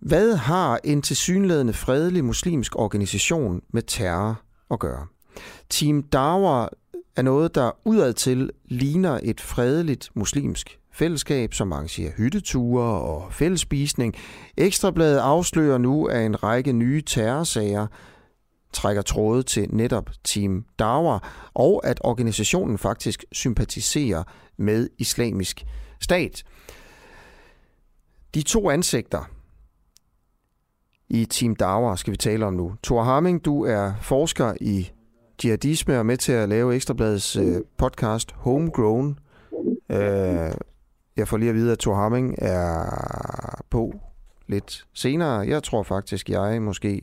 Hvad 0.00 0.36
har 0.36 0.80
en 0.84 1.02
tilsyneladende 1.02 1.72
fredelig 1.72 2.24
muslimsk 2.24 2.76
organisation 2.76 3.62
med 3.72 3.82
terror 3.82 4.40
at 4.70 4.78
gøre? 4.78 5.06
Team 5.70 6.02
Dawa 6.02 6.68
er 7.16 7.22
noget, 7.22 7.54
der 7.54 7.70
udadtil 7.84 8.50
ligner 8.64 9.20
et 9.22 9.40
fredeligt 9.40 10.10
muslimsk 10.14 10.78
fællesskab, 10.96 11.54
som 11.54 11.72
arrangerer 11.72 12.12
hytteture 12.16 13.00
og 13.00 13.32
fællesspisning. 13.32 14.14
Ekstrabladet 14.56 15.18
afslører 15.18 15.78
nu, 15.78 16.06
at 16.06 16.26
en 16.26 16.42
række 16.42 16.72
nye 16.72 17.02
terrorsager 17.02 17.86
trækker 18.72 19.02
tråde 19.02 19.42
til 19.42 19.74
netop 19.74 20.10
Team 20.24 20.64
Dawa, 20.78 21.18
og 21.54 21.86
at 21.86 22.00
organisationen 22.04 22.78
faktisk 22.78 23.24
sympatiserer 23.32 24.22
med 24.56 24.88
islamisk 24.98 25.64
stat. 26.00 26.44
De 28.34 28.42
to 28.42 28.70
ansigter 28.70 29.30
i 31.08 31.24
Team 31.24 31.56
Dawa 31.56 31.96
skal 31.96 32.10
vi 32.10 32.16
tale 32.16 32.46
om 32.46 32.54
nu. 32.54 32.74
Thor 32.82 33.02
Hamming, 33.02 33.44
du 33.44 33.64
er 33.64 33.92
forsker 34.02 34.54
i 34.60 34.90
jihadisme 35.44 35.98
og 35.98 36.06
med 36.06 36.16
til 36.16 36.32
at 36.32 36.48
lave 36.48 36.74
Ekstrabladets 36.74 37.36
øh, 37.36 37.60
podcast 37.78 38.32
Homegrown. 38.32 39.18
Øh, 39.90 40.50
jeg 41.16 41.28
får 41.28 41.36
lige 41.36 41.48
at 41.48 41.54
vide, 41.54 41.72
at 41.72 41.78
Thor 41.78 41.94
Hamming 41.94 42.34
er 42.38 43.60
på 43.70 43.92
lidt 44.46 44.86
senere. 44.92 45.38
Jeg 45.38 45.62
tror 45.62 45.82
faktisk, 45.82 46.28
jeg 46.28 46.62
måske... 46.62 47.02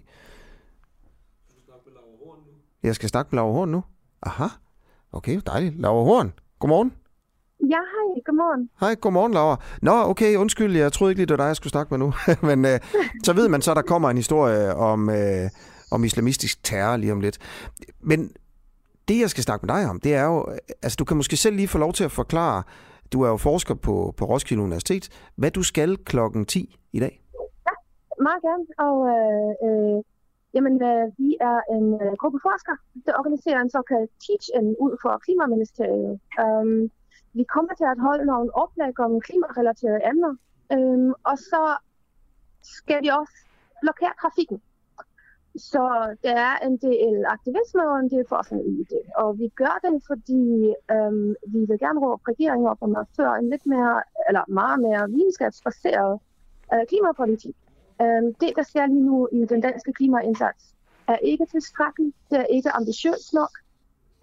Jeg 2.84 2.95
skal 2.95 3.09
snakke 3.09 3.30
med 3.32 3.38
Laura 3.38 3.53
Horn 3.53 3.70
nu? 3.70 3.84
Aha. 4.22 4.47
Okay, 5.11 5.41
dejligt. 5.45 5.82
Laura 5.82 6.03
Horn, 6.03 6.34
godmorgen. 6.59 6.93
Ja, 7.59 7.68
hej. 7.68 8.22
Godmorgen. 8.26 8.70
Hej, 8.80 8.95
godmorgen, 8.95 9.34
Laura. 9.34 9.59
Nå, 9.82 9.91
okay, 9.91 10.36
undskyld, 10.36 10.76
jeg 10.76 10.93
troede 10.93 11.11
ikke 11.11 11.20
lige, 11.20 11.26
det 11.26 11.38
var 11.38 11.43
dig, 11.43 11.47
jeg 11.47 11.55
skulle 11.55 11.72
snakke 11.72 11.97
med 11.97 11.99
nu. 11.99 12.14
Men 12.49 12.66
øh, 12.66 12.80
så 13.24 13.34
ved 13.34 13.47
man 13.47 13.61
så, 13.61 13.74
der 13.74 13.82
kommer 13.82 14.09
en 14.09 14.18
historie 14.18 14.76
om, 14.76 15.09
øh, 15.09 15.49
om 15.91 16.03
islamistisk 16.03 16.64
terror 16.64 16.97
lige 16.97 17.11
om 17.11 17.22
lidt. 17.22 17.38
Men 18.01 18.32
det, 19.07 19.20
jeg 19.20 19.30
skal 19.30 19.43
snakke 19.43 19.66
med 19.66 19.76
dig 19.76 19.89
om, 19.89 19.99
det 19.99 20.14
er 20.14 20.24
jo... 20.24 20.47
Altså, 20.82 20.95
du 20.95 21.05
kan 21.05 21.18
måske 21.18 21.38
selv 21.38 21.55
lige 21.55 21.68
få 21.68 21.78
lov 21.78 21.93
til 21.93 22.03
at 22.03 22.11
forklare, 22.11 22.64
du 23.11 23.21
er 23.21 23.29
jo 23.29 23.37
forsker 23.37 23.73
på, 23.73 24.13
på 24.17 24.25
Roskilde 24.25 24.63
Universitet, 24.63 25.09
hvad 25.35 25.51
du 25.51 25.63
skal 25.63 25.97
klokken 25.97 26.45
10 26.45 26.75
i 26.93 26.99
dag. 26.99 27.21
Ja, 27.67 27.75
meget 28.27 28.41
gerne. 28.47 28.65
Og 28.87 28.97
øh, 29.15 29.51
øh, 29.65 30.03
jamen, 30.55 30.75
øh, 30.89 31.05
vi 31.17 31.29
er 31.49 31.59
en 31.75 31.87
øh, 32.03 32.13
gruppe 32.21 32.39
forskere, 32.47 32.77
der 33.05 33.13
organiserer 33.19 33.59
en 33.61 33.69
såkaldt 33.69 34.11
teach-in 34.25 34.67
ud 34.85 34.93
for 35.01 35.11
Klimaministeriet. 35.25 36.19
Um, 36.43 36.91
vi 37.33 37.43
kommer 37.55 37.73
til 37.79 37.87
at 37.93 37.99
holde 38.07 38.25
nogle 38.25 38.49
oplæg 38.63 38.99
om 38.99 39.21
klimarelaterede 39.27 40.01
emner, 40.11 40.33
um, 40.75 41.09
og 41.29 41.37
så 41.37 41.63
skal 42.77 42.99
vi 43.03 43.07
også 43.07 43.35
blokere 43.83 44.13
trafikken. 44.21 44.57
Så 45.55 46.15
der 46.23 46.35
er 46.35 46.57
en 46.67 46.77
del 46.77 47.25
aktivisme 47.27 47.89
og 47.89 47.99
en 47.99 48.09
del 48.09 48.25
forskning 48.29 48.67
i 48.67 48.83
det. 48.89 49.01
Og 49.15 49.39
vi 49.39 49.47
gør 49.47 49.79
det, 49.83 50.03
fordi 50.07 50.73
øhm, 50.91 51.35
vi 51.47 51.59
vil 51.69 51.79
gerne 51.79 51.99
råbe 51.99 52.23
regeringen 52.27 52.67
op 52.67 52.77
om 52.81 52.95
at 52.95 53.07
føre 53.15 53.39
en 53.39 53.49
lidt 53.49 53.65
mere, 53.65 54.03
eller 54.27 54.43
meget 54.47 54.79
mere 54.79 55.09
videnskabsbaseret 55.09 56.19
øh, 56.73 56.79
klimapolitik. 56.87 57.55
Øhm, 58.01 58.33
det, 58.33 58.51
der 58.55 58.63
sker 58.63 58.85
lige 58.85 59.05
nu 59.05 59.27
i 59.31 59.45
den 59.45 59.61
danske 59.61 59.93
klimaindsats, 59.93 60.75
er 61.07 61.15
ikke 61.15 61.45
tilstrækkeligt. 61.45 62.15
Det 62.29 62.39
er 62.39 62.45
ikke 62.45 62.69
ambitiøst 62.69 63.33
nok. 63.33 63.53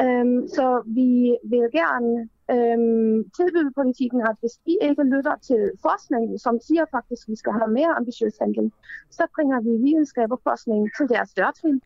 Øhm, 0.03 0.49
så 0.49 0.83
vi 0.87 1.37
vil 1.45 1.69
gerne 1.73 2.29
øhm, 2.55 3.17
tilbyde 3.37 3.71
politikken, 3.81 4.21
at 4.31 4.37
hvis 4.41 4.55
vi 4.67 4.75
ikke 4.89 5.03
lytter 5.15 5.35
til 5.49 5.61
forskningen, 5.87 6.39
som 6.39 6.55
siger 6.67 6.85
faktisk, 6.97 7.23
at 7.27 7.31
vi 7.33 7.37
skal 7.37 7.53
have 7.53 7.71
mere 7.79 7.93
ambitiøs 8.01 8.35
handling, 8.41 8.73
så 9.11 9.23
bringer 9.35 9.61
vi 9.67 9.73
videnskab 9.87 10.29
og 10.33 10.41
forskning 10.49 10.91
til 10.97 11.07
deres 11.15 11.31
dørtrin. 11.39 11.81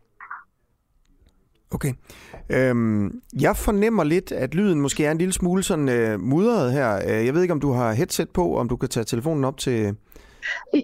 Okay. 1.75 1.93
Øhm, 2.51 3.23
jeg 3.41 3.57
fornemmer 3.57 4.05
lidt, 4.05 4.33
at 4.33 4.55
lyden 4.55 4.81
måske 4.81 5.07
er 5.07 5.11
en 5.11 5.19
lille 5.19 5.33
smule 5.33 5.63
sådan 5.63 5.89
øh, 5.89 6.21
mudret 6.21 6.73
her. 6.73 6.97
Øh, 7.09 7.27
jeg 7.27 7.35
ved 7.35 7.43
ikke, 7.43 7.53
om 7.53 7.61
du 7.61 7.73
har 7.73 7.93
headset 7.93 8.31
på, 8.31 8.57
om 8.57 8.69
du 8.69 8.77
kan 8.77 8.89
tage 8.89 9.05
telefonen 9.05 9.45
op 9.45 9.57
til... 9.57 9.97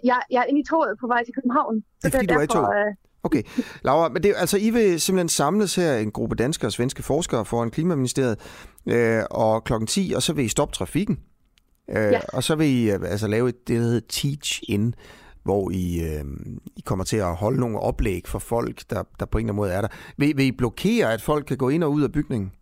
Jeg, 0.05 0.20
jeg 0.31 0.41
er 0.41 0.45
inde 0.45 0.61
i 0.61 0.64
toget 0.64 0.99
på 1.01 1.07
vej 1.07 1.24
til 1.24 1.35
København. 1.35 1.74
Det 1.76 1.85
er 2.05 2.11
fordi, 2.11 2.26
du 2.26 2.35
er 2.35 2.43
i 2.43 2.47
toget? 2.47 2.87
Øh, 2.87 2.95
Okay. 3.23 3.43
Laura, 3.85 4.09
men 4.09 4.23
det, 4.23 4.35
altså, 4.37 4.57
I 4.59 4.71
vil 4.71 5.01
simpelthen 5.01 5.29
samles 5.29 5.75
her, 5.75 5.97
en 5.97 6.11
gruppe 6.11 6.37
danske 6.37 6.66
og 6.66 6.73
svenske 6.73 7.03
forskere 7.03 7.45
foran 7.45 7.71
Klimaministeriet, 7.71 8.39
øh, 8.87 9.23
og 9.31 9.64
klokken 9.64 9.87
10, 9.87 10.12
og 10.16 10.23
så 10.23 10.33
vil 10.33 10.45
I 10.45 10.49
stoppe 10.49 10.75
trafikken. 10.75 11.18
Øh, 11.91 12.12
ja. 12.12 12.21
Og 12.33 12.45
så 12.45 12.55
vil 12.55 12.66
I 12.66 12.91
øh, 12.91 13.01
altså, 13.05 13.27
lave 13.27 13.49
et, 13.49 13.68
det, 13.68 13.77
der 13.77 13.83
hedder 13.83 14.01
Teach-In, 14.12 14.95
hvor 15.43 15.71
I, 15.71 16.01
øh, 16.01 16.25
I 16.77 16.81
kommer 16.85 17.05
til 17.05 17.16
at 17.16 17.37
holde 17.37 17.61
nogle 17.61 17.81
oplæg 17.81 18.23
for 18.27 18.39
folk, 18.39 18.83
der, 18.91 19.03
der 19.21 19.27
på 19.27 19.39
en 19.39 19.45
eller 19.45 19.53
anden 19.53 19.57
måde 19.57 19.73
er 19.73 19.81
der. 19.81 19.89
Vil, 20.16 20.37
vil 20.37 20.47
I 20.47 20.53
blokere, 20.53 21.12
at 21.12 21.23
folk 21.23 21.47
kan 21.47 21.57
gå 21.57 21.68
ind 21.68 21.85
og 21.85 21.93
ud 21.93 22.03
af 22.03 22.12
bygningen? 22.12 22.53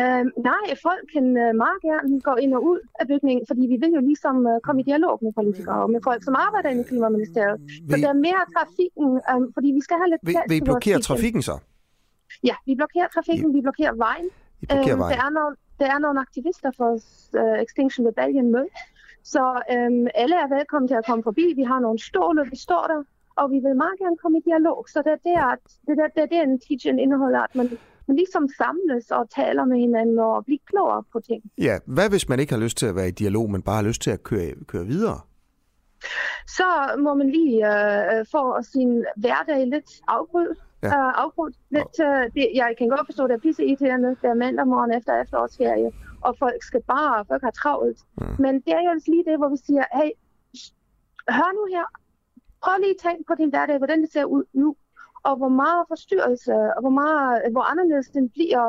Uh, 0.00 0.24
nej, 0.50 0.64
folk 0.86 1.04
kan 1.14 1.26
uh, 1.44 1.52
meget 1.64 1.78
gerne 1.88 2.20
gå 2.28 2.34
ind 2.44 2.52
og 2.54 2.62
ud 2.70 2.80
af 3.00 3.06
bygningen, 3.12 3.44
fordi 3.50 3.62
vi 3.72 3.76
vil 3.82 3.92
jo 3.98 4.02
ligesom 4.10 4.36
uh, 4.52 4.56
komme 4.66 4.80
i 4.82 4.84
dialog 4.90 5.14
med 5.24 5.32
politikere 5.40 5.78
og 5.84 5.90
med 5.94 6.00
folk, 6.08 6.20
som 6.24 6.34
arbejder 6.46 6.70
i 6.70 6.82
Klimaministeriet. 6.90 7.58
Vil... 7.60 7.90
Så 7.90 7.94
der 8.04 8.10
er 8.14 8.20
mere 8.28 8.42
trafikken, 8.56 9.08
um, 9.32 9.44
fordi 9.56 9.68
vi 9.78 9.82
skal 9.86 9.96
have 10.00 10.10
lidt... 10.12 10.22
Vil, 10.28 10.36
vil 10.48 10.56
I 10.62 10.64
blokere 10.70 10.98
trafikken 11.08 11.42
så? 11.42 11.54
Ja, 12.48 12.54
vi 12.66 12.74
blokerer 12.80 13.08
trafikken, 13.16 13.48
I... 13.50 13.54
vi 13.56 13.60
blokerer 13.66 13.94
vejen. 14.06 14.28
I 14.62 14.66
blokerer 14.66 14.96
vejen. 14.96 15.12
der, 15.12 15.24
er 15.26 15.30
nogle, 15.38 15.56
der 15.80 15.86
er 15.94 15.98
nogle 15.98 16.18
aktivister 16.26 16.70
for 16.78 16.90
uh, 17.40 17.56
Extinction 17.64 18.02
Rebellion 18.08 18.48
med, 18.56 18.66
så 19.32 19.44
um, 19.76 20.06
alle 20.22 20.36
er 20.44 20.48
velkommen 20.56 20.88
til 20.88 20.94
at 21.00 21.06
komme 21.08 21.22
forbi. 21.22 21.46
Vi 21.60 21.62
har 21.62 21.78
nogle 21.86 21.98
ståle, 22.08 22.42
vi 22.50 22.58
står 22.66 22.84
der, 22.92 23.00
og 23.40 23.50
vi 23.50 23.58
vil 23.64 23.76
meget 23.84 23.98
gerne 24.02 24.16
komme 24.22 24.38
i 24.38 24.42
dialog. 24.50 24.78
Så 24.92 24.98
det 25.04 25.12
er 25.16 25.22
det, 25.28 25.36
at, 25.52 25.64
det, 25.86 25.92
er, 26.04 26.08
det, 26.14 26.22
er 26.22 26.30
det 26.32 26.40
en 26.42 26.60
teaching 26.66 27.02
indeholder, 27.04 27.40
at 27.48 27.54
man 27.54 27.66
men 28.06 28.16
ligesom 28.16 28.48
samles 28.58 29.10
og 29.10 29.30
taler 29.30 29.64
med 29.64 29.78
hinanden 29.78 30.18
og 30.18 30.44
blive 30.44 30.58
klogere 30.66 31.02
på 31.12 31.20
ting. 31.20 31.42
Ja, 31.58 31.78
hvad 31.86 32.08
hvis 32.10 32.28
man 32.28 32.40
ikke 32.40 32.52
har 32.52 32.60
lyst 32.60 32.76
til 32.76 32.86
at 32.86 32.96
være 32.96 33.08
i 33.08 33.10
dialog, 33.22 33.50
men 33.50 33.62
bare 33.62 33.76
har 33.76 33.82
lyst 33.82 34.02
til 34.02 34.10
at 34.10 34.22
køre, 34.22 34.52
køre 34.66 34.86
videre? 34.86 35.20
Så 36.46 36.68
må 36.98 37.14
man 37.14 37.30
lige 37.30 37.56
øh, 37.72 38.26
få 38.32 38.62
sin 38.62 39.04
hverdag 39.16 39.66
lidt 39.66 39.90
afbrudt. 40.08 40.58
Ja. 40.82 40.88
Øh, 40.88 41.12
afbrudt. 41.22 41.54
Lidt, 41.70 41.96
øh, 42.08 42.22
det, 42.34 42.50
jeg 42.54 42.74
kan 42.78 42.88
godt 42.88 43.06
forstå, 43.06 43.24
at 43.24 43.30
det 43.30 43.36
er 43.36 43.40
pisse 43.40 43.64
irriterende. 43.64 44.08
Det 44.08 44.28
er 44.30 44.34
mandag 44.34 44.66
morgen 44.66 44.92
efter 44.98 45.22
efterårsferie, 45.22 45.90
og 46.20 46.36
folk 46.38 46.62
skal 46.62 46.82
bare, 46.82 47.24
folk 47.30 47.42
har 47.42 47.50
travlt. 47.50 47.98
Mm. 48.18 48.26
Men 48.38 48.54
det 48.64 48.72
er 48.78 48.82
jo 48.84 48.90
altså 48.90 49.10
lige 49.10 49.24
det, 49.24 49.36
hvor 49.38 49.48
vi 49.48 49.58
siger, 49.66 49.84
hey, 49.98 50.10
hør 51.36 51.50
nu 51.58 51.64
her, 51.74 51.86
prøv 52.62 52.74
lige 52.80 52.96
at 52.96 53.02
tænke 53.06 53.24
på 53.28 53.34
din 53.40 53.50
hverdag, 53.50 53.76
hvordan 53.78 54.02
det 54.02 54.12
ser 54.12 54.24
ud 54.24 54.44
nu 54.52 54.76
og 55.28 55.34
hvor 55.40 55.52
meget 55.62 55.82
forstyrrelse, 55.92 56.54
og 56.76 56.80
hvor, 56.84 56.94
meget, 57.02 57.42
hvor 57.54 57.64
anderledes 57.72 58.08
den 58.08 58.28
bliver, 58.36 58.66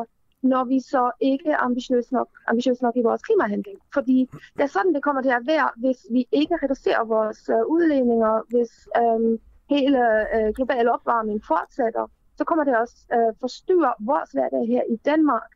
når 0.52 0.64
vi 0.74 0.80
så 0.94 1.04
ikke 1.32 1.50
er 1.50 1.58
ambitiøse 1.68 2.14
nok, 2.14 2.30
ambitiøse 2.48 2.84
nok 2.84 2.96
i 2.98 3.08
vores 3.10 3.22
klimahandling. 3.22 3.78
Fordi 3.94 4.18
det 4.56 4.64
er 4.64 4.74
sådan, 4.76 4.94
det 4.94 5.04
kommer 5.04 5.22
til 5.22 5.34
at 5.40 5.48
være, 5.54 5.70
hvis 5.84 6.00
vi 6.12 6.22
ikke 6.32 6.56
reducerer 6.64 7.04
vores 7.16 7.40
uh, 7.56 7.74
udledninger, 7.74 8.34
hvis 8.54 8.72
um, 9.02 9.38
hele 9.74 10.02
uh, 10.36 10.50
global 10.58 10.90
opvarmning 10.96 11.40
fortsætter, 11.52 12.06
så 12.38 12.44
kommer 12.44 12.64
det 12.64 12.78
også 12.78 12.98
uh, 13.16 13.32
forstyrre 13.40 13.94
vores 14.00 14.32
hverdag 14.32 14.64
her 14.74 14.84
i 14.96 14.98
Danmark. 15.06 15.50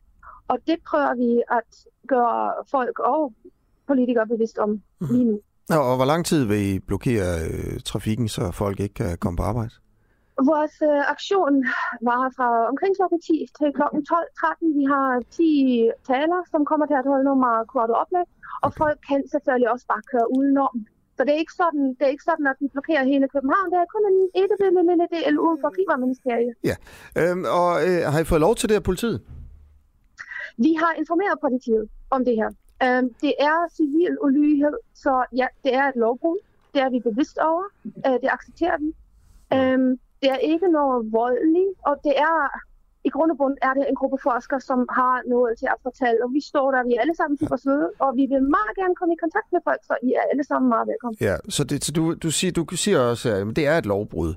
Og 0.48 0.58
det 0.66 0.78
prøver 0.88 1.14
vi 1.14 1.42
at 1.58 1.70
gøre 2.08 2.52
folk 2.70 2.98
og 2.98 3.32
politikere 3.86 4.26
bevidst 4.26 4.58
om 4.58 4.82
lige 5.10 5.24
nu. 5.24 5.40
Og 5.70 5.96
hvor 5.96 6.04
lang 6.04 6.26
tid 6.26 6.44
vil 6.44 6.74
I 6.74 6.78
blokere 6.78 7.28
øh, 7.48 7.80
trafikken, 7.84 8.28
så 8.28 8.50
folk 8.50 8.80
ikke 8.80 8.94
kan 8.94 9.18
komme 9.18 9.36
på 9.36 9.42
arbejde? 9.42 9.74
Vores 10.52 10.74
øh, 10.90 11.02
aktion 11.14 11.54
var 12.08 12.22
fra 12.36 12.48
omkring 12.72 12.92
kl. 12.96 13.02
10 13.26 13.46
til 13.58 13.68
kl. 13.76 13.82
12.13. 13.82 14.78
Vi 14.78 14.84
har 14.94 15.08
10 15.30 15.90
taler, 16.10 16.40
som 16.52 16.60
kommer 16.70 16.86
til 16.86 16.98
at 17.00 17.06
holde 17.12 17.24
nogle 17.28 17.42
meget 17.48 17.64
korte 17.74 17.92
oplæg, 18.02 18.26
og 18.64 18.68
okay. 18.68 18.78
folk 18.82 18.98
kan 19.08 19.20
selvfølgelig 19.32 19.70
også 19.74 19.86
bare 19.92 20.02
køre 20.12 20.26
udenom. 20.36 20.74
Så 21.16 21.20
det 21.24 21.32
er 21.34 21.40
ikke 21.44 21.56
sådan, 21.62 21.84
det 21.96 22.02
er 22.06 22.12
ikke 22.14 22.28
sådan 22.30 22.46
at 22.52 22.56
vi 22.60 22.68
blokerer 22.74 23.04
hele 23.12 23.26
København. 23.34 23.66
Det 23.72 23.78
er 23.84 23.88
kun 23.94 24.04
en 24.12 24.18
lille, 24.38 24.56
lille, 24.64 24.82
lille 24.90 25.06
del 25.16 25.38
uden 25.44 25.58
for 25.62 25.70
Klimaministeriet. 25.76 26.54
Ja, 26.70 26.76
øhm, 27.20 27.44
og 27.58 27.70
øh, 27.86 28.00
har 28.12 28.20
I 28.20 28.24
fået 28.24 28.40
lov 28.46 28.54
til 28.54 28.68
det 28.68 28.74
af 28.80 28.82
politiet? 28.90 29.18
Vi 30.56 30.72
har 30.82 30.92
informeret 31.00 31.36
politiet 31.46 31.84
om 32.10 32.24
det 32.24 32.34
her. 32.40 32.50
Øhm, 32.84 33.08
det 33.24 33.34
er 33.48 33.56
civil 33.78 34.14
ulydighed, 34.26 34.76
så 34.94 35.24
ja, 35.40 35.46
det 35.64 35.74
er 35.74 35.84
et 35.92 35.96
lovbrud. 35.96 36.38
Det 36.74 36.80
er 36.82 36.90
vi 36.90 37.00
bevidst 37.00 37.38
over. 37.38 37.64
Øh, 38.06 38.16
det 38.22 38.28
accepterer 38.36 38.78
vi. 38.84 38.90
Øh, 39.56 39.98
det 40.22 40.30
er 40.30 40.40
ikke 40.52 40.68
noget 40.78 41.12
voldeligt, 41.12 41.72
og 41.88 41.94
det 42.04 42.14
er 42.28 42.38
i 43.04 43.10
grund 43.14 43.30
og 43.30 43.36
bund 43.36 43.56
er 43.62 43.72
det 43.78 43.84
en 43.88 43.94
gruppe 44.00 44.18
forskere, 44.22 44.60
som 44.60 44.78
har 44.98 45.16
noget 45.34 45.58
til 45.58 45.68
at 45.74 45.78
fortælle, 45.82 46.18
og 46.24 46.30
vi 46.36 46.40
står 46.50 46.66
der, 46.70 46.80
vi 46.88 46.94
er 46.96 47.00
alle 47.00 47.16
sammen 47.16 47.38
super 47.38 47.56
søde, 47.56 47.88
og 47.98 48.10
vi 48.16 48.24
vil 48.32 48.42
meget 48.56 48.74
gerne 48.80 48.94
komme 48.94 49.14
i 49.14 49.18
kontakt 49.24 49.48
med 49.52 49.60
folk, 49.68 49.80
så 49.88 49.94
I 50.02 50.12
er 50.20 50.24
alle 50.30 50.44
sammen 50.44 50.68
meget 50.68 50.86
velkommen. 50.92 51.16
Ja, 51.20 51.36
så, 51.48 51.64
det, 51.64 51.84
så 51.84 51.92
du, 51.92 52.14
du, 52.14 52.30
siger, 52.30 52.52
du 52.52 52.76
siger 52.76 52.98
også, 53.00 53.34
at 53.34 53.56
det 53.56 53.66
er 53.66 53.78
et 53.78 53.86
lovbrud. 53.86 54.34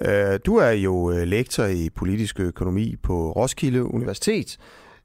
Uh, 0.00 0.36
du 0.46 0.56
er 0.56 0.70
jo 0.70 1.10
øh, 1.10 1.22
lektor 1.36 1.64
i 1.64 1.90
politisk 1.90 2.40
økonomi 2.40 2.96
på 3.02 3.32
Roskilde 3.32 3.84
Universitet, 3.84 4.58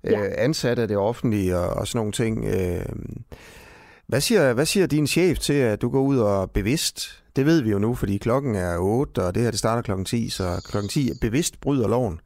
ja. 0.04 0.20
uh, 0.20 0.28
ansat 0.38 0.80
af 0.80 0.88
det 0.88 0.98
offentlige 0.98 1.58
og, 1.58 1.70
og 1.70 1.88
sådan 1.88 2.00
nogle 2.00 2.12
ting. 2.12 2.46
Hvad 4.08 4.22
siger, 4.22 4.54
hvad 4.54 4.66
siger 4.66 4.88
din 4.88 5.08
chef 5.08 5.40
til, 5.40 5.54
at 5.54 5.82
du 5.82 5.90
går 5.90 6.02
ud 6.02 6.20
og 6.20 6.52
bevidst, 6.52 7.21
det 7.36 7.46
ved 7.46 7.62
vi 7.64 7.72
jo 7.72 7.80
nu, 7.80 7.96
fordi 7.96 8.18
klokken 8.18 8.56
er 8.56 8.78
8, 8.80 9.24
og 9.26 9.36
det 9.36 9.44
her 9.44 9.52
det 9.52 9.60
starter 9.60 9.82
klokken 9.82 10.06
10, 10.06 10.30
så 10.30 10.44
klokken 10.72 10.90
10 10.90 11.10
bevidst 11.22 11.62
bryder 11.62 11.88
loven? 11.88 12.20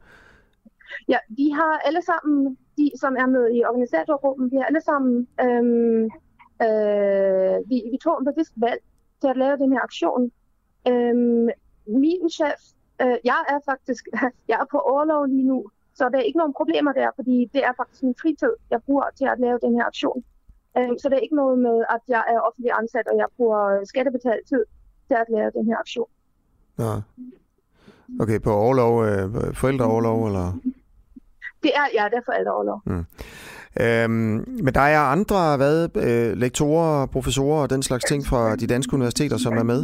Ja, 1.08 1.18
vi 1.28 1.50
har 1.50 1.78
alle 1.84 2.02
sammen, 2.02 2.58
de 2.76 2.90
som 3.00 3.16
er 3.18 3.26
med 3.26 3.54
i 3.56 3.64
organisatorgruppen, 3.64 4.50
vi 4.50 4.56
har 4.56 4.64
alle 4.64 4.80
sammen, 4.80 5.28
øhm, 5.40 6.04
øh, 6.66 7.56
vi, 7.70 7.76
vi 7.92 7.98
tog 8.02 8.18
en 8.18 8.24
bevidst 8.30 8.52
valg 8.56 8.82
til 9.20 9.28
at 9.28 9.36
lave 9.36 9.56
den 9.56 9.72
her 9.72 9.80
aktion. 9.80 10.32
Øhm, 10.88 11.48
min 11.86 12.30
chef, 12.30 12.60
øh, 13.02 13.18
jeg 13.24 13.40
er 13.48 13.58
faktisk, 13.70 14.04
jeg 14.50 14.58
er 14.62 14.68
på 14.70 14.78
overlov 14.78 15.24
lige 15.26 15.48
nu, 15.52 15.58
så 15.94 16.08
der 16.08 16.18
er 16.18 16.28
ikke 16.28 16.38
nogen 16.38 16.58
problemer 16.60 16.92
der, 16.92 17.10
fordi 17.14 17.50
det 17.54 17.62
er 17.64 17.72
faktisk 17.76 18.02
min 18.02 18.20
fritid, 18.22 18.52
jeg 18.70 18.80
bruger 18.86 19.06
til 19.18 19.24
at 19.24 19.40
lave 19.40 19.58
den 19.62 19.74
her 19.74 19.84
aktion. 19.84 20.24
Øhm, 20.78 20.98
så 20.98 21.08
det 21.08 21.16
er 21.16 21.26
ikke 21.26 21.40
noget 21.42 21.58
med, 21.58 21.84
at 21.94 22.02
jeg 22.08 22.24
er 22.34 22.40
offentlig 22.40 22.72
ansat, 22.80 23.06
og 23.10 23.16
jeg 23.16 23.28
bruger 23.36 23.62
øh, 23.74 23.86
skattebetalt 23.86 24.48
tid 24.48 24.64
til 25.08 25.14
at 25.14 25.26
lave 25.28 25.50
den 25.50 25.66
her 25.66 25.76
aktion. 25.76 26.08
Ja. 26.78 26.92
Okay, 28.20 28.40
på 28.40 28.52
overlov, 28.52 29.04
øh, 29.04 29.54
forældreoverlov, 29.54 30.26
eller? 30.26 30.52
Det 31.62 31.70
er, 31.74 31.86
ja, 31.94 32.04
det 32.10 32.16
er 32.16 32.26
forældreoverlov. 32.26 32.82
Mm. 32.86 33.04
Øhm, 33.80 34.44
men 34.64 34.74
der 34.74 34.80
er 34.80 35.00
andre 35.00 35.56
hvad, 35.56 35.76
øh, 35.96 36.36
lektorer, 36.36 37.06
professorer 37.06 37.62
og 37.62 37.70
den 37.70 37.82
slags 37.82 38.04
ting 38.04 38.26
fra 38.26 38.56
de 38.56 38.66
danske 38.66 38.94
universiteter, 38.94 39.36
som 39.36 39.52
er 39.56 39.62
med? 39.62 39.80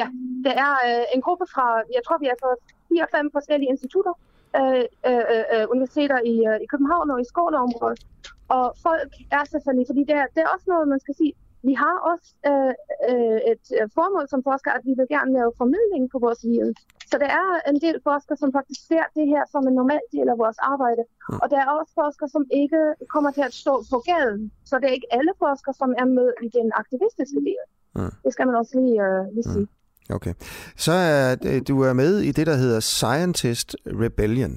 Ja, 0.00 0.06
det 0.44 0.54
er 0.66 0.72
øh, 0.88 1.04
en 1.14 1.22
gruppe 1.26 1.46
fra, 1.54 1.66
jeg 1.96 2.02
tror 2.06 2.18
vi 2.18 2.26
er 2.26 2.38
fra 2.42 2.50
fire 2.88 3.06
fem 3.16 3.30
forskellige 3.36 3.70
institutter, 3.74 4.14
øh, 4.60 4.84
øh, 5.08 5.44
øh, 5.54 5.64
universiteter 5.74 6.18
i, 6.32 6.34
øh, 6.50 6.56
i 6.64 6.66
København 6.72 7.10
og 7.10 7.20
i 7.20 7.24
Skåneområdet. 7.30 8.00
Og 8.48 8.64
folk 8.86 9.12
er 9.38 9.44
selvfølgelig, 9.52 9.86
fordi 9.90 10.02
det 10.08 10.16
er, 10.22 10.26
det 10.34 10.40
er 10.42 10.50
også 10.54 10.66
noget, 10.72 10.88
man 10.88 11.00
skal 11.00 11.14
sige, 11.20 11.32
vi 11.62 11.74
har 11.82 11.96
også 12.10 12.28
øh, 12.50 12.72
øh, 13.10 13.38
et 13.52 13.64
øh, 13.78 13.86
formål 13.98 14.26
som 14.32 14.40
forskere, 14.50 14.74
at 14.78 14.84
vi 14.88 14.92
vil 14.98 15.08
gerne 15.16 15.32
lave 15.38 15.50
formidling 15.60 16.04
på 16.12 16.18
vores 16.24 16.40
viden. 16.48 16.74
Så 17.10 17.16
der 17.22 17.30
er 17.40 17.48
en 17.70 17.80
del 17.84 17.96
forskere, 18.08 18.36
som 18.42 18.50
faktisk 18.58 18.80
ser 18.90 19.04
det 19.18 19.26
her 19.32 19.42
som 19.52 19.62
en 19.70 19.74
normal 19.80 20.04
del 20.14 20.28
af 20.34 20.38
vores 20.44 20.58
arbejde. 20.72 21.02
Mm. 21.08 21.38
Og 21.42 21.46
der 21.52 21.58
er 21.64 21.68
også 21.80 21.92
forskere, 22.02 22.28
som 22.36 22.44
ikke 22.62 22.80
kommer 23.14 23.30
til 23.36 23.44
at 23.48 23.54
stå 23.62 23.74
på 23.92 23.98
gaden. 24.10 24.42
Så 24.68 24.74
det 24.80 24.86
er 24.90 24.94
ikke 24.98 25.12
alle 25.18 25.32
forskere, 25.44 25.74
som 25.82 25.90
er 26.02 26.08
med 26.18 26.28
i 26.46 26.48
den 26.58 26.68
aktivistiske 26.82 27.40
del. 27.48 27.64
Mm. 27.98 28.12
Det 28.24 28.32
skal 28.34 28.46
man 28.48 28.56
også 28.60 28.72
lige, 28.80 28.96
øh, 29.06 29.22
lige 29.34 29.48
sige. 29.54 29.66
Mm. 30.10 30.16
Okay. 30.16 30.34
Så 30.76 30.92
er 30.92 31.60
du 31.68 31.74
er 31.82 31.92
med 31.92 32.12
i 32.18 32.32
det, 32.32 32.46
der 32.46 32.56
hedder 32.56 32.80
Scientist 32.80 33.76
Rebellion. 33.86 34.54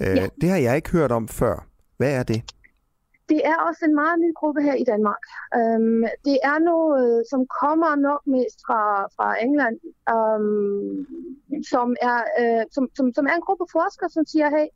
Øh, 0.00 0.16
ja. 0.16 0.26
Det 0.40 0.48
har 0.48 0.56
jeg 0.56 0.76
ikke 0.76 0.90
hørt 0.90 1.12
om 1.12 1.28
før. 1.28 1.66
Hvad 1.96 2.12
er 2.18 2.22
det? 2.22 2.42
Det 3.32 3.40
er 3.52 3.56
også 3.68 3.82
en 3.84 3.94
meget 4.02 4.18
ny 4.24 4.30
gruppe 4.40 4.60
her 4.68 4.76
i 4.82 4.84
Danmark. 4.92 5.22
Um, 5.58 6.00
det 6.28 6.38
er 6.50 6.58
noget, 6.72 7.24
som 7.30 7.40
kommer 7.62 7.92
nok 8.08 8.22
mest 8.36 8.58
fra, 8.66 8.82
fra 9.16 9.28
England, 9.46 9.76
um, 10.16 11.06
som, 11.72 11.88
er, 12.10 12.20
uh, 12.40 12.62
som, 12.74 12.84
som, 12.96 13.06
som 13.16 13.24
er 13.30 13.34
en 13.36 13.46
gruppe 13.48 13.66
forskere, 13.76 14.10
som 14.16 14.24
siger, 14.32 14.48
hey, 14.56 14.68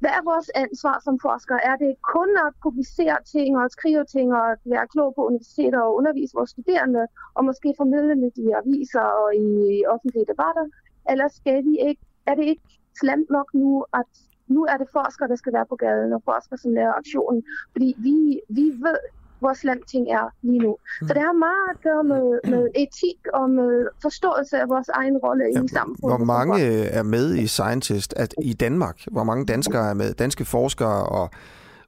hvad 0.00 0.12
er 0.18 0.28
vores 0.32 0.48
ansvar 0.64 0.96
som 1.06 1.16
forskere? 1.26 1.60
Er 1.70 1.76
det 1.84 1.92
kun 2.14 2.30
at 2.46 2.50
publicere 2.66 3.18
ting 3.34 3.50
og 3.58 3.70
skrive 3.76 4.04
ting 4.14 4.28
og 4.38 4.44
at 4.52 4.60
være 4.74 4.90
klog 4.94 5.08
på 5.14 5.22
universiteter 5.30 5.80
og 5.86 5.94
undervise 5.98 6.36
vores 6.38 6.50
studerende 6.50 7.04
og 7.36 7.42
måske 7.48 7.68
formidle 7.80 8.14
lidt 8.22 8.36
i 8.44 8.48
aviser 8.60 9.06
og 9.22 9.28
i 9.46 9.50
offentlige 9.94 10.30
debatter? 10.32 10.66
Eller 11.10 11.28
skal 11.38 11.58
de 11.68 11.74
ikke, 11.88 12.02
er 12.26 12.34
det 12.34 12.44
ikke 12.52 12.66
slemt 13.00 13.30
nok 13.30 13.48
nu, 13.54 13.84
at 14.00 14.10
nu 14.50 14.60
er 14.72 14.76
det 14.76 14.88
forskere, 14.92 15.28
der 15.28 15.36
skal 15.36 15.52
være 15.52 15.66
på 15.72 15.76
gaden, 15.76 16.12
og 16.12 16.22
forskere, 16.24 16.58
som 16.58 16.70
laver 16.72 16.92
aktionen. 16.92 17.42
Fordi 17.72 17.88
vi, 17.98 18.40
vi 18.48 18.66
ved, 18.86 19.00
hvor 19.40 19.52
slemt 19.52 19.88
ting 19.88 20.04
er 20.10 20.26
lige 20.42 20.58
nu. 20.58 20.76
Mm. 21.00 21.08
Så 21.08 21.14
det 21.14 21.22
har 21.22 21.32
meget 21.32 21.66
at 21.74 21.80
gøre 21.82 22.04
med, 22.04 22.50
med 22.52 22.68
etik 22.82 23.20
og 23.34 23.50
med 23.50 23.88
forståelse 24.02 24.58
af 24.58 24.68
vores 24.68 24.88
egen 24.88 25.16
rolle 25.16 25.44
ja, 25.54 25.62
i 25.62 25.68
samfundet. 25.68 26.18
Hvor 26.18 26.24
mange 26.24 26.86
er 26.86 27.02
med 27.02 27.34
i 27.34 27.46
Scientist 27.46 28.14
at 28.16 28.34
i 28.42 28.52
Danmark? 28.52 28.98
Hvor 29.10 29.24
mange 29.24 29.46
danskere 29.46 29.90
er 29.90 29.94
med? 29.94 30.14
Danske 30.14 30.44
forskere 30.44 31.06
og 31.06 31.30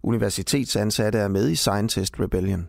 universitetsansatte 0.02 1.18
er 1.18 1.28
med 1.28 1.48
i 1.48 1.54
Scientist 1.54 2.20
Rebellion? 2.20 2.68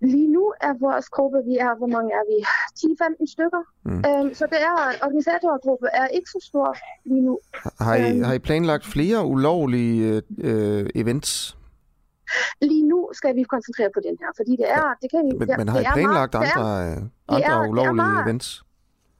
Lige 0.00 0.31
er 0.62 0.74
vores 0.86 1.08
gruppe, 1.08 1.38
vi 1.50 1.54
er, 1.66 1.72
hvor 1.80 1.86
mange 1.86 2.10
er 2.20 2.24
vi? 2.30 2.36
10-15 2.78 3.32
stykker. 3.34 3.62
Mm. 3.88 4.02
Øhm, 4.08 4.34
så 4.34 4.44
det 4.52 4.60
er, 4.70 4.76
organisatorgruppe 5.06 5.86
er 5.92 6.06
ikke 6.06 6.30
så 6.30 6.40
stor 6.50 6.76
lige 7.04 7.20
nu. 7.28 7.38
Har 7.86 7.94
I, 7.96 8.10
øhm, 8.10 8.22
har 8.22 8.34
I 8.34 8.38
planlagt 8.38 8.84
flere 8.84 9.24
ulovlige 9.24 10.22
øh, 10.38 10.86
events? 10.94 11.56
Lige 12.60 12.86
nu 12.92 12.98
skal 13.12 13.36
vi 13.36 13.42
koncentrere 13.42 13.90
på 13.96 14.00
den 14.06 14.16
her, 14.22 14.30
fordi 14.36 14.52
det 14.62 14.68
er... 14.78 14.84
Det 15.02 15.10
kan 15.10 15.20
men, 15.38 15.48
men 15.58 15.68
har 15.68 15.80
I 15.80 15.84
planlagt 15.98 16.34
meget, 16.34 16.56
andre, 16.56 16.68
er, 16.90 17.00
andre 17.36 17.64
er, 17.64 17.68
ulovlige 17.68 17.88
er 17.88 17.92
meget, 17.92 18.24
events? 18.24 18.48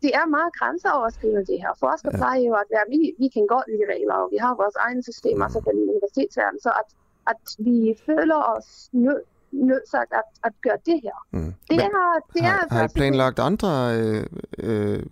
Det 0.05 0.13
er 0.21 0.27
meget 0.37 0.53
grænseoverskridende 0.59 1.45
det 1.51 1.59
her. 1.63 1.73
Forskere 1.85 2.13
ja. 2.15 2.19
plejer 2.21 2.41
jo 2.49 2.55
at 2.63 2.69
være, 2.75 2.87
vi, 2.95 3.01
vi 3.23 3.29
kan 3.35 3.45
godt 3.55 3.67
lide 3.73 3.87
regler, 3.95 4.17
og 4.23 4.29
vi 4.35 4.39
har 4.45 4.53
vores 4.63 4.77
egne 4.87 5.03
systemer, 5.11 5.47
mm. 5.47 5.53
selvfølgelig 5.55 5.85
i 5.87 5.91
universitetsverdenen, 5.95 6.61
så 6.67 6.71
at, 6.81 6.89
at 7.33 7.43
vi 7.69 7.79
føler 8.07 8.39
os 8.55 8.69
nødt 9.07 9.27
nødt 9.53 9.83
at, 10.13 10.23
at 10.45 10.53
gøre 10.63 10.79
det 10.87 11.01
her. 11.03 11.17
Mm. 11.31 11.45
Det 11.45 11.55
Men, 11.71 11.81
er, 11.81 12.21
det 12.35 12.43
har, 12.43 12.67
er, 12.71 12.75
har 12.75 12.85
I 12.85 12.89
planlagt 12.95 13.39
andre, 13.39 13.71
øh, 13.99 14.27
øh, 14.59 15.03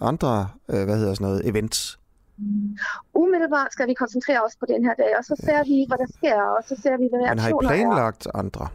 andre 0.00 0.48
øh, 0.68 0.84
hvad 0.84 0.98
hedder 0.98 1.14
sådan 1.14 1.26
noget, 1.28 1.48
events? 1.48 1.98
Umiddelbart 3.14 3.72
skal 3.72 3.86
vi 3.88 3.94
koncentrere 3.94 4.40
os 4.46 4.56
på 4.60 4.66
den 4.66 4.84
her 4.84 4.94
dag, 4.94 5.18
og 5.18 5.24
så 5.24 5.34
ser 5.46 5.64
vi, 5.64 5.84
hvad 5.88 5.98
der 5.98 6.06
sker, 6.18 6.40
og 6.56 6.62
så 6.68 6.74
ser 6.82 6.96
vi, 6.96 7.08
hvad 7.10 7.20
reaktioner 7.20 7.34
Men 7.34 7.38
har 7.38 7.48
I 7.48 7.76
planlagt 7.76 8.26
er. 8.26 8.38
andre? 8.38 8.68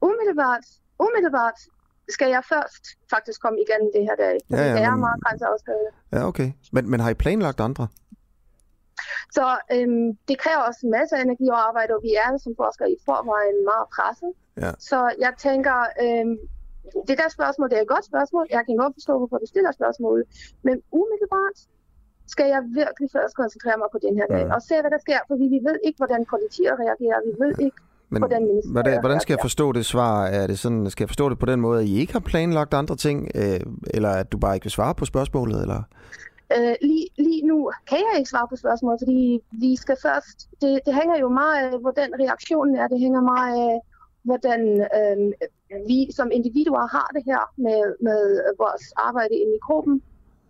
Umiddelbart, 0.00 0.64
umiddelbart 0.98 1.58
skal 2.08 2.28
jeg 2.30 2.42
først 2.48 2.84
faktisk 3.10 3.42
komme 3.42 3.58
igen 3.64 3.82
det 3.94 4.02
her 4.08 4.16
dag, 4.24 4.36
ja, 4.50 4.56
ja, 4.56 4.72
det 4.74 4.82
er 4.82 4.90
men... 4.90 5.00
meget 5.00 5.20
grænseoverskridende. 5.24 5.90
Ja, 6.12 6.26
okay. 6.26 6.52
Men, 6.72 6.90
men 6.90 7.00
har 7.00 7.10
I 7.10 7.14
planlagt 7.14 7.60
andre? 7.60 7.88
Så 9.36 9.46
øhm, 9.74 10.08
det 10.28 10.36
kræver 10.44 10.62
også 10.68 10.80
en 10.86 10.92
masse 10.98 11.14
energi 11.26 11.46
og 11.56 11.60
arbejde, 11.68 11.90
og 11.96 12.02
vi 12.08 12.12
er 12.24 12.28
som 12.44 12.52
forskere 12.62 12.90
i 12.96 12.98
forvejen 13.08 13.58
meget 13.70 13.86
presset. 13.96 14.30
Ja. 14.64 14.72
Så 14.88 14.98
jeg 15.24 15.32
tænker, 15.46 15.76
øhm, 16.04 16.36
det 17.08 17.16
der 17.20 17.28
spørgsmål, 17.38 17.66
det 17.70 17.76
er 17.78 17.84
et 17.86 17.94
godt 17.96 18.06
spørgsmål. 18.12 18.44
Jeg 18.56 18.62
kan 18.66 18.76
godt 18.84 18.94
forstå, 18.98 19.12
hvorfor 19.20 19.38
du 19.42 19.46
stiller 19.52 19.72
spørgsmålet. 19.80 20.24
Men 20.66 20.76
umiddelbart 21.00 21.56
skal 22.34 22.46
jeg 22.54 22.60
virkelig 22.80 23.08
først 23.16 23.34
koncentrere 23.40 23.78
mig 23.82 23.88
på 23.94 23.98
den 24.06 24.14
her 24.18 24.26
dag, 24.34 24.44
ja. 24.46 24.54
og 24.54 24.60
se, 24.68 24.74
hvad 24.82 24.92
der 24.96 25.00
sker, 25.06 25.20
fordi 25.30 25.44
vi 25.54 25.60
ved 25.68 25.76
ikke, 25.86 25.98
hvordan 26.02 26.22
politiet 26.34 26.74
reagerer. 26.84 27.18
Vi 27.28 27.34
ved 27.44 27.54
ikke, 27.66 27.78
men 28.12 28.20
hvordan, 28.22 28.42
hvordan, 28.72 29.00
hvordan 29.00 29.20
skal 29.20 29.32
jeg 29.32 29.42
forstå 29.42 29.72
det 29.72 29.86
svar? 29.86 30.26
Er 30.26 30.46
det 30.46 30.58
sådan, 30.58 30.90
skal 30.90 31.04
jeg 31.04 31.08
forstå 31.08 31.28
det 31.28 31.38
på 31.38 31.46
den 31.46 31.60
måde, 31.60 31.80
at 31.80 31.86
I 31.86 31.98
ikke 32.00 32.12
har 32.12 32.20
planlagt 32.20 32.74
andre 32.74 32.96
ting, 32.96 33.30
øh, 33.34 33.60
eller 33.94 34.10
at 34.10 34.32
du 34.32 34.38
bare 34.38 34.54
ikke 34.54 34.64
vil 34.64 34.70
svare 34.70 34.94
på 34.94 35.04
spørgsmålet? 35.04 35.62
Eller? 35.62 35.82
Øh, 36.56 36.74
lige, 36.82 37.06
lige 37.18 37.42
nu 37.50 37.70
kan 37.88 37.98
jeg 38.08 38.18
ikke 38.18 38.30
svare 38.30 38.48
på 38.50 38.56
spørgsmålet, 38.56 39.00
fordi 39.04 39.40
vi 39.64 39.76
skal 39.76 39.96
først... 40.02 40.36
Det, 40.62 40.80
det 40.86 40.94
hænger 41.00 41.16
jo 41.24 41.28
meget 41.28 41.56
af, 41.64 41.80
hvordan 41.80 42.08
reaktionen 42.22 42.74
er. 42.76 42.86
Det 42.88 43.00
hænger 43.00 43.20
meget 43.34 43.54
af, 43.70 43.76
hvordan 44.28 44.60
øh, 44.98 45.16
vi 45.90 45.98
som 46.18 46.28
individuer 46.38 46.86
har 46.96 47.08
det 47.16 47.22
her 47.30 47.42
med, 47.66 47.80
med 48.06 48.20
vores 48.58 48.84
arbejde 48.96 49.34
inde 49.42 49.54
i 49.60 49.64
gruppen. 49.66 50.02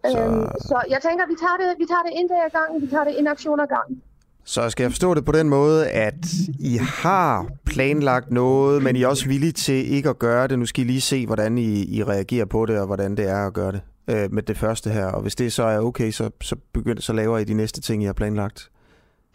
Så... 0.05 0.19
Øhm, 0.19 0.47
så 0.69 0.77
jeg 0.95 1.01
tænker, 1.07 1.25
vi 1.33 1.37
tager 1.45 1.57
det, 1.63 1.69
vi 1.83 1.87
tager 1.93 2.05
det 2.07 2.13
en 2.21 2.29
dag 2.29 2.41
ad 2.47 2.51
gangen, 2.59 2.83
vi 2.83 2.87
tager 2.87 3.05
det 3.05 3.15
en 3.21 3.27
aktion 3.27 3.61
ad 3.61 3.67
gangen. 3.67 4.03
Så 4.45 4.71
skal 4.71 4.85
jeg 4.85 4.91
forstå 4.91 5.15
det 5.15 5.25
på 5.25 5.33
den 5.33 5.49
måde, 5.49 5.89
at 5.89 6.25
I 6.59 6.77
har 7.03 7.47
planlagt 7.67 8.31
noget, 8.31 8.83
men 8.83 8.97
I 8.97 9.03
er 9.03 9.09
også 9.09 9.29
villige 9.29 9.53
til 9.53 9.93
ikke 9.93 10.09
at 10.09 10.19
gøre 10.19 10.49
det. 10.49 10.59
Nu 10.59 10.67
skal 10.67 10.85
I 10.85 10.87
lige 10.87 11.01
se, 11.01 11.27
hvordan 11.27 11.59
I, 11.59 11.97
I 11.97 12.05
reagerer 12.05 12.45
på 12.45 12.67
det, 12.67 12.81
og 12.81 12.87
hvordan 12.87 13.17
det 13.17 13.29
er 13.29 13.47
at 13.47 13.53
gøre 13.53 13.73
det 13.73 13.81
øh, 14.09 14.33
med 14.33 14.43
det 14.43 14.57
første 14.57 14.91
her. 14.91 15.07
Og 15.07 15.23
hvis 15.23 15.35
det 15.35 15.53
så 15.53 15.63
er 15.63 15.79
okay, 15.79 16.11
så, 16.11 16.31
så, 16.41 16.57
begynder, 16.73 17.03
så 17.03 17.13
laver 17.13 17.39
I 17.39 17.45
de 17.45 17.55
næste 17.55 17.81
ting, 17.81 18.03
I 18.03 18.07
har 18.07 18.13
planlagt. 18.13 18.71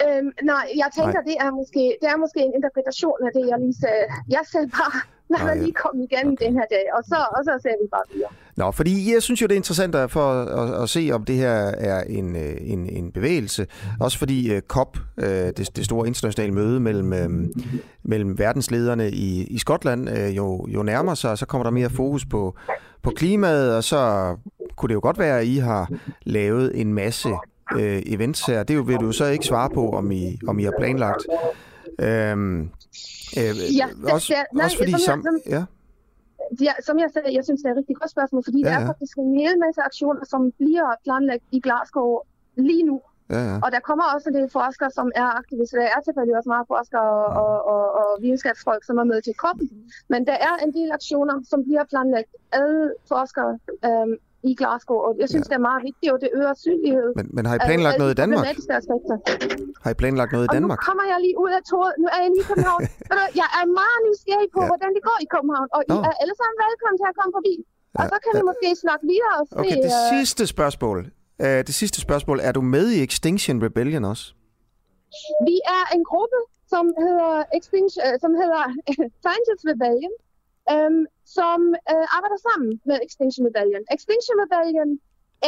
Øhm, 0.03 0.31
nej, 0.43 0.65
jeg 0.81 0.89
tænker, 0.95 1.19
nej. 1.19 1.29
det 1.29 1.37
er, 1.39 1.51
måske, 1.51 1.83
det 2.01 2.07
er 2.13 2.17
måske 2.17 2.39
en 2.39 2.53
interpretation 2.55 3.17
af 3.27 3.31
det, 3.35 3.43
jeg 3.51 3.57
lige 3.59 3.77
sagde. 3.83 4.03
Jeg 4.29 4.43
sagde 4.51 4.67
bare, 4.67 4.99
lad 5.31 5.41
mig 5.45 5.55
lige 5.63 5.73
komme 5.83 6.03
igennem 6.03 6.33
okay. 6.33 6.45
den 6.45 6.53
her 6.53 6.65
dag, 6.75 6.85
og 6.97 7.03
så, 7.03 7.19
og 7.37 7.41
så 7.43 7.53
ser 7.63 7.75
vi 7.81 7.87
bare 7.91 8.03
videre. 8.13 8.29
Nå, 8.55 8.71
fordi 8.71 9.13
jeg 9.13 9.23
synes 9.23 9.41
jo, 9.41 9.47
det 9.47 9.51
er 9.51 9.63
interessant 9.63 9.95
at, 9.95 10.11
for 10.11 10.31
at, 10.31 10.83
at 10.83 10.89
se, 10.89 11.09
om 11.13 11.25
det 11.25 11.35
her 11.35 11.55
er 11.91 12.03
en, 12.03 12.35
øh, 12.35 12.57
en, 12.61 12.89
en 12.89 13.11
bevægelse. 13.11 13.67
Også 13.99 14.17
fordi 14.17 14.55
uh, 14.55 14.59
COP, 14.59 14.97
uh, 15.17 15.23
det, 15.27 15.69
det 15.75 15.85
store 15.85 16.07
internationale 16.07 16.53
møde 16.53 16.79
mellem, 16.79 17.11
uh, 17.11 17.63
mellem 18.03 18.39
verdenslederne 18.39 19.11
i, 19.11 19.43
i 19.43 19.57
Skotland, 19.57 20.09
uh, 20.09 20.35
jo, 20.35 20.67
jo 20.67 20.83
nærmer 20.83 21.13
sig, 21.13 21.37
så 21.37 21.45
kommer 21.45 21.63
der 21.63 21.71
mere 21.71 21.89
fokus 21.89 22.25
på, 22.25 22.55
på 23.01 23.11
klimaet, 23.15 23.75
og 23.75 23.83
så 23.83 24.35
kunne 24.75 24.87
det 24.87 24.93
jo 24.93 24.99
godt 25.03 25.19
være, 25.19 25.39
at 25.39 25.45
I 25.45 25.57
har 25.57 25.91
lavet 26.23 26.81
en 26.81 26.93
masse 26.93 27.29
uh, 27.75 27.79
events 28.05 28.45
her. 28.45 28.63
Det 28.63 28.87
vil 28.87 28.97
du 28.97 29.11
så 29.11 29.25
ikke 29.25 29.45
svare 29.45 29.69
på, 29.69 29.89
om 29.89 30.11
I, 30.11 30.39
om 30.47 30.59
I 30.59 30.63
har 30.63 30.73
planlagt. 30.79 31.25
Uh, 31.29 32.05
uh, 33.39 33.77
ja, 33.77 33.87
også, 34.13 34.33
det, 34.33 34.45
nej, 34.53 34.65
også 34.65 34.77
fordi... 34.77 34.91
Som, 34.91 35.23
som, 35.23 35.39
ja 35.49 35.65
ja, 36.61 36.73
som 36.87 36.99
jeg 36.99 37.09
sagde, 37.13 37.35
jeg 37.37 37.43
synes, 37.43 37.61
det 37.61 37.67
er 37.67 37.73
et 37.73 37.77
rigtig 37.77 37.95
godt 37.95 38.11
spørgsmål, 38.11 38.43
fordi 38.43 38.59
ja, 38.61 38.67
ja. 38.67 38.73
der 38.73 38.81
er 38.81 38.87
faktisk 38.91 39.17
en 39.17 39.39
hel 39.39 39.55
masse 39.65 39.81
aktioner, 39.89 40.23
som 40.33 40.41
bliver 40.61 40.89
planlagt 41.03 41.43
i 41.51 41.59
Glasgow 41.65 42.09
lige 42.57 42.83
nu. 42.83 43.01
Ja, 43.29 43.41
ja. 43.51 43.57
Og 43.65 43.69
der 43.75 43.79
kommer 43.79 44.05
også 44.13 44.29
en 44.29 44.35
del 44.35 44.49
forskere, 44.59 44.91
som 44.99 45.07
er 45.15 45.29
aktivister. 45.41 45.77
Der 45.79 45.87
er 45.95 46.01
selvfølgelig 46.05 46.37
også 46.37 46.49
meget 46.55 46.67
forskere 46.73 47.09
og, 47.21 47.25
og, 47.43 47.55
og, 47.73 47.83
og 47.99 48.09
videnskabsfolk, 48.21 48.83
som 48.85 48.97
er 48.97 49.03
med 49.11 49.21
til 49.21 49.33
COP. 49.43 49.59
Men 50.09 50.27
der 50.29 50.37
er 50.49 50.55
en 50.65 50.73
del 50.77 50.89
aktioner, 50.91 51.35
som 51.51 51.59
bliver 51.67 51.83
planlagt 51.91 52.31
af 52.51 52.71
forskere 53.07 53.51
øhm, 53.87 54.15
i 54.49 54.51
Glasgow, 54.59 54.99
og 55.07 55.11
jeg 55.21 55.27
synes, 55.31 55.45
ja. 55.45 55.49
det 55.51 55.57
er 55.61 55.65
meget 55.69 55.81
vigtigt, 55.89 56.09
og 56.13 56.19
det 56.23 56.29
øger 56.39 56.53
synlighed. 56.65 57.09
Men, 57.19 57.25
men 57.35 57.43
har 57.49 57.55
I 57.57 57.61
planlagt 57.69 57.97
noget 58.01 58.11
i 58.15 58.17
Danmark? 58.23 58.45
Har 59.83 59.89
I 59.95 59.97
planlagt 60.01 60.31
noget 60.35 60.45
i 60.49 60.51
Danmark? 60.57 60.79
Og 60.79 60.83
nu 60.83 60.87
kommer 60.89 61.05
jeg 61.11 61.17
lige 61.25 61.37
ud 61.43 61.51
af 61.59 61.63
toget. 61.71 61.93
Nu 62.01 62.07
er 62.15 62.19
jeg 62.23 62.29
lige 62.35 62.43
i 62.45 62.47
København. 62.51 62.81
jeg 63.41 63.49
er 63.59 63.65
meget 63.81 63.99
nysgerrig 64.07 64.49
på, 64.55 64.61
ja. 64.63 64.67
hvordan 64.71 64.89
det 64.95 65.01
går 65.09 65.17
i 65.25 65.27
København, 65.33 65.67
og 65.75 65.81
Nå. 65.91 65.95
I 65.95 65.97
er 66.09 66.15
alle 66.21 66.35
sammen 66.39 66.57
velkommen 66.65 66.97
til 67.01 67.07
at 67.11 67.15
komme 67.19 67.33
forbi. 67.37 67.55
Ja. 67.95 67.99
Og 68.01 68.05
så 68.11 68.17
kan 68.23 68.31
ja. 68.33 68.37
vi 68.37 68.43
måske 68.51 68.67
snakke 68.83 69.03
videre 69.13 69.33
og 69.39 69.45
se... 69.49 69.55
Okay, 69.61 69.77
det 69.87 69.93
øh, 69.99 70.11
sidste 70.13 70.43
spørgsmål. 70.55 70.97
Uh, 71.43 71.59
det 71.69 71.75
sidste 71.81 71.99
spørgsmål. 72.07 72.37
Er 72.47 72.51
du 72.57 72.61
med 72.75 72.85
i 72.95 72.97
Extinction 73.07 73.55
Rebellion 73.65 74.03
også? 74.13 74.25
Vi 75.49 75.57
er 75.77 75.83
en 75.95 76.03
gruppe, 76.11 76.39
som 76.73 76.85
hedder, 77.03 77.31
Extinction, 77.57 78.01
uh, 78.07 78.13
som 78.23 78.31
hedder 78.41 78.63
Scientist 79.23 79.63
Rebellion, 79.71 80.13
um, 80.73 80.97
som 81.37 81.59
uh, 81.91 82.05
arbejder 82.15 82.39
sammen 82.47 82.69
med 82.89 82.97
Extinction 83.05 83.43
Rebellion. 83.47 83.83
Extinction 83.95 84.35
Rebellion 84.43 84.89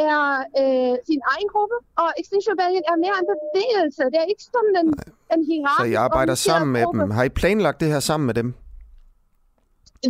er 0.08 0.20
uh, 0.62 0.96
sin 1.10 1.22
egen 1.34 1.48
gruppe, 1.54 1.78
og 2.02 2.10
Extinction 2.22 2.52
Rebellion 2.56 2.84
er 2.92 2.98
mere 3.06 3.16
en 3.22 3.28
bevægelse. 3.34 4.02
Det 4.12 4.18
er 4.24 4.28
ikke 4.34 4.46
sådan 4.56 4.74
en, 4.82 4.90
en 5.34 5.42
hierarki. 5.50 5.82
Så 5.82 5.86
I 5.94 5.96
arbejder 6.08 6.36
sammen 6.50 6.70
med 6.76 6.84
gruppe. 6.86 7.02
dem. 7.02 7.10
Har 7.18 7.24
I 7.30 7.34
planlagt 7.42 7.78
det 7.82 7.90
her 7.94 8.02
sammen 8.10 8.26
med 8.30 8.36
dem? 8.42 8.50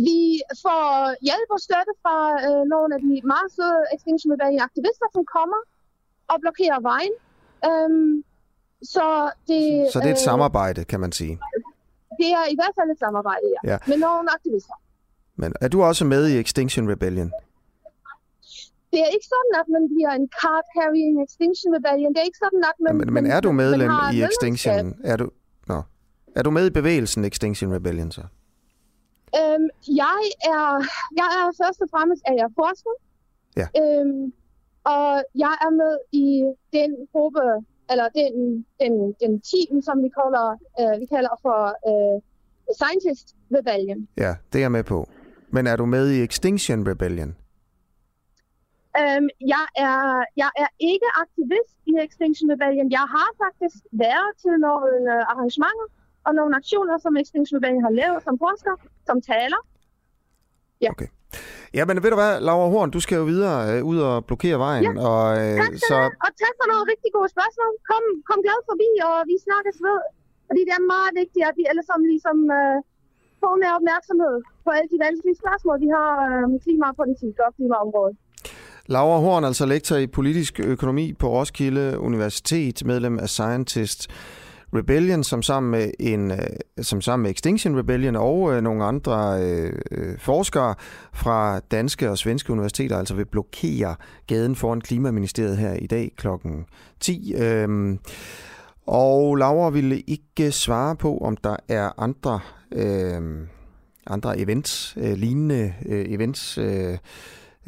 Vi 0.08 0.20
får 0.64 0.84
hjælp 1.28 1.50
og 1.56 1.60
støtte 1.66 1.92
fra 2.02 2.16
uh, 2.46 2.62
nogle 2.74 2.90
af 2.96 3.00
de 3.06 3.12
meget 3.32 3.48
søde 3.56 3.82
Extinction 3.94 4.28
Rebellion 4.32 4.62
aktivister, 4.68 5.06
som 5.14 5.22
kommer 5.36 5.60
og 6.32 6.36
blokerer 6.44 6.80
vejen. 6.90 7.14
Um, 7.70 8.24
så 8.94 9.06
det, 9.48 9.62
så 9.92 9.96
det 10.02 10.08
er 10.12 10.16
et 10.18 10.24
uh, 10.24 10.28
samarbejde, 10.30 10.80
kan 10.92 11.00
man 11.04 11.12
sige? 11.20 11.34
Det 12.20 12.28
er 12.38 12.44
i 12.54 12.56
hvert 12.58 12.74
fald 12.78 12.88
et 12.94 13.00
samarbejde, 13.06 13.46
ja. 13.56 13.60
ja. 13.72 13.78
Med 13.90 13.98
nogle 14.06 14.26
aktivister. 14.36 14.76
Men 15.42 15.52
er 15.60 15.68
du 15.68 15.82
også 15.82 16.04
med 16.04 16.28
i 16.28 16.38
Extinction 16.38 16.90
Rebellion? 16.90 17.32
Det 18.92 19.00
er 19.00 19.10
ikke 19.16 19.28
sådan, 19.34 19.52
at 19.60 19.68
man 19.68 19.88
bliver 19.92 20.12
en 20.20 20.28
card-carrying 20.40 21.16
Extinction 21.24 21.74
Rebellion. 21.76 22.10
Det 22.14 22.20
er 22.20 22.28
ikke 22.30 22.42
sådan, 22.44 22.62
at 22.70 22.76
man... 22.80 22.96
Men, 22.96 23.14
men 23.14 23.26
er 23.26 23.40
du 23.40 23.52
medlem 23.52 23.90
i 24.14 24.22
Extinction? 24.22 24.94
Er 25.04 25.16
du, 25.16 25.30
no. 25.68 25.80
er 26.36 26.42
du 26.42 26.50
med 26.50 26.66
i 26.66 26.70
bevægelsen 26.70 27.24
Extinction 27.24 27.74
Rebellion 27.74 28.10
så? 28.10 28.24
Øhm, 29.38 29.68
jeg, 30.04 30.20
er, 30.54 30.66
jeg 31.20 31.28
er 31.40 31.46
først 31.62 31.80
og 31.84 31.88
fremmest 31.94 32.22
er 32.26 32.34
jeg 32.42 32.48
forsker. 32.60 32.94
Ja. 33.60 33.66
Øhm, 33.80 34.32
og 34.84 35.24
jeg 35.44 35.54
er 35.66 35.72
med 35.82 35.94
i 36.12 36.26
den 36.72 36.90
gruppe, 37.12 37.44
eller 37.90 38.06
den, 38.20 38.34
den, 38.82 38.94
den 39.22 39.32
team, 39.50 39.82
som 39.82 39.96
vi 40.04 40.10
kalder, 40.18 40.46
øh, 40.80 41.00
vi 41.00 41.06
kalder 41.14 41.34
for 41.44 41.60
øh, 41.90 42.16
Scientist 42.78 43.26
Rebellion. 43.56 44.08
Ja, 44.16 44.32
det 44.52 44.58
er 44.58 44.62
jeg 44.62 44.72
med 44.72 44.84
på. 44.84 45.08
Men 45.50 45.66
er 45.66 45.76
du 45.76 45.84
med 45.86 46.10
i 46.10 46.22
Extinction 46.22 46.88
Rebellion? 46.90 47.36
Um, 49.02 49.24
jeg, 49.54 49.64
er, 49.86 50.24
jeg 50.42 50.50
er 50.62 50.70
ikke 50.92 51.08
aktivist 51.22 51.76
i 51.90 51.92
Extinction 52.06 52.46
Rebellion. 52.52 52.88
Jeg 52.98 53.06
har 53.16 53.28
faktisk 53.44 53.78
været 54.04 54.30
til 54.42 54.54
nogle 54.66 54.90
uh, 55.14 55.32
arrangementer 55.32 55.88
og 56.26 56.32
nogle 56.38 56.52
aktioner, 56.60 56.96
som 57.04 57.12
Extinction 57.22 57.56
Rebellion 57.58 57.82
har 57.88 57.94
lavet 58.00 58.20
som 58.26 58.34
forsker, 58.44 58.74
som 59.08 59.16
taler. 59.32 59.60
Ja. 60.84 60.90
Okay. 60.94 61.10
Ja, 61.76 61.82
men 61.88 61.94
ved 62.02 62.10
du 62.14 62.18
hvad, 62.22 62.32
Laura 62.48 62.68
Horn, 62.74 62.90
du 62.96 63.00
skal 63.04 63.16
jo 63.20 63.24
videre 63.34 63.58
øh, 63.70 63.80
ud 63.90 63.98
og 64.08 64.14
blokere 64.28 64.58
vejen. 64.66 64.92
Ja. 64.96 65.06
Og, 65.08 65.24
øh, 65.42 65.56
tak 65.62 65.72
så... 65.90 65.96
og 66.24 66.30
tak 66.42 66.54
for 66.58 66.66
nogle 66.72 66.84
rigtig 66.92 67.10
gode 67.16 67.30
spørgsmål. 67.34 67.72
Kom, 67.90 68.02
kom 68.28 68.38
glad 68.46 68.58
forbi, 68.70 68.90
og 69.08 69.16
vi 69.30 69.36
snakkes 69.46 69.76
ved. 69.86 70.00
Fordi 70.48 70.60
det 70.68 70.74
er 70.80 70.84
meget 70.94 71.12
vigtigt, 71.20 71.44
at 71.50 71.54
vi 71.60 71.64
alle 71.70 71.84
sammen 71.88 72.06
ligesom 72.14 72.36
øh, 72.58 72.76
får 73.42 73.52
mere 73.62 73.74
opmærksomhed 73.78 74.36
på 74.68 74.72
alle 74.78 74.88
de 74.94 74.98
vanskelige 75.06 75.36
spørgsmål, 75.42 75.76
vi 75.80 75.90
har 75.98 76.10
øh, 76.28 76.60
klimapolitik 76.64 77.34
og 77.46 77.50
klimaområdet. 77.56 78.16
Laura 78.86 79.18
Horn, 79.18 79.44
altså 79.44 79.66
lektor 79.66 79.96
i 79.96 80.06
politisk 80.06 80.60
økonomi 80.60 81.12
på 81.12 81.26
Roskilde 81.28 81.98
Universitet, 81.98 82.84
medlem 82.86 83.18
af 83.18 83.28
Scientist 83.28 84.10
Rebellion, 84.74 85.24
som 85.24 85.42
sammen 85.42 85.70
med, 85.70 85.90
en, 86.00 86.30
øh, 86.30 86.38
som 86.82 87.00
sammen 87.00 87.22
med 87.22 87.30
Extinction 87.30 87.78
Rebellion 87.78 88.16
og 88.16 88.54
øh, 88.54 88.62
nogle 88.62 88.84
andre 88.84 89.42
øh, 89.42 89.72
øh, 89.90 90.18
forskere 90.18 90.74
fra 91.12 91.60
danske 91.60 92.10
og 92.10 92.18
svenske 92.18 92.52
universiteter 92.52 92.98
altså 92.98 93.14
vil 93.14 93.26
blokere 93.26 93.96
gaden 94.26 94.56
foran 94.56 94.80
Klimaministeriet 94.80 95.56
her 95.56 95.72
i 95.72 95.86
dag 95.86 96.12
klokken 96.16 96.66
10. 97.00 97.34
Øhm, 97.38 97.98
og 98.86 99.36
Laura 99.36 99.70
ville 99.70 100.00
ikke 100.00 100.52
svare 100.52 100.96
på, 100.96 101.18
om 101.18 101.36
der 101.36 101.56
er 101.68 101.90
andre, 101.98 102.40
øh, 102.72 103.48
andre 104.08 104.38
events, 104.38 104.94
øh, 104.96 105.12
lignende 105.12 105.74
øh, 105.86 106.06
events, 106.08 106.58
øh, 106.58 106.98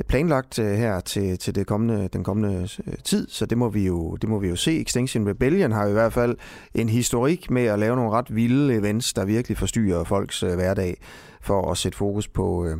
planlagt 0.08 0.58
øh, 0.58 0.72
her 0.72 1.00
til, 1.00 1.38
til 1.38 1.54
det 1.54 1.66
kommende, 1.66 2.08
den 2.12 2.24
kommende 2.24 2.68
øh, 2.86 2.94
tid, 3.04 3.28
så 3.28 3.46
det 3.46 3.58
må, 3.58 3.68
vi 3.68 3.86
jo, 3.86 4.16
det 4.16 4.28
må 4.28 4.38
vi 4.38 4.48
jo 4.48 4.56
se. 4.56 4.80
Extinction 4.80 5.28
Rebellion 5.28 5.72
har 5.72 5.86
i 5.86 5.92
hvert 5.92 6.12
fald 6.12 6.36
en 6.74 6.88
historik 6.88 7.50
med 7.50 7.64
at 7.64 7.78
lave 7.78 7.96
nogle 7.96 8.10
ret 8.10 8.34
vilde 8.34 8.74
events, 8.74 9.12
der 9.12 9.24
virkelig 9.24 9.58
forstyrrer 9.58 10.04
folks 10.04 10.42
øh, 10.42 10.54
hverdag 10.54 10.96
for 11.40 11.70
at 11.70 11.78
sætte 11.78 11.98
fokus 11.98 12.28
på, 12.28 12.66
øh, 12.66 12.76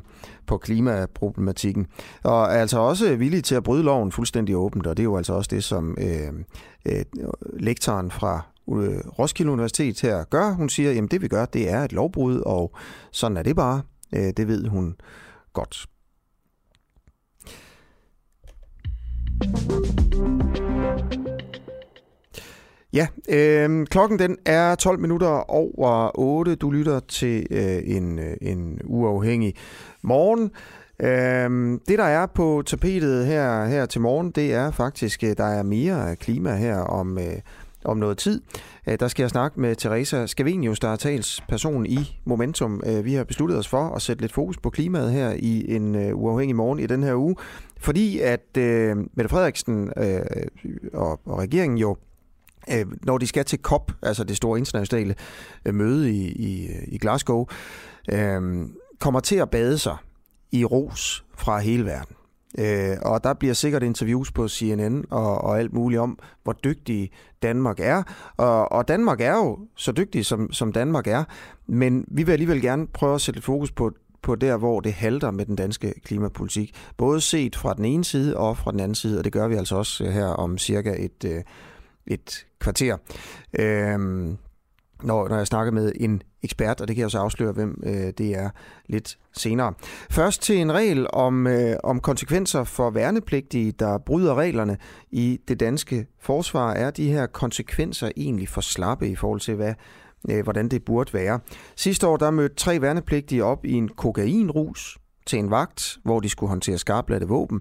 på 0.47 0.59
klimaproblematikken. 0.59 1.87
Og 2.23 2.43
er 2.43 2.47
altså 2.47 2.79
også 2.79 3.17
villige 3.17 3.43
til 3.43 3.55
at 3.55 3.63
bryde 3.63 3.83
loven 3.83 4.13
fuldstændig 4.13 4.57
åbent, 4.57 4.87
og 4.87 4.97
det 4.97 5.03
er 5.03 5.05
jo 5.05 5.17
altså 5.17 5.33
også 5.33 5.49
det, 5.53 5.65
som 5.65 5.97
øh, 6.01 6.33
øh, 6.87 7.05
lektoren 7.53 8.11
fra 8.11 8.50
Øh, 8.79 8.99
Roskilde 9.19 9.53
Universitet 9.53 10.01
her 10.01 10.25
gør. 10.25 10.53
Hun 10.53 10.69
siger, 10.69 11.03
at 11.03 11.11
det 11.11 11.23
vi 11.23 11.29
gør, 11.29 11.45
det 11.45 11.71
er 11.71 11.81
et 11.81 11.93
lovbrud, 11.93 12.43
og 12.47 12.75
sådan 13.13 13.37
er 13.37 13.43
det 13.43 13.57
bare. 13.57 13.83
Øh, 14.15 14.33
det 14.37 14.49
ved 14.49 14.67
hun 14.67 14.97
godt. 15.53 15.87
Ja, 22.93 23.07
øh, 23.29 23.87
klokken 23.87 24.19
den 24.19 24.37
er 24.47 24.75
12 24.75 25.01
minutter 25.01 25.51
over 25.51 26.11
8. 26.19 26.55
Du 26.55 26.71
lytter 26.71 27.01
til 27.01 27.47
øh, 27.51 27.83
en, 27.85 28.19
øh, 28.19 28.37
en 28.43 28.81
uafhængig 28.85 29.55
morgen. 30.03 30.51
Øh, 31.01 31.79
det, 31.89 31.99
der 31.99 32.05
er 32.05 32.27
på 32.27 32.63
tapetet 32.67 33.27
her, 33.27 33.65
her 33.65 33.87
til 33.87 34.01
morgen, 34.01 34.31
det 34.31 34.55
er 34.55 34.71
faktisk, 34.71 35.21
der 35.21 35.45
er 35.45 35.63
mere 35.63 36.17
klima 36.17 36.57
her 36.57 36.79
om, 36.79 37.19
øh, 37.19 37.41
om 37.85 37.97
noget 37.97 38.19
tid. 38.19 38.41
Øh, 38.87 39.01
der 39.01 39.09
skal 39.09 39.23
jeg 39.23 39.31
snakke 39.31 39.61
med 39.61 39.77
Teresa 39.77 40.27
Scavenius, 40.27 40.81
der 40.81 40.89
er 40.89 40.97
talsperson 40.97 41.87
i 41.87 42.21
Momentum. 42.25 42.83
Øh, 42.87 43.05
vi 43.05 43.15
har 43.15 43.25
besluttet 43.25 43.59
os 43.59 43.69
for 43.69 43.95
at 43.95 44.03
sætte 44.03 44.23
lidt 44.23 44.33
fokus 44.33 44.59
på 44.59 44.71
klimaet 44.71 45.13
her 45.13 45.31
i 45.39 45.75
en 45.75 45.95
øh, 45.95 46.17
uafhængig 46.17 46.57
morgen 46.57 46.79
i 46.79 46.87
den 46.87 47.03
her 47.03 47.15
uge, 47.15 47.37
fordi 47.79 48.19
at 48.19 48.57
øh, 48.59 48.97
Mette 48.97 49.29
Frederiksen 49.29 49.93
øh, 49.97 50.21
og, 50.93 51.21
og 51.27 51.39
regeringen 51.39 51.79
jo 51.79 51.97
når 53.03 53.19
de 53.19 53.27
skal 53.27 53.45
til 53.45 53.59
COP, 53.63 53.93
altså 54.03 54.25
det 54.25 54.37
store 54.37 54.59
internationale 54.59 55.15
møde 55.73 56.13
i, 56.13 56.29
i, 56.29 56.69
i 56.89 56.99
Glasgow, 56.99 57.47
øh, 58.13 58.69
kommer 58.99 59.21
til 59.21 59.37
at 59.37 59.51
bade 59.51 59.79
sig 59.79 59.97
i 60.53 60.65
ros 60.65 61.25
fra 61.37 61.59
hele 61.59 61.85
verden. 61.85 62.17
Øh, 62.59 62.97
og 63.03 63.25
der 63.25 63.35
bliver 63.35 63.55
sikkert 63.55 63.83
interviews 63.83 64.33
på 64.33 64.49
CNN 64.49 65.05
og, 65.11 65.39
og 65.39 65.59
alt 65.59 65.73
muligt 65.73 66.01
om, 66.01 66.19
hvor 66.43 66.53
dygtig 66.53 67.11
Danmark 67.43 67.81
er. 67.81 68.03
Og, 68.37 68.73
og 68.73 68.89
Danmark 68.89 69.21
er 69.21 69.37
jo 69.37 69.59
så 69.77 69.93
dygtig, 69.93 70.27
som, 70.27 70.53
som 70.53 70.73
Danmark 70.73 71.07
er. 71.07 71.25
Men 71.67 72.05
vi 72.09 72.23
vil 72.23 72.33
alligevel 72.33 72.63
gerne 72.63 72.87
prøve 72.87 73.15
at 73.15 73.21
sætte 73.21 73.43
fokus 73.43 73.73
på, 73.73 73.93
på 74.23 74.35
der, 74.35 74.57
hvor 74.57 74.81
det 74.81 74.93
halter 74.93 75.31
med 75.31 75.47
den 75.47 75.57
danske 75.57 75.95
klimapolitik. 76.05 76.75
Både 76.97 77.21
set 77.21 77.57
fra 77.57 77.75
den 77.75 77.85
ene 77.85 78.05
side 78.05 78.37
og 78.37 78.57
fra 78.57 78.73
den 78.73 78.81
anden 78.81 78.95
side, 78.95 79.19
og 79.19 79.25
det 79.25 79.33
gør 79.33 79.49
vi 79.49 79.55
altså 79.55 79.77
også 79.77 80.05
øh, 80.05 80.11
her 80.11 80.27
om 80.27 80.59
cirka 80.59 80.95
et, 80.99 81.25
øh, 81.25 81.43
et 82.07 82.47
kvarter. 82.61 82.97
Øh, 83.59 83.99
når, 85.03 85.29
når 85.29 85.37
jeg 85.37 85.47
snakker 85.47 85.73
med 85.73 85.93
en 86.01 86.23
ekspert, 86.43 86.81
og 86.81 86.89
det 86.89 86.97
kan 86.97 87.03
jeg 87.03 87.11
så 87.11 87.19
afsløre, 87.19 87.53
hvem 87.53 87.83
øh, 87.87 88.13
det 88.19 88.39
er 88.39 88.51
lidt 88.87 89.19
senere. 89.33 89.75
Først 90.11 90.43
til 90.43 90.57
en 90.57 90.73
regel 90.73 91.07
om, 91.13 91.47
øh, 91.47 91.77
om 91.85 92.01
konsekvenser 92.01 92.65
for 92.65 92.91
værnepligtige, 92.91 93.73
der 93.73 93.99
bryder 93.99 94.35
reglerne 94.35 94.77
i 95.11 95.41
det 95.49 95.61
danske 95.61 96.07
forsvar. 96.21 96.73
Er 96.73 96.91
de 96.91 97.13
her 97.13 97.27
konsekvenser 97.27 98.11
egentlig 98.17 98.49
for 98.49 98.61
slappe 98.61 99.09
i 99.09 99.17
forhold 99.17 99.41
til, 99.41 99.55
hvad, 99.55 99.75
øh, 100.31 100.43
hvordan 100.43 100.69
det 100.69 100.85
burde 100.85 101.15
være? 101.15 101.41
Sidste 101.77 102.07
år 102.07 102.17
der 102.17 102.31
mødte 102.31 102.55
tre 102.55 102.81
værnepligtige 102.81 103.45
op 103.45 103.65
i 103.65 103.73
en 103.73 103.89
kokainrus 103.89 104.99
til 105.27 105.39
en 105.39 105.51
vagt, 105.51 105.99
hvor 106.05 106.21
de 106.21 106.29
skulle 106.29 106.51
håndtere 106.51 106.79
skarpladte 106.79 107.29
våben. 107.29 107.61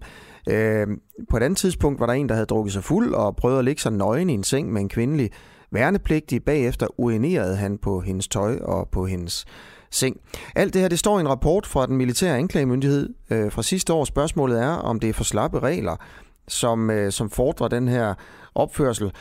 Øh, 0.50 0.88
på 1.30 1.38
et 1.38 1.44
andet 1.44 1.58
tidspunkt 1.58 2.00
var 2.00 2.06
der 2.06 2.14
en, 2.14 2.30
der 2.30 2.36
havde 2.36 2.46
drukket 2.46 2.74
sig 2.74 2.84
fuld 2.84 3.14
og 3.14 3.36
prøvet 3.36 3.60
at 3.60 3.66
ligge 3.66 3.82
sig 3.82 3.94
nøgen 3.94 4.30
i 4.30 4.34
en 4.34 4.44
seng 4.44 4.74
med 4.74 4.82
en 4.82 4.90
kvindelig 4.90 5.32
værnepligtig. 5.72 6.44
Bagefter 6.44 6.88
urinerede 7.00 7.56
han 7.56 7.78
på 7.78 8.02
hendes 8.02 8.28
tøj 8.28 8.60
og 8.62 8.90
på 8.92 9.06
hendes 9.06 9.46
seng. 9.92 10.18
Alt 10.56 10.74
det 10.74 10.82
her, 10.82 10.90
det 10.90 11.00
står 11.00 11.18
i 11.18 11.22
en 11.22 11.30
rapport 11.30 11.66
fra 11.66 11.86
den 11.86 11.98
militære 11.98 12.38
anklagemyndighed 12.38 13.10
øh, 13.30 13.52
fra 13.52 13.64
sidste 13.64 13.94
år. 13.94 14.06
Spørgsmålet 14.06 14.62
er, 14.62 14.70
om 14.70 15.00
det 15.00 15.10
er 15.10 15.14
for 15.14 15.24
slappe 15.24 15.60
regler, 15.60 15.96
som, 16.48 16.90
øh, 16.90 17.12
som 17.12 17.30
fordrer 17.30 17.68
den 17.68 17.88
her 17.88 18.14
opførsel. 18.56 19.12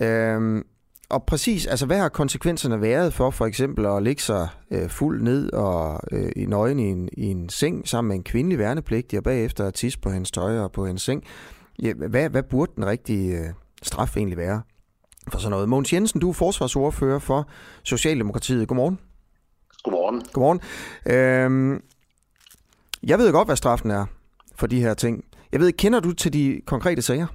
Øh, 0.00 0.62
og 1.10 1.24
præcis, 1.24 1.66
altså 1.66 1.86
hvad 1.86 1.98
har 1.98 2.08
konsekvenserne 2.08 2.80
været 2.80 3.14
for 3.14 3.30
for 3.30 3.46
eksempel 3.46 3.86
at 3.86 4.02
ligge 4.02 4.22
sig 4.22 4.48
øh, 4.70 4.88
fuld 4.88 5.22
ned 5.22 5.52
og 5.52 6.00
øh, 6.12 6.32
i 6.36 6.46
nøgen 6.46 6.78
i 6.78 6.82
en, 6.82 7.08
i 7.12 7.26
en 7.26 7.48
seng 7.48 7.88
sammen 7.88 8.08
med 8.08 8.16
en 8.16 8.22
kvindelig 8.22 8.58
værnepligtig, 8.58 9.18
og 9.18 9.22
bagefter 9.24 9.66
at 9.66 9.74
tisse 9.74 10.00
på 10.00 10.10
hendes 10.10 10.30
tøj 10.30 10.58
og 10.58 10.72
på 10.72 10.86
hendes 10.86 11.02
seng? 11.02 11.24
Ja, 11.82 11.92
hvad, 11.92 12.28
hvad 12.28 12.42
burde 12.42 12.72
den 12.76 12.86
rigtige 12.86 13.38
øh, 13.38 13.46
straf 13.82 14.16
egentlig 14.16 14.38
være? 14.38 14.62
For 15.28 15.38
sådan 15.38 15.50
noget. 15.50 15.68
Mogens 15.68 15.92
Jensen, 15.92 16.20
du 16.20 16.28
er 16.28 16.32
forsvarsordfører 16.32 17.18
for 17.18 17.48
Socialdemokratiet. 17.82 18.68
Godmorgen. 18.68 18.98
Godmorgen. 19.82 20.22
Godmorgen. 20.32 20.60
Øhm, 21.06 21.82
jeg 23.02 23.18
ved 23.18 23.32
godt, 23.32 23.48
hvad 23.48 23.56
straffen 23.56 23.90
er 23.90 24.06
for 24.56 24.66
de 24.66 24.80
her 24.80 24.94
ting. 24.94 25.24
Jeg 25.52 25.60
ved, 25.60 25.72
kender 25.72 26.00
du 26.00 26.12
til 26.12 26.32
de 26.32 26.60
konkrete 26.66 27.02
sager? 27.02 27.26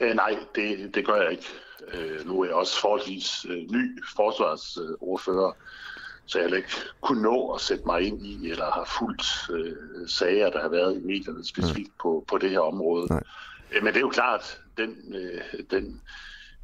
Øh, 0.00 0.14
nej, 0.14 0.36
det, 0.54 0.94
det 0.94 1.06
gør 1.06 1.22
jeg 1.22 1.30
ikke. 1.30 1.46
Øh, 1.92 2.26
nu 2.26 2.40
er 2.40 2.44
jeg 2.44 2.54
også 2.54 2.80
forholdsvis 2.80 3.46
øh, 3.48 3.56
ny 3.56 4.04
forsvarsordfører, 4.16 5.52
så 6.26 6.38
jeg 6.38 6.56
ikke 6.56 6.68
kunne 7.00 7.22
nå 7.22 7.52
at 7.52 7.60
sætte 7.60 7.84
mig 7.86 8.02
ind 8.02 8.26
i, 8.26 8.50
eller 8.50 8.64
har 8.64 8.84
fulgt 8.98 9.26
øh, 9.50 9.76
sager, 10.08 10.50
der 10.50 10.62
har 10.62 10.68
været 10.68 10.96
i 10.96 11.06
medierne 11.06 11.44
specifikt 11.44 11.88
mm. 11.88 12.02
på, 12.02 12.24
på 12.28 12.38
det 12.38 12.50
her 12.50 12.60
område. 12.60 13.06
Nej. 13.10 13.22
Jamen 13.72 13.84
men 13.84 13.94
det 13.94 13.96
er 13.96 14.00
jo 14.00 14.08
klart, 14.08 14.60
den, 14.76 15.14
øh, 15.14 15.60
den 15.70 16.00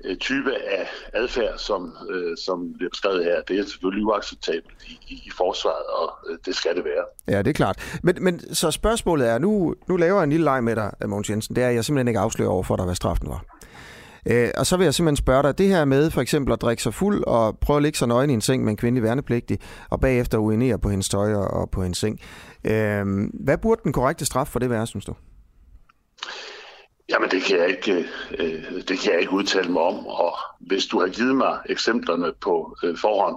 Øh, 0.05 0.17
type 0.17 0.51
af 0.55 0.89
adfærd, 1.13 1.59
som, 1.59 1.97
øh, 2.11 2.37
som 2.45 2.73
bliver 2.77 2.91
beskrevet 2.91 3.25
her, 3.25 3.43
det 3.49 3.59
er 3.59 3.65
selvfølgelig 3.65 4.07
uacceptabelt 4.07 4.77
i, 4.87 4.99
i, 5.09 5.15
i 5.15 5.31
forsvaret, 5.37 5.87
og 6.01 6.31
øh, 6.31 6.39
det 6.47 6.57
skal 6.57 6.77
det 6.77 6.85
være. 6.85 7.05
Ja, 7.29 7.39
det 7.39 7.49
er 7.49 7.53
klart. 7.53 7.99
Men, 8.03 8.17
men 8.21 8.55
så 8.55 8.71
spørgsmålet 8.71 9.29
er, 9.29 9.39
nu, 9.39 9.75
nu 9.89 9.97
laver 9.97 10.17
jeg 10.17 10.25
en 10.25 10.31
lille 10.31 10.45
leg 10.45 10.65
med 10.65 10.77
dig, 10.77 10.93
øh, 11.03 11.09
Mogens 11.09 11.31
Jensen, 11.31 11.57
det 11.57 11.65
er, 11.65 11.69
at 11.69 11.75
jeg 11.75 11.85
simpelthen 11.85 12.09
ikke 12.09 12.21
afslører 12.21 12.51
over 12.51 12.63
for 12.63 12.77
dig, 12.77 12.85
hvad 12.85 12.95
straffen 12.95 13.29
var. 13.29 13.45
Øh, 14.27 14.51
og 14.57 14.67
så 14.67 14.77
vil 14.77 14.85
jeg 14.85 14.95
simpelthen 14.95 15.17
spørge 15.17 15.43
dig, 15.43 15.59
det 15.59 15.69
her 15.69 15.85
med 15.85 16.11
for 16.11 16.21
eksempel 16.21 16.53
at 16.53 16.63
drikke 16.63 16.83
sig 16.83 16.95
fuld 16.95 17.25
og 17.25 17.59
prøve 17.59 17.77
at 17.77 17.83
ligge 17.83 17.99
sig 17.99 18.09
nøgen 18.09 18.31
i 18.31 18.33
en 18.33 18.41
seng 18.41 18.65
med 18.65 18.71
en 18.71 18.77
kvindelig 18.77 19.03
værnepligtig, 19.03 19.59
og 19.91 20.01
bagefter 20.01 20.39
urinere 20.39 20.79
på 20.79 20.89
hendes 20.91 21.09
tøj 21.09 21.35
og 21.35 21.71
på 21.71 21.83
hendes 21.83 21.99
seng. 21.99 22.21
Øh, 22.65 23.05
hvad 23.45 23.59
burde 23.59 23.81
den 23.85 23.93
korrekte 23.93 24.25
straf 24.25 24.47
for 24.47 24.59
det 24.59 24.71
være, 24.71 24.87
synes 24.87 25.05
du? 25.05 25.15
Jamen 27.11 27.31
det 27.31 27.43
kan 27.43 27.59
jeg 27.59 27.69
ikke, 27.69 28.07
øh, 28.39 28.83
det 28.89 28.99
kan 28.99 29.13
jeg 29.13 29.21
ikke 29.21 29.33
udtale 29.33 29.73
mig 29.73 29.83
om, 29.83 30.07
og 30.07 30.37
hvis 30.61 30.87
du 30.87 31.01
har 31.01 31.09
givet 31.09 31.37
mig 31.37 31.59
eksemplerne 31.67 32.33
på 32.41 32.77
øh, 32.85 32.97
forhånd, 32.97 33.37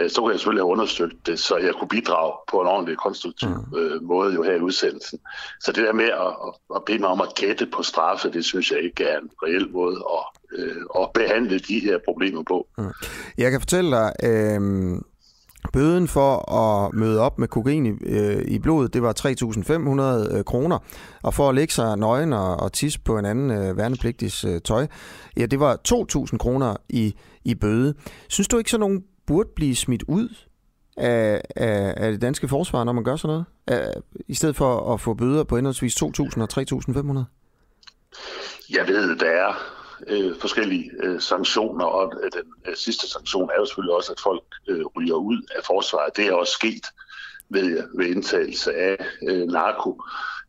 øh, 0.00 0.10
så 0.10 0.22
kan 0.22 0.30
jeg 0.30 0.38
selvfølgelig 0.38 0.62
have 0.62 0.72
undersøgt 0.72 1.26
det, 1.26 1.38
så 1.38 1.56
jeg 1.56 1.74
kunne 1.74 1.88
bidrage 1.88 2.32
på 2.50 2.60
en 2.60 2.66
ordentlig 2.66 2.96
konstruktiv 2.96 3.48
mm. 3.48 3.78
øh, 3.78 4.02
måde 4.02 4.34
jo 4.34 4.42
her 4.42 4.54
i 4.54 4.60
udsendelsen. 4.60 5.18
Så 5.60 5.72
det 5.72 5.84
der 5.84 5.92
med 5.92 6.04
at, 6.04 6.32
at 6.76 6.84
bede 6.86 6.98
mig 6.98 7.08
om 7.08 7.20
at 7.20 7.34
gætte 7.34 7.66
på 7.66 7.82
straffe, 7.82 8.30
det 8.30 8.44
synes 8.44 8.70
jeg 8.70 8.80
ikke 8.80 9.04
er 9.04 9.18
en 9.18 9.30
reel 9.42 9.70
måde 9.70 10.04
at, 10.16 10.24
øh, 10.58 10.82
at 11.00 11.10
behandle 11.14 11.58
de 11.58 11.80
her 11.80 11.98
problemer 12.04 12.42
på. 12.42 12.66
Mm. 12.78 12.92
Jeg 13.38 13.50
kan 13.50 13.60
fortælle 13.60 13.90
dig, 13.90 14.12
øh, 14.22 14.60
Bøden 15.72 16.08
for 16.08 16.52
at 16.52 16.94
møde 16.94 17.20
op 17.20 17.38
med 17.38 17.48
kokain 17.48 17.86
i, 17.86 17.90
øh, 18.06 18.42
i 18.48 18.58
blodet, 18.58 18.94
det 18.94 19.02
var 19.02 19.12
3.500 20.30 20.36
øh, 20.36 20.44
kroner. 20.44 20.78
Og 21.22 21.34
for 21.34 21.48
at 21.48 21.54
lægge 21.54 21.72
sig 21.72 21.98
nøgen 21.98 22.32
og, 22.32 22.56
og 22.56 22.72
tisse 22.72 23.00
på 23.00 23.18
en 23.18 23.24
anden 23.24 23.50
øh, 23.50 23.76
værnepligtigs 23.76 24.44
øh, 24.44 24.60
tøj, 24.60 24.86
ja, 25.36 25.46
det 25.46 25.60
var 25.60 25.78
2.000 25.88 26.36
kroner 26.36 26.76
i, 26.88 27.14
i 27.44 27.54
bøde. 27.54 27.94
Synes 28.28 28.48
du 28.48 28.58
ikke, 28.58 28.70
så 28.70 28.78
nogen 28.78 29.04
burde 29.26 29.48
blive 29.56 29.76
smidt 29.76 30.02
ud 30.08 30.28
af, 30.96 31.40
af, 31.56 31.94
af 31.96 32.12
det 32.12 32.22
danske 32.22 32.48
forsvar, 32.48 32.84
når 32.84 32.92
man 32.92 33.04
gør 33.04 33.16
sådan 33.16 33.32
noget? 33.32 33.44
Af, 33.66 33.92
I 34.28 34.34
stedet 34.34 34.56
for 34.56 34.94
at 34.94 35.00
få 35.00 35.14
bøder 35.14 35.44
på 35.44 35.56
henholdsvis 35.56 36.02
2.000 36.02 36.08
og 36.42 36.48
3.500? 36.52 37.24
Jeg 38.70 38.86
ved, 38.88 39.16
der 39.16 39.26
er 39.26 39.71
øh, 40.06 40.38
forskellige 40.40 40.90
øh, 41.02 41.20
sanktioner, 41.20 41.84
og 41.84 42.12
øh, 42.22 42.30
den 42.32 42.52
øh, 42.68 42.76
sidste 42.76 43.08
sanktion 43.08 43.50
er 43.50 43.58
jo 43.58 43.64
selvfølgelig 43.64 43.94
også, 43.94 44.12
at 44.12 44.20
folk 44.20 44.44
øh, 44.68 44.84
ryger 44.96 45.14
ud 45.14 45.42
af 45.56 45.64
forsvaret. 45.66 46.16
Det 46.16 46.26
er 46.26 46.32
også 46.32 46.52
sket 46.52 46.86
ved, 47.48 47.82
ved 47.94 48.06
indtagelse 48.06 48.74
af 48.74 48.96
øh, 49.28 49.46
narko. 49.46 50.02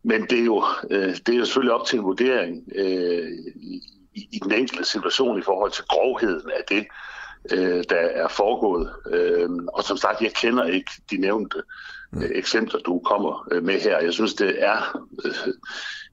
Men 0.03 0.21
det 0.21 0.39
er, 0.39 0.45
jo, 0.45 0.63
øh, 0.89 1.15
det 1.25 1.29
er 1.29 1.37
jo 1.37 1.45
selvfølgelig 1.45 1.73
op 1.73 1.87
til 1.87 1.99
en 1.99 2.05
vurdering 2.05 2.63
øh, 2.75 3.29
i, 3.55 4.27
i 4.31 4.39
den 4.43 4.51
enkelte 4.51 4.85
situation 4.85 5.39
i 5.39 5.43
forhold 5.43 5.71
til 5.71 5.83
grovheden 5.89 6.51
af 6.51 6.63
det, 6.69 6.87
øh, 7.51 7.83
der 7.89 7.95
er 7.95 8.27
foregået. 8.27 8.89
Øh, 9.11 9.49
og 9.73 9.83
som 9.83 9.97
sagt, 9.97 10.21
jeg 10.21 10.33
kender 10.33 10.63
ikke 10.63 10.91
de 11.11 11.17
nævnte 11.17 11.63
øh, 12.15 12.29
eksempler, 12.35 12.79
du 12.79 13.01
kommer 13.05 13.47
øh, 13.51 13.63
med 13.63 13.79
her. 13.79 13.99
Jeg 13.99 14.13
synes, 14.13 14.33
det 14.33 14.55
er... 14.63 15.05
Øh, 15.25 15.33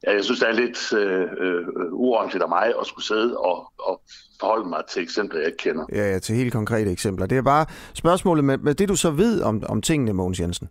jeg 0.05 0.25
synes, 0.25 0.41
det 0.41 0.49
er 0.49 0.53
lidt 0.53 0.93
øh, 0.93 1.29
øh, 1.39 1.67
uordentligt 1.93 2.43
af 2.43 2.49
mig 2.49 2.67
at 2.81 2.87
skulle 2.87 3.05
sidde 3.05 3.37
og, 3.37 3.73
og 3.79 4.03
forholde 4.41 4.69
mig 4.69 4.83
til 4.91 5.03
eksempler, 5.03 5.39
jeg 5.39 5.47
ikke 5.47 5.59
kender. 5.59 5.85
Ja, 5.93 6.13
ja, 6.13 6.19
til 6.19 6.37
helt 6.37 6.53
konkrete 6.53 6.91
eksempler. 6.91 7.27
Det 7.27 7.39
er 7.39 7.43
bare 7.43 7.67
spørgsmålet 7.95 8.45
med, 8.45 8.59
med 8.59 8.75
det, 8.75 8.89
du 8.89 8.97
så 8.97 9.11
ved 9.11 9.43
om, 9.43 9.63
om 9.69 9.83
tingene, 9.83 10.13
Mogens 10.13 10.41
Jensen. 10.41 10.69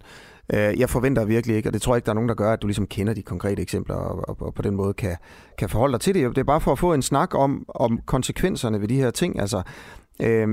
Øh, 0.54 0.80
jeg 0.80 0.90
forventer 0.90 1.26
virkelig 1.26 1.56
ikke, 1.56 1.70
og 1.70 1.74
det 1.74 1.82
tror 1.82 1.94
jeg 1.94 1.98
ikke, 1.98 2.06
der 2.06 2.12
er 2.12 2.16
nogen, 2.16 2.30
der 2.30 2.36
gør, 2.36 2.54
at 2.54 2.62
du 2.62 2.68
ligesom 2.68 2.88
kender 2.88 3.14
de 3.14 3.22
konkrete 3.22 3.62
eksempler 3.62 3.96
og, 3.96 4.30
og, 4.30 4.38
og 4.48 4.54
på 4.54 4.62
den 4.62 4.76
måde 4.76 4.94
kan, 4.94 5.18
kan 5.58 5.70
forholde 5.70 5.92
dig 5.92 6.02
til 6.02 6.14
det. 6.16 6.30
Det 6.30 6.38
er 6.38 6.44
bare 6.44 6.62
for 6.62 6.72
at 6.72 6.80
få 6.80 6.94
en 6.94 7.02
snak 7.02 7.36
om, 7.36 7.66
om 7.68 8.00
konsekvenserne 8.06 8.82
ved 8.82 8.88
de 8.88 8.96
her 8.96 9.12
ting. 9.12 9.40
Altså, 9.40 9.62
øh, 10.22 10.48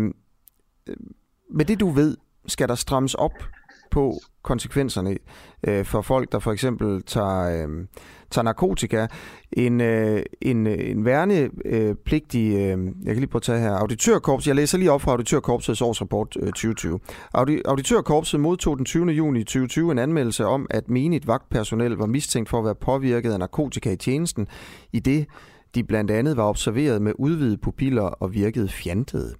med 1.51 1.65
det, 1.65 1.81
du 1.81 1.90
ved, 1.90 2.16
skal 2.47 2.69
der 2.69 2.74
strammes 2.74 3.15
op 3.15 3.32
på 3.90 4.20
konsekvenserne 4.42 5.16
øh, 5.66 5.84
for 5.84 6.02
folk, 6.02 6.32
der 6.32 6.38
for 6.38 6.52
eksempel 6.52 7.02
tager, 7.02 7.66
øh, 7.66 7.86
tager 8.30 8.42
narkotika. 8.42 9.06
En, 9.52 9.80
øh, 9.80 10.22
en, 10.40 10.66
en 10.66 11.04
værnepligtig, 11.04 12.52
øh, 12.52 12.58
jeg 13.04 13.14
kan 13.14 13.16
lige 13.16 13.26
prøve 13.26 13.38
at 13.38 13.42
tage 13.42 13.60
her, 13.60 13.72
auditørkorps, 13.72 14.46
jeg 14.46 14.54
læser 14.54 14.78
lige 14.78 14.92
op 14.92 15.02
fra 15.02 15.10
auditørkorpsets 15.10 15.82
årsrapport 15.82 16.36
øh, 16.40 16.46
2020. 16.46 17.00
Audi, 17.34 17.60
auditørkorpset 17.64 18.40
modtog 18.40 18.76
den 18.76 18.84
20. 18.84 19.06
juni 19.06 19.44
2020 19.44 19.92
en 19.92 19.98
anmeldelse 19.98 20.46
om, 20.46 20.66
at 20.70 20.90
menigt 20.90 21.26
vagtpersonel 21.26 21.92
var 21.92 22.06
mistænkt 22.06 22.48
for 22.48 22.58
at 22.58 22.64
være 22.64 22.74
påvirket 22.74 23.32
af 23.32 23.38
narkotika 23.38 23.92
i 23.92 23.96
tjenesten, 23.96 24.46
i 24.92 25.00
det 25.00 25.26
de 25.77 25.85
blandt 25.85 26.11
andet 26.11 26.36
var 26.36 26.44
observeret 26.48 27.03
med 27.03 27.12
udvidede 27.19 27.57
pupiller 27.57 28.03
og 28.03 28.35
virkede 28.35 28.69
fjantede. 28.69 29.35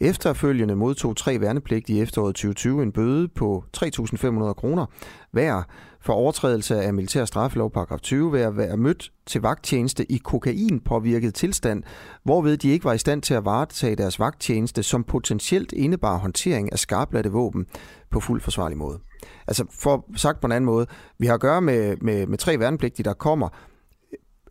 Efterfølgende 0.00 0.76
modtog 0.76 1.16
tre 1.16 1.40
værnepligtige 1.40 1.98
i 1.98 2.02
efteråret 2.02 2.34
2020 2.34 2.82
en 2.82 2.92
bøde 2.92 3.28
på 3.28 3.64
3.500 3.76 4.52
kroner 4.52 4.86
hver 5.30 5.62
for 6.00 6.12
overtrædelse 6.12 6.82
af 6.82 6.94
militær 6.94 7.24
straffelov 7.24 7.70
paragraf 7.70 8.00
20 8.00 8.32
ved 8.32 8.40
at 8.40 8.56
være 8.56 8.76
mødt 8.76 9.12
til 9.26 9.40
vagttjeneste 9.40 10.12
i 10.12 10.16
kokainpåvirket 10.24 11.34
tilstand, 11.34 11.82
hvorved 12.24 12.56
de 12.56 12.68
ikke 12.68 12.84
var 12.84 12.92
i 12.92 12.98
stand 12.98 13.22
til 13.22 13.34
at 13.34 13.44
varetage 13.44 13.96
deres 13.96 14.18
vagttjeneste, 14.18 14.82
som 14.82 15.04
potentielt 15.04 15.72
indebar 15.72 16.18
håndtering 16.18 16.72
af 16.72 16.78
skarpladte 16.78 17.32
våben 17.32 17.66
på 18.10 18.20
fuld 18.20 18.40
forsvarlig 18.40 18.78
måde. 18.78 18.98
Altså 19.46 19.64
for 19.80 20.04
sagt 20.16 20.40
på 20.40 20.46
en 20.46 20.52
anden 20.52 20.66
måde, 20.66 20.86
vi 21.18 21.26
har 21.26 21.34
at 21.34 21.40
gøre 21.40 21.60
med, 21.60 21.96
med, 21.96 22.26
med 22.26 22.38
tre 22.38 22.58
værnepligtige, 22.58 23.04
der 23.04 23.12
kommer 23.12 23.48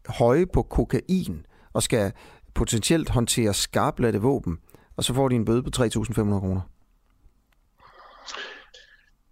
høje 0.09 0.45
på 0.45 0.61
kokain 0.63 1.45
og 1.73 1.83
skal 1.83 2.11
potentielt 2.53 3.09
håndtere 3.09 3.53
skarpladte 3.53 4.21
våben, 4.21 4.57
og 4.97 5.03
så 5.03 5.13
får 5.13 5.29
de 5.29 5.35
en 5.35 5.45
bøde 5.45 5.63
på 5.63 5.69
3.500 5.75 6.39
kroner. 6.39 6.61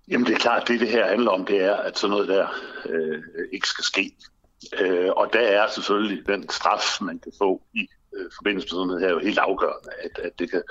Jamen 0.08 0.28
det 0.28 0.34
er 0.34 0.40
klart, 0.40 0.68
det 0.68 0.80
det 0.80 0.90
her 0.90 1.08
handler 1.08 1.32
om, 1.32 1.46
det 1.46 1.64
er, 1.64 1.76
at 1.76 1.98
sådan 1.98 2.12
noget 2.12 2.28
der 2.28 2.48
øh, 2.90 3.24
ikke 3.52 3.68
skal 3.68 3.84
ske. 3.84 4.12
Øh, 4.80 5.10
og 5.18 5.30
der 5.34 5.40
er 5.40 5.68
selvfølgelig 5.70 6.28
den 6.28 6.50
straf, 6.50 7.02
man 7.02 7.20
kan 7.20 7.32
få 7.38 7.62
i 7.74 7.88
øh, 8.18 8.26
forbindelse 8.38 8.66
med 8.66 8.70
sådan 8.70 8.88
noget 8.88 9.02
her, 9.02 9.10
jo 9.10 9.20
helt 9.20 9.38
afgørende, 9.38 9.90
at, 10.04 10.20
at 10.26 10.40
det 10.40 10.52
kan 10.52 10.64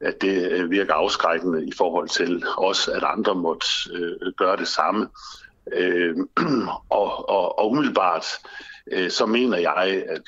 at 0.00 0.20
det 0.20 0.52
øh, 0.52 0.70
virker 0.70 0.94
afskrækkende 0.94 1.66
i 1.66 1.72
forhold 1.76 2.08
til 2.08 2.44
også, 2.56 2.92
at 2.92 3.04
andre 3.04 3.34
måtte 3.34 3.66
øh, 3.92 4.32
gøre 4.36 4.56
det 4.56 4.68
samme. 4.68 5.08
Øh, 5.72 6.16
og, 7.00 7.30
og, 7.30 7.58
og 7.58 7.70
umiddelbart 7.70 8.24
øh, 8.44 8.75
Øh, 8.92 9.10
så 9.10 9.26
mener 9.26 9.58
jeg, 9.58 10.04
at 10.08 10.22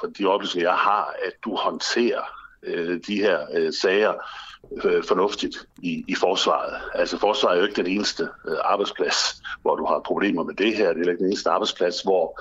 fra 0.00 0.08
de 0.18 0.26
oplysninger, 0.26 0.70
jeg 0.70 0.78
har, 0.78 1.14
at 1.24 1.32
du 1.44 1.56
håndterer 1.56 2.22
øh, 2.62 3.00
de 3.06 3.16
her 3.16 3.46
øh, 3.54 3.72
sager 3.72 4.12
fornuftigt 5.08 5.66
i, 5.82 6.04
i 6.08 6.14
forsvaret. 6.14 6.74
Altså 6.94 7.18
forsvaret 7.18 7.54
er 7.54 7.60
jo 7.60 7.66
ikke 7.66 7.82
den 7.82 7.92
eneste 7.92 8.28
arbejdsplads, 8.64 9.42
hvor 9.62 9.76
du 9.76 9.84
har 9.84 10.00
problemer 10.04 10.42
med 10.42 10.54
det 10.54 10.76
her. 10.76 10.92
Det 10.92 11.06
er 11.06 11.10
ikke 11.10 11.18
den 11.18 11.26
eneste 11.26 11.50
arbejdsplads, 11.50 12.02
hvor 12.02 12.40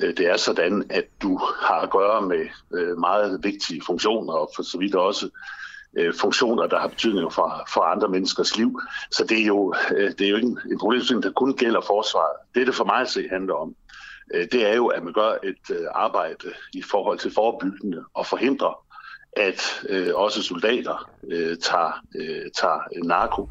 det 0.00 0.20
er 0.20 0.36
sådan, 0.36 0.84
at 0.90 1.04
du 1.22 1.36
har 1.36 1.80
at 1.80 1.90
gøre 1.90 2.22
med 2.22 2.46
meget 2.96 3.44
vigtige 3.44 3.82
funktioner, 3.86 4.32
og 4.32 4.50
for 4.56 4.62
så 4.62 4.78
vidt 4.78 4.94
også 4.94 5.30
funktioner, 6.20 6.66
der 6.66 6.78
har 6.78 6.88
betydning 6.88 7.32
for, 7.32 7.68
for 7.74 7.80
andre 7.80 8.08
menneskers 8.08 8.56
liv. 8.56 8.80
Så 9.10 9.24
det 9.24 9.42
er 9.42 9.46
jo, 9.46 9.74
det 9.90 10.20
er 10.20 10.28
jo 10.28 10.36
ikke 10.36 10.48
en, 10.48 10.58
en 10.70 10.78
problemstilling, 10.78 11.22
der 11.22 11.32
kun 11.32 11.56
gælder 11.56 11.80
forsvaret. 11.80 12.36
Det, 12.54 12.66
det 12.66 12.74
for 12.74 12.84
mig 12.84 13.00
at 13.00 13.10
se 13.10 13.28
handler 13.28 13.54
om, 13.54 13.74
det 14.52 14.66
er 14.66 14.74
jo, 14.74 14.86
at 14.86 15.02
man 15.02 15.12
gør 15.12 15.36
et 15.42 15.70
øh, 15.70 15.86
arbejde 15.94 16.52
i 16.74 16.82
forhold 16.82 17.18
til 17.18 17.34
forebyggende 17.34 18.04
og 18.14 18.26
forhindre 18.26 18.74
at 19.32 19.82
øh, 19.88 20.14
også 20.14 20.42
soldater 20.42 21.10
øh, 21.30 21.56
tager, 21.58 22.04
øh, 22.14 22.50
tager 22.54 23.04
narko. 23.04 23.48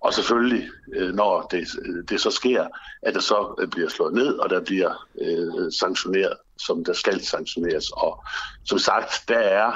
Og 0.00 0.14
selvfølgelig, 0.14 0.68
øh, 0.94 1.14
når 1.14 1.42
det, 1.42 1.68
det 2.08 2.20
så 2.20 2.30
sker, 2.30 2.66
at 3.02 3.14
det 3.14 3.22
så 3.22 3.68
bliver 3.70 3.88
slået 3.88 4.14
ned, 4.14 4.34
og 4.38 4.50
der 4.50 4.60
bliver 4.60 5.06
øh, 5.20 5.72
sanktioneret, 5.72 6.36
som 6.58 6.84
der 6.84 6.92
skal 6.92 7.24
sanktioneres. 7.24 7.90
Og 7.90 8.24
som 8.64 8.78
sagt, 8.78 9.24
der 9.28 9.38
er 9.38 9.72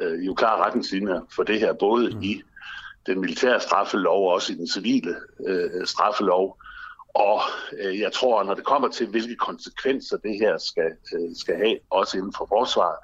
øh, 0.00 0.26
jo 0.26 0.34
klare 0.34 0.64
retningslinjer 0.64 1.20
for 1.36 1.42
det 1.42 1.60
her, 1.60 1.72
både 1.72 2.10
mm. 2.10 2.22
i 2.22 2.42
den 3.06 3.20
militære 3.20 3.60
straffelov 3.60 4.26
og 4.26 4.32
også 4.32 4.52
i 4.52 4.56
den 4.56 4.68
civile 4.68 5.16
øh, 5.46 5.86
straffelov. 5.86 6.58
Og 7.14 7.40
øh, 7.78 8.00
jeg 8.00 8.12
tror, 8.12 8.42
når 8.42 8.54
det 8.54 8.64
kommer 8.64 8.88
til, 8.88 9.06
hvilke 9.06 9.36
konsekvenser 9.36 10.16
det 10.16 10.34
her 10.40 10.58
skal, 10.58 10.90
øh, 11.14 11.36
skal 11.36 11.56
have, 11.56 11.78
også 11.90 12.16
inden 12.16 12.32
for 12.38 12.46
forsvaret, 12.46 12.96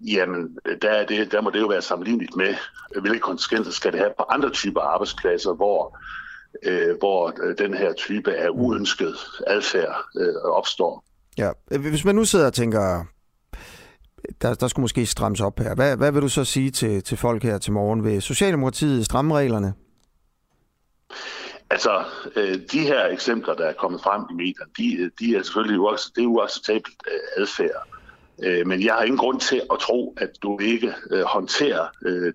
Jamen, 0.00 0.58
der, 0.82 0.90
er 0.90 1.06
det, 1.06 1.32
der 1.32 1.40
må 1.40 1.50
det 1.50 1.60
jo 1.60 1.66
være 1.66 1.82
sammenlignet 1.82 2.36
med, 2.36 2.54
hvilke 3.00 3.18
konsekvenser 3.18 3.72
skal 3.72 3.92
det 3.92 4.00
have 4.00 4.12
på 4.18 4.24
andre 4.28 4.50
typer 4.50 4.80
arbejdspladser, 4.80 5.54
hvor, 5.54 5.98
øh, 6.62 6.98
hvor 6.98 7.34
øh, 7.42 7.58
den 7.58 7.74
her 7.74 7.92
type 7.92 8.34
af 8.34 8.48
uønsket 8.50 9.16
adfærd 9.46 10.04
øh, 10.20 10.34
opstår. 10.34 11.04
Ja, 11.38 11.50
hvis 11.78 12.04
man 12.04 12.14
nu 12.14 12.24
sidder 12.24 12.46
og 12.46 12.54
tænker, 12.54 13.04
der, 14.42 14.54
der 14.54 14.68
skulle 14.68 14.84
måske 14.84 15.06
strammes 15.06 15.40
op 15.40 15.58
her. 15.58 15.74
Hvad, 15.74 15.96
hvad 15.96 16.12
vil 16.12 16.22
du 16.22 16.28
så 16.28 16.44
sige 16.44 16.70
til, 16.70 17.02
til 17.02 17.16
folk 17.16 17.42
her 17.42 17.58
til 17.58 17.72
morgen? 17.72 18.04
Vil 18.04 18.22
Socialdemokratiet 18.22 19.04
stramme 19.04 19.34
reglerne? 19.34 19.74
Altså, 21.70 22.04
øh, 22.36 22.58
de 22.72 22.80
her 22.80 23.06
eksempler, 23.06 23.54
der 23.54 23.64
er 23.64 23.72
kommet 23.72 24.02
frem 24.02 24.22
i 24.30 24.34
medierne, 24.34 24.70
de, 24.78 25.10
de 25.18 25.36
er 25.36 25.42
selvfølgelig 25.42 25.80
uacceptabelt, 25.80 26.16
det 26.16 26.22
er 26.22 26.26
uacceptabelt 26.26 26.96
øh, 27.12 27.42
adfærd. 27.42 27.86
Øh, 28.42 28.66
men 28.66 28.84
jeg 28.84 28.94
har 28.94 29.02
ingen 29.02 29.18
grund 29.18 29.40
til 29.40 29.62
at 29.72 29.78
tro, 29.78 30.16
at 30.20 30.30
du 30.42 30.58
ikke 30.58 30.94
håndterer 31.26 31.86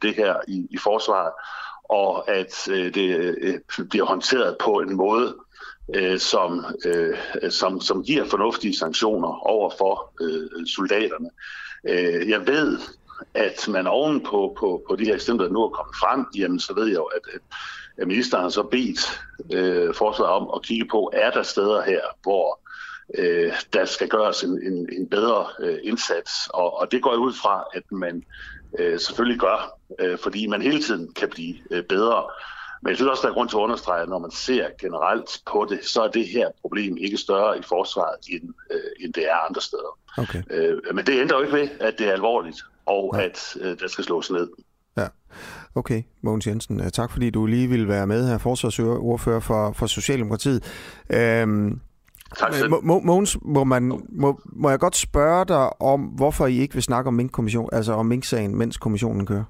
det 0.02 0.16
her 0.16 0.36
i, 0.48 0.68
i 0.70 0.78
forsvaret, 0.78 1.32
og 1.84 2.32
at 2.32 2.64
det 2.68 3.62
bliver 3.90 4.06
håndteret 4.06 4.58
på 4.60 4.80
en 4.80 4.96
måde, 4.96 5.36
som, 6.18 6.66
som, 7.50 7.82
som 7.82 8.04
giver 8.04 8.26
fornuftige 8.26 8.78
sanktioner 8.78 9.48
over 9.48 9.70
for 9.78 10.14
soldaterne. 10.76 11.30
Jeg 12.30 12.48
ved, 12.48 12.80
at 13.34 13.68
man 13.68 13.88
oven 13.88 14.24
på, 14.24 14.56
på, 14.60 14.84
på 14.90 14.96
de 14.96 15.06
her 15.06 15.16
eksempler, 15.16 15.48
der 15.48 15.54
nu 15.54 15.64
er 15.64 15.70
kommet 15.70 15.96
frem, 15.96 16.26
jamen 16.38 16.60
så 16.60 16.74
ved 16.74 16.86
jeg 16.86 16.96
jo, 16.96 17.04
at, 17.04 17.22
at 17.34 17.42
ministeren 18.08 18.44
har 18.44 18.50
så 18.50 18.64
bedt 18.64 19.22
øh, 19.54 19.94
forsvaret 19.96 20.32
om 20.32 20.52
at 20.56 20.62
kigge 20.62 20.88
på, 20.92 21.12
er 21.14 21.32
der 21.32 21.44
steder 21.44 21.82
her, 21.82 22.02
hvor 22.24 22.60
øh, 23.18 23.54
der 23.74 23.86
skal 23.86 24.10
gøres 24.10 24.44
en, 24.44 24.62
en, 24.64 24.90
en 24.92 25.08
bedre 25.10 25.48
øh, 25.60 25.78
indsats. 25.84 26.32
Og, 26.54 26.80
og 26.80 26.92
det 26.92 27.02
går 27.02 27.16
ud 27.16 27.34
fra, 27.34 27.64
at 27.74 27.92
man 27.92 28.24
øh, 28.80 29.00
selvfølgelig 29.00 29.40
gør, 29.40 29.80
øh, 30.00 30.18
fordi 30.18 30.48
man 30.48 30.62
hele 30.62 30.82
tiden 30.82 31.14
kan 31.14 31.30
blive 31.30 31.56
øh, 31.72 31.84
bedre. 31.84 32.24
Men 32.82 32.90
jeg 32.90 32.98
synes 32.98 33.10
også, 33.10 33.22
der 33.22 33.30
er 33.30 33.34
grund 33.34 33.50
til 33.50 33.56
at 33.56 33.62
understrege, 33.62 34.02
at 34.02 34.10
når 34.10 34.20
man 34.20 34.32
ser 34.32 34.68
generelt 34.80 35.42
på 35.46 35.68
det, 35.70 35.86
så 35.86 36.02
er 36.02 36.08
det 36.08 36.28
her 36.28 36.50
problem 36.62 36.98
ikke 36.98 37.18
større 37.18 37.60
i 37.60 37.62
forsvaret, 37.62 38.16
end, 38.30 38.54
øh, 38.72 38.80
end 39.00 39.14
det 39.14 39.30
er 39.30 39.36
andre 39.50 39.62
steder. 39.62 39.98
Okay. 40.18 40.44
Øh, 40.50 40.96
men 40.96 41.06
det 41.06 41.22
ændrer 41.22 41.38
jo 41.38 41.44
ikke 41.44 41.58
ved, 41.58 41.70
at 41.80 42.00
det 42.00 42.08
er 42.08 42.14
alvorligt, 42.14 42.62
og 42.86 43.16
ja. 43.18 43.24
at 43.24 43.58
øh, 43.62 43.80
der 43.80 43.88
skal 43.88 44.04
slås 44.04 44.32
ned. 44.32 44.50
Ja, 44.98 45.08
okay. 45.76 46.04
Mogens 46.22 46.48
Jensen, 46.48 46.80
øh, 46.80 46.92
tak 46.92 47.12
fordi 47.12 47.30
du 47.30 47.46
lige 47.46 47.68
ville 47.68 47.88
være 47.88 48.08
med 48.08 48.28
her, 48.28 48.38
forsvarsordfører 48.38 49.40
for, 49.40 49.72
for 49.72 49.86
Socialdemokratiet. 49.86 50.64
Øhm, 51.10 51.80
Tak 52.38 52.54
selv. 52.54 52.72
Mogens, 52.84 53.38
må, 53.42 53.64
man, 53.64 54.06
må, 54.10 54.42
må 54.46 54.70
jeg 54.70 54.80
godt 54.80 54.96
spørge 54.96 55.46
dig 55.46 55.82
om, 55.82 56.02
hvorfor 56.02 56.48
I 56.48 56.58
ikke 56.58 56.74
vil 56.74 56.84
snakke 56.84 57.08
om 57.08 57.14
Mink-kommission, 57.14 57.70
altså 57.72 57.94
om 57.94 58.06
Mink-sagen, 58.06 58.56
mens 58.58 58.78
kommissionen 58.78 59.26
kører? 59.26 59.44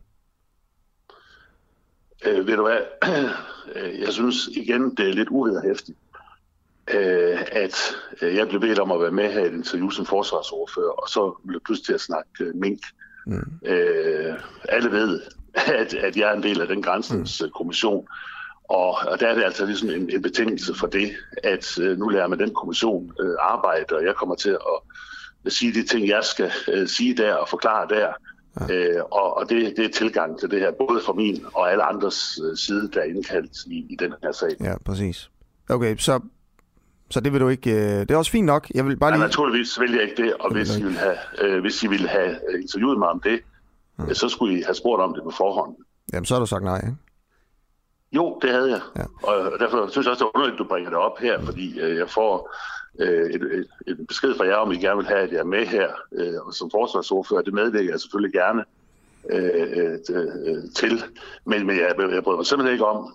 Øh, 2.26 2.48
ved 2.48 2.56
du 2.56 2.62
hvad? 2.62 2.80
Jeg 4.06 4.14
synes 4.14 4.48
igen, 4.48 4.96
det 4.96 5.10
er 5.10 5.14
lidt 5.14 5.30
uvederhæftigt, 5.30 5.98
øh, 6.94 7.40
at 7.52 7.96
øh, 8.22 8.36
jeg 8.36 8.48
blev 8.48 8.62
bedt 8.62 8.80
om 8.80 8.92
at 8.92 9.02
være 9.02 9.12
med 9.12 9.34
her 9.34 9.44
i 9.44 9.48
et 9.48 9.54
interview 9.54 9.90
som 9.90 10.06
forsvarsordfører, 10.06 10.92
og 10.92 11.10
så 11.10 11.42
blev 11.48 11.56
jeg 11.56 11.62
pludselig 11.66 11.86
til 11.86 11.94
at 11.94 12.02
snakke 12.02 12.30
øh, 12.40 12.56
mink. 12.56 12.80
Mm. 13.26 13.60
Øh, 13.66 14.34
alle 14.70 14.92
ved, 14.92 15.22
at, 15.82 15.94
at 15.94 16.18
jeg 16.18 16.30
er 16.30 16.34
en 16.34 16.44
del 16.44 16.62
af 16.62 16.68
den 16.68 16.82
grænsenskommission, 16.82 18.02
mm. 18.02 18.08
Og, 18.72 18.98
og 19.08 19.20
der 19.20 19.28
er 19.28 19.36
det 19.36 19.44
altså 19.44 19.66
ligesom 19.66 19.90
en, 19.90 20.10
en 20.10 20.22
betingelse 20.22 20.74
for 20.76 20.88
det, 20.88 21.12
at 21.44 21.80
øh, 21.80 21.98
nu 21.98 22.08
lærer 22.08 22.28
man 22.28 22.40
den 22.40 22.54
kommission 22.54 23.12
øh, 23.20 23.36
arbejde, 23.40 23.96
og 23.96 24.06
jeg 24.06 24.16
kommer 24.16 24.36
til 24.36 24.50
at, 24.50 24.80
at 25.46 25.52
sige 25.52 25.74
de 25.74 25.88
ting, 25.88 26.08
jeg 26.08 26.24
skal 26.24 26.52
øh, 26.68 26.88
sige 26.88 27.18
der 27.18 27.34
og 27.34 27.50
forklare 27.50 27.88
der. 27.90 28.14
Ja. 28.60 28.74
Øh, 28.74 29.04
og 29.12 29.38
og 29.38 29.50
det, 29.50 29.74
det 29.78 29.86
er 29.86 29.90
tilgang 29.90 30.40
til 30.40 30.52
det 30.52 30.60
her, 30.60 30.72
både 30.72 31.02
fra 31.06 31.14
min 31.14 31.46
og 31.54 31.72
alle 31.72 31.84
andres 31.84 32.40
øh, 32.44 32.58
side, 32.58 32.92
der 32.94 33.00
er 33.00 33.04
indkaldt 33.04 33.52
i, 33.66 33.86
i 33.90 33.96
den 34.00 34.14
her 34.24 34.32
sag. 34.32 34.56
Ja, 34.60 34.78
præcis. 34.86 35.30
Okay, 35.70 35.96
så, 35.98 36.20
så 37.12 37.20
det 37.20 37.34
vil 37.34 37.42
du 37.42 37.48
ikke... 37.48 37.72
Øh, 37.72 38.00
det 38.00 38.12
er 38.12 38.18
også 38.18 38.32
fint 38.32 38.46
nok. 38.46 38.68
Jeg 38.76 38.86
vil 38.86 38.98
bare 38.98 39.12
lige... 39.12 39.22
Ja, 39.22 39.28
naturligvis 39.28 39.80
vil 39.80 39.92
jeg 39.92 40.04
ikke 40.04 40.24
det, 40.24 40.34
og 40.34 40.50
det 40.50 40.58
hvis 40.58 40.78
I, 40.78 40.84
vil 40.84 40.98
have, 40.98 41.18
øh, 41.42 41.62
hvis 41.62 41.84
I 41.84 41.88
ville 41.88 42.08
have 42.08 42.30
øh, 42.50 42.62
interviewet 42.62 43.00
mig 43.00 43.08
om 43.08 43.20
det, 43.20 43.40
øh, 44.02 44.16
så 44.16 44.30
skulle 44.30 44.60
I 44.60 44.62
have 44.62 44.76
spurgt 44.76 45.02
om 45.02 45.14
det 45.14 45.24
på 45.24 45.32
forhånd. 45.32 45.76
Jamen, 46.14 46.26
så 46.26 46.34
har 46.34 46.40
du 46.40 46.46
sagt 46.46 46.64
nej, 46.64 46.78
ikke? 46.78 46.96
Jo, 48.12 48.40
det 48.42 48.50
havde 48.50 48.72
jeg. 48.72 48.82
Ja. 48.96 49.04
Og 49.28 49.60
derfor 49.60 49.88
synes 49.88 50.06
jeg 50.06 50.12
også, 50.12 50.24
det 50.24 50.30
er 50.30 50.38
underligt, 50.38 50.54
at 50.54 50.60
du 50.60 50.64
bringer 50.64 50.90
det 50.90 51.00
op 51.00 51.20
her, 51.20 51.42
fordi 51.42 51.80
øh, 51.80 51.98
jeg 51.98 52.10
får 52.10 52.56
øh, 53.00 53.30
et, 53.30 53.42
et, 53.42 53.68
et 53.88 54.08
besked 54.08 54.36
fra 54.38 54.46
jer, 54.46 54.56
om 54.56 54.72
I 54.72 54.76
gerne 54.78 54.98
vil 54.98 55.08
have, 55.08 55.20
at 55.20 55.32
jeg 55.32 55.40
er 55.40 55.44
med 55.44 55.66
her 55.66 55.88
øh, 56.14 56.34
og 56.46 56.54
som 56.54 56.72
forsvarsordfører. 56.72 57.42
Det 57.42 57.54
medvirker 57.54 57.92
jeg 57.92 58.00
selvfølgelig 58.00 58.34
gerne 58.34 58.64
øh, 59.30 59.98
øh, 60.10 60.64
til. 60.76 61.04
Men, 61.46 61.68
men 61.68 61.76
jeg, 61.76 61.96
jeg 61.98 62.24
bryder 62.24 62.38
mig 62.38 62.46
simpelthen 62.46 62.74
ikke 62.74 62.86
om, 62.86 63.14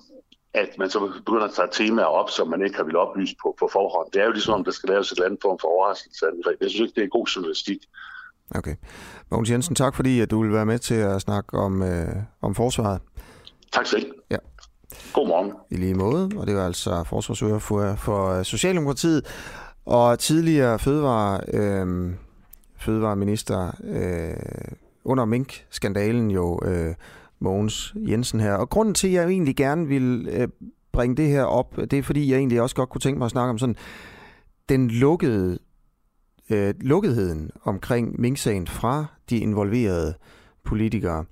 at 0.56 0.78
man 0.78 0.90
så 0.90 0.98
begynder 1.24 1.44
at 1.44 1.54
tage 1.54 1.68
temaer 1.72 2.06
op, 2.20 2.30
som 2.30 2.48
man 2.48 2.62
ikke 2.62 2.76
har 2.76 2.84
vil 2.84 2.96
oplyse 2.96 3.34
på, 3.42 3.56
på 3.58 3.68
forhånd. 3.72 4.08
Det 4.12 4.20
er 4.20 4.26
jo 4.26 4.32
ligesom, 4.32 4.54
om 4.54 4.64
der 4.64 4.70
skal 4.70 4.88
laves 4.88 5.12
et 5.12 5.16
eller 5.16 5.26
andet 5.26 5.40
form 5.42 5.58
for 5.58 5.68
overraskelse. 5.68 6.26
Jeg 6.60 6.70
synes 6.70 6.80
ikke, 6.80 7.00
det 7.00 7.04
er 7.04 7.08
god 7.08 7.26
journalistik. 7.26 7.78
Okay. 8.50 8.74
Mogens 9.30 9.50
Jensen, 9.50 9.74
tak 9.74 9.94
fordi 9.94 10.20
at 10.20 10.30
du 10.30 10.42
vil 10.42 10.52
være 10.52 10.66
med 10.66 10.78
til 10.78 10.94
at 10.94 11.20
snakke 11.20 11.58
om, 11.58 11.82
øh, 11.82 12.16
om 12.42 12.54
forsvaret. 12.54 13.00
Tak 13.72 13.86
selv. 13.86 14.12
Ja. 14.30 14.36
Godmorgen. 15.12 15.52
I 15.70 15.76
lige 15.76 15.94
måde, 15.94 16.30
og 16.36 16.46
det 16.46 16.56
var 16.56 16.66
altså 16.66 17.04
forsvarsøger 17.04 17.58
for, 17.58 17.94
for 17.94 18.42
Socialdemokratiet 18.42 19.26
og 19.86 20.18
tidligere 20.18 20.78
fødevare, 20.78 21.40
øh, 21.52 22.12
fødevareminister 22.78 23.70
øh, 23.84 24.74
under 25.04 25.24
Mink-skandalen 25.24 26.30
jo 26.30 26.60
øh, 26.64 26.94
Mogens 27.40 27.94
Jensen 28.08 28.40
her. 28.40 28.52
Og 28.52 28.70
grunden 28.70 28.94
til, 28.94 29.08
at 29.08 29.12
jeg 29.12 29.28
egentlig 29.28 29.56
gerne 29.56 29.86
vil 29.86 30.28
øh, 30.32 30.48
bringe 30.92 31.16
det 31.16 31.28
her 31.28 31.42
op, 31.42 31.76
det 31.76 31.92
er 31.92 32.02
fordi, 32.02 32.30
jeg 32.30 32.38
egentlig 32.38 32.62
også 32.62 32.76
godt 32.76 32.88
kunne 32.88 33.00
tænke 33.00 33.18
mig 33.18 33.24
at 33.24 33.30
snakke 33.30 33.50
om 33.50 33.58
sådan 33.58 33.76
den 34.68 34.90
lukkede 34.90 35.58
øh, 36.50 36.74
lukketheden 36.80 37.50
omkring 37.64 38.20
Mink-sagen 38.20 38.66
fra 38.66 39.06
de 39.30 39.38
involverede 39.38 40.14
politikere 40.64 41.24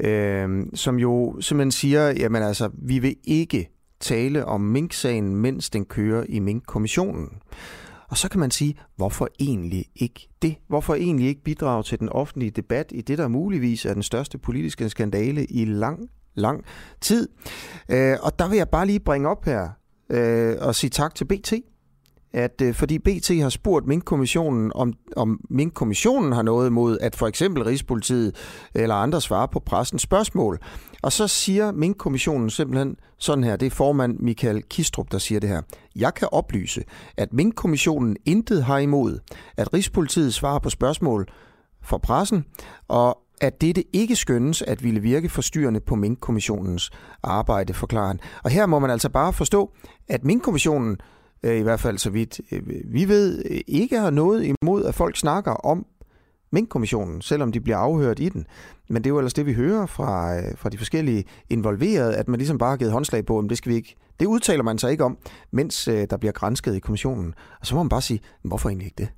øh, 0.00 0.66
som 0.74 0.98
jo 0.98 1.40
simpelthen 1.40 1.72
siger, 1.72 2.10
jamen 2.10 2.42
altså, 2.42 2.70
vi 2.72 2.98
vil 2.98 3.16
ikke 3.24 3.70
tale 4.00 4.44
om 4.44 4.60
Mink-sagen, 4.60 5.36
mens 5.36 5.70
den 5.70 5.84
kører 5.84 6.24
i 6.28 6.38
Mink-kommissionen. 6.38 7.28
Og 8.08 8.16
så 8.16 8.28
kan 8.28 8.40
man 8.40 8.50
sige, 8.50 8.78
hvorfor 8.96 9.28
egentlig 9.40 9.86
ikke 9.96 10.28
det? 10.42 10.56
Hvorfor 10.68 10.94
egentlig 10.94 11.28
ikke 11.28 11.42
bidrage 11.42 11.82
til 11.82 12.00
den 12.00 12.08
offentlige 12.08 12.50
debat 12.50 12.92
i 12.94 13.00
det, 13.00 13.18
der 13.18 13.28
muligvis 13.28 13.84
er 13.84 13.94
den 13.94 14.02
største 14.02 14.38
politiske 14.38 14.88
skandale 14.88 15.44
i 15.44 15.64
lang, 15.64 16.10
lang 16.34 16.64
tid? 17.00 17.28
Øh, 17.88 18.16
og 18.22 18.38
der 18.38 18.48
vil 18.48 18.56
jeg 18.56 18.68
bare 18.68 18.86
lige 18.86 19.00
bringe 19.00 19.28
op 19.28 19.44
her 19.44 19.68
øh, 20.10 20.56
og 20.60 20.74
sige 20.74 20.90
tak 20.90 21.14
til 21.14 21.24
BT, 21.24 21.52
at 22.36 22.60
øh, 22.62 22.74
fordi 22.74 22.98
BT 22.98 23.28
har 23.28 23.48
spurgt 23.48 23.86
Mink-kommissionen, 23.86 24.72
om, 24.74 24.92
om 25.16 25.40
Mink-kommissionen 25.50 26.32
har 26.32 26.42
noget 26.42 26.66
imod, 26.66 26.98
at 27.00 27.16
for 27.16 27.26
eksempel 27.26 27.64
Rigspolitiet 27.64 28.36
eller 28.74 28.94
andre 28.94 29.20
svarer 29.20 29.46
på 29.46 29.60
pressens 29.60 30.02
spørgsmål. 30.02 30.58
Og 31.02 31.12
så 31.12 31.28
siger 31.28 31.72
Mink-kommissionen 31.72 32.50
simpelthen 32.50 32.96
sådan 33.18 33.44
her, 33.44 33.56
det 33.56 33.66
er 33.66 33.70
formand 33.70 34.18
Michael 34.18 34.62
Kistrup, 34.62 35.12
der 35.12 35.18
siger 35.18 35.40
det 35.40 35.48
her. 35.48 35.62
Jeg 35.96 36.14
kan 36.14 36.28
oplyse, 36.32 36.84
at 37.16 37.32
Mink-kommissionen 37.32 38.16
intet 38.24 38.64
har 38.64 38.78
imod, 38.78 39.18
at 39.56 39.74
Rigspolitiet 39.74 40.34
svarer 40.34 40.58
på 40.58 40.70
spørgsmål 40.70 41.26
for 41.82 41.98
pressen, 41.98 42.44
og 42.88 43.18
at 43.40 43.60
dette 43.60 43.84
ikke 43.92 44.16
skønnes 44.16 44.62
at 44.62 44.84
ville 44.84 45.00
virke 45.00 45.28
forstyrrende 45.28 45.80
på 45.80 45.94
Mink-kommissionens 45.94 46.90
arbejde, 47.22 47.74
forklarer 47.74 48.06
han. 48.06 48.20
Og 48.44 48.50
her 48.50 48.66
må 48.66 48.78
man 48.78 48.90
altså 48.90 49.08
bare 49.08 49.32
forstå, 49.32 49.72
at 50.08 50.24
Mink-kommissionen, 50.24 50.96
Øh, 51.46 51.58
i 51.58 51.62
hvert 51.62 51.80
fald 51.80 51.98
så 51.98 52.10
vidt 52.10 52.40
øh, 52.52 52.62
vi 52.84 53.08
ved, 53.08 53.42
øh, 53.50 53.60
ikke 53.66 53.98
har 53.98 54.10
noget 54.10 54.54
imod, 54.62 54.84
at 54.84 54.94
folk 54.94 55.16
snakker 55.16 55.52
om 55.52 55.86
Mink-kommissionen, 56.50 57.22
selvom 57.22 57.52
de 57.52 57.60
bliver 57.60 57.76
afhørt 57.76 58.18
i 58.18 58.28
den. 58.28 58.46
Men 58.88 59.04
det 59.04 59.10
er 59.10 59.14
jo 59.14 59.18
ellers 59.18 59.34
det, 59.34 59.46
vi 59.46 59.52
hører 59.52 59.86
fra, 59.86 60.40
fra 60.54 60.68
de 60.68 60.78
forskellige 60.78 61.24
involverede, 61.50 62.16
at 62.16 62.28
man 62.28 62.38
ligesom 62.38 62.58
bare 62.58 62.70
har 62.70 62.76
givet 62.76 62.92
håndslag 62.92 63.26
på, 63.26 63.38
at 63.38 63.44
det 63.48 63.58
skal 63.58 63.70
vi 63.70 63.76
ikke. 63.76 63.96
Det 64.20 64.26
udtaler 64.26 64.62
man 64.62 64.78
sig 64.78 64.90
ikke 64.90 65.04
om, 65.04 65.18
mens 65.50 65.84
der 65.84 66.16
bliver 66.16 66.32
grænsket 66.32 66.74
i 66.74 66.78
kommissionen. 66.78 67.34
Og 67.60 67.66
så 67.66 67.74
må 67.74 67.82
man 67.82 67.88
bare 67.88 68.02
sige, 68.02 68.20
hvorfor 68.42 68.68
egentlig 68.68 68.86
ikke 68.86 68.98
det? 68.98 69.08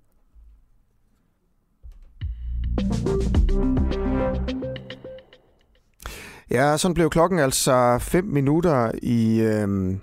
Ja, 6.51 6.77
sådan 6.77 6.95
blev 6.95 7.11
klokken 7.11 7.39
altså 7.39 7.99
5 8.01 8.25
minutter 8.25 8.91
i, 9.03 9.41
øh, 9.41 9.97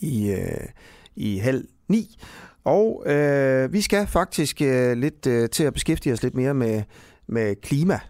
i, 0.00 0.30
øh, 0.30 0.68
i 1.16 1.38
halv 1.38 1.64
ni. 1.88 2.16
Og 2.64 3.02
øh, 3.06 3.72
vi 3.72 3.80
skal 3.80 4.06
faktisk 4.06 4.62
øh, 4.62 4.96
lidt 4.96 5.26
øh, 5.26 5.50
til 5.50 5.64
at 5.64 5.72
beskæftige 5.72 6.12
os 6.12 6.22
lidt 6.22 6.34
mere 6.34 6.54
med, 6.54 6.82
med 7.26 7.56
klima. 7.62 8.00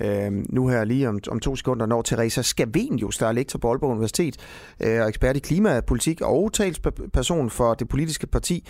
Øh, 0.00 0.32
nu 0.32 0.68
her 0.68 0.84
lige 0.84 1.08
om, 1.08 1.20
om 1.28 1.40
to 1.40 1.56
sekunder, 1.56 1.86
når 1.86 2.02
Teresa 2.02 2.42
Scavenius, 2.42 3.18
der 3.18 3.26
er 3.26 3.32
lektor 3.32 3.58
på 3.58 3.68
Aalborg 3.68 3.90
Universitet 3.90 4.36
øh, 4.80 5.00
og 5.00 5.08
ekspert 5.08 5.36
i 5.36 5.40
klimapolitik 5.40 6.20
og 6.20 6.52
talsperson 6.52 7.50
for 7.50 7.74
det 7.74 7.88
politiske 7.88 8.26
parti 8.26 8.68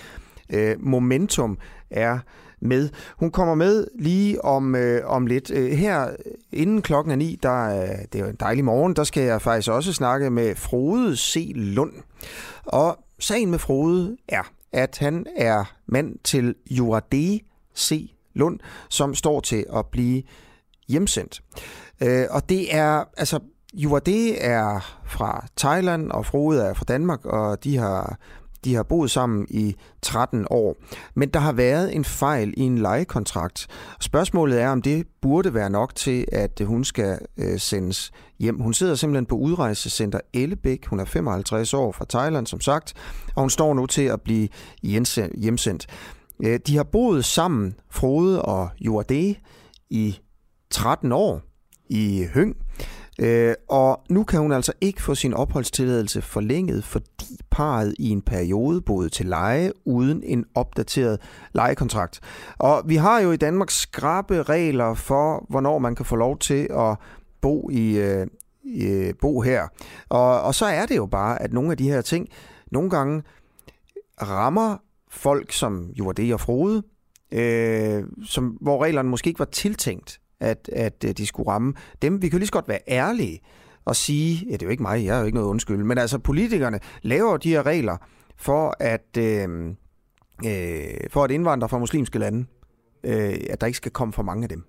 øh, 0.53 0.77
Momentum, 0.81 1.59
er 1.91 2.19
med. 2.65 2.89
Hun 3.16 3.31
kommer 3.31 3.55
med 3.55 3.86
lige 3.99 4.45
om, 4.45 4.74
øh, 4.74 5.07
om 5.07 5.27
lidt. 5.27 5.51
Øh, 5.51 5.70
her 5.70 6.09
øh, 6.09 6.15
inden 6.53 6.82
klokken 6.82 7.11
er 7.11 7.16
ni, 7.16 7.39
der, 7.43 7.82
øh, 7.82 7.89
det 8.12 8.15
er 8.15 8.19
jo 8.19 8.27
en 8.27 8.36
dejlig 8.41 8.65
morgen, 8.65 8.97
der 8.97 9.05
skal 9.05 9.23
jeg 9.23 9.43
faktisk 9.43 9.70
også 9.70 9.93
snakke 9.93 10.31
med 10.31 10.55
Frode 10.55 11.16
C. 11.16 11.53
Lund. 11.55 11.93
Og 12.65 12.99
sagen 13.19 13.51
med 13.51 13.59
Frode 13.59 14.16
er, 14.28 14.43
at 14.73 14.99
han 14.99 15.27
er 15.36 15.65
mand 15.86 16.19
til 16.24 16.55
Jurade 16.70 17.41
C. 17.77 18.11
Lund, 18.35 18.61
som 18.89 19.15
står 19.15 19.41
til 19.41 19.66
at 19.77 19.86
blive 19.86 20.23
hjemsendt. 20.89 21.43
Øh, 22.01 22.27
og 22.31 22.49
det 22.49 22.74
er, 22.74 23.05
altså, 23.16 23.39
Jurade 23.74 24.36
er 24.36 24.99
fra 25.07 25.47
Thailand, 25.57 26.11
og 26.11 26.27
Frode 26.27 26.62
er 26.62 26.74
fra 26.74 26.85
Danmark, 26.89 27.24
og 27.24 27.65
de 27.65 27.77
har 27.77 28.19
de 28.65 28.74
har 28.74 28.82
boet 28.82 29.11
sammen 29.11 29.47
i 29.51 29.77
13 30.03 30.47
år. 30.51 30.77
Men 31.15 31.28
der 31.28 31.41
har 31.41 31.53
været 31.53 31.95
en 31.95 32.05
fejl 32.05 32.55
i 32.57 32.61
en 32.61 32.78
lejekontrakt. 32.78 33.66
Spørgsmålet 34.01 34.61
er, 34.61 34.69
om 34.69 34.82
det 34.82 35.07
burde 35.23 35.55
være 35.55 35.70
nok 35.70 35.95
til, 35.95 36.24
at 36.32 36.61
hun 36.65 36.85
skal 36.85 37.19
øh, 37.36 37.59
sendes 37.59 38.12
hjem. 38.39 38.61
Hun 38.61 38.74
sidder 38.74 38.95
simpelthen 38.95 39.27
på 39.27 39.36
udrejsecenter 39.36 40.20
Ellebæk. 40.32 40.86
Hun 40.86 41.01
er 41.01 41.05
55 41.05 41.74
år 41.74 41.93
fra 41.93 42.07
Thailand, 42.09 42.47
som 42.47 42.61
sagt, 42.61 42.95
og 43.35 43.43
hun 43.43 43.51
står 43.51 43.74
nu 43.74 43.86
til 43.86 44.03
at 44.03 44.20
blive 44.20 44.49
hjemsendt. 44.82 45.86
Øh, 46.45 46.61
de 46.66 46.77
har 46.77 46.85
boet 46.85 47.24
sammen, 47.24 47.74
Frode 47.91 48.43
og 48.43 48.69
Jorde, 48.81 49.35
i 49.91 50.19
13 50.70 51.12
år 51.12 51.43
i 51.89 52.27
Høng. 52.35 52.57
Øh, 53.20 53.55
og 53.69 54.01
nu 54.11 54.24
kan 54.24 54.41
hun 54.41 54.53
altså 54.53 54.73
ikke 54.81 55.03
få 55.03 55.15
sin 55.15 55.35
opholdstilladelse 55.35 56.23
forlænget, 56.23 56.85
fordi 56.85 57.39
parret 57.51 57.95
i 57.99 58.09
en 58.09 58.23
periode 58.23 58.81
boede 58.81 59.09
til 59.09 59.27
leje 59.27 59.73
uden 59.85 60.23
en 60.23 60.45
opdateret 60.55 61.20
lejekontrakt. 61.53 62.20
Og 62.59 62.82
vi 62.86 62.97
har 62.97 63.20
jo 63.20 63.32
i 63.32 63.36
Danmark 63.36 63.70
skrabe 63.70 64.43
regler 64.43 64.95
for, 64.95 65.47
hvornår 65.49 65.78
man 65.78 65.95
kan 65.95 66.07
få 66.07 66.16
lov 66.16 66.39
til 66.39 66.69
at 66.70 66.97
bo 67.41 67.70
i, 67.70 67.99
øh, 67.99 68.27
i 68.65 68.86
øh, 68.86 69.15
bo 69.20 69.41
her. 69.41 69.69
Og, 70.09 70.43
og 70.43 70.55
så 70.55 70.66
er 70.66 70.86
det 70.86 70.97
jo 70.97 71.07
bare, 71.07 71.43
at 71.43 71.53
nogle 71.53 71.70
af 71.70 71.77
de 71.77 71.91
her 71.91 72.01
ting 72.01 72.28
nogle 72.73 72.91
gange 72.91 73.23
rammer 74.23 74.77
folk, 75.11 75.53
som 75.53 75.91
jo 75.99 76.05
var 76.05 76.12
det 76.12 76.35
og 76.35 76.41
Frode, 76.41 76.82
øh, 77.32 78.05
som, 78.24 78.45
hvor 78.61 78.85
reglerne 78.85 79.09
måske 79.09 79.28
ikke 79.28 79.39
var 79.39 79.45
tiltænkt 79.45 80.20
at, 80.45 80.69
at 80.73 81.05
øh, 81.05 81.12
de 81.12 81.27
skulle 81.27 81.51
ramme 81.51 81.75
dem. 82.03 82.23
Vi 82.23 82.29
kan 82.29 82.39
lige 82.39 82.47
så 82.47 82.53
godt 82.53 82.69
være 82.69 82.81
ærlige 82.89 83.41
og 83.85 83.97
sige, 83.97 84.47
ja, 84.47 84.53
det 84.53 84.62
er 84.62 84.66
jo 84.66 84.71
ikke 84.71 84.83
mig, 84.83 85.05
jeg 85.05 85.15
har 85.15 85.21
jo 85.21 85.27
ikke 85.27 85.37
noget 85.37 85.49
undskyld, 85.49 85.85
men 85.85 85.99
altså 85.99 86.19
politikerne 86.19 86.81
laver 87.03 87.37
de 87.37 87.49
her 87.49 87.66
regler 87.66 87.97
for 88.37 88.77
at, 88.81 89.16
øh, 89.19 89.69
øh, 90.47 91.11
for 91.11 91.25
at 91.25 91.31
indvandre 91.31 91.69
fra 91.69 91.79
muslimske 91.79 92.19
lande, 92.19 92.47
øh, 93.05 93.37
at 93.51 93.61
der 93.61 93.66
ikke 93.66 93.77
skal 93.77 93.93
komme 93.93 94.12
for 94.12 94.23
mange 94.23 94.43
af 94.43 94.49
dem 94.49 94.65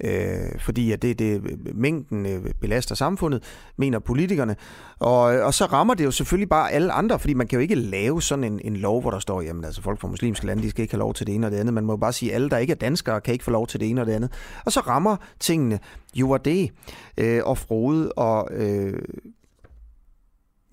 øh, 0.00 0.60
fordi 0.60 0.92
at 0.92 1.02
det, 1.02 1.18
det 1.18 1.42
mængden 1.74 2.26
øh, 2.26 2.54
belaster 2.60 2.94
samfundet, 2.94 3.42
mener 3.76 3.98
politikerne. 3.98 4.56
Og, 4.98 5.34
øh, 5.34 5.46
og 5.46 5.54
så 5.54 5.64
rammer 5.64 5.94
det 5.94 6.04
jo 6.04 6.10
selvfølgelig 6.10 6.48
bare 6.48 6.72
alle 6.72 6.92
andre, 6.92 7.18
fordi 7.18 7.34
man 7.34 7.46
kan 7.46 7.56
jo 7.56 7.60
ikke 7.60 7.74
lave 7.74 8.22
sådan 8.22 8.44
en, 8.44 8.60
en 8.64 8.76
lov, 8.76 9.00
hvor 9.00 9.10
der 9.10 9.18
står, 9.18 9.40
jamen 9.40 9.64
altså 9.64 9.82
folk 9.82 10.00
fra 10.00 10.08
muslimske 10.08 10.46
lande, 10.46 10.62
de 10.62 10.70
skal 10.70 10.82
ikke 10.82 10.94
have 10.94 10.98
lov 10.98 11.14
til 11.14 11.26
det 11.26 11.34
ene 11.34 11.46
og 11.46 11.50
det 11.50 11.58
andet. 11.58 11.74
Man 11.74 11.84
må 11.84 11.92
jo 11.92 11.96
bare 11.96 12.12
sige, 12.12 12.30
at 12.30 12.34
alle, 12.34 12.50
der 12.50 12.58
ikke 12.58 12.70
er 12.70 12.76
danskere, 12.76 13.20
kan 13.20 13.32
ikke 13.32 13.44
få 13.44 13.50
lov 13.50 13.66
til 13.66 13.80
det 13.80 13.90
ene 13.90 14.00
og 14.00 14.06
det 14.06 14.12
andet. 14.12 14.32
Og 14.64 14.72
så 14.72 14.80
rammer 14.80 15.16
tingene 15.40 15.78
jo 16.14 16.36
det, 16.36 16.70
øh, 17.18 17.40
og 17.44 17.58
Frode, 17.58 18.12
og 18.12 18.48
øh, 18.52 19.02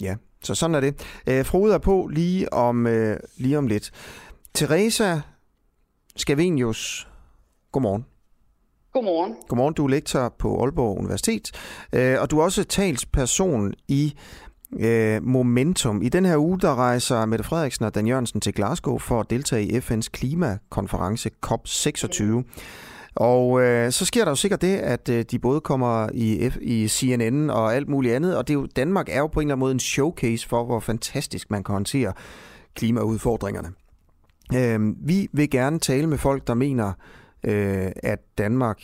ja, 0.02 0.16
så 0.44 0.56
sådan 0.56 0.76
er 0.76 0.80
det. 0.80 1.22
Øh, 1.28 1.46
Frode 1.46 1.74
er 1.74 1.78
på 1.78 2.10
lige 2.14 2.54
om, 2.54 2.88
øh, 2.88 3.20
lige 3.38 3.58
om 3.58 3.68
lidt. 3.68 3.92
Teresa 4.54 5.20
Scavenius, 6.16 7.08
godmorgen. 7.72 8.06
Godmorgen. 8.94 9.36
Godmorgen, 9.48 9.74
du 9.74 9.86
er 9.86 9.90
lektor 9.90 10.34
på 10.40 10.62
Aalborg 10.62 10.98
Universitet, 10.98 11.52
øh, 11.94 12.22
og 12.22 12.32
du 12.32 12.40
er 12.40 12.44
også 12.44 12.64
talsperson 12.64 13.74
i 13.88 14.14
øh, 14.80 15.24
Momentum. 15.24 16.02
I 16.02 16.10
den 16.10 16.26
her 16.26 16.38
uge, 16.38 16.60
der 16.60 16.76
rejser 16.76 17.26
Mette 17.26 17.44
Frederiksen 17.46 17.86
og 17.86 17.96
Dan 17.96 18.08
Jørgensen 18.08 18.42
til 18.42 18.54
Glasgow 18.54 18.98
for 18.98 19.20
at 19.20 19.30
deltage 19.30 19.64
i 19.64 19.78
FN's 19.78 20.08
klimakonference 20.12 21.30
COP26. 21.46 22.24
Og 23.16 23.62
øh, 23.62 23.92
så 23.92 24.06
sker 24.06 24.24
der 24.24 24.32
jo 24.32 24.36
sikkert 24.36 24.62
det, 24.62 24.78
at 24.78 25.10
øh, 25.10 25.26
de 25.32 25.40
både 25.40 25.62
kommer 25.62 26.10
i, 26.14 26.50
F, 26.50 26.58
i 26.62 26.88
CNN 26.88 27.50
og 27.50 27.76
alt 27.76 27.90
muligt 27.90 28.16
andet, 28.16 28.38
og 28.38 28.48
det 28.48 28.54
er 28.54 28.60
jo, 28.60 28.68
Danmark 28.76 29.10
er 29.10 29.20
jo 29.20 29.28
på 29.28 29.40
en 29.40 29.48
eller 29.48 29.56
anden 29.56 29.60
måde 29.60 29.72
en 29.72 29.80
showcase 29.80 30.48
for, 30.48 30.64
hvor 30.64 30.80
fantastisk 30.80 31.52
man 31.52 31.64
kan 31.64 31.74
håndtere 31.74 32.14
klimaudfordringerne. 32.76 33.70
Øh, 34.56 34.80
vi 35.08 35.28
vil 35.34 35.50
gerne 35.50 35.80
tale 35.80 36.08
med 36.08 36.18
folk, 36.18 36.48
der 36.48 36.54
mener, 36.54 36.94
øh, 37.44 37.92
at 38.04 38.20
Danmark 38.38 38.82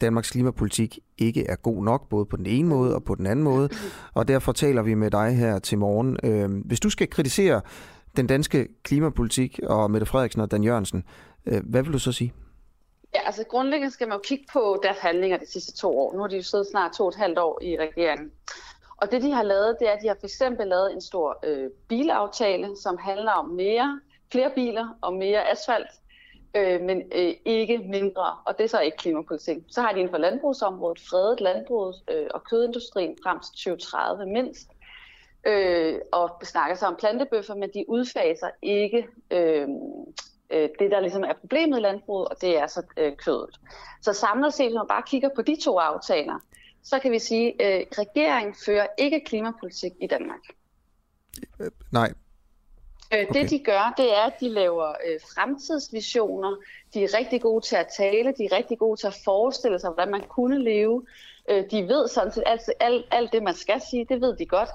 Danmarks 0.00 0.30
klimapolitik 0.30 0.98
ikke 1.18 1.46
er 1.46 1.56
god 1.56 1.84
nok, 1.84 2.08
både 2.08 2.26
på 2.26 2.36
den 2.36 2.46
ene 2.46 2.68
måde 2.68 2.94
og 2.94 3.04
på 3.04 3.14
den 3.14 3.26
anden 3.26 3.42
måde. 3.42 3.68
Og 4.14 4.28
derfor 4.28 4.52
taler 4.52 4.82
vi 4.82 4.94
med 4.94 5.10
dig 5.10 5.36
her 5.36 5.58
til 5.58 5.78
morgen. 5.78 6.18
Øh, 6.24 6.66
hvis 6.66 6.80
du 6.80 6.90
skal 6.90 7.10
kritisere 7.10 7.60
den 8.16 8.26
danske 8.26 8.68
klimapolitik 8.82 9.60
og 9.62 9.90
Mette 9.90 10.06
Frederiksen 10.06 10.40
og 10.40 10.50
Dan 10.50 10.64
Jørgensen, 10.64 11.04
øh, 11.46 11.60
hvad 11.64 11.82
vil 11.82 11.92
du 11.92 11.98
så 11.98 12.12
sige? 12.12 12.32
Ja, 13.14 13.20
altså 13.26 13.44
grundlæggende 13.44 13.92
skal 13.92 14.08
man 14.08 14.16
jo 14.16 14.20
kigge 14.24 14.44
på 14.52 14.80
deres 14.82 14.98
handlinger 14.98 15.38
de 15.38 15.50
sidste 15.52 15.72
to 15.72 15.98
år. 15.98 16.12
Nu 16.12 16.20
har 16.20 16.28
de 16.28 16.36
jo 16.36 16.42
siddet 16.42 16.66
snart 16.70 16.92
to 16.92 17.02
og 17.04 17.08
et 17.08 17.14
halvt 17.14 17.38
år 17.38 17.62
i 17.62 17.76
regeringen. 17.76 18.30
Og 18.96 19.10
det, 19.10 19.22
de 19.22 19.32
har 19.32 19.42
lavet, 19.42 19.76
det 19.80 19.88
er, 19.88 19.92
at 19.92 20.02
de 20.02 20.08
har 20.08 20.16
for 20.20 20.26
eksempel 20.26 20.66
lavet 20.66 20.92
en 20.92 21.00
stor 21.00 21.38
øh, 21.44 21.70
bilaftale, 21.88 22.76
som 22.82 22.98
handler 23.00 23.32
om 23.32 23.48
mere, 23.48 24.00
flere 24.32 24.50
biler 24.54 24.88
og 25.00 25.14
mere 25.14 25.50
asfalt 25.50 25.90
øh, 26.56 26.80
men 26.80 27.02
øh, 27.14 27.34
ikke 27.44 27.78
mindre, 27.78 28.36
og 28.46 28.58
det 28.58 28.64
er 28.64 28.68
så 28.68 28.80
ikke 28.80 28.96
klimapolitik. 28.96 29.56
Så 29.68 29.80
har 29.80 29.92
de 29.92 29.98
inden 29.98 30.12
for 30.12 30.18
landbrugsområdet 30.18 31.00
fredet 31.00 31.40
landbruget 31.40 31.96
øh, 32.10 32.26
og 32.34 32.44
kødindustrien 32.44 33.16
frem 33.22 33.40
til 33.40 33.52
2030 33.52 34.26
mindst, 34.26 34.68
øh, 35.46 35.98
og 36.12 36.40
snakker 36.44 36.76
så 36.76 36.86
om 36.86 36.96
plantebøffer, 36.98 37.54
men 37.54 37.70
de 37.74 37.84
udfaser 37.88 38.50
ikke 38.62 39.06
øh, 39.30 39.68
øh, 40.50 40.68
det, 40.78 40.90
der 40.90 41.00
ligesom 41.00 41.24
er 41.24 41.34
problemet 41.40 41.78
i 41.78 41.80
landbruget, 41.80 42.28
og 42.28 42.40
det 42.40 42.58
er 42.58 42.66
så 42.66 42.82
øh, 42.96 43.16
kødet. 43.16 43.60
Så 44.02 44.12
samlet 44.12 44.54
set, 44.54 44.72
når 44.72 44.80
man 44.80 44.88
bare 44.88 45.02
kigger 45.06 45.28
på 45.36 45.42
de 45.42 45.56
to 45.64 45.78
aftaler, 45.78 46.38
så 46.84 46.98
kan 46.98 47.12
vi 47.12 47.18
sige, 47.18 47.62
at 47.62 47.80
øh, 47.80 47.86
regeringen 47.98 48.54
fører 48.66 48.86
ikke 48.98 49.24
klimapolitik 49.24 49.92
i 50.00 50.06
Danmark. 50.06 50.40
Nej, 51.92 52.12
okay. 53.12 53.26
Det 53.34 53.50
de 53.50 53.58
gør, 53.58 53.94
det 53.96 54.16
er, 54.16 54.22
at 54.22 54.40
de 54.40 54.48
laver 54.48 54.88
øh, 54.88 55.20
fremtidsvisioner. 55.34 56.56
De 56.94 57.04
er 57.04 57.18
rigtig 57.18 57.42
gode 57.42 57.64
til 57.64 57.76
at 57.76 57.86
tale, 57.96 58.34
de 58.38 58.44
er 58.44 58.56
rigtig 58.56 58.78
gode 58.78 59.00
til 59.00 59.06
at 59.06 59.18
forestille 59.24 59.78
sig, 59.78 59.90
hvordan 59.90 60.10
man 60.10 60.22
kunne 60.28 60.64
leve. 60.64 61.06
Øh, 61.50 61.64
de 61.70 61.82
ved 61.82 62.08
sådan 62.08 62.32
set 62.32 62.42
alt, 62.46 62.62
alt, 62.80 63.06
alt 63.10 63.32
det, 63.32 63.42
man 63.42 63.54
skal 63.54 63.80
sige, 63.90 64.06
det 64.08 64.20
ved 64.20 64.36
de 64.36 64.46
godt. 64.46 64.68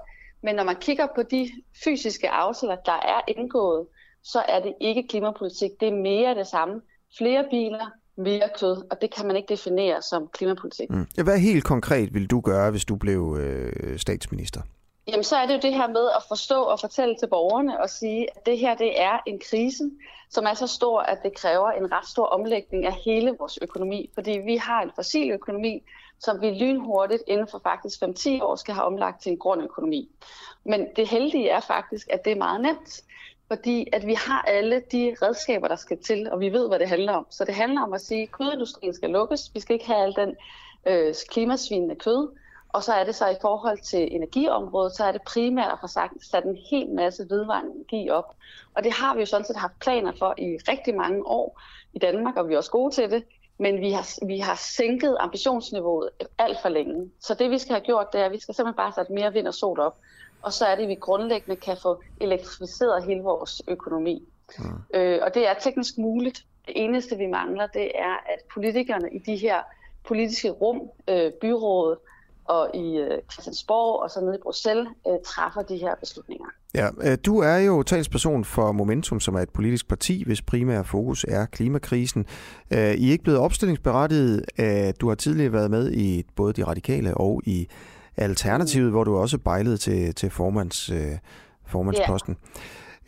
Men 0.43 0.55
når 0.55 0.63
man 0.63 0.75
kigger 0.75 1.07
på 1.15 1.23
de 1.23 1.51
fysiske 1.83 2.29
aftaler, 2.29 2.75
der 2.75 2.99
er 3.15 3.21
indgået, 3.27 3.87
så 4.23 4.39
er 4.39 4.59
det 4.59 4.73
ikke 4.81 5.07
klimapolitik. 5.07 5.71
Det 5.79 5.87
er 5.87 5.95
mere 5.95 6.35
det 6.35 6.47
samme. 6.47 6.81
Flere 7.17 7.45
biler, 7.51 7.91
mere 8.17 8.49
kød, 8.59 8.83
og 8.91 9.01
det 9.01 9.15
kan 9.15 9.27
man 9.27 9.35
ikke 9.35 9.49
definere 9.49 10.01
som 10.01 10.29
klimapolitik. 10.33 10.89
Mm. 10.89 11.07
Hvad 11.23 11.39
helt 11.39 11.63
konkret 11.63 12.13
vil 12.13 12.27
du 12.27 12.39
gøre, 12.39 12.71
hvis 12.71 12.85
du 12.85 12.95
blev 12.95 13.37
øh, 13.39 13.99
statsminister? 13.99 14.61
Jamen, 15.07 15.23
så 15.23 15.35
er 15.35 15.45
det 15.45 15.53
jo 15.53 15.59
det 15.59 15.73
her 15.73 15.87
med 15.87 16.09
at 16.17 16.23
forstå 16.27 16.61
og 16.63 16.79
fortælle 16.79 17.15
til 17.15 17.27
borgerne 17.27 17.81
og 17.81 17.89
sige, 17.89 18.27
at 18.35 18.45
det 18.45 18.57
her 18.57 18.75
det 18.75 19.01
er 19.01 19.19
en 19.27 19.39
krise, 19.49 19.91
som 20.29 20.45
er 20.45 20.53
så 20.53 20.67
stor, 20.67 20.99
at 20.99 21.23
det 21.23 21.35
kræver 21.35 21.71
en 21.71 21.91
ret 21.91 22.07
stor 22.07 22.25
omlægning 22.25 22.85
af 22.85 22.93
hele 23.05 23.35
vores 23.39 23.59
økonomi. 23.61 24.09
Fordi 24.13 24.31
vi 24.31 24.55
har 24.55 24.81
en 24.81 24.91
fossil 24.95 25.31
økonomi, 25.31 25.83
som 26.19 26.41
vi 26.41 26.49
lynhurtigt 26.49 27.23
inden 27.27 27.47
for 27.47 27.59
faktisk 27.63 28.03
5-10 28.03 28.43
år 28.43 28.55
skal 28.55 28.73
have 28.73 28.85
omlagt 28.85 29.21
til 29.21 29.31
en 29.31 29.37
grøn 29.37 29.61
økonomi. 29.61 30.09
Men 30.63 30.87
det 30.95 31.07
heldige 31.07 31.49
er 31.49 31.59
faktisk, 31.59 32.07
at 32.09 32.25
det 32.25 32.31
er 32.31 32.37
meget 32.37 32.61
nemt, 32.61 33.01
fordi 33.47 33.87
at 33.93 34.07
vi 34.07 34.13
har 34.13 34.41
alle 34.41 34.83
de 34.91 35.15
redskaber, 35.21 35.67
der 35.67 35.75
skal 35.75 35.97
til, 36.03 36.31
og 36.31 36.39
vi 36.39 36.49
ved, 36.49 36.67
hvad 36.67 36.79
det 36.79 36.89
handler 36.89 37.13
om. 37.13 37.25
Så 37.29 37.45
det 37.45 37.55
handler 37.55 37.81
om 37.81 37.93
at 37.93 38.01
sige, 38.01 38.21
at 38.21 38.31
kødindustrien 38.31 38.93
skal 38.93 39.09
lukkes. 39.09 39.51
Vi 39.53 39.59
skal 39.59 39.73
ikke 39.73 39.87
have 39.87 40.03
al 40.03 40.15
den 40.15 40.35
øh, 40.85 41.15
klimasvinende 41.29 41.95
kød. 41.95 42.29
Og 42.73 42.83
så 42.83 42.93
er 42.93 43.03
det 43.03 43.15
så 43.15 43.27
i 43.27 43.35
forhold 43.41 43.79
til 43.79 44.15
energiområdet, 44.15 44.95
så 44.95 45.03
er 45.03 45.11
det 45.11 45.21
primært 45.21 45.71
at 45.71 45.79
få 45.81 45.87
sat 46.21 46.43
en 46.43 46.57
hel 46.69 46.89
masse 46.89 47.29
vedvarende 47.29 47.71
energi 47.75 48.09
op. 48.09 48.35
Og 48.75 48.83
det 48.83 48.91
har 48.91 49.13
vi 49.13 49.19
jo 49.19 49.25
sådan 49.25 49.45
set 49.45 49.55
haft 49.55 49.79
planer 49.79 50.11
for 50.19 50.33
i 50.37 50.57
rigtig 50.67 50.95
mange 50.95 51.25
år 51.25 51.61
i 51.93 51.99
Danmark, 51.99 52.35
og 52.35 52.49
vi 52.49 52.53
er 52.53 52.57
også 52.57 52.71
gode 52.71 52.95
til 52.95 53.11
det. 53.11 53.23
Men 53.57 53.81
vi 53.81 53.91
har, 53.91 54.25
vi 54.25 54.39
har 54.39 54.55
sænket 54.55 55.17
ambitionsniveauet 55.19 56.09
alt 56.37 56.57
for 56.61 56.69
længe. 56.69 57.11
Så 57.19 57.33
det 57.33 57.51
vi 57.51 57.57
skal 57.57 57.73
have 57.73 57.85
gjort, 57.85 58.13
det 58.13 58.21
er, 58.21 58.25
at 58.25 58.31
vi 58.31 58.39
skal 58.39 58.55
simpelthen 58.55 58.77
bare 58.77 58.93
sætte 58.95 59.13
mere 59.13 59.33
vind 59.33 59.47
og 59.47 59.53
sol 59.53 59.79
op. 59.79 59.97
Og 60.41 60.53
så 60.53 60.65
er 60.65 60.75
det, 60.75 60.83
at 60.83 60.89
vi 60.89 60.95
grundlæggende 60.95 61.55
kan 61.55 61.77
få 61.77 62.01
elektrificeret 62.21 63.03
hele 63.03 63.21
vores 63.21 63.61
økonomi. 63.67 64.23
Mm. 64.59 64.63
Øh, 64.93 65.19
og 65.21 65.33
det 65.33 65.47
er 65.47 65.53
teknisk 65.53 65.97
muligt. 65.97 66.45
Det 66.67 66.83
eneste, 66.83 67.17
vi 67.17 67.25
mangler, 67.25 67.67
det 67.67 67.91
er, 67.95 68.13
at 68.13 68.39
politikerne 68.53 69.09
i 69.11 69.19
de 69.19 69.35
her 69.35 69.59
politiske 70.03 70.49
rum, 70.49 70.89
øh, 71.07 71.31
byrådet, 71.31 71.97
og 72.45 72.69
i 72.73 72.97
øh, 72.97 73.17
Christiansborg 73.31 74.03
og 74.03 74.09
så 74.09 74.21
nede 74.21 74.35
i 74.35 74.41
Bruxelles 74.43 74.87
øh, 75.07 75.13
træffer 75.25 75.61
de 75.61 75.77
her 75.77 75.95
beslutninger. 75.99 76.45
Ja, 76.75 76.89
øh, 77.01 77.17
du 77.25 77.39
er 77.39 77.57
jo 77.57 77.83
talsperson 77.83 78.45
for 78.45 78.71
Momentum, 78.71 79.19
som 79.19 79.35
er 79.35 79.39
et 79.39 79.49
politisk 79.49 79.87
parti, 79.87 80.23
hvis 80.25 80.41
primære 80.41 80.85
fokus 80.85 81.25
er 81.27 81.45
klimakrisen. 81.45 82.25
I 82.71 82.75
er 82.75 82.91
ikke 82.91 83.23
blevet 83.23 83.39
opstillingsberettiget. 83.39 84.45
Du 85.01 85.07
har 85.07 85.15
tidligere 85.15 85.53
været 85.53 85.71
med 85.71 85.91
i 85.91 86.23
både 86.35 86.53
de 86.53 86.63
radikale 86.63 87.17
og 87.17 87.41
i 87.45 87.67
Alternativet, 88.17 88.85
mm. 88.85 88.91
hvor 88.91 89.03
du 89.03 89.17
også 89.17 89.37
bejlede 89.37 89.77
til, 89.77 90.15
til 90.15 90.29
formands, 90.29 90.91
formandsposten. 91.67 92.37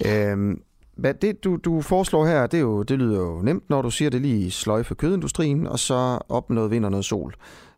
Yeah. 0.06 0.32
Øhm, 0.32 0.62
hvad 1.04 1.14
det, 1.14 1.44
du, 1.44 1.56
du 1.56 1.82
foreslår 1.82 2.26
her, 2.26 2.48
det, 2.48 2.58
er 2.58 2.62
jo, 2.62 2.84
det 2.84 3.00
lyder 3.00 3.20
jo 3.20 3.42
nemt, 3.42 3.70
når 3.70 3.82
du 3.82 3.92
siger 3.92 4.10
det 4.10 4.22
lige 4.22 4.52
sløjfe 4.52 4.96
kødindustrien, 4.96 5.68
og 5.68 5.80
så 5.80 6.20
op 6.30 6.50
noget 6.50 6.72
vind 6.72 6.86
og 6.86 6.92
noget 6.92 7.06
sol 7.06 7.34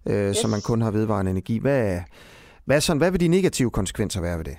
øh, 0.09 0.29
yes. 0.29 0.37
så 0.37 0.47
man 0.47 0.61
kun 0.61 0.81
har 0.81 0.91
vedvarende 0.91 1.31
energi. 1.31 1.57
Hvad, 1.57 1.99
hvad, 2.65 2.81
sådan, 2.81 2.97
hvad 2.97 3.11
vil 3.11 3.19
de 3.19 3.27
negative 3.27 3.71
konsekvenser 3.71 4.21
være 4.21 4.37
ved 4.37 4.45
det? 4.45 4.57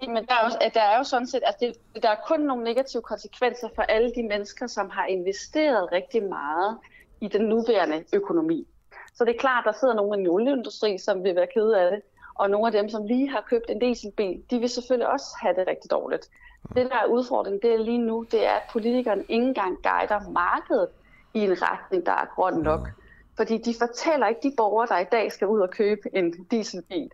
Men 0.00 0.16
der 0.28 0.34
er, 0.40 0.44
jo, 0.44 0.70
der 0.74 0.80
er 0.80 0.98
jo 0.98 1.04
sådan 1.04 1.26
set, 1.26 1.42
at 1.46 1.54
det, 1.60 2.02
der 2.02 2.10
er 2.10 2.20
kun 2.28 2.40
nogle 2.40 2.64
negative 2.64 3.02
konsekvenser 3.02 3.68
for 3.74 3.82
alle 3.82 4.12
de 4.16 4.22
mennesker, 4.22 4.66
som 4.66 4.90
har 4.90 5.06
investeret 5.06 5.92
rigtig 5.92 6.22
meget 6.22 6.78
i 7.20 7.28
den 7.28 7.42
nuværende 7.42 8.04
økonomi. 8.12 8.66
Så 9.14 9.24
det 9.24 9.34
er 9.34 9.38
klart, 9.38 9.64
der 9.64 9.72
sidder 9.80 9.94
nogle 9.94 10.22
i 10.22 10.28
olieindustri, 10.28 10.98
som 10.98 11.24
vil 11.24 11.34
være 11.34 11.46
kede 11.54 11.80
af 11.80 11.90
det, 11.90 12.00
og 12.34 12.50
nogle 12.50 12.66
af 12.66 12.72
dem, 12.72 12.88
som 12.88 13.06
lige 13.06 13.28
har 13.30 13.44
købt 13.50 13.70
en 13.70 13.78
dieselbil, 13.78 14.42
de 14.50 14.58
vil 14.58 14.68
selvfølgelig 14.68 15.08
også 15.08 15.26
have 15.42 15.54
det 15.54 15.64
rigtig 15.66 15.90
dårligt. 15.90 16.28
Det, 16.74 16.86
der 16.90 16.96
er 16.96 17.06
udfordringen, 17.06 17.60
det 17.62 17.74
er 17.74 17.78
lige 17.78 17.98
nu, 17.98 18.26
det 18.30 18.46
er, 18.46 18.50
at 18.50 18.62
politikerne 18.72 19.24
ikke 19.28 19.46
engang 19.46 19.78
guider 19.82 20.30
markedet 20.30 20.88
i 21.34 21.38
en 21.38 21.62
retning, 21.62 22.06
der 22.06 22.12
er 22.12 22.26
grøn 22.34 22.54
nok. 22.54 22.88
Fordi 23.36 23.58
de 23.58 23.74
fortæller 23.78 24.26
ikke 24.26 24.40
de 24.42 24.52
borgere, 24.56 24.86
der 24.86 24.98
i 24.98 25.04
dag 25.12 25.32
skal 25.32 25.46
ud 25.46 25.60
og 25.60 25.70
købe 25.70 26.16
en 26.16 26.44
dieselbil, 26.50 27.10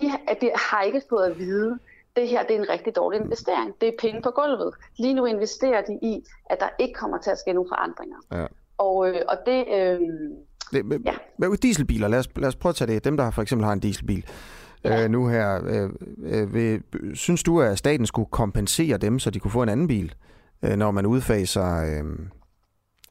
de, 0.00 0.06
at 0.28 0.40
de 0.40 0.50
har 0.54 0.82
ikke 0.82 1.02
fået 1.08 1.26
at 1.26 1.38
vide, 1.38 1.78
det 2.16 2.28
her 2.28 2.42
det 2.42 2.56
er 2.56 2.60
en 2.60 2.68
rigtig 2.68 2.96
dårlig 2.96 3.20
investering. 3.20 3.74
Det 3.80 3.88
er 3.88 3.92
penge 3.98 4.22
på 4.22 4.30
gulvet. 4.30 4.74
Lige 4.98 5.14
nu 5.14 5.24
investerer 5.24 5.82
de 5.82 5.98
i, 6.02 6.24
at 6.50 6.60
der 6.60 6.68
ikke 6.78 6.94
kommer 6.94 7.18
til 7.18 7.30
at 7.30 7.38
ske 7.38 7.52
nogle 7.52 7.68
forandringer. 7.68 8.16
Ja. 8.32 8.46
Og, 8.78 9.08
øh, 9.08 9.22
og 9.28 9.36
det... 9.46 9.64
Øh, 9.68 10.00
det 10.72 11.02
ja. 11.06 11.14
Med 11.38 11.56
dieselbiler, 11.56 12.08
lad 12.08 12.18
os, 12.18 12.28
lad 12.36 12.48
os 12.48 12.56
prøve 12.56 12.70
at 12.70 12.76
tage 12.76 12.94
det. 12.94 13.04
Dem, 13.04 13.16
der 13.16 13.30
for 13.30 13.42
eksempel 13.42 13.64
har 13.64 13.72
en 13.72 13.80
dieselbil 13.80 14.24
ja. 14.84 15.04
øh, 15.04 15.10
nu 15.10 15.28
her. 15.28 15.60
Øh, 15.66 15.90
øh, 16.22 16.54
vil, 16.54 16.82
synes 17.14 17.42
du, 17.42 17.60
at 17.60 17.78
staten 17.78 18.06
skulle 18.06 18.30
kompensere 18.30 18.96
dem, 18.96 19.18
så 19.18 19.30
de 19.30 19.38
kunne 19.38 19.50
få 19.50 19.62
en 19.62 19.68
anden 19.68 19.88
bil, 19.88 20.14
øh, 20.62 20.76
når 20.76 20.90
man 20.90 21.06
udfaser... 21.06 21.82
Øh, 21.82 22.04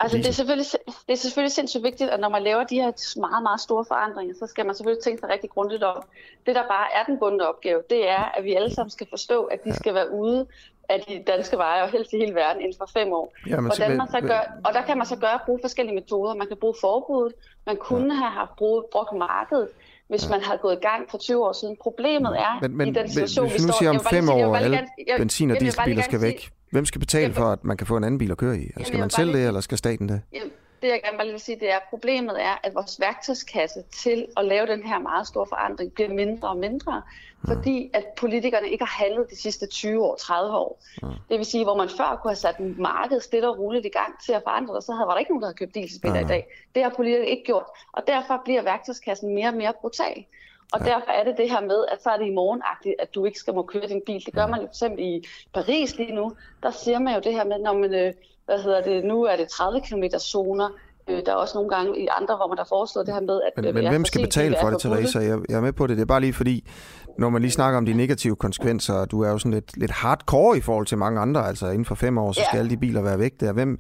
Altså, 0.02 0.18
det 0.18 0.28
er, 0.28 0.32
selvfølgelig, 0.32 0.66
det 1.08 1.14
er 1.14 1.18
selvfølgelig 1.18 1.52
sindssygt 1.52 1.84
vigtigt, 1.84 2.10
at 2.10 2.20
når 2.20 2.30
man 2.30 2.44
laver 2.44 2.64
de 2.64 2.76
her 2.76 3.20
meget, 3.20 3.44
meget 3.44 3.62
store 3.62 3.86
forandringer, 3.88 4.36
så 4.40 4.48
skal 4.48 4.66
man 4.66 4.76
selvfølgelig 4.76 5.04
tænke 5.04 5.20
sig 5.20 5.30
rigtig 5.30 5.50
grundigt 5.50 5.84
om. 5.84 6.04
Det, 6.46 6.56
der 6.56 6.62
bare 6.62 6.88
er 6.98 7.04
den 7.04 7.20
bundne 7.20 7.48
opgave, 7.48 7.82
det 7.90 8.10
er, 8.10 8.24
at 8.38 8.44
vi 8.44 8.54
alle 8.54 8.74
sammen 8.76 8.92
skal 8.92 9.08
forstå, 9.10 9.44
at 9.44 9.64
de 9.64 9.76
skal 9.76 9.94
være 9.94 10.12
ude 10.12 10.48
af 10.90 11.06
de 11.08 11.24
danske 11.28 11.58
veje, 11.58 11.84
og 11.84 11.90
helst 11.90 12.14
i 12.14 12.18
hele 12.18 12.36
verden 12.36 12.62
inden 12.62 12.78
for 12.78 12.90
fem 12.94 13.14
år. 13.14 13.34
Ja, 13.48 13.62
Hvordan 13.62 13.98
man 13.98 14.08
så 14.08 14.22
gør, 14.22 14.42
og 14.66 14.74
der 14.74 14.82
kan 14.82 14.98
man 14.98 15.08
så 15.08 15.16
gøre 15.16 15.40
bruge 15.46 15.60
forskellige 15.62 15.96
metoder. 15.96 16.34
Man 16.34 16.48
kan 16.48 16.58
bruge 16.58 16.76
forbuddet, 16.82 17.34
man 17.66 17.78
kunne 17.78 18.14
ja. 18.14 18.20
have 18.20 18.32
haft 18.32 18.56
brug, 18.58 18.90
brugt 18.92 19.18
markedet, 19.18 19.70
hvis 20.10 20.24
ja. 20.24 20.30
man 20.30 20.42
har 20.42 20.58
gået 20.58 20.74
i 20.74 20.86
gang 20.88 21.10
for 21.12 21.18
20 21.18 21.46
år 21.46 21.54
siden. 21.54 21.76
Problemet 21.82 22.40
er 22.40 22.60
men, 22.62 22.78
men, 22.78 22.88
i 22.88 22.92
den 22.92 23.10
situation, 23.10 23.50
hvis 23.50 23.62
vi 23.62 23.68
nu 23.68 23.74
siger 23.80 23.90
om 23.90 24.00
fem 24.12 24.30
år, 24.30 24.56
at 24.56 24.64
alle 24.64 24.88
benzin- 25.18 25.52
og 25.52 25.60
dieselbiler 25.60 26.02
skal 26.02 26.22
væk, 26.22 26.52
Hvem 26.72 26.86
skal 26.86 27.00
betale 27.00 27.22
jamen, 27.22 27.36
for, 27.36 27.46
at 27.46 27.64
man 27.64 27.78
kan 27.78 27.88
få 27.88 27.98
en 27.98 28.04
anden 28.04 28.18
bil 28.18 28.32
at 28.32 28.38
køre 28.38 28.58
i? 28.58 28.70
Jamen, 28.76 28.86
skal 28.86 29.00
man 29.00 29.10
selv 29.10 29.34
det, 29.34 29.48
eller 29.48 29.62
skal 29.62 29.78
staten 29.78 30.10
det? 30.10 30.22
Jamen, 30.34 30.52
det 30.82 30.88
jeg 30.88 31.02
gerne 31.04 31.32
vil 31.32 31.40
sige, 31.40 31.60
det 31.60 31.72
er, 31.72 31.76
at 31.76 31.84
problemet 31.90 32.44
er, 32.44 32.60
at 32.64 32.76
vores 32.76 33.00
værktøjskasse 33.00 33.84
til 34.04 34.28
at 34.38 34.46
lave 34.46 34.68
den 34.68 34.84
her 34.84 35.00
meget 35.00 35.28
store 35.28 35.48
forandring 35.50 35.94
bliver 35.94 36.10
mindre 36.10 36.48
og 36.48 36.58
mindre, 36.58 36.94
ja. 36.94 37.54
fordi 37.54 37.90
at 37.94 38.06
politikerne 38.18 38.70
ikke 38.70 38.86
har 38.86 39.04
handlet 39.06 39.30
de 39.30 39.36
sidste 39.36 39.68
20 39.68 40.06
år, 40.06 40.16
30 40.16 40.58
år. 40.58 40.82
Ja. 41.02 41.08
Det 41.30 41.38
vil 41.38 41.46
sige, 41.46 41.64
hvor 41.64 41.76
man 41.76 41.90
før 41.90 42.20
kunne 42.22 42.32
have 42.32 42.36
sat 42.36 42.60
markedet 42.60 43.24
stille 43.24 43.50
og 43.50 43.60
roligt 43.60 43.86
i 43.86 43.90
gang 43.90 44.20
til 44.26 44.34
at 44.34 44.44
forandre 44.44 44.76
det, 44.76 44.84
så 44.84 44.92
havde, 44.92 45.08
var 45.08 45.14
der 45.14 45.20
ikke 45.20 45.32
nogen, 45.32 45.42
der 45.42 45.48
havde 45.48 45.58
købt 45.58 45.76
dieselbiler 45.76 46.16
ja. 46.16 46.26
i 46.26 46.28
dag. 46.28 46.48
Det 46.76 46.84
har 46.84 46.94
politikerne 46.96 47.30
ikke 47.30 47.44
gjort, 47.44 47.66
og 47.92 48.04
derfor 48.08 48.42
bliver 48.46 48.62
værktøjskassen 48.62 49.36
mere 49.36 49.48
og 49.48 49.54
mere 49.54 49.74
brutal. 49.82 50.26
Og 50.74 50.80
ja. 50.80 50.86
derfor 50.86 51.12
er 51.12 51.24
det 51.24 51.38
det 51.38 51.50
her 51.52 51.62
med, 51.62 51.86
at 51.92 52.04
så 52.04 52.10
er 52.10 52.18
det 52.18 52.26
i 52.26 52.34
morgenagtigt, 52.34 52.96
at 53.00 53.16
du 53.16 53.26
ikke 53.26 53.40
skal 53.40 53.54
må 53.54 53.64
køre 53.64 53.88
din 53.88 54.02
bil. 54.06 54.26
Det 54.26 54.34
gør 54.34 54.48
man 54.48 54.60
jo 54.60 54.66
eksempel 54.66 55.00
i 55.00 55.28
Paris 55.54 55.98
lige 55.98 56.16
nu. 56.16 56.36
Der 56.64 56.72
siger 56.72 57.00
man 57.00 57.14
jo 57.14 57.20
det 57.20 57.34
her 57.34 57.44
med, 57.44 57.60
når 57.60 57.74
man, 57.74 57.94
øh, 57.94 58.14
hvad 58.50 58.64
hedder 58.64 58.82
det, 58.82 59.06
nu 59.06 59.24
er 59.24 59.36
det 59.36 59.48
30 59.48 59.82
km 59.82 60.04
zoner. 60.20 60.70
Øh, 61.10 61.22
der 61.26 61.32
er 61.32 61.36
også 61.36 61.58
nogle 61.58 61.70
gange 61.70 62.00
i 62.00 62.08
andre, 62.22 62.36
hvor 62.36 62.48
man 62.48 62.58
har 62.58 62.66
foreslået 62.70 63.08
det 63.08 63.14
her 63.14 63.22
med, 63.22 63.42
at... 63.48 63.52
Men, 63.56 63.66
øh, 63.66 63.74
men 63.74 63.88
hvem 63.90 64.06
skal 64.06 64.22
betale 64.22 64.56
for 64.62 64.70
det, 64.70 64.80
Teresa? 64.80 65.20
Jeg, 65.20 65.40
jeg 65.50 65.58
er 65.58 65.62
med 65.62 65.74
på 65.74 65.88
det. 65.88 65.98
Det 65.98 66.02
er 66.02 66.06
bare 66.06 66.22
lige 66.22 66.34
fordi, 66.34 66.70
når 67.18 67.30
man 67.30 67.42
lige 67.42 67.52
snakker 67.52 67.78
om 67.78 67.86
de 67.86 67.94
negative 67.94 68.36
konsekvenser, 68.36 69.06
du 69.06 69.22
er 69.22 69.30
jo 69.30 69.38
sådan 69.38 69.54
lidt, 69.54 69.78
lidt 69.78 69.92
hardcore 69.92 70.58
i 70.58 70.62
forhold 70.62 70.86
til 70.86 70.98
mange 70.98 71.20
andre. 71.22 71.48
Altså 71.48 71.68
inden 71.68 71.86
for 71.86 71.96
fem 71.96 72.18
år, 72.18 72.32
så 72.32 72.42
skal 72.42 72.58
ja. 72.58 72.60
alle 72.60 72.70
de 72.70 72.78
biler 72.78 73.02
være 73.02 73.20
væk 73.20 73.40
der. 73.40 73.52
Hvem, 73.52 73.80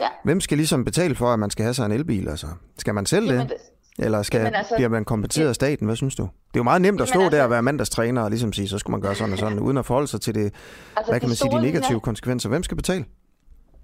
ja. 0.00 0.08
hvem 0.24 0.40
skal 0.40 0.56
ligesom 0.56 0.84
betale 0.84 1.14
for, 1.14 1.26
at 1.26 1.38
man 1.38 1.50
skal 1.50 1.62
have 1.62 1.74
sig 1.74 1.86
en 1.86 1.92
elbil? 1.92 2.28
Altså? 2.28 2.46
Skal 2.78 2.94
man 2.94 3.06
selv 3.06 3.26
Jamen, 3.26 3.48
det? 3.48 3.56
Eller 3.98 4.22
skal, 4.22 4.38
Jamen 4.38 4.54
altså, 4.54 4.74
bliver 4.74 4.88
man 4.88 5.04
kompenseret 5.04 5.48
af 5.48 5.54
staten? 5.54 5.86
Hvad 5.86 5.96
synes 5.96 6.14
du? 6.14 6.22
Det 6.22 6.30
er 6.54 6.60
jo 6.60 6.62
meget 6.62 6.82
nemt 6.82 7.00
at 7.00 7.08
stå 7.08 7.20
altså, 7.20 7.36
der 7.36 7.44
og 7.44 7.50
være 7.50 7.62
mandagstræner 7.62 8.22
og 8.22 8.30
ligesom 8.30 8.52
sige, 8.52 8.68
så 8.68 8.78
skal 8.78 8.90
man 8.90 9.00
gøre 9.00 9.14
sådan 9.14 9.32
og 9.32 9.38
sådan, 9.38 9.58
uden 9.58 9.78
at 9.78 9.86
forholde 9.86 10.08
sig 10.08 10.20
til 10.20 10.34
det, 10.34 10.54
altså, 10.96 11.12
hvad 11.12 11.20
kan 11.20 11.28
man 11.28 11.36
sige, 11.36 11.50
de 11.50 11.62
negative 11.62 12.00
konsekvenser. 12.00 12.48
Hvem 12.48 12.62
skal 12.62 12.76
betale? 12.76 13.04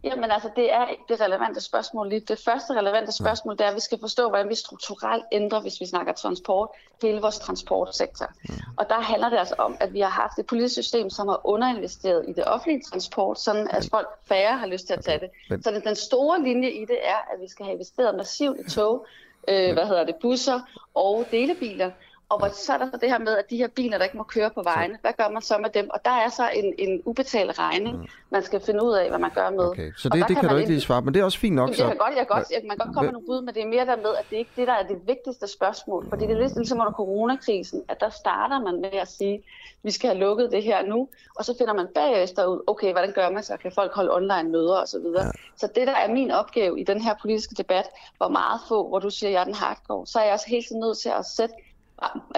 Jamen 0.04 0.30
altså, 0.30 0.50
det 0.56 0.72
er 0.72 0.86
det 1.08 1.20
relevante 1.20 1.60
spørgsmål 1.60 2.08
lige. 2.08 2.20
Det 2.20 2.38
første 2.44 2.72
relevante 2.74 3.12
spørgsmål, 3.12 3.58
det 3.58 3.64
er, 3.64 3.68
at 3.68 3.74
vi 3.74 3.80
skal 3.80 4.00
forstå, 4.00 4.28
hvordan 4.28 4.48
vi 4.48 4.54
strukturelt 4.54 5.24
ændrer, 5.32 5.60
hvis 5.60 5.80
vi 5.80 5.86
snakker 5.86 6.12
transport, 6.12 6.68
hele 7.02 7.20
vores 7.20 7.38
transportsektor. 7.38 8.26
Mm. 8.48 8.54
Og 8.76 8.88
der 8.88 9.00
handler 9.00 9.28
det 9.28 9.38
altså 9.38 9.54
om, 9.58 9.76
at 9.80 9.92
vi 9.92 10.00
har 10.00 10.08
haft 10.08 10.38
et 10.38 10.46
politisk 10.46 10.74
system, 10.74 11.10
som 11.10 11.28
har 11.28 11.40
underinvesteret 11.44 12.24
i 12.28 12.32
det 12.32 12.44
offentlige 12.44 12.82
transport, 12.90 13.40
sådan 13.40 13.68
at 13.70 13.88
folk 13.90 14.08
færre 14.28 14.58
har 14.58 14.66
lyst 14.66 14.86
til 14.86 14.94
at 14.94 15.04
tage 15.04 15.20
det. 15.20 15.62
Så 15.64 15.80
den 15.84 15.96
store 15.96 16.42
linje 16.42 16.70
i 16.70 16.84
det 16.84 16.98
er, 17.02 17.34
at 17.34 17.40
vi 17.40 17.48
skal 17.48 17.64
have 17.64 17.74
investeret 17.74 18.14
massivt 18.14 18.56
i 18.66 18.70
tog, 18.70 19.06
øh, 19.48 19.72
hvad 19.72 19.86
hedder 19.86 20.04
det, 20.04 20.14
busser 20.22 20.60
og 20.94 21.24
delebiler. 21.30 21.90
Og 22.28 22.38
hvor, 22.38 22.48
så 22.48 22.72
er 22.72 22.78
der 22.78 22.86
så 22.90 22.98
det 23.00 23.08
her 23.08 23.18
med, 23.18 23.36
at 23.36 23.50
de 23.50 23.56
her 23.56 23.68
biler, 23.68 23.98
der 23.98 24.04
ikke 24.04 24.16
må 24.16 24.22
køre 24.22 24.50
på 24.50 24.62
vejene, 24.62 24.98
hvad 25.00 25.12
gør 25.18 25.28
man 25.28 25.42
så 25.42 25.58
med 25.58 25.70
dem? 25.70 25.90
Og 25.90 26.00
der 26.04 26.10
er 26.10 26.28
så 26.28 26.50
en, 26.54 26.74
en 26.78 27.02
ubetalt 27.04 27.58
regning, 27.58 27.96
mm. 27.96 28.06
man 28.30 28.42
skal 28.42 28.60
finde 28.60 28.84
ud 28.84 28.92
af, 28.92 29.08
hvad 29.08 29.18
man 29.18 29.30
gør 29.34 29.50
med. 29.50 29.66
Okay. 29.66 29.92
Så 29.96 30.08
det, 30.08 30.18
det 30.18 30.26
kan, 30.26 30.36
kan 30.36 30.48
du 30.48 30.56
ikke 30.56 30.70
lige 30.70 30.80
svare 30.80 31.02
men 31.02 31.14
det 31.14 31.20
er 31.20 31.24
også 31.24 31.38
fint 31.38 31.56
nok. 31.56 31.68
Jamen, 31.68 31.78
det 31.78 31.86
kan 31.86 31.96
godt, 31.96 32.16
jeg, 32.16 32.26
godt, 32.26 32.50
jeg, 32.50 32.60
man 32.68 32.76
kan 32.76 32.86
godt 32.86 32.94
komme 32.94 33.06
med 33.06 33.12
nogle 33.12 33.26
bud, 33.26 33.42
men 33.42 33.54
det 33.54 33.62
er 33.62 33.66
mere 33.66 33.86
der 33.86 33.96
med, 33.96 34.14
at 34.18 34.24
det 34.30 34.36
ikke 34.36 34.50
det, 34.56 34.66
der 34.66 34.72
er 34.72 34.86
det 34.86 34.98
vigtigste 35.06 35.46
spørgsmål. 35.48 36.08
Fordi 36.08 36.26
det 36.26 36.32
er 36.36 36.56
ligesom 36.56 36.80
under 36.80 36.92
coronakrisen, 36.92 37.82
at 37.88 38.00
der 38.00 38.10
starter 38.10 38.60
man 38.60 38.80
med 38.80 38.98
at 39.00 39.08
sige, 39.08 39.44
vi 39.82 39.90
skal 39.90 40.10
have 40.10 40.20
lukket 40.20 40.52
det 40.52 40.62
her 40.62 40.86
nu, 40.86 41.08
og 41.36 41.44
så 41.44 41.54
finder 41.58 41.74
man 41.74 41.86
bagefter 41.94 42.46
ud, 42.46 42.60
okay, 42.66 42.92
hvordan 42.92 43.12
gør 43.12 43.30
man 43.30 43.42
så? 43.42 43.56
Kan 43.56 43.72
folk 43.72 43.94
holde 43.94 44.14
online 44.14 44.48
møder 44.48 44.76
osv.? 44.82 45.06
Ja. 45.16 45.30
Så 45.56 45.66
det, 45.74 45.86
der 45.86 45.92
er 45.92 46.12
min 46.12 46.30
opgave 46.30 46.80
i 46.80 46.84
den 46.84 47.00
her 47.00 47.14
politiske 47.22 47.54
debat, 47.54 47.86
hvor 48.16 48.28
meget 48.28 48.60
få, 48.68 48.88
hvor 48.88 48.98
du 48.98 49.10
siger, 49.10 49.30
jeg 49.30 49.40
er 49.40 49.44
den 49.44 49.54
hardcore, 49.54 50.06
så 50.06 50.18
er 50.18 50.24
jeg 50.24 50.32
også 50.32 50.48
helt 50.48 50.70
nødt 50.70 50.98
til 50.98 51.08
at 51.08 51.26
sætte 51.26 51.54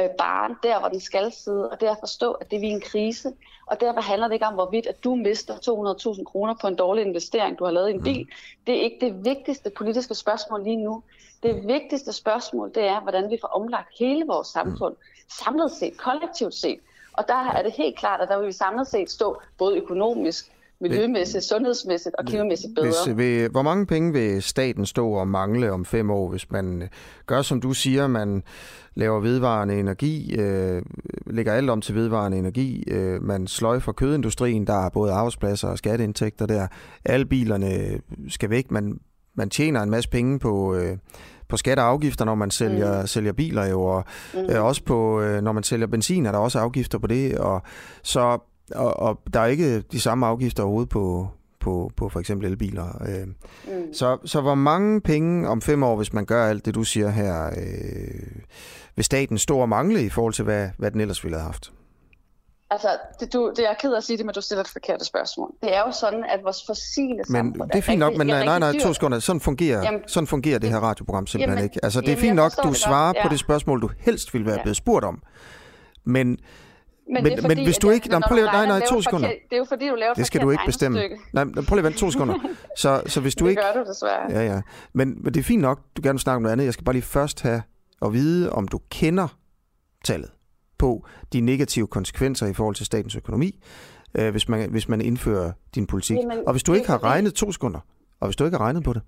øh, 0.01 0.09
baren 0.19 0.57
der, 0.63 0.79
hvor 0.81 0.89
den 0.89 1.01
skal 1.01 1.33
sidde, 1.33 1.69
og 1.71 1.81
det 1.81 1.87
er 1.87 1.93
at 1.93 2.01
forstå, 2.01 2.33
at 2.33 2.51
det 2.51 2.57
er 2.57 2.61
vi 2.61 2.67
en 2.67 2.81
krise. 2.81 3.33
Og 3.67 3.81
derfor 3.81 4.01
handler 4.01 4.29
det 4.29 4.35
ikke 4.35 4.47
om, 4.47 4.55
hvorvidt 4.55 4.87
at 4.87 5.05
du 5.05 5.15
mister 5.15 5.55
200.000 6.17 6.25
kroner 6.25 6.55
på 6.61 6.67
en 6.67 6.77
dårlig 6.77 7.07
investering, 7.07 7.59
du 7.59 7.65
har 7.65 7.71
lavet 7.71 7.91
i 7.91 7.93
en 7.93 8.03
bil. 8.03 8.29
Det 8.67 8.77
er 8.77 8.81
ikke 8.81 8.99
det 9.01 9.25
vigtigste 9.25 9.71
politiske 9.71 10.15
spørgsmål 10.15 10.65
lige 10.65 10.77
nu. 10.77 11.03
Det 11.43 11.67
vigtigste 11.67 12.13
spørgsmål, 12.13 12.75
det 12.75 12.85
er, 12.85 13.01
hvordan 13.01 13.31
vi 13.31 13.39
får 13.41 13.49
omlagt 13.49 13.89
hele 13.99 14.27
vores 14.27 14.49
samfund, 14.49 14.97
samlet 15.29 15.73
set, 15.73 15.97
kollektivt 15.97 16.55
set. 16.55 16.81
Og 17.13 17.29
der 17.29 17.51
er 17.51 17.63
det 17.63 17.73
helt 17.73 17.99
klart, 17.99 18.21
at 18.21 18.29
der 18.29 18.39
vil 18.39 18.47
vi 18.47 18.53
samlet 18.53 18.87
set 18.87 19.11
stå 19.11 19.41
både 19.59 19.77
økonomisk, 19.77 20.53
miljømæssigt, 20.81 21.45
sundhedsmæssigt 21.45 22.15
og 22.19 22.25
klimamæssigt 22.25 22.75
bedre. 22.75 22.87
Hvis, 22.87 23.17
vil, 23.17 23.49
hvor 23.49 23.63
mange 23.63 23.87
penge 23.87 24.13
vil 24.13 24.43
staten 24.43 24.87
stå 24.87 25.11
og 25.11 25.29
mangle 25.29 25.73
om 25.73 25.85
fem 25.85 26.11
år, 26.11 26.29
hvis 26.29 26.51
man 26.51 26.83
øh, 26.83 26.89
gør, 27.27 27.43
som 27.43 27.61
du 27.61 27.73
siger, 27.73 28.07
man 28.07 28.43
laver 28.95 29.21
vedvarende 29.21 29.81
energi, 29.81 30.37
øh, 30.39 30.83
lægger 31.27 31.53
alt 31.53 31.71
om 31.71 31.81
til 31.81 31.95
vedvarende 31.95 32.39
energi, 32.39 32.85
øh, 32.89 33.23
man 33.23 33.47
sløjfer 33.47 33.93
kødindustrien, 33.93 34.67
der 34.67 34.87
er 34.87 34.89
både 34.89 35.13
arbejdspladser 35.13 35.69
og 35.69 35.79
skatteindtægter 35.79 36.47
der, 36.47 36.67
alle 37.05 37.27
bilerne 37.27 38.01
skal 38.29 38.51
væk, 38.51 38.71
man, 38.71 39.01
man 39.35 39.51
tjener 39.51 39.83
en 39.83 39.91
masse 39.91 40.11
penge 40.11 40.39
på... 40.39 40.75
Øh, 40.75 40.97
på 41.49 41.57
skatter 41.57 41.85
og 41.85 41.91
afgifter, 41.91 42.25
når 42.25 42.35
man 42.35 42.51
sælger, 42.51 43.01
mm. 43.01 43.07
sælger 43.07 43.33
biler 43.33 43.67
jo, 43.67 43.83
og 43.83 44.05
mm. 44.35 44.41
øh, 44.41 44.65
også 44.65 44.85
på, 44.85 45.21
øh, 45.21 45.43
når 45.43 45.53
man 45.53 45.63
sælger 45.63 45.87
benzin, 45.87 46.27
er 46.27 46.33
der 46.33 46.39
også 46.39 46.59
afgifter 46.59 46.99
på 46.99 47.07
det, 47.07 47.39
og 47.39 47.63
så 48.03 48.39
og, 48.75 49.01
og 49.01 49.21
der 49.35 49.41
er 49.41 49.47
ikke 49.47 49.81
de 49.81 50.01
samme 50.01 50.27
afgifter 50.27 50.63
overhovedet 50.63 50.89
på, 50.89 51.29
på, 51.61 51.91
på 51.97 52.09
for 52.09 52.21
eksempel 52.21 52.51
elbiler. 52.51 53.03
Øh. 53.09 53.27
Mm. 53.27 53.95
Så, 53.95 54.19
så 54.25 54.41
hvor 54.41 54.55
mange 54.55 55.01
penge 55.01 55.49
om 55.49 55.63
fem 55.63 55.83
år, 55.83 55.97
hvis 55.97 56.13
man 56.13 56.25
gør 56.25 56.47
alt 56.47 56.65
det, 56.67 56.75
du 56.75 56.85
siger 56.85 57.11
her, 57.11 57.47
øh, 57.47 58.41
vil 58.97 59.05
staten 59.05 59.39
stå 59.39 59.59
og 59.59 59.69
mangle 59.69 60.03
i 60.03 60.09
forhold 60.09 60.35
til, 60.35 60.45
hvad, 60.45 60.69
hvad 60.79 60.91
den 60.91 61.01
ellers 61.01 61.25
ville 61.25 61.37
have 61.37 61.45
haft? 61.45 61.73
Altså, 62.71 62.89
det, 63.21 63.33
du, 63.33 63.53
det 63.57 63.71
er 63.71 63.75
ked 63.81 63.93
af 63.93 63.97
at 63.97 64.05
sige 64.05 64.17
det, 64.17 64.27
men 64.27 64.35
du 64.35 64.41
stiller 64.41 64.65
et 64.65 64.69
forkert 64.69 65.07
spørgsmål. 65.07 65.51
Det 65.63 65.77
er 65.77 65.81
jo 65.87 65.93
sådan, 65.93 66.25
at 66.25 66.41
vores 66.45 66.67
fossile 66.67 67.17
men 67.17 67.25
samfund 67.27 67.71
det 67.71 67.79
er 67.79 67.83
fint 67.83 67.99
nok, 67.99 68.17
men 68.17 68.27
nej, 68.27 68.45
nej, 68.45 68.59
nej, 68.59 68.79
to 68.79 68.93
sekunder. 68.93 69.19
Sådan 69.19 69.41
fungerer, 69.41 69.83
jamen, 69.83 70.01
sådan 70.07 70.27
fungerer 70.27 70.59
det 70.59 70.71
her 70.71 70.79
radioprogram 70.79 71.27
simpelthen 71.27 71.59
jamen, 71.59 71.65
ikke. 71.65 71.85
Altså, 71.85 72.01
det 72.01 72.13
er 72.13 72.17
fint 72.17 72.37
nok, 72.37 72.53
du 72.63 72.73
svarer 72.73 73.13
ja. 73.17 73.23
på 73.23 73.29
det 73.29 73.39
spørgsmål, 73.39 73.83
du 73.83 73.91
helst 73.99 74.35
ville 74.35 74.47
være 74.47 74.57
ja. 74.57 74.63
blevet 74.63 74.77
spurgt 74.77 75.05
om. 75.05 75.23
Men 76.05 76.39
men, 77.13 77.23
men, 77.23 77.41
fordi, 77.41 77.55
men 77.55 77.65
hvis 77.65 77.79
du 77.79 77.91
ikke... 77.91 78.09
Nå, 78.09 78.21
prøv 78.21 78.35
lige, 78.35 78.47
nej, 78.47 78.67
nej, 78.67 78.81
to 78.89 79.03
sekunder. 79.03 79.29
det 79.29 79.53
er 79.53 79.57
jo 79.57 79.65
fordi, 79.65 79.89
du 79.89 79.95
laver 79.95 80.15
Det 80.15 80.27
skal 80.27 80.41
du 80.41 80.51
ikke 80.51 80.63
bestemme. 80.67 81.01
Nej, 81.33 81.45
prøv 81.45 81.55
lige 81.55 81.79
at 81.79 81.85
vente 81.85 81.99
to 81.99 82.11
sekunder. 82.11 82.35
Så, 82.77 83.03
så 83.07 83.21
hvis 83.21 83.35
du 83.35 83.45
det 83.45 83.51
ikke... 83.51 83.63
gør 83.63 83.83
du 83.83 83.89
desværre. 83.89 84.31
Ja, 84.31 84.55
ja. 84.55 84.61
Men, 84.93 85.19
men 85.23 85.35
det 85.35 85.41
er 85.41 85.45
fint 85.45 85.63
nok, 85.63 85.81
du 85.97 86.03
gerne 86.03 86.15
vil 86.15 86.21
snakke 86.21 86.37
om 86.37 86.43
noget 86.43 86.53
andet. 86.53 86.65
Jeg 86.65 86.73
skal 86.73 86.85
bare 86.85 86.93
lige 86.93 87.03
først 87.03 87.43
have 87.43 87.63
at 88.03 88.13
vide, 88.13 88.53
om 88.53 88.69
du 88.69 88.81
kender 88.91 89.29
tallet 90.05 90.31
på 90.79 91.07
de 91.33 91.41
negative 91.41 91.87
konsekvenser 91.87 92.47
i 92.47 92.53
forhold 92.53 92.75
til 92.75 92.87
statens 92.87 93.17
økonomi, 93.17 93.63
øh, 94.15 94.31
hvis, 94.31 94.49
man, 94.49 94.71
hvis 94.71 94.89
man 94.89 95.01
indfører 95.01 95.53
din 95.75 95.87
politik. 95.87 96.17
Jamen, 96.17 96.39
og 96.47 96.53
hvis 96.53 96.63
du 96.63 96.73
ikke 96.73 96.87
har 96.87 97.05
regnet 97.05 97.35
to 97.35 97.53
sekunder, 97.53 97.81
og 98.21 98.29
hvis 98.29 98.37
du 98.37 98.45
ikke 98.45 98.57
har 98.57 98.65
regnet 98.65 98.85
på 98.85 98.93
det, 98.93 99.03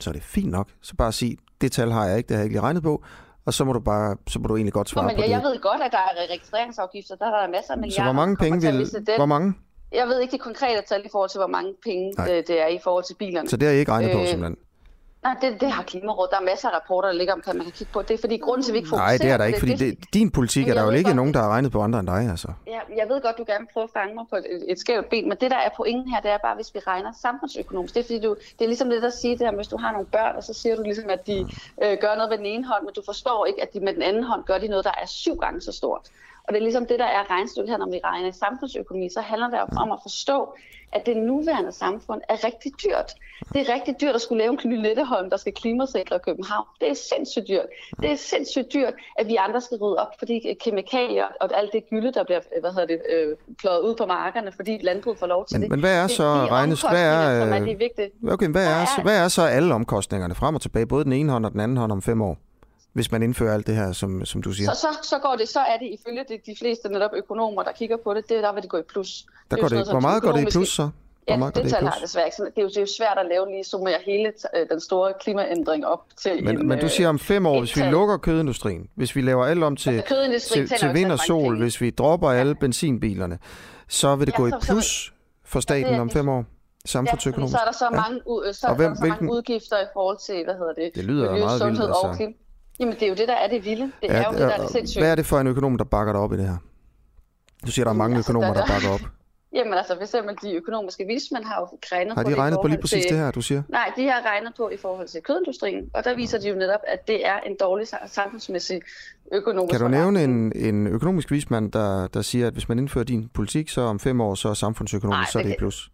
så 0.00 0.10
er 0.10 0.12
det 0.12 0.22
fint 0.22 0.50
nok. 0.50 0.68
Så 0.80 0.96
bare 0.96 1.12
sig, 1.12 1.36
det 1.60 1.72
tal 1.72 1.90
har 1.90 2.06
jeg 2.06 2.18
ikke, 2.18 2.28
det 2.28 2.36
har 2.36 2.40
jeg 2.40 2.44
ikke 2.44 2.54
lige 2.54 2.62
regnet 2.62 2.82
på, 2.82 3.04
og 3.46 3.54
så 3.54 3.64
må 3.64 3.72
du 3.72 3.80
bare, 3.80 4.16
så 4.28 4.38
må 4.38 4.46
du 4.46 4.56
egentlig 4.56 4.72
godt 4.72 4.88
svare 4.88 5.04
Nå, 5.04 5.08
men 5.08 5.16
på 5.16 5.22
jeg, 5.22 5.28
det. 5.28 5.34
Jeg 5.34 5.42
ved 5.42 5.60
godt, 5.60 5.82
at 5.82 5.92
der 5.92 5.98
er 5.98 6.32
registreringsafgifter, 6.34 7.14
der 7.16 7.26
er 7.26 7.40
der 7.40 7.48
masser 7.48 7.72
af 7.72 7.78
milliarder. 7.78 8.02
Så 8.02 8.12
hvor 8.12 8.20
mange 8.22 8.36
penge 8.36 8.60
vil, 8.60 9.16
hvor 9.16 9.26
mange? 9.26 9.54
Jeg 9.92 10.06
ved 10.06 10.20
ikke 10.20 10.32
de 10.32 10.38
konkrete 10.38 10.82
tal 10.88 11.02
i 11.04 11.08
forhold 11.12 11.30
til, 11.30 11.38
hvor 11.38 11.52
mange 11.56 11.74
penge 11.84 12.12
Nej. 12.18 12.26
det, 12.28 12.48
det 12.48 12.60
er 12.60 12.66
i 12.66 12.78
forhold 12.84 13.04
til 13.04 13.14
bilerne. 13.14 13.48
Så 13.48 13.56
det 13.56 13.68
har 13.68 13.74
I 13.74 13.78
ikke 13.78 13.92
regnet 13.92 14.10
øh, 14.10 14.16
på 14.16 14.26
simpelthen? 14.26 14.56
Nej, 15.22 15.36
det, 15.40 15.60
det 15.60 15.70
har 15.70 15.82
Klimarådet. 15.82 16.30
Der 16.30 16.36
er 16.36 16.44
masser 16.44 16.68
af 16.68 16.74
rapporter, 16.74 17.08
der 17.08 17.16
ligger 17.16 17.34
om, 17.34 17.40
kan 17.40 17.56
man 17.56 17.64
kan 17.64 17.72
kigge 17.72 17.92
på. 17.92 18.02
Det 18.02 18.10
er 18.10 18.18
fordi, 18.18 18.36
grunden 18.36 18.62
til, 18.62 18.70
at 18.70 18.72
vi 18.72 18.78
ikke 18.78 18.88
fokuserer 18.88 19.08
Nej, 19.08 19.16
det 19.16 19.30
er 19.30 19.36
der 19.36 19.44
ikke, 19.44 19.58
fordi 19.58 19.74
det, 19.74 20.14
din 20.14 20.30
politik 20.30 20.68
er 20.68 20.74
der 20.74 20.82
jo 20.82 20.90
ikke 20.90 21.04
godt, 21.04 21.16
nogen, 21.16 21.34
der 21.34 21.40
har 21.40 21.48
regnet 21.48 21.72
på 21.72 21.80
andre 21.80 21.98
end 21.98 22.08
dig, 22.08 22.30
altså. 22.30 22.48
Ja, 22.66 22.80
jeg 22.96 23.08
ved 23.08 23.22
godt, 23.22 23.38
du 23.38 23.44
gerne 23.46 23.64
vil 23.64 23.72
prøve 23.72 23.84
at 23.84 23.90
fange 23.98 24.14
mig 24.14 24.24
på 24.30 24.36
et, 24.36 24.44
et 24.68 24.78
skævt 24.78 25.08
ben, 25.10 25.28
men 25.28 25.36
det, 25.40 25.50
der 25.50 25.56
er 25.56 25.68
pointen 25.76 26.08
her, 26.12 26.20
det 26.20 26.30
er 26.30 26.38
bare, 26.38 26.54
hvis 26.54 26.74
vi 26.74 26.80
regner 26.86 27.12
samfundsøkonomisk. 27.22 27.94
Det 27.94 28.00
er, 28.00 28.04
fordi 28.04 28.20
du, 28.20 28.36
det 28.58 28.64
er 28.64 28.68
ligesom 28.68 28.90
det, 28.90 29.02
der 29.02 29.10
siger 29.10 29.36
det 29.36 29.46
her, 29.46 29.56
hvis 29.56 29.68
du 29.68 29.76
har 29.76 29.92
nogle 29.92 30.06
børn, 30.06 30.36
og 30.36 30.42
så 30.44 30.52
siger 30.54 30.76
du 30.76 30.82
ligesom, 30.82 31.10
at 31.10 31.26
de 31.26 31.38
øh, 31.84 31.98
gør 32.00 32.14
noget 32.14 32.30
med 32.30 32.38
den 32.38 32.46
ene 32.46 32.64
hånd, 32.66 32.82
men 32.84 32.94
du 32.94 33.02
forstår 33.04 33.46
ikke, 33.46 33.62
at 33.62 33.74
de 33.74 33.80
med 33.80 33.92
den 33.94 34.02
anden 34.02 34.24
hånd 34.24 34.44
gør 34.44 34.58
de 34.58 34.68
noget, 34.68 34.84
der 34.84 34.94
er 35.02 35.06
syv 35.06 35.36
gange 35.36 35.60
så 35.60 35.72
stort. 35.72 36.02
Og 36.50 36.54
det 36.54 36.60
er 36.60 36.62
ligesom 36.70 36.86
det, 36.86 36.98
der 36.98 37.04
er 37.04 37.30
regnstykket 37.30 37.70
her, 37.70 37.78
når 37.78 37.90
vi 37.90 38.00
regner 38.04 38.28
i 38.28 38.32
samfundsøkonomi, 38.32 39.08
så 39.08 39.20
handler 39.20 39.48
det 39.50 39.60
om 39.82 39.92
at 39.92 39.98
forstå, 40.02 40.54
at 40.92 41.06
det 41.06 41.16
nuværende 41.16 41.72
samfund 41.72 42.20
er 42.28 42.44
rigtig 42.44 42.72
dyrt. 42.84 43.10
Det 43.52 43.60
er 43.60 43.74
rigtig 43.74 43.94
dyrt 44.00 44.14
at 44.14 44.20
skulle 44.20 44.42
lave 44.42 44.52
en 44.52 44.70
Lynetteholm, 44.70 45.30
der 45.30 45.36
skal 45.36 45.52
klimasikre 45.52 46.18
København. 46.18 46.66
Det 46.80 46.88
er 46.90 46.94
sindssygt 46.94 47.48
dyrt. 47.48 47.66
Det 48.00 48.10
er 48.10 48.16
sindssygt 48.16 48.72
dyrt, 48.74 48.94
at 49.18 49.26
vi 49.26 49.36
andre 49.36 49.60
skal 49.60 49.78
rydde 49.78 49.96
op 49.96 50.12
for 50.18 50.26
de 50.26 50.56
kemikalier 50.60 51.24
og 51.40 51.58
alt 51.58 51.72
det 51.72 51.82
gylde, 51.90 52.12
der 52.12 52.24
bliver 52.24 52.40
hvad 52.60 52.70
hedder 52.70 52.86
det, 52.86 53.00
øh, 53.14 53.36
pløjet 53.58 53.80
ud 53.80 53.94
på 53.94 54.06
markerne, 54.06 54.52
fordi 54.52 54.78
landbruget 54.82 55.18
får 55.18 55.26
lov 55.26 55.46
til 55.46 55.54
men, 55.54 55.62
det. 55.62 55.70
Men 55.70 55.80
hvad 55.80 56.02
er 56.02 56.06
så 56.06 56.42
det, 56.42 56.50
regnes? 56.50 56.82
Hvad 56.82 57.06
er, 57.14 57.40
som 57.40 57.52
er 57.52 57.58
de 57.58 57.78
vigtige. 57.78 58.10
Okay, 58.30 58.48
hvad 58.48 58.66
er, 58.66 58.80
er, 58.80 59.02
hvad 59.02 59.24
er 59.24 59.28
så 59.28 59.42
alle 59.42 59.74
omkostningerne 59.74 60.34
frem 60.34 60.54
og 60.54 60.60
tilbage, 60.60 60.86
både 60.86 61.04
den 61.04 61.12
ene 61.12 61.32
hånd 61.32 61.46
og 61.46 61.52
den 61.52 61.60
anden 61.60 61.76
hånd 61.76 61.92
om 61.92 62.02
fem 62.02 62.22
år? 62.22 62.36
Hvis 62.92 63.12
man 63.12 63.22
indfører 63.22 63.54
alt 63.54 63.66
det 63.66 63.76
her, 63.76 63.92
som, 63.92 64.24
som 64.24 64.42
du 64.42 64.52
siger? 64.52 64.74
Så, 64.74 64.80
så, 64.80 65.08
så, 65.08 65.18
går 65.18 65.36
det, 65.36 65.48
så 65.48 65.60
er 65.60 65.76
det 65.76 65.98
ifølge 66.00 66.24
de, 66.28 66.38
de 66.46 66.56
fleste 66.58 66.88
netop 66.88 67.10
økonomer, 67.16 67.62
der 67.62 67.72
kigger 67.72 67.96
på 68.04 68.14
det, 68.14 68.28
det 68.28 68.36
er 68.36 68.40
der 68.40 68.52
vil 68.52 68.62
det 68.62 68.70
gå 68.70 68.76
i 68.76 68.82
plus. 68.82 69.26
Der 69.50 69.56
det 69.56 69.60
går 69.60 69.68
det, 69.68 69.90
hvor 69.90 70.00
meget 70.00 70.22
går 70.22 70.32
det 70.32 70.42
i 70.42 70.50
plus 70.50 70.68
så? 70.68 70.90
Ja, 71.28 71.36
det, 71.46 71.54
det 71.54 71.70
tal 71.70 71.84
har 71.84 71.92
det 71.92 72.02
desværre 72.02 72.26
ikke. 72.26 72.36
Det 72.44 72.58
er, 72.58 72.62
jo, 72.62 72.68
det 72.68 72.76
er 72.76 72.80
jo 72.80 72.86
svært 72.86 73.18
at 73.18 73.26
lave 73.30 73.50
lige 73.50 73.64
summere 73.64 73.94
hele 74.06 74.32
øh, 74.56 74.66
den 74.70 74.80
store 74.80 75.12
klimaændring 75.20 75.86
op 75.86 76.04
til 76.16 76.44
Men, 76.44 76.58
en, 76.58 76.68
men 76.68 76.78
du 76.78 76.88
siger 76.88 77.08
om 77.08 77.18
fem 77.18 77.46
år, 77.46 77.58
hvis 77.58 77.76
vi 77.76 77.82
lukker 77.82 78.16
kødindustrien, 78.16 78.88
hvis 78.94 79.16
vi 79.16 79.20
laver 79.20 79.44
alt 79.44 79.64
om 79.64 79.76
til, 79.76 79.90
altså, 79.90 80.54
til, 80.54 80.68
til 80.68 80.94
vind 80.94 81.12
og 81.12 81.18
sol, 81.18 81.58
hvis 81.58 81.80
vi 81.80 81.90
dropper 81.90 82.30
ja. 82.30 82.38
alle 82.38 82.54
benzinbilerne, 82.54 83.38
så 83.88 84.16
vil 84.16 84.26
det 84.26 84.32
ja, 84.32 84.36
gå 84.36 84.46
i 84.46 84.50
plus 84.62 85.12
for 85.44 85.60
staten 85.60 85.94
ja, 85.94 86.00
om 86.00 86.10
fem 86.10 86.28
år? 86.28 86.44
Samfundsøkonomisk. 86.84 87.52
Ja, 87.52 87.58
så 87.58 87.62
er 87.62 87.70
der 87.70 87.78
så 87.78 87.88
mange, 87.90 88.20
ja. 88.46 88.52
så 88.52 88.74
hvem, 88.74 88.90
der 88.90 88.96
så 88.96 89.06
mange 89.06 89.32
udgifter 89.32 89.76
i 89.76 89.86
forhold 89.92 90.18
til, 90.26 90.44
hvad 90.44 90.54
hedder 90.54 90.72
det? 90.72 90.90
Det 90.94 91.04
lyder 91.04 91.32
miljø, 91.32 91.44
meget 91.44 91.64
vildt, 91.64 91.80
altså. 91.80 91.92
Og 91.92 92.16
klima. 92.16 92.32
Jamen, 92.80 92.94
det 92.94 93.02
er 93.02 93.08
jo 93.08 93.14
det, 93.14 93.28
der 93.28 93.34
er 93.34 93.48
det 93.48 93.64
vilde. 93.64 93.92
Det 94.02 94.08
ja, 94.08 94.12
er 94.12 94.24
jo 94.26 94.32
det, 94.32 94.40
der 94.40 94.48
er 94.48 94.60
det 94.60 94.70
sindssygt. 94.70 95.02
Hvad 95.02 95.10
er 95.10 95.14
det 95.14 95.26
for 95.26 95.38
en 95.38 95.46
økonom, 95.46 95.78
der 95.78 95.84
bakker 95.84 96.12
dig 96.12 96.22
op 96.22 96.32
i 96.32 96.36
det 96.36 96.48
her? 96.48 96.56
Du 97.66 97.70
siger, 97.70 97.84
der 97.84 97.92
er 97.92 97.96
mange 97.96 98.16
altså, 98.16 98.32
økonomer, 98.32 98.54
der, 98.54 98.66
der 98.66 98.72
bakker 98.72 98.88
op. 98.88 99.00
Jamen 99.54 99.74
altså, 99.74 99.94
for 99.94 100.02
eksempel 100.02 100.36
de 100.42 100.54
økonomiske 100.54 101.04
vismænd 101.06 101.44
har 101.44 101.60
jo 101.60 101.78
regnet 101.92 102.14
har 102.14 102.22
de 102.22 102.26
på 102.26 102.30
det 102.30 102.38
regnet 102.38 102.58
på 102.62 102.68
lige 102.68 102.80
præcis 102.80 103.04
til, 103.04 103.16
det 103.16 103.24
her, 103.24 103.30
du 103.30 103.42
siger? 103.42 103.62
Nej, 103.68 103.92
de 103.96 104.06
har 104.08 104.22
regnet 104.26 104.52
på 104.56 104.68
i 104.68 104.76
forhold 104.76 105.08
til 105.08 105.20
kødindustrien, 105.22 105.90
og 105.94 106.04
der 106.04 106.16
viser 106.16 106.38
de 106.38 106.48
jo 106.48 106.54
netop, 106.54 106.80
at 106.86 107.08
det 107.08 107.26
er 107.26 107.40
en 107.40 107.56
dårlig 107.60 107.86
samfundsmæssig 108.06 108.80
økonomisk 109.32 109.72
Kan 109.72 109.80
du 109.80 109.88
nævne 109.88 110.24
en, 110.24 110.52
en 110.56 110.86
økonomisk 110.86 111.30
vismand, 111.30 111.72
der, 111.72 112.06
der 112.06 112.22
siger, 112.22 112.46
at 112.46 112.52
hvis 112.52 112.68
man 112.68 112.78
indfører 112.78 113.04
din 113.04 113.28
politik, 113.34 113.68
så 113.68 113.80
om 113.80 114.00
fem 114.00 114.20
år, 114.20 114.34
så 114.34 114.48
er 114.48 114.54
samfundsøkonomisk, 114.54 115.26
det 115.26 115.32
så 115.32 115.38
er 115.38 115.42
det 115.42 115.50
kan... 115.50 115.58
plus? 115.58 115.90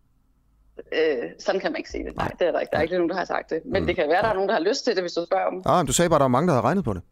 Øh, 0.92 1.30
sådan 1.38 1.60
kan 1.60 1.72
man 1.72 1.78
ikke 1.78 1.90
se 1.90 1.98
det. 1.98 2.16
Nej, 2.16 2.30
det 2.38 2.46
er 2.48 2.52
der 2.52 2.60
ikke. 2.60 2.70
Der 2.70 2.78
er 2.78 2.82
ikke 2.82 2.94
nogen, 2.94 3.10
der 3.10 3.16
har 3.16 3.24
sagt 3.24 3.50
det. 3.50 3.60
Men 3.64 3.82
mm. 3.82 3.86
det 3.86 3.96
kan 3.96 4.08
være, 4.08 4.22
der 4.22 4.28
er 4.28 4.34
nogen, 4.34 4.48
der 4.48 4.54
har 4.54 4.62
lyst 4.62 4.84
til 4.84 4.94
det, 4.94 5.02
hvis 5.02 5.12
du 5.12 5.24
spørger 5.26 5.46
om. 5.46 5.62
Ah, 5.66 5.78
men 5.78 5.86
du 5.86 5.92
sagde 5.92 6.08
bare, 6.08 6.16
at 6.16 6.20
der 6.20 6.24
er 6.24 6.28
mange, 6.28 6.48
der 6.48 6.54
har 6.54 6.64
regnet 6.64 6.84
på 6.84 6.92
det. 6.92 7.02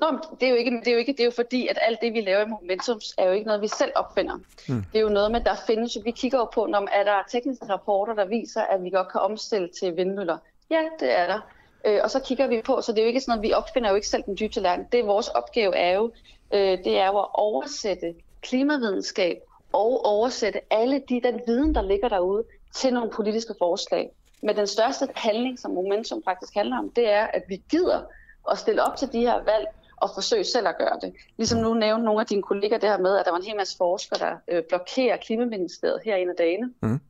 Nå, 0.00 0.18
det 0.40 0.46
er, 0.46 0.50
jo 0.50 0.56
ikke, 0.56 0.70
det, 0.70 0.88
er 0.88 0.92
jo 0.92 0.98
ikke, 0.98 1.12
det 1.12 1.20
er 1.20 1.24
jo 1.24 1.30
fordi, 1.30 1.66
at 1.66 1.78
alt 1.82 1.98
det, 2.02 2.12
vi 2.12 2.20
laver 2.20 2.46
i 2.46 2.48
Momentum, 2.48 3.00
er 3.18 3.26
jo 3.26 3.32
ikke 3.32 3.46
noget, 3.46 3.62
vi 3.62 3.68
selv 3.68 3.92
opfinder. 3.94 4.36
Mm. 4.68 4.84
Det 4.92 4.98
er 4.98 5.00
jo 5.00 5.08
noget 5.08 5.32
med, 5.32 5.40
der 5.40 5.54
findes, 5.66 5.98
vi 6.04 6.10
kigger 6.10 6.38
jo 6.38 6.44
på, 6.44 6.66
når 6.66 6.88
er 6.92 7.04
der 7.04 7.18
tekniske 7.30 7.64
rapporter, 7.68 8.14
der 8.14 8.24
viser, 8.24 8.62
at 8.62 8.84
vi 8.84 8.90
godt 8.90 9.12
kan 9.12 9.20
omstille 9.20 9.68
til 9.80 9.96
vindmøller. 9.96 10.38
Ja, 10.70 10.82
det 11.00 11.18
er 11.18 11.26
der. 11.26 11.40
Øh, 11.84 12.00
og 12.02 12.10
så 12.10 12.20
kigger 12.20 12.46
vi 12.46 12.62
på, 12.64 12.80
så 12.80 12.92
det 12.92 12.98
er 12.98 13.02
jo 13.02 13.08
ikke 13.08 13.20
sådan 13.20 13.30
noget, 13.30 13.48
vi 13.48 13.52
opfinder 13.52 13.88
jo 13.88 13.94
ikke 13.94 14.08
selv 14.08 14.22
den 14.22 14.36
dybe 14.40 14.52
tallerken. 14.52 14.86
Det 14.92 15.06
vores 15.06 15.28
opgave 15.28 15.76
er 15.76 15.92
jo, 15.92 16.12
øh, 16.54 16.78
det 16.84 16.98
er 16.98 17.06
jo 17.06 17.18
at 17.18 17.28
oversætte 17.34 18.14
klimavidenskab 18.42 19.36
og 19.72 20.04
oversætte 20.04 20.60
alle 20.70 21.02
de, 21.08 21.20
den 21.20 21.40
viden, 21.46 21.74
der 21.74 21.82
ligger 21.82 22.08
derude, 22.08 22.44
til 22.74 22.94
nogle 22.94 23.10
politiske 23.10 23.54
forslag. 23.58 24.10
Men 24.42 24.56
den 24.56 24.66
største 24.66 25.08
handling, 25.14 25.58
som 25.58 25.70
Momentum 25.70 26.22
faktisk 26.24 26.54
handler 26.54 26.78
om, 26.78 26.90
det 26.96 27.12
er, 27.12 27.26
at 27.26 27.42
vi 27.48 27.62
gider 27.70 28.02
at 28.50 28.58
stille 28.58 28.82
op 28.82 28.96
til 28.96 29.12
de 29.12 29.20
her 29.20 29.42
valg, 29.44 29.66
og 30.02 30.10
forsøge 30.14 30.44
selv 30.44 30.68
at 30.68 30.78
gøre 30.78 30.98
det. 31.02 31.12
Ligesom 31.36 31.60
nu 31.60 31.74
nævnte 31.74 32.04
nogle 32.04 32.20
af 32.20 32.26
dine 32.26 32.42
kolleger 32.42 32.78
det 32.78 32.88
her 32.88 32.98
med, 32.98 33.16
at 33.18 33.24
der 33.24 33.30
var 33.30 33.38
en 33.38 33.44
hel 33.44 33.56
masse 33.56 33.76
forskere, 33.76 34.18
der 34.18 34.36
øh, 34.48 34.62
blokerer 34.68 35.16
Klimaministeriet 35.16 36.00
her 36.04 36.16
en 36.16 36.30
af 36.30 36.34
dagene. 36.38 36.72
Mm. 36.82 37.00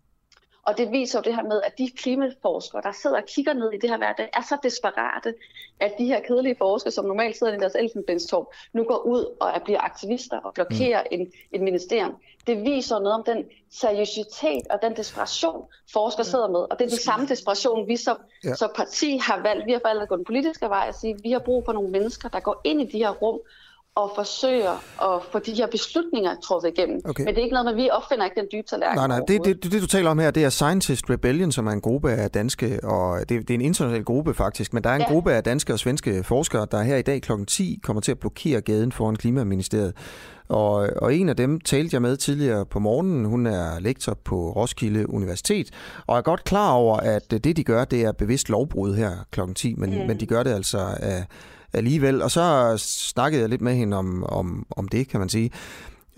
Og 0.67 0.79
det 0.79 0.93
viser 0.93 1.19
jo 1.19 1.23
det 1.23 1.35
her 1.35 1.43
med, 1.43 1.63
at 1.63 1.79
de 1.79 1.91
klimaforskere, 1.97 2.83
der 2.83 2.93
sidder 2.93 3.17
og 3.17 3.25
kigger 3.27 3.53
ned 3.53 3.73
i 3.73 3.79
det 3.79 3.91
her 3.91 3.97
hver 3.97 4.13
dag, 4.13 4.31
er 4.33 4.43
så 4.43 4.57
desperate, 4.63 5.35
at 5.81 5.93
de 5.99 6.05
her 6.05 6.21
kedelige 6.21 6.57
forskere, 6.59 6.91
som 6.91 7.05
normalt 7.05 7.37
sidder 7.37 7.53
i 7.53 7.59
deres 7.59 7.75
elfenbenstårn, 7.75 8.47
nu 8.73 8.85
går 8.85 8.99
ud 8.99 9.37
og 9.41 9.63
bliver 9.65 9.81
aktivister 9.81 10.39
og 10.39 10.55
blokerer 10.55 11.03
mm. 11.03 11.21
en, 11.21 11.33
en 11.53 11.65
ministerium. 11.65 12.17
Det 12.47 12.65
viser 12.65 12.99
noget 12.99 13.15
om 13.15 13.25
den 13.25 13.45
seriøsitet 13.71 14.67
og 14.71 14.79
den 14.83 14.97
desperation, 14.97 15.65
forskere 15.93 16.25
sidder 16.25 16.49
med. 16.49 16.61
Og 16.61 16.79
det 16.79 16.85
er 16.85 16.89
den 16.89 16.99
samme 16.99 17.27
desperation, 17.27 17.89
vi 17.89 17.97
som, 17.97 18.17
ja. 18.45 18.55
som 18.55 18.71
parti 18.77 19.17
har 19.17 19.43
valgt. 19.43 19.67
Vi 19.67 19.73
har 19.73 19.81
valgt 19.85 20.03
at 20.03 20.09
gå 20.09 20.17
den 20.17 20.25
politiske 20.25 20.69
vej 20.69 20.87
og 20.89 20.95
sige, 20.95 21.15
at 21.15 21.21
vi 21.23 21.33
har 21.33 21.39
brug 21.39 21.65
for 21.65 21.73
nogle 21.73 21.91
mennesker, 21.91 22.29
der 22.29 22.41
går 22.41 22.61
ind 22.65 22.81
i 22.81 22.85
de 22.85 22.99
her 22.99 23.11
rum 23.11 23.41
og 23.95 24.13
forsøger 24.15 25.03
at 25.03 25.23
få 25.33 25.39
de 25.39 25.55
her 25.55 25.67
beslutninger 25.67 26.35
truffet 26.45 26.69
igennem. 26.69 27.01
Okay. 27.05 27.25
Men 27.25 27.35
det 27.35 27.41
er 27.41 27.45
ikke 27.45 27.55
noget 27.55 27.65
med, 27.65 27.73
at 27.73 27.77
vi 27.77 27.91
opfinder 27.91 28.25
ikke 28.25 28.41
den 28.41 28.49
dybe 28.53 28.69
tallerken. 28.69 28.97
Nej, 28.97 29.07
nej, 29.07 29.19
det, 29.29 29.45
det, 29.45 29.63
det, 29.63 29.73
det 29.73 29.83
du 29.83 29.87
taler 29.87 30.11
om 30.11 30.19
her, 30.19 30.31
det 30.31 30.45
er 30.45 30.51
Scientist 30.51 31.11
Rebellion, 31.11 31.53
som 31.53 31.67
er 31.67 31.71
en 31.71 31.81
gruppe 31.81 32.11
af 32.13 32.31
danske, 32.31 32.81
og 32.85 33.19
det, 33.21 33.29
det 33.29 33.51
er 33.51 33.55
en 33.55 33.61
international 33.61 34.05
gruppe 34.05 34.35
faktisk, 34.35 34.73
men 34.73 34.85
der 34.85 34.91
er 34.91 34.95
en 34.95 35.01
Ja. 35.01 35.13
gruppe 35.13 35.33
af 35.33 35.45
danske 35.45 35.73
og 35.73 35.79
svenske 35.79 36.25
forskere, 36.25 36.67
der 36.71 36.83
her 36.83 36.97
i 36.97 37.03
dag 37.03 37.23
kl. 37.23 37.33
10 37.47 37.81
kommer 37.83 38.01
til 38.01 38.13
at 38.13 38.19
blokere 38.19 38.61
gaden 38.61 38.93
foran 38.93 39.17
Klimaministeriet. 39.17 39.93
Og, 40.49 40.89
og 40.97 41.15
en 41.15 41.29
af 41.29 41.37
dem 41.37 41.61
talte 41.61 41.95
jeg 41.95 42.03
med 42.03 42.17
tidligere 42.17 42.67
på 42.67 42.79
morgenen. 42.79 43.25
Hun 43.25 43.47
er 43.47 43.81
lektor 43.81 44.19
på 44.25 44.53
Roskilde 44.53 45.11
Universitet, 45.11 45.71
og 46.07 46.19
er 46.19 46.23
godt 46.23 46.45
klar 46.45 46.73
over, 46.73 46.97
at 46.97 47.31
det, 47.31 47.57
de 47.57 47.65
gør, 47.65 47.85
det 47.85 48.05
er 48.05 48.13
bevidst 48.13 48.49
lovbrud 48.49 48.95
her 48.95 49.11
kl. 49.31 49.41
10, 49.55 49.75
men, 49.75 49.91
mm. 49.91 50.07
men 50.07 50.21
de 50.21 50.27
gør 50.27 50.43
det 50.43 50.51
altså 50.51 50.79
af, 51.01 51.25
alligevel. 51.73 52.23
Og 52.23 52.31
så 52.31 52.75
snakkede 52.79 53.41
jeg 53.41 53.49
lidt 53.49 53.61
med 53.61 53.75
hende 53.75 53.97
om, 53.97 54.25
om, 54.25 54.67
om 54.71 54.89
det, 54.89 55.09
kan 55.09 55.21
man 55.21 55.29
sige. 55.29 55.51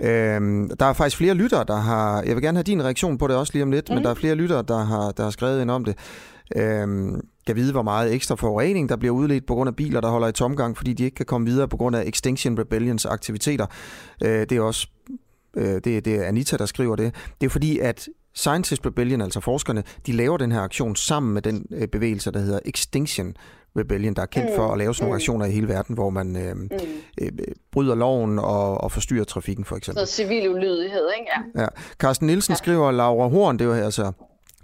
Øhm, 0.02 0.70
der 0.80 0.86
er 0.86 0.92
faktisk 0.92 1.16
flere 1.16 1.34
lyttere, 1.34 1.64
der 1.68 1.76
har... 1.76 2.22
Jeg 2.22 2.34
vil 2.34 2.42
gerne 2.42 2.58
have 2.58 2.62
din 2.62 2.84
reaktion 2.84 3.18
på 3.18 3.26
det 3.26 3.36
også 3.36 3.52
lige 3.52 3.62
om 3.62 3.70
lidt, 3.70 3.88
mm. 3.88 3.94
men 3.94 4.04
der 4.04 4.10
er 4.10 4.14
flere 4.14 4.34
lyttere, 4.34 4.64
der 4.68 4.84
har, 4.84 5.10
der 5.10 5.22
har 5.22 5.30
skrevet 5.30 5.62
ind 5.62 5.70
om 5.70 5.84
det. 5.84 5.98
Øhm, 6.56 7.20
kan 7.46 7.56
vide, 7.56 7.72
hvor 7.72 7.82
meget 7.82 8.12
ekstra 8.14 8.34
forurening, 8.34 8.88
der 8.88 8.96
bliver 8.96 9.14
udledt 9.14 9.46
på 9.46 9.54
grund 9.54 9.68
af 9.68 9.76
biler, 9.76 10.00
der 10.00 10.08
holder 10.08 10.28
i 10.28 10.32
tomgang, 10.32 10.76
fordi 10.76 10.92
de 10.92 11.04
ikke 11.04 11.14
kan 11.14 11.26
komme 11.26 11.46
videre 11.46 11.68
på 11.68 11.76
grund 11.76 11.96
af 11.96 12.02
Extinction 12.06 12.58
Rebellions 12.58 13.06
aktiviteter. 13.06 13.66
Øh, 14.22 14.40
det 14.40 14.52
er 14.52 14.60
også 14.60 14.88
øh, 15.56 15.74
det, 15.84 16.04
det 16.04 16.06
er 16.06 16.24
Anita, 16.24 16.56
der 16.56 16.66
skriver 16.66 16.96
det. 16.96 17.14
Det 17.40 17.46
er 17.46 17.50
fordi, 17.50 17.78
at 17.78 18.08
Scientist 18.34 18.86
Rebellion, 18.86 19.20
altså 19.20 19.40
forskerne, 19.40 19.82
de 20.06 20.12
laver 20.12 20.36
den 20.36 20.52
her 20.52 20.60
aktion 20.60 20.96
sammen 20.96 21.34
med 21.34 21.42
den 21.42 21.66
øh, 21.70 21.88
bevægelse, 21.88 22.30
der 22.30 22.40
hedder 22.40 22.58
Extinction 22.64 23.34
Rebellion, 23.78 24.14
der 24.14 24.22
er 24.22 24.26
kendt 24.26 24.50
Mm, 24.50 24.56
for 24.56 24.72
at 24.72 24.78
lave 24.78 24.94
sådan 24.94 25.04
nogle 25.04 25.12
mm. 25.14 25.16
aktioner 25.16 25.46
i 25.46 25.50
hele 25.50 25.68
verden, 25.68 25.94
hvor 25.94 26.10
man 26.10 26.36
øh, 26.36 26.56
Mm. 26.56 26.68
øh, 27.20 27.28
bryder 27.72 27.94
loven 27.94 28.38
og, 28.38 28.80
og 28.80 28.92
forstyrrer 28.92 29.24
trafikken, 29.24 29.64
for 29.64 29.76
eksempel. 29.76 29.96
Noget 29.96 30.08
civil 30.08 30.50
ulydighed, 30.50 31.06
ikke? 31.18 31.30
Ja. 31.56 31.62
Ja. 31.62 31.68
Carsten 31.98 32.26
Nielsen 32.26 32.52
ja. 32.52 32.56
skriver, 32.56 32.90
Laura 32.90 33.28
Horn, 33.28 33.58
det 33.58 33.64
er 33.64 33.68
jo 33.68 33.84
altså 33.84 34.12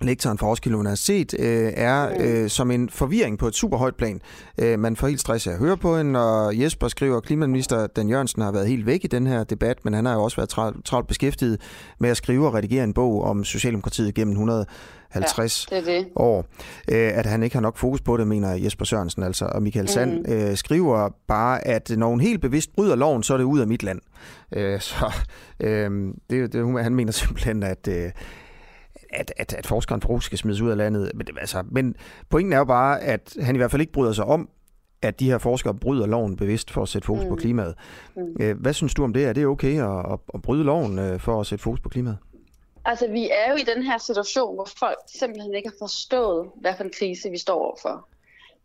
lektoren 0.03 0.39
fra 0.39 0.47
Roskilde 0.47 0.77
Universitet, 0.78 1.35
øh, 1.39 1.73
er 1.77 2.09
øh, 2.20 2.49
som 2.51 2.70
en 2.70 2.89
forvirring 2.91 3.39
på 3.39 3.47
et 3.49 3.55
super 3.55 3.77
højt 3.77 3.97
plan. 3.97 4.20
Øh, 4.59 4.78
man 4.78 4.97
får 4.97 5.07
helt 5.07 5.20
stress 5.20 5.47
af 5.47 5.53
at 5.53 5.59
høre 5.59 5.77
på 5.77 5.97
hende, 5.97 6.20
og 6.20 6.61
Jesper 6.61 6.89
skriver, 6.89 7.16
at 7.16 7.23
klimaminister 7.23 7.87
Dan 7.87 8.09
Jørgensen 8.09 8.43
har 8.43 8.53
været 8.53 8.66
helt 8.69 8.87
væk 8.87 9.05
i 9.05 9.07
den 9.07 9.27
her 9.27 9.45
debat, 9.45 9.85
men 9.85 9.95
han 9.95 10.07
har 10.07 10.15
jo 10.15 10.23
også 10.23 10.37
været 10.37 10.49
travlt, 10.85 11.07
beskæftiget 11.09 11.61
med 11.99 12.11
at 12.11 12.16
skrive 12.16 12.47
og 12.47 12.55
redigere 12.55 12.85
en 12.85 12.93
bog 12.93 13.23
om 13.24 13.45
Socialdemokratiet 13.45 14.15
gennem 14.15 14.37
150 15.11 15.66
Ja, 15.70 15.77
det 15.77 15.87
det. 15.87 16.07
år. 16.16 16.47
Øh, 16.93 17.19
at 17.19 17.27
han 17.27 17.43
ikke 17.43 17.57
har 17.57 17.61
nok 17.61 17.77
fokus 17.77 18.01
på 18.01 18.16
det, 18.16 18.27
mener 18.27 18.51
Jesper 18.55 18.85
Sørensen 18.85 19.23
altså. 19.23 19.45
Og 19.45 19.62
Michael 19.62 19.89
Sand 19.89 20.12
Mhm. 20.27 20.32
øh, 20.32 20.57
skriver 20.57 21.09
bare, 21.28 21.66
at 21.66 21.91
når 21.97 22.09
hun 22.09 22.20
helt 22.20 22.41
bevidst 22.41 22.73
bryder 22.74 22.97
loven, 22.97 23.23
så 23.23 23.32
er 23.35 23.39
det 23.39 23.45
ud 23.45 23.61
af 23.61 23.66
mit 23.66 23.82
land. 23.82 24.01
Øh, 24.53 24.81
så 24.81 25.12
øh, 25.61 26.15
det, 26.31 26.53
det, 26.53 26.82
han 26.82 26.95
mener 26.95 27.12
simpelthen, 27.12 27.62
at... 27.62 27.89
Øh, 27.89 28.11
at, 29.12 29.32
at, 29.37 29.53
at 29.55 29.66
forskeren 29.66 30.01
for 30.03 30.19
skal 30.19 30.39
smides 30.39 30.61
ud 30.61 30.70
af 30.70 30.77
landet. 30.77 31.11
Men, 31.15 31.27
altså, 31.41 31.62
men 31.70 31.95
pointen 32.28 32.53
er 32.53 32.59
jo 32.59 32.65
bare, 32.65 33.01
at 33.01 33.37
han 33.41 33.55
i 33.55 33.59
hvert 33.59 33.70
fald 33.70 33.81
ikke 33.81 33.93
bryder 33.93 34.12
sig 34.12 34.24
om, 34.24 34.49
at 35.03 35.20
de 35.20 35.31
her 35.31 35.39
forskere 35.39 35.74
bryder 35.74 36.07
loven 36.07 36.37
bevidst 36.37 36.70
for 36.70 36.82
at 36.82 36.89
sætte 36.89 37.07
fokus 37.07 37.23
mm. 37.23 37.28
på 37.28 37.35
Mm. 37.35 37.41
klimaet. 37.41 37.74
Mm. 38.16 38.23
Øh, 38.41 38.61
Hvad 38.61 38.73
synes 38.73 38.95
du 38.95 39.05
om 39.05 39.12
det? 39.12 39.24
Er 39.27 39.32
det 39.32 39.47
okay 39.47 39.82
at, 39.82 40.19
at, 40.35 40.43
bryde 40.43 40.65
loven 40.65 41.20
for 41.20 41.41
at 41.41 41.47
sætte 41.47 41.62
fokus 41.62 41.81
på 41.81 41.89
klimaet? 41.89 42.16
Altså, 42.85 43.09
vi 43.09 43.31
er 43.31 43.51
jo 43.51 43.57
i 43.57 43.62
den 43.62 43.82
her 43.82 43.98
situation, 43.98 44.55
hvor 44.55 44.69
folk 44.78 44.98
simpelthen 45.07 45.55
ikke 45.55 45.69
har 45.69 45.77
forstået, 45.78 46.51
hvad 46.55 46.74
for 46.77 46.85
en 46.85 46.93
krise 46.98 47.31
vi 47.31 47.39
står 47.39 47.55
overfor. 47.55 48.09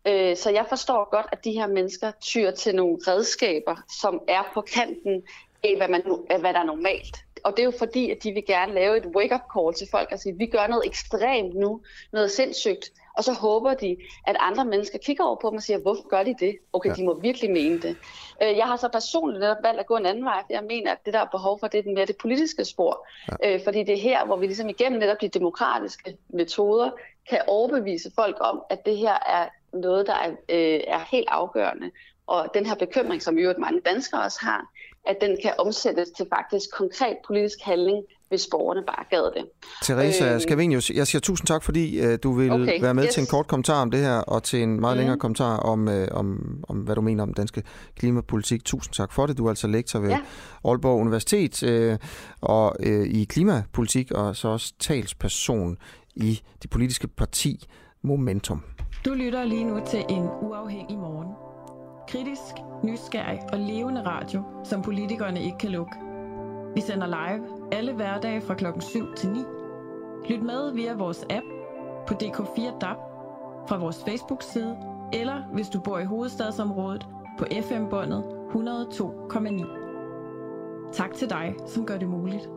Øh, 0.06 0.36
Så 0.36 0.50
jeg 0.50 0.66
forstår 0.68 1.10
godt, 1.10 1.26
at 1.32 1.44
de 1.44 1.52
her 1.52 1.66
mennesker 1.66 2.10
tyr 2.20 2.50
til 2.50 2.74
nogle 2.74 2.98
redskaber, 3.08 3.76
som 4.00 4.20
er 4.28 4.50
på 4.54 4.60
kanten 4.60 5.22
af, 5.64 5.76
hvad, 5.76 5.88
man, 5.88 6.02
af, 6.30 6.40
hvad 6.40 6.52
der 6.54 6.60
er 6.60 6.64
normalt. 6.64 7.16
Og 7.44 7.52
det 7.52 7.58
er 7.60 7.64
jo 7.64 7.72
fordi, 7.78 8.10
at 8.10 8.22
de 8.22 8.32
vil 8.32 8.46
gerne 8.46 8.74
lave 8.74 8.96
et 8.96 9.06
wake-up 9.06 9.40
call 9.54 9.74
til 9.74 9.88
folk 9.90 10.08
og 10.12 10.18
sige, 10.18 10.38
vi 10.38 10.46
gør 10.46 10.66
noget 10.66 10.86
ekstremt 10.86 11.54
nu, 11.54 11.80
noget 12.12 12.30
sindssygt. 12.30 12.90
Og 13.16 13.24
så 13.24 13.32
håber 13.32 13.74
de, 13.74 13.96
at 14.26 14.36
andre 14.38 14.64
mennesker 14.64 14.98
kigger 14.98 15.24
over 15.24 15.36
på 15.36 15.50
dem 15.50 15.56
og 15.56 15.62
siger, 15.62 15.78
hvorfor 15.78 16.08
gør 16.08 16.22
de 16.22 16.34
det? 16.40 16.58
Okay, 16.72 16.88
Ja. 16.90 16.94
de 16.94 17.04
må 17.04 17.14
virkelig 17.20 17.50
mene 17.50 17.78
det. 17.82 17.96
Øh, 18.42 18.56
Jeg 18.56 18.66
har 18.66 18.76
så 18.76 18.88
personligt 18.88 19.40
netop 19.40 19.56
valgt 19.62 19.80
at 19.80 19.86
gå 19.86 19.96
en 19.96 20.06
anden 20.06 20.24
vej, 20.24 20.40
for 20.40 20.52
jeg 20.52 20.64
mener, 20.64 20.92
at 20.92 20.98
det 21.06 21.14
der 21.14 21.20
er 21.20 21.24
behov 21.26 21.60
for, 21.60 21.66
det 21.68 21.78
er 21.78 21.82
den 21.82 21.94
mere 21.94 22.06
det 22.06 22.16
politiske 22.16 22.64
spor. 22.64 23.06
Ja. 23.42 23.54
Øh, 23.54 23.64
fordi 23.64 23.82
det 23.82 23.94
er 23.94 23.98
her, 24.00 24.24
hvor 24.26 24.36
vi 24.36 24.46
ligesom 24.46 24.68
igennem 24.68 24.98
netop 25.00 25.20
de 25.20 25.28
demokratiske 25.28 26.16
metoder, 26.28 26.90
kan 27.28 27.40
overbevise 27.46 28.10
folk 28.14 28.36
om, 28.40 28.62
at 28.70 28.86
det 28.86 28.96
her 28.96 29.14
er 29.26 29.48
noget, 29.72 30.06
der 30.06 30.14
er, 30.14 30.30
øh, 30.48 30.80
er 30.86 30.98
helt 31.10 31.28
afgørende. 31.30 31.90
Og 32.26 32.48
den 32.54 32.66
her 32.66 32.74
bekymring, 32.74 33.22
som 33.22 33.38
i 33.38 33.40
øvrigt 33.40 33.58
mange 33.58 33.80
danskere 33.80 34.22
også 34.22 34.38
har, 34.42 34.66
at 35.06 35.20
den 35.20 35.38
kan 35.42 35.52
omsættes 35.58 36.10
til 36.10 36.26
faktisk 36.34 36.70
konkret 36.72 37.16
politisk 37.26 37.58
handling, 37.62 38.04
hvis 38.28 38.48
borgerne 38.50 38.82
bare 38.86 39.04
gad 39.10 39.32
det. 39.36 39.46
Teresa 39.82 40.34
Øh. 40.34 40.40
Scavenius, 40.40 40.90
jeg 40.90 41.06
siger 41.06 41.20
tusind 41.20 41.46
tak, 41.46 41.62
fordi 41.62 42.00
øh, 42.00 42.18
du 42.22 42.32
vil 42.32 42.52
Okay, 42.52 42.80
være 42.80 42.94
med 42.94 43.04
yes. 43.04 43.14
til 43.14 43.20
en 43.20 43.26
kort 43.26 43.46
kommentar 43.46 43.82
om 43.82 43.90
det 43.90 44.00
her, 44.00 44.18
og 44.18 44.42
til 44.42 44.62
en 44.62 44.80
meget 44.80 44.96
Mm. 44.96 44.98
længere 44.98 45.18
kommentar 45.18 45.56
om, 45.56 45.88
øh, 45.88 46.08
om, 46.10 46.58
om, 46.68 46.76
hvad 46.76 46.94
du 46.94 47.00
mener 47.00 47.22
om 47.22 47.34
danske 47.34 47.62
klimapolitik. 47.98 48.64
Tusind 48.64 48.94
tak 48.94 49.12
for 49.12 49.26
det. 49.26 49.38
Du 49.38 49.44
er 49.46 49.48
altså 49.48 49.66
lektor 49.66 49.98
ved 49.98 50.08
Ja. 50.08 50.18
Aalborg 50.64 51.00
Universitet 51.00 51.62
øh, 51.62 51.98
og 52.40 52.76
øh, 52.80 53.06
i 53.06 53.24
klimapolitik, 53.24 54.10
og 54.12 54.36
så 54.36 54.48
også 54.48 54.72
talsperson 54.80 55.76
i 56.14 56.40
det 56.62 56.70
politiske 56.70 57.08
parti 57.08 57.66
Momentum. 58.02 58.62
Du 59.04 59.10
lytter 59.14 59.44
lige 59.44 59.64
nu 59.64 59.80
til 59.90 60.04
en 60.08 60.22
uafhængig 60.42 60.98
morgen. 60.98 61.28
Kritisk, 62.08 62.54
nysgerrig 62.84 63.38
og 63.52 63.58
levende 63.58 64.02
radio, 64.06 64.42
som 64.64 64.82
politikerne 64.82 65.42
ikke 65.44 65.58
kan 65.58 65.70
lukke. 65.70 65.92
Vi 66.76 66.80
sender 66.80 67.06
live 67.06 67.72
alle 67.72 67.92
hverdage 67.92 68.40
fra 68.40 68.54
klokken 68.54 68.82
7 68.82 69.14
til 69.16 69.28
9. 69.28 69.38
Lyt 70.28 70.42
med 70.42 70.74
via 70.74 70.94
vores 70.94 71.24
app 71.30 71.46
på 72.06 72.14
DK4 72.14 72.78
DAB, 72.78 72.96
fra 73.68 73.78
vores 73.78 74.04
Facebook-side, 74.08 74.76
eller 75.12 75.42
hvis 75.52 75.68
du 75.68 75.80
bor 75.80 75.98
i 75.98 76.04
hovedstadsområdet 76.04 77.06
på 77.38 77.44
FM-båndet 77.68 78.24
102,9. 78.50 80.92
Tak 80.92 81.14
til 81.14 81.30
dig, 81.30 81.54
som 81.66 81.86
gør 81.86 81.98
det 81.98 82.08
muligt. 82.08 82.48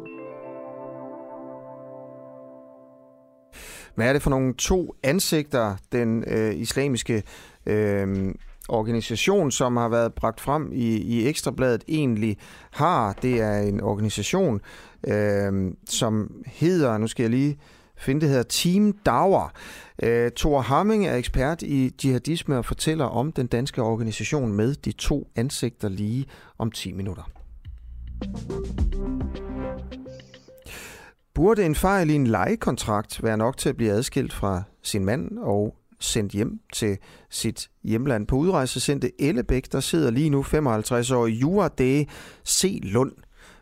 Hvad 3.95 4.09
er 4.09 4.13
det 4.13 4.21
for 4.21 4.29
nogle 4.29 4.53
to 4.53 4.95
ansigter, 5.03 5.75
den 5.91 6.23
øh, 6.27 6.55
islamiske 6.55 7.23
øh, 7.65 8.33
organisation, 8.69 9.51
som 9.51 9.77
har 9.77 9.89
været 9.89 10.13
bragt 10.13 10.41
frem 10.41 10.71
i, 10.73 10.97
i 10.97 11.27
Ekstrabladet, 11.27 11.83
egentlig 11.87 12.37
har? 12.71 13.13
Det 13.13 13.41
er 13.41 13.59
en 13.59 13.81
organisation, 13.81 14.61
øh, 15.07 15.71
som 15.89 16.31
hedder, 16.45 16.97
nu 16.97 17.07
skal 17.07 17.23
jeg 17.23 17.29
lige 17.29 17.57
finde, 17.97 18.21
det 18.21 18.29
hedder 18.29 18.43
Team 18.43 18.93
Dauer. 19.05 19.51
Øh, 20.03 20.31
Thor 20.35 20.61
Hamming 20.61 21.07
er 21.07 21.15
ekspert 21.15 21.61
i 21.61 21.95
jihadisme 22.03 22.57
og 22.57 22.65
fortæller 22.65 23.05
om 23.05 23.31
den 23.31 23.47
danske 23.47 23.81
organisation 23.81 24.53
med 24.53 24.75
de 24.75 24.91
to 24.91 25.27
ansigter 25.35 25.89
lige 25.89 26.25
om 26.57 26.71
10 26.71 26.91
minutter. 26.91 27.29
Burde 31.33 31.65
en 31.65 31.75
fejl 31.75 32.09
i 32.09 32.15
en 32.15 32.27
lejekontrakt 32.27 33.23
være 33.23 33.37
nok 33.37 33.57
til 33.57 33.69
at 33.69 33.77
blive 33.77 33.91
adskilt 33.91 34.33
fra 34.33 34.63
sin 34.83 35.05
mand 35.05 35.37
og 35.37 35.75
sendt 35.99 36.34
hjem 36.34 36.59
til 36.73 36.97
sit 37.30 37.69
hjemland 37.84 38.27
på 38.27 38.35
udrejsecenter 38.35 39.09
Ellebæk, 39.19 39.71
der 39.71 39.80
sidder 39.80 40.11
lige 40.11 40.30
nu 40.30 40.41
55-årig 40.41 41.41
Juade 41.41 42.05
C. 42.47 42.80
Lund 42.84 43.11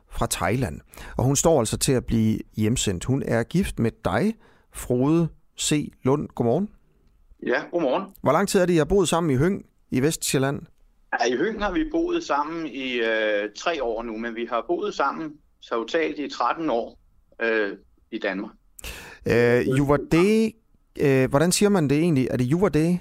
fra 0.09 0.27
Thailand. 0.31 0.81
Og 1.18 1.23
hun 1.23 1.35
står 1.35 1.59
altså 1.59 1.77
til 1.77 1.91
at 1.91 2.05
blive 2.05 2.39
hjemsendt. 2.55 3.05
Hun 3.05 3.23
er 3.26 3.43
gift 3.43 3.80
med 3.80 3.91
dig, 4.05 4.35
Frode 4.73 5.27
C. 5.59 5.93
Lund. 6.03 6.27
Godmorgen. 6.35 6.69
Ja, 7.45 7.61
godmorgen. 7.72 8.03
Hvor 8.22 8.31
lang 8.31 8.49
tid 8.49 8.59
er 8.59 8.65
det, 8.65 8.73
I 8.73 8.77
har 8.77 8.85
boet 8.85 9.09
sammen 9.09 9.31
i 9.31 9.35
Høng 9.35 9.65
i 9.91 10.01
Vestjylland? 10.01 10.61
Ja, 11.14 11.34
I 11.34 11.38
Høng 11.38 11.64
har 11.64 11.72
vi 11.72 11.89
boet 11.91 12.23
sammen 12.23 12.68
i 12.68 12.93
øh, 12.93 13.49
tre 13.57 13.84
år 13.84 14.03
nu, 14.03 14.18
men 14.18 14.35
vi 14.35 14.45
har 14.49 14.65
boet 14.68 14.93
sammen 14.93 15.34
totalt 15.61 16.19
i 16.19 16.30
13 16.30 16.69
år 16.69 16.99
øh, 17.41 17.77
i 18.11 18.19
Danmark. 18.19 18.51
Øh, 19.27 19.77
Juade, 19.77 20.51
øh, 20.99 21.30
hvordan 21.30 21.52
siger 21.52 21.69
man 21.69 21.90
det 21.90 21.98
egentlig? 21.98 22.28
Er 22.32 22.38
det 22.38 22.45
Juade? 22.45 22.99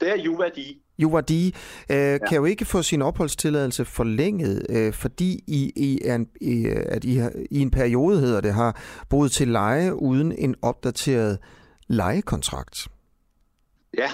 Det 0.00 0.10
er 0.10 0.16
Juvadi. 0.16 0.82
Juvadi 0.98 1.46
øh, 1.90 1.96
ja. 1.96 2.18
kan 2.18 2.36
jo 2.36 2.44
ikke 2.44 2.64
få 2.64 2.82
sin 2.82 3.02
opholdstilladelse 3.02 3.84
forlænget, 3.84 4.66
øh, 4.68 4.92
fordi 4.92 5.44
I, 5.46 5.72
I, 5.76 6.00
er 6.04 6.14
en, 6.14 6.28
I, 6.40 6.66
at 6.66 7.04
I, 7.04 7.14
har, 7.14 7.32
I 7.50 7.60
en 7.60 7.70
periode, 7.70 8.20
hedder 8.20 8.40
det, 8.40 8.54
har 8.54 8.80
boet 9.08 9.32
til 9.32 9.48
leje 9.48 10.02
uden 10.02 10.32
en 10.32 10.54
opdateret 10.62 11.38
lejekontrakt. 11.88 12.88
Ja, 13.98 14.10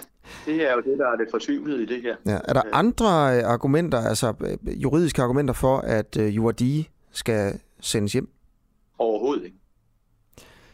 det 0.46 0.70
er 0.70 0.72
jo 0.72 0.80
det, 0.80 0.98
der 0.98 1.06
er 1.06 1.16
det 1.16 1.26
fortvivlede 1.30 1.82
i 1.82 1.86
det 1.86 2.02
her. 2.02 2.16
Ja. 2.26 2.38
Er 2.44 2.52
der 2.52 2.62
andre 2.72 3.36
øh, 3.36 3.44
argumenter, 3.44 3.98
altså 3.98 4.34
øh, 4.40 4.82
juridiske 4.82 5.22
argumenter 5.22 5.54
for, 5.54 5.78
at 5.78 6.16
øh, 6.16 6.36
Juvadi 6.36 6.88
skal 7.12 7.60
sendes 7.80 8.12
hjem? 8.12 8.28
Overhovedet 8.98 9.44
ikke. 9.44 9.56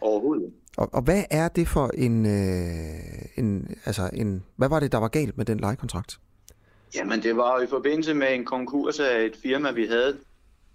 Overhovedet 0.00 0.44
ikke. 0.44 0.56
Og, 0.78 0.88
og 0.92 1.02
hvad 1.02 1.22
er 1.30 1.48
det 1.48 1.68
for 1.68 1.90
en, 1.94 2.26
øh, 2.26 3.44
en, 3.44 3.76
altså 3.86 4.10
en, 4.12 4.44
hvad 4.56 4.68
var 4.68 4.80
det, 4.80 4.92
der 4.92 4.98
var 4.98 5.08
galt 5.08 5.36
med 5.36 5.44
den 5.44 5.60
lejekontrakt? 5.60 6.18
Jamen, 6.94 7.22
det 7.22 7.36
var 7.36 7.56
jo 7.56 7.64
i 7.64 7.66
forbindelse 7.66 8.14
med 8.14 8.34
en 8.34 8.44
konkurs 8.44 9.00
af 9.00 9.24
et 9.24 9.36
firma, 9.42 9.70
vi 9.70 9.86
havde. 9.86 10.16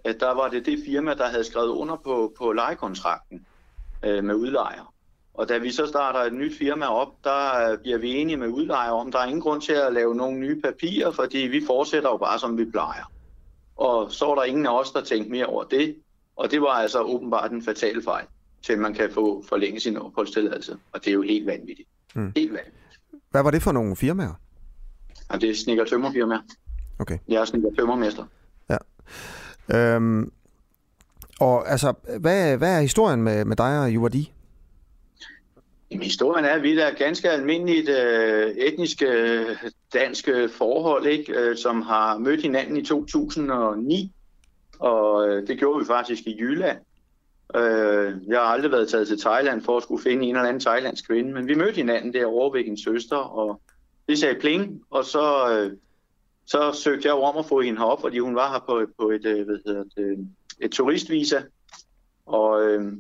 At 0.04 0.16
der 0.20 0.34
var 0.34 0.50
det 0.50 0.66
det 0.66 0.80
firma, 0.86 1.14
der 1.14 1.28
havde 1.28 1.44
skrevet 1.44 1.70
under 1.70 1.96
på, 1.96 2.34
på 2.38 2.52
lejekontrakten 2.52 3.46
øh, 4.06 4.24
med 4.24 4.36
udlejer. 4.36 4.94
Og 5.34 5.50
da 5.50 5.58
vi 5.58 5.72
så 5.72 5.86
starter 5.86 6.20
et 6.20 6.34
nyt 6.34 6.58
firma 6.58 6.86
op, 6.86 7.24
der 7.24 7.72
øh, 7.72 7.78
bliver 7.78 7.98
vi 7.98 8.12
enige 8.12 8.38
med 8.38 8.48
udlejer 8.48 8.92
om, 8.92 9.12
der 9.12 9.20
er 9.20 9.26
ingen 9.26 9.42
grund 9.42 9.62
til 9.62 9.74
at 9.74 9.94
lave 9.94 10.16
nogle 10.16 10.40
nye 10.40 10.62
papirer, 10.62 11.12
fordi 11.12 11.38
vi 11.38 11.66
fortsætter 11.68 12.10
jo 12.10 12.18
bare, 12.18 12.40
som 12.40 12.58
vi 12.58 12.66
plejer. 12.66 13.12
Og 13.76 14.12
så 14.12 14.26
var 14.26 14.36
der 14.36 14.44
ingen 14.44 14.66
af 14.66 14.80
os, 14.80 14.92
der 14.92 15.02
tænkte 15.02 15.32
mere 15.32 15.46
over 15.46 15.64
det. 15.64 15.96
Og 16.36 16.52
det 16.52 16.62
var 16.62 16.68
altså 16.68 17.02
åbenbart 17.02 17.52
en 17.52 17.64
fatal 17.64 18.04
fejl, 18.04 18.26
til 18.64 18.80
man 18.80 18.94
kan 18.94 19.10
få 19.14 19.44
forlænget 19.50 19.82
sin 19.82 19.98
opholdstilladelse. 19.98 20.78
Og 20.92 21.00
det 21.00 21.08
er 21.08 21.14
jo 21.14 21.22
helt 21.22 21.46
vanvittigt. 21.46 21.90
Mm. 22.16 22.32
Helt 22.36 22.52
vanvittigt. 22.54 22.78
Hvad 23.32 23.44
var 23.44 23.52
det 23.52 23.62
for 23.62 23.72
nogle 23.72 23.96
firmaer? 23.96 24.40
Og 25.30 25.42
det 25.42 25.50
er 25.50 25.56
snikker 25.56 25.86
tømmerfirma. 25.86 26.38
Okay. 27.00 27.18
Jeg 27.28 27.42
er 27.42 27.46
snikker 27.46 27.70
tømmermester. 27.78 28.26
Ja. 28.70 28.78
Øhm, 29.78 30.32
og 31.40 31.72
altså, 31.72 31.94
hvad, 32.20 32.58
hvad 32.58 32.78
er 32.78 32.82
historien 32.82 33.24
med, 33.24 33.46
med 33.46 33.56
dig 33.56 33.80
og 33.80 33.94
Juvardi? 33.94 34.32
Jamen, 35.92 36.04
historien 36.04 36.46
er, 36.46 36.50
at 36.50 36.64
vi 36.64 36.80
er 36.80 36.98
ganske 36.98 37.30
almindeligt 37.30 37.90
øh, 37.90 38.50
etniske 38.50 39.06
øh, 39.06 39.58
danske 39.94 40.50
forhold, 40.58 41.06
ikke? 41.06 41.34
Øh, 41.34 41.58
som 41.58 41.82
har 41.82 42.18
mødt 42.18 42.42
hinanden 42.42 42.78
i 42.78 42.86
2009. 42.86 44.12
Og 44.80 45.28
øh, 45.28 45.48
det 45.48 45.58
gjorde 45.60 45.80
vi 45.80 45.86
faktisk 45.86 46.24
i 46.26 46.38
Jylland. 46.40 46.78
Øh, 47.56 48.14
jeg 48.28 48.40
har 48.40 48.46
aldrig 48.46 48.72
været 48.72 48.90
taget 48.90 49.08
til 49.08 49.20
Thailand 49.20 49.62
for 49.62 49.78
at 49.78 49.84
skulle 49.84 50.04
finde 50.04 50.24
en 50.24 50.36
eller 50.36 50.50
anden 50.50 50.60
thailandsk 50.60 51.08
kvinde, 51.08 51.34
men 51.34 51.48
vi 51.48 51.56
mødte 51.56 51.76
hinanden 51.76 52.14
derovre 52.14 52.58
ved 52.58 52.66
hendes 52.66 52.84
søster, 52.84 53.18
og 53.18 53.62
det 54.10 54.20
sagde 54.20 54.40
pling, 54.40 54.82
og 54.90 55.06
så, 55.06 55.50
øh, 55.52 55.78
så 56.46 56.72
søgte 56.84 57.08
jeg 57.08 57.16
om 57.16 57.38
at 57.38 57.46
få 57.46 57.62
hende 57.62 57.80
herop, 57.80 58.02
fordi 58.02 58.20
hun 58.20 58.36
var 58.36 58.52
her 58.52 58.60
på, 58.60 58.86
på 59.00 59.10
et, 59.10 59.26
øh, 59.26 59.46
hvad 59.46 59.58
hedder 59.66 59.84
det, 59.98 60.28
et 60.62 60.72
turistvisa. 60.72 61.42
Og 62.26 62.66
øh, 62.66 62.94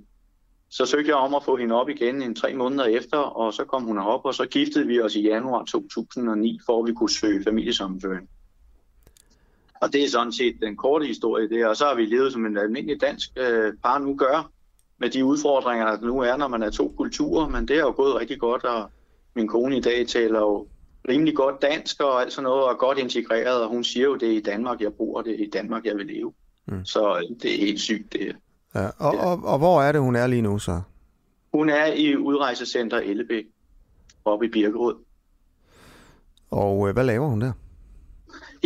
så 0.69 0.85
søgte 0.85 1.09
jeg 1.09 1.17
om 1.17 1.35
at 1.35 1.43
få 1.43 1.55
hende 1.55 1.75
op 1.75 1.89
igen 1.89 2.21
en 2.21 2.35
tre 2.35 2.53
måneder 2.53 2.85
efter, 2.85 3.17
og 3.17 3.53
så 3.53 3.65
kom 3.65 3.84
hun 3.84 3.97
herop, 3.97 4.25
og 4.25 4.34
så 4.34 4.45
giftede 4.45 4.88
vi 4.88 5.01
os 5.01 5.15
i 5.15 5.21
januar 5.21 5.63
2009, 5.63 6.59
for 6.65 6.80
at 6.80 6.88
vi 6.88 6.93
kunne 6.93 7.09
søge 7.09 7.43
familiesammenføring. 7.43 8.30
Og 9.84 9.93
det 9.93 10.03
er 10.03 10.10
sådan 10.10 10.31
set 10.31 10.55
den 10.61 10.77
korte 10.77 11.05
historie 11.05 11.49
der, 11.49 11.68
og 11.68 11.77
så 11.77 11.85
har 11.85 11.95
vi 11.95 12.05
levet 12.05 12.34
som 12.34 12.45
en 12.45 12.57
almindelig 12.57 13.01
dansk 13.01 13.30
øh, 13.38 13.73
par 13.84 13.97
nu 13.97 14.15
gør, 14.15 14.51
med 14.97 15.10
de 15.10 15.26
udfordringer, 15.26 15.85
der 15.85 16.07
nu 16.07 16.19
er, 16.19 16.38
når 16.38 16.47
man 16.47 16.64
er 16.64 16.69
to 16.69 16.93
kulturer, 16.97 17.47
men 17.47 17.68
det 17.68 17.76
er 17.76 17.81
jo 17.81 17.93
gået 17.95 18.15
rigtig 18.15 18.39
godt, 18.39 18.64
og 18.64 18.91
min 19.35 19.47
kone 19.47 19.77
i 19.77 19.81
dag 19.81 20.07
taler 20.07 20.39
jo 20.39 20.68
rimelig 21.10 21.35
godt 21.35 21.61
dansk 21.61 22.01
og 22.01 22.22
alt 22.22 22.34
sådan 22.34 22.43
noget, 22.43 22.64
og 22.64 22.77
godt 22.77 22.97
integreret, 22.97 23.61
og 23.61 23.69
hun 23.69 23.84
siger 23.84 24.03
jo, 24.03 24.15
det 24.15 24.27
er 24.31 24.38
i 24.38 24.41
Danmark, 24.41 24.81
jeg 24.81 24.93
bor, 24.93 25.22
det 25.22 25.34
er 25.34 25.45
i 25.45 25.49
Danmark, 25.53 25.85
jeg 25.85 25.95
vil 25.95 26.05
leve. 26.05 26.34
Mm. 26.65 26.85
Så 26.85 27.15
øh, 27.15 27.41
det 27.41 27.55
er 27.55 27.60
helt 27.65 27.80
sygt, 27.80 28.14
det 28.14 28.35
Ja, 28.76 28.88
og, 28.97 29.18
og, 29.18 29.43
og 29.43 29.57
hvor 29.57 29.81
er 29.81 29.91
det, 29.91 30.01
hun 30.01 30.15
er 30.15 30.27
lige 30.27 30.41
nu 30.41 30.60
så? 30.60 30.81
Hun 31.53 31.69
er 31.69 31.85
i 31.85 32.18
udrejsecenter 32.18 32.97
Ellebæk, 32.97 33.45
oppe 34.26 34.45
i 34.45 34.49
Birkerød. 34.49 34.95
Og 36.51 36.88
øh, 36.88 36.93
hvad 36.93 37.03
laver 37.03 37.27
hun 37.27 37.41
der? 37.41 37.51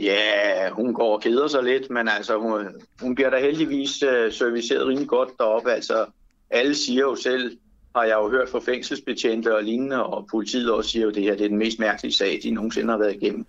Ja, 0.03 0.69
hun 0.71 0.93
går 0.93 1.13
og 1.13 1.21
keder 1.21 1.47
sig 1.47 1.63
lidt, 1.63 1.89
men 1.89 2.07
altså, 2.07 2.37
hun, 2.37 2.67
hun 3.01 3.15
bliver 3.15 3.29
da 3.29 3.39
heldigvis 3.39 4.03
øh, 4.03 4.31
serviceret 4.31 4.87
rimelig 4.87 5.07
godt 5.07 5.29
deroppe. 5.39 5.71
Altså, 5.71 6.05
alle 6.49 6.75
siger 6.75 7.01
jo 7.01 7.15
selv, 7.15 7.57
har 7.95 8.03
jeg 8.03 8.15
jo 8.15 8.29
hørt 8.29 8.49
fra 8.49 8.59
fængselsbetjente 8.59 9.55
og 9.55 9.63
lignende, 9.63 10.05
og 10.05 10.27
politiet 10.31 10.71
også 10.71 10.89
siger 10.89 11.03
jo, 11.03 11.09
at 11.09 11.15
det 11.15 11.23
her 11.23 11.35
det 11.35 11.43
er 11.43 11.49
den 11.49 11.57
mest 11.57 11.79
mærkelige 11.79 12.13
sag, 12.13 12.39
de 12.43 12.51
nogensinde 12.51 12.89
har 12.89 12.97
været 12.97 13.15
igennem. 13.15 13.45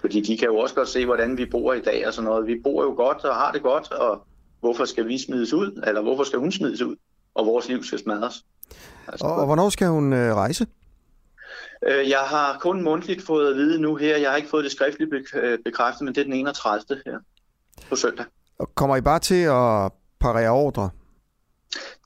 Fordi 0.00 0.20
de 0.20 0.38
kan 0.38 0.48
jo 0.48 0.56
også 0.56 0.74
godt 0.74 0.88
se, 0.88 1.04
hvordan 1.04 1.38
vi 1.38 1.46
bor 1.46 1.72
i 1.72 1.80
dag 1.80 2.06
og 2.06 2.14
sådan 2.14 2.28
noget. 2.30 2.46
Vi 2.46 2.60
bor 2.64 2.82
jo 2.82 2.94
godt 2.96 3.24
og 3.24 3.34
har 3.34 3.52
det 3.52 3.62
godt, 3.62 3.92
og 3.92 4.22
hvorfor 4.60 4.84
skal 4.84 5.08
vi 5.08 5.18
smides 5.18 5.52
ud? 5.52 5.82
Eller 5.86 6.02
hvorfor 6.02 6.24
skal 6.24 6.38
hun 6.38 6.52
smides 6.52 6.82
ud? 6.82 6.96
Og 7.34 7.46
vores 7.46 7.68
liv 7.68 7.84
skal 7.84 7.98
smadres. 7.98 8.44
Altså, 9.08 9.26
og, 9.26 9.34
og 9.34 9.46
hvornår 9.46 9.68
skal 9.68 9.88
hun 9.88 10.12
øh, 10.12 10.34
rejse? 10.34 10.66
Øh, 11.88 12.10
jeg 12.10 12.18
har 12.18 12.58
kun 12.60 12.82
mundtligt 12.82 13.22
fået 13.22 13.50
at 13.50 13.56
vide 13.56 13.80
nu 13.80 13.96
her. 13.96 14.16
Jeg 14.16 14.30
har 14.30 14.36
ikke 14.36 14.48
fået 14.48 14.64
det 14.64 14.72
skriftligt 14.72 15.10
øh, 15.34 15.58
bekræftet, 15.64 16.04
men 16.04 16.14
det 16.14 16.20
er 16.20 16.24
den 16.24 16.32
31. 16.32 17.02
her 17.06 17.18
på 17.88 17.96
søndag. 17.96 18.26
Og 18.58 18.74
kommer 18.74 18.96
I 18.96 19.00
bare 19.00 19.18
til 19.18 19.42
at 19.42 19.92
parere 20.20 20.50
ordre? 20.50 20.90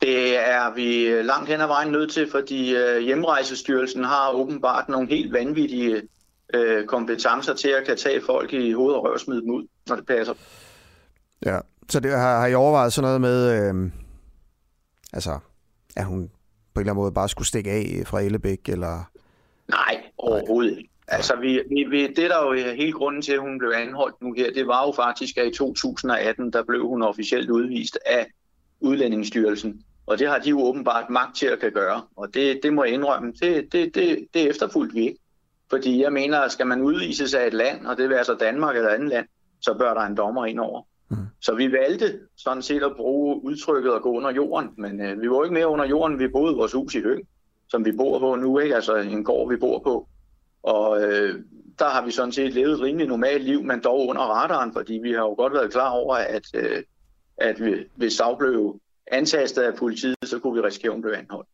Det 0.03 0.39
er 0.39 0.75
vi 0.75 1.23
langt 1.23 1.49
hen 1.49 1.61
ad 1.61 1.67
vejen 1.67 1.93
nødt 1.93 2.13
til, 2.13 2.31
fordi 2.31 2.77
øh, 2.77 3.01
Hjemrejsestyrelsen 3.01 4.05
har 4.05 4.31
åbenbart 4.31 4.89
nogle 4.89 5.09
helt 5.09 5.33
vanvittige 5.33 6.03
kompetencer 6.89 7.55
til 7.55 7.69
at 7.69 7.87
kan 7.87 7.97
tage 7.97 8.23
folk 8.27 8.53
i 8.53 8.73
hovedet 8.73 8.97
og 8.97 9.05
røv 9.05 9.13
og 9.13 9.21
smide 9.21 9.41
dem 9.41 9.51
ud, 9.51 9.67
når 9.89 9.97
det 9.97 10.07
passer. 10.07 10.35
Ja, 11.47 11.59
så 11.89 12.01
det, 12.01 12.11
har, 12.11 12.41
har 12.41 12.47
I 12.47 12.55
overvejet 12.55 12.93
sådan 12.93 13.07
noget 13.07 13.21
med, 13.21 13.51
øh, 13.51 13.91
altså, 15.13 15.39
at 15.97 16.05
hun 16.05 16.31
på 16.75 16.81
en 16.81 16.83
eller 16.83 16.93
anden 16.93 17.03
måde 17.03 17.13
bare 17.13 17.29
skulle 17.29 17.49
stikke 17.49 17.71
af 17.71 18.03
fra 18.07 18.21
Ellebæk, 18.21 18.69
eller... 18.69 19.11
Overhovedet 20.41 20.79
ikke. 20.79 20.91
Altså, 21.09 21.37
vi, 21.37 21.61
vi, 21.69 21.85
vi, 21.91 22.07
det 22.07 22.31
der 22.31 22.47
jo 22.47 22.53
hele 22.75 22.93
grunden 22.93 23.23
til, 23.23 23.33
at 23.33 23.41
hun 23.41 23.59
blev 23.59 23.73
anholdt 23.77 24.23
nu 24.23 24.33
her, 24.33 24.53
det 24.53 24.67
var 24.67 24.87
jo 24.87 24.93
faktisk, 24.93 25.37
at 25.37 25.47
i 25.47 25.51
2018, 25.51 26.53
der 26.53 26.63
blev 26.63 26.87
hun 26.87 27.03
officielt 27.03 27.51
udvist 27.51 27.99
af 28.07 28.27
Udlændingsstyrelsen. 28.81 29.83
Og 30.07 30.19
det 30.19 30.29
har 30.29 30.39
de 30.39 30.51
jo 30.51 30.61
åbenbart 30.61 31.11
magt 31.11 31.37
til 31.37 31.47
at 31.47 31.61
kan 31.61 31.73
gøre. 31.73 32.03
Og 32.17 32.35
det, 32.35 32.61
det 32.63 32.73
må 32.73 32.85
jeg 32.85 32.95
indrømme, 32.95 33.33
det, 33.41 33.73
det, 33.73 33.95
det, 33.95 34.27
det 34.35 34.51
efterfuldt 34.51 34.95
vi 34.95 35.01
ikke. 35.01 35.19
Fordi 35.71 36.03
jeg 36.03 36.13
mener, 36.13 36.39
at 36.39 36.53
skal 36.53 36.67
man 36.67 36.83
udvises 36.83 37.35
af 37.35 37.47
et 37.47 37.55
land, 37.55 37.87
og 37.87 37.97
det 37.97 38.09
vil 38.09 38.15
altså 38.15 38.35
Danmark 38.35 38.77
eller 38.77 38.89
andet 38.89 39.09
land, 39.09 39.27
så 39.61 39.75
bør 39.79 39.95
der 39.95 40.01
en 40.01 40.17
dommer 40.17 40.47
ind 40.47 40.61
over. 40.61 40.83
Mm. 41.09 41.17
Så 41.41 41.55
vi 41.55 41.73
valgte 41.73 42.19
sådan 42.37 42.63
set 42.63 42.83
at 42.83 42.97
bruge 42.97 43.45
udtrykket 43.45 43.93
at 43.93 44.03
gå 44.03 44.17
under 44.17 44.33
jorden, 44.33 44.71
men 44.79 45.01
øh, 45.01 45.23
vi 45.23 45.31
var 45.31 45.45
ikke 45.45 45.55
mere 45.55 45.69
under 45.69 45.85
jorden, 45.85 46.19
vi 46.19 46.29
boede 46.29 46.57
vores 46.57 46.73
hus 46.73 46.95
i 46.95 47.03
Høng, 47.03 47.29
som 47.69 47.85
vi 47.85 47.93
bor 47.93 48.19
på 48.19 48.37
nu, 48.37 48.59
ikke? 48.59 48.75
altså 48.75 48.97
en 48.97 49.25
gård, 49.25 49.49
vi 49.49 49.57
bor 49.57 49.79
på. 49.79 50.09
Og 50.65 51.03
øh, 51.03 51.45
der 51.79 51.89
har 51.89 52.05
vi 52.05 52.11
sådan 52.11 52.33
set 52.33 52.53
levet 52.53 52.73
et 52.73 52.81
rimelig 52.81 53.07
normalt 53.07 53.45
liv, 53.45 53.63
men 53.63 53.81
dog 53.81 54.09
under 54.09 54.23
radaren, 54.23 54.73
fordi 54.73 54.95
vi 55.03 55.13
har 55.13 55.21
jo 55.21 55.35
godt 55.35 55.53
været 55.53 55.73
klar 55.73 55.91
over, 55.91 56.15
at, 56.15 56.43
øh, 56.55 56.83
at 57.37 57.65
vi, 57.65 57.85
hvis 57.95 58.13
Sav 58.13 58.39
blev 58.39 58.81
antastet 59.07 59.63
af 59.63 59.75
politiet, 59.75 60.17
så 60.25 60.39
kunne 60.39 60.55
vi 60.55 60.61
risikere, 60.61 60.91
at 60.91 60.95
hun 60.95 61.03
blev 61.03 61.13
anholdt. 61.13 61.49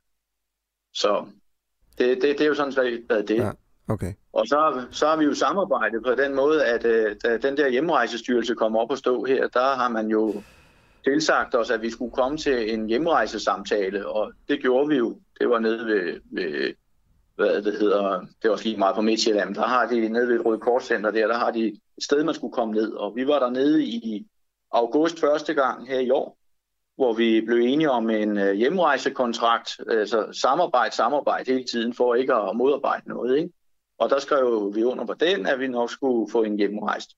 Så 0.94 1.26
det, 1.98 2.22
det, 2.22 2.22
det 2.22 2.40
er 2.40 2.46
jo 2.46 2.54
sådan 2.54 2.72
set 2.72 3.04
været 3.08 3.28
det. 3.28 3.36
Ja. 3.36 3.50
Okay. 3.88 4.12
Og 4.32 4.46
så, 4.46 4.84
så 4.90 5.06
har 5.06 5.16
vi 5.16 5.24
jo 5.24 5.34
samarbejdet 5.34 6.02
på 6.04 6.14
den 6.14 6.34
måde, 6.34 6.64
at 6.64 6.84
øh, 6.84 7.16
da 7.24 7.38
den 7.38 7.56
der 7.56 7.68
hjemrejsestyrelse 7.68 8.54
kom 8.54 8.76
op 8.76 8.90
og 8.90 8.98
stå 8.98 9.24
her, 9.24 9.48
der 9.48 9.74
har 9.74 9.88
man 9.88 10.08
jo 10.08 10.42
tilsagt 11.04 11.54
os, 11.54 11.70
at 11.70 11.82
vi 11.82 11.90
skulle 11.90 12.12
komme 12.12 12.38
til 12.38 12.74
en 12.74 12.86
hjemrejsesamtale, 12.86 14.08
og 14.08 14.32
det 14.48 14.60
gjorde 14.60 14.88
vi 14.88 14.96
jo. 14.96 15.18
Det 15.40 15.50
var 15.50 15.58
nede 15.58 15.86
ved, 15.86 16.20
ved 16.32 16.74
hvad 17.40 17.62
det 17.62 17.78
hedder, 17.78 18.20
det 18.20 18.48
er 18.48 18.50
også 18.50 18.64
lige 18.64 18.76
meget 18.76 18.94
på 18.94 19.00
Midtjylland, 19.00 19.54
der 19.54 19.62
har 19.62 19.86
de 19.86 20.08
nede 20.08 20.28
ved 20.28 20.44
Røde 20.46 20.60
Korscenter 20.60 21.10
der, 21.10 21.26
der 21.26 21.38
har 21.38 21.50
de 21.50 21.66
et 21.66 21.80
sted, 22.04 22.24
man 22.24 22.34
skulle 22.34 22.52
komme 22.52 22.74
ned, 22.74 22.92
og 22.92 23.16
vi 23.16 23.26
var 23.26 23.38
der 23.38 23.50
nede 23.50 23.84
i 23.84 24.26
august 24.72 25.20
første 25.20 25.54
gang 25.54 25.88
her 25.88 25.98
i 25.98 26.10
år, 26.10 26.38
hvor 26.96 27.12
vi 27.12 27.40
blev 27.40 27.58
enige 27.58 27.90
om 27.90 28.10
en 28.10 28.38
øh, 28.38 28.52
hjemrejsekontrakt, 28.52 29.80
altså 29.88 30.32
samarbejde, 30.32 30.94
samarbejde 30.94 31.52
hele 31.52 31.64
tiden, 31.64 31.94
for 31.94 32.14
ikke 32.14 32.34
at 32.34 32.56
modarbejde 32.56 33.08
noget, 33.08 33.38
ikke? 33.38 33.52
Og 33.98 34.10
der 34.10 34.18
skrev 34.18 34.74
vi 34.74 34.84
under 34.84 35.04
på 35.06 35.14
den, 35.14 35.46
at 35.46 35.60
vi 35.60 35.68
nok 35.68 35.90
skulle 35.90 36.32
få 36.32 36.42
en 36.42 36.56
hjemrejst. 36.56 37.10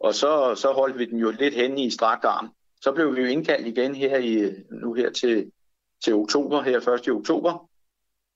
Og 0.00 0.14
så, 0.14 0.54
så 0.54 0.72
holdt 0.72 0.98
vi 0.98 1.04
den 1.04 1.18
jo 1.18 1.30
lidt 1.30 1.54
hen 1.54 1.78
i 1.78 1.90
strakt 1.90 2.24
arm. 2.24 2.50
Så 2.80 2.92
blev 2.92 3.16
vi 3.16 3.20
jo 3.20 3.26
indkaldt 3.26 3.66
igen 3.66 3.94
her 3.94 4.18
i, 4.18 4.52
nu 4.70 4.92
her 4.92 5.10
til, 5.10 5.52
til 6.04 6.14
oktober, 6.14 6.62
her 6.62 6.88
1. 6.88 7.08
oktober. 7.08 7.68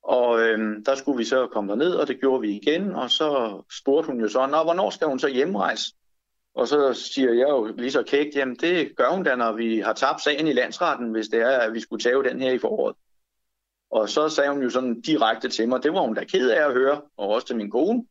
Og 0.08 0.40
øhm, 0.40 0.84
der 0.84 0.94
skulle 0.94 1.18
vi 1.18 1.24
så 1.24 1.46
komme 1.46 1.76
ned, 1.76 1.94
og 1.94 2.08
det 2.08 2.20
gjorde 2.20 2.40
vi 2.40 2.56
igen. 2.56 2.92
Og 2.92 3.10
så 3.10 3.62
spurgte 3.80 4.06
hun 4.06 4.20
jo 4.20 4.28
så, 4.28 4.46
Nå, 4.46 4.62
hvornår 4.62 4.90
skal 4.90 5.06
hun 5.06 5.18
så 5.18 5.28
hjemrejse? 5.28 5.94
Og 6.54 6.68
så 6.68 6.94
siger 6.94 7.32
jeg 7.32 7.48
jo 7.48 7.74
lige 7.78 7.90
så 7.90 8.02
kægt, 8.02 8.36
jamen 8.36 8.56
det 8.56 8.96
gør 8.96 9.10
hun 9.10 9.24
da, 9.24 9.36
når 9.36 9.52
vi 9.52 9.78
har 9.78 9.92
tabt 9.92 10.22
sagen 10.22 10.46
i 10.46 10.52
landsretten, 10.52 11.10
hvis 11.10 11.28
det 11.28 11.40
er, 11.40 11.58
at 11.58 11.72
vi 11.72 11.80
skulle 11.80 12.02
tage 12.02 12.24
den 12.24 12.40
her 12.40 12.52
i 12.52 12.58
foråret. 12.58 12.96
Og 13.90 14.08
så 14.08 14.28
sagde 14.28 14.50
hun 14.50 14.62
jo 14.62 14.70
sådan 14.70 15.00
direkte 15.00 15.48
til 15.48 15.68
mig, 15.68 15.82
det 15.82 15.92
var 15.92 16.00
hun 16.00 16.14
da 16.14 16.24
ked 16.24 16.50
af 16.50 16.66
at 16.66 16.72
høre, 16.72 17.00
og 17.16 17.28
også 17.28 17.46
til 17.46 17.56
min 17.56 17.70
kone, 17.70 18.04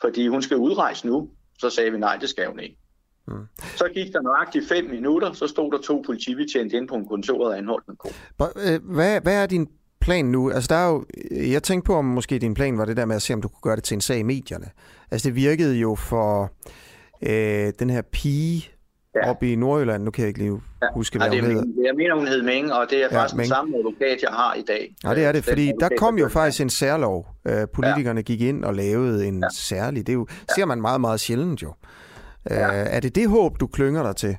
fordi 0.00 0.28
hun 0.28 0.42
skal 0.42 0.56
udrejse 0.56 1.06
nu. 1.06 1.30
Så 1.58 1.70
sagde 1.70 1.90
vi, 1.90 1.98
nej, 1.98 2.16
det 2.16 2.28
skal 2.28 2.48
hun 2.48 2.60
ikke. 2.60 2.78
Mm. 3.26 3.46
Så 3.76 3.88
gik 3.94 4.12
der 4.12 4.22
nøjagtigt 4.22 4.68
fem 4.68 4.84
minutter, 4.84 5.32
så 5.32 5.46
stod 5.46 5.72
der 5.72 5.78
to 5.78 6.02
politibetjente 6.06 6.76
ind 6.76 6.88
på 6.88 6.94
en 6.94 7.08
kontoret 7.08 7.52
og 7.52 7.58
anholdt 7.58 7.88
min 7.88 7.96
kone. 7.96 8.14
Hvad, 8.94 9.20
hvad 9.20 9.42
er 9.42 9.46
din 9.46 9.68
plan 10.04 10.24
nu? 10.24 10.50
Altså 10.50 10.68
der 10.68 10.76
er 10.76 10.88
jo, 10.88 11.04
jeg 11.30 11.62
tænkte 11.62 11.86
på, 11.86 11.94
om 11.94 12.04
måske 12.04 12.38
din 12.38 12.54
plan 12.54 12.78
var 12.78 12.84
det 12.84 12.96
der 12.96 13.04
med 13.04 13.16
at 13.16 13.22
se, 13.22 13.34
om 13.34 13.42
du 13.42 13.48
kunne 13.48 13.62
gøre 13.62 13.76
det 13.76 13.84
til 13.84 13.94
en 13.94 14.00
sag 14.00 14.18
i 14.18 14.22
medierne. 14.22 14.66
Altså 15.10 15.28
det 15.28 15.36
virkede 15.36 15.76
jo 15.76 15.94
for 15.94 16.50
øh, 17.22 17.72
den 17.78 17.90
her 17.90 18.02
pige, 18.12 18.68
ja. 19.14 19.30
oppe 19.30 19.52
i 19.52 19.56
Nordjylland. 19.56 20.04
Nu 20.04 20.10
kan 20.10 20.22
jeg 20.22 20.28
ikke 20.28 20.40
lige 20.40 20.60
huske, 20.94 21.18
hvad 21.18 21.26
ja, 21.26 21.32
det 21.32 21.40
hun 21.40 21.50
hedder. 21.50 21.82
Jeg 21.84 21.94
mener, 21.96 22.14
hun 22.14 22.26
hed 22.26 22.42
Ming, 22.42 22.72
og 22.72 22.86
det 22.90 22.98
er 22.98 23.08
ja, 23.10 23.20
faktisk 23.20 23.34
Ming. 23.34 23.44
den 23.44 23.48
samme 23.48 23.76
advokat, 23.76 24.22
jeg 24.22 24.30
har 24.30 24.54
i 24.54 24.62
dag. 24.62 24.94
Ja, 25.04 25.14
det 25.14 25.24
er 25.24 25.32
det, 25.32 25.44
fordi 25.44 25.72
der 25.80 25.88
kom 25.98 26.18
jo 26.18 26.28
faktisk 26.28 26.60
en 26.60 26.70
særlov. 26.70 27.26
Uh, 27.48 27.54
politikerne 27.74 28.18
ja. 28.18 28.22
gik 28.22 28.40
ind 28.40 28.64
og 28.64 28.74
lavede 28.74 29.26
en 29.26 29.40
ja. 29.40 29.48
særlig. 29.52 30.06
Det 30.06 30.12
er 30.12 30.16
jo, 30.16 30.26
ja. 30.30 30.54
ser 30.54 30.64
man 30.64 30.80
meget, 30.80 31.00
meget 31.00 31.20
sjældent 31.20 31.62
jo. 31.62 31.68
Uh, 31.68 32.56
ja. 32.56 32.68
Er 32.70 33.00
det 33.00 33.14
det 33.14 33.28
håb, 33.28 33.60
du 33.60 33.66
klynger 33.66 34.02
dig 34.02 34.16
til? 34.16 34.36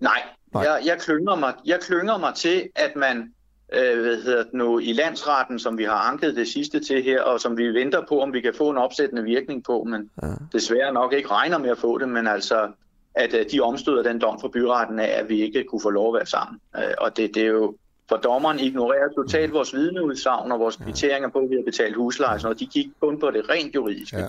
Nej, 0.00 0.22
Nej. 0.54 0.62
Jeg, 0.62 0.80
jeg, 0.84 0.96
klynger 0.98 1.36
mig, 1.36 1.54
jeg 1.64 1.78
klynger 1.80 2.18
mig 2.18 2.34
til, 2.34 2.68
at 2.76 2.92
man 2.96 3.32
øh, 3.72 4.00
hvad 4.00 4.22
hedder 4.22 4.42
det 4.42 4.54
nu, 4.54 4.78
i 4.78 4.92
landsretten, 4.92 5.58
som 5.58 5.78
vi 5.78 5.84
har 5.84 6.10
anket 6.10 6.36
det 6.36 6.48
sidste 6.48 6.80
til 6.80 7.02
her, 7.02 7.22
og 7.22 7.40
som 7.40 7.56
vi 7.56 7.74
venter 7.74 8.02
på, 8.08 8.20
om 8.20 8.32
vi 8.32 8.40
kan 8.40 8.54
få 8.54 8.70
en 8.70 8.76
opsættende 8.76 9.22
virkning 9.22 9.64
på, 9.64 9.84
men 9.84 10.10
ja. 10.22 10.28
desværre 10.52 10.92
nok 10.92 11.12
ikke 11.12 11.30
regner 11.30 11.58
med 11.58 11.70
at 11.70 11.78
få 11.78 11.98
det, 11.98 12.08
men 12.08 12.26
altså, 12.26 12.68
at 13.14 13.34
øh, 13.34 13.44
de 13.52 13.60
omstøder 13.60 14.02
den 14.02 14.20
dom 14.20 14.40
fra 14.40 14.48
byretten 14.48 14.98
af, 14.98 15.20
at 15.20 15.28
vi 15.28 15.42
ikke 15.42 15.64
kunne 15.64 15.80
få 15.80 15.90
lov 15.90 16.14
at 16.14 16.18
være 16.18 16.26
sammen. 16.26 16.60
Øh, 16.76 16.94
og 16.98 17.16
det, 17.16 17.34
det 17.34 17.42
er 17.42 17.46
jo, 17.46 17.74
for 18.08 18.16
dommeren 18.16 18.58
ignorerer 18.58 19.08
totalt 19.16 19.52
vores 19.52 19.74
vidneudsagn 19.74 20.52
og 20.52 20.60
vores 20.60 20.76
kvitteringer 20.76 21.28
på, 21.28 21.38
at 21.38 21.50
vi 21.50 21.54
har 21.54 21.62
betalt 21.64 21.96
husleje, 21.96 22.38
og 22.44 22.60
de 22.60 22.66
gik 22.66 22.86
kun 23.00 23.20
på 23.20 23.30
det 23.30 23.48
rent 23.50 23.74
juridiske. 23.74 24.18
Ja. 24.18 24.26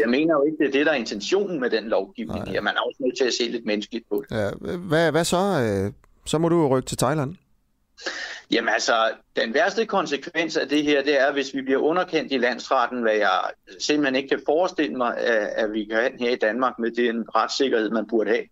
Jeg 0.00 0.08
mener 0.08 0.34
jo 0.34 0.42
ikke, 0.42 0.56
det 0.58 0.66
er 0.66 0.72
det, 0.72 0.86
der 0.86 0.92
er 0.92 0.96
intentionen 0.96 1.60
med 1.60 1.70
den 1.70 1.84
lovgivning. 1.84 2.48
Ja, 2.48 2.60
man 2.60 2.74
er 2.76 2.80
også 2.80 2.98
nødt 3.00 3.18
til 3.18 3.24
at 3.24 3.32
se 3.32 3.44
lidt 3.48 3.66
menneskeligt 3.66 4.04
på 4.10 4.24
det. 4.28 4.36
Ja. 4.36 4.76
Hvad, 4.76 5.10
hvad 5.10 5.24
så? 5.24 5.36
Øh, 5.36 5.92
så 6.26 6.38
må 6.38 6.48
du 6.48 6.60
jo 6.60 6.76
rykke 6.76 6.86
til 6.86 6.98
Thailand. 6.98 7.36
Jamen 8.50 8.68
altså, 8.68 8.94
den 9.36 9.54
værste 9.54 9.86
konsekvens 9.86 10.56
af 10.56 10.68
det 10.68 10.84
her, 10.84 11.02
det 11.02 11.20
er, 11.20 11.32
hvis 11.32 11.54
vi 11.54 11.62
bliver 11.62 11.80
underkendt 11.80 12.32
i 12.32 12.38
landsretten, 12.38 13.02
hvad 13.02 13.14
jeg 13.14 13.40
simpelthen 13.80 14.14
ikke 14.14 14.28
kan 14.28 14.42
forestille 14.46 14.96
mig, 14.96 15.18
at 15.56 15.72
vi 15.72 15.84
kan 15.84 16.18
her 16.18 16.30
i 16.30 16.36
Danmark 16.36 16.78
med 16.78 16.90
den 16.90 17.24
retssikkerhed, 17.34 17.90
man 17.90 18.06
burde 18.06 18.30
have. 18.30 18.44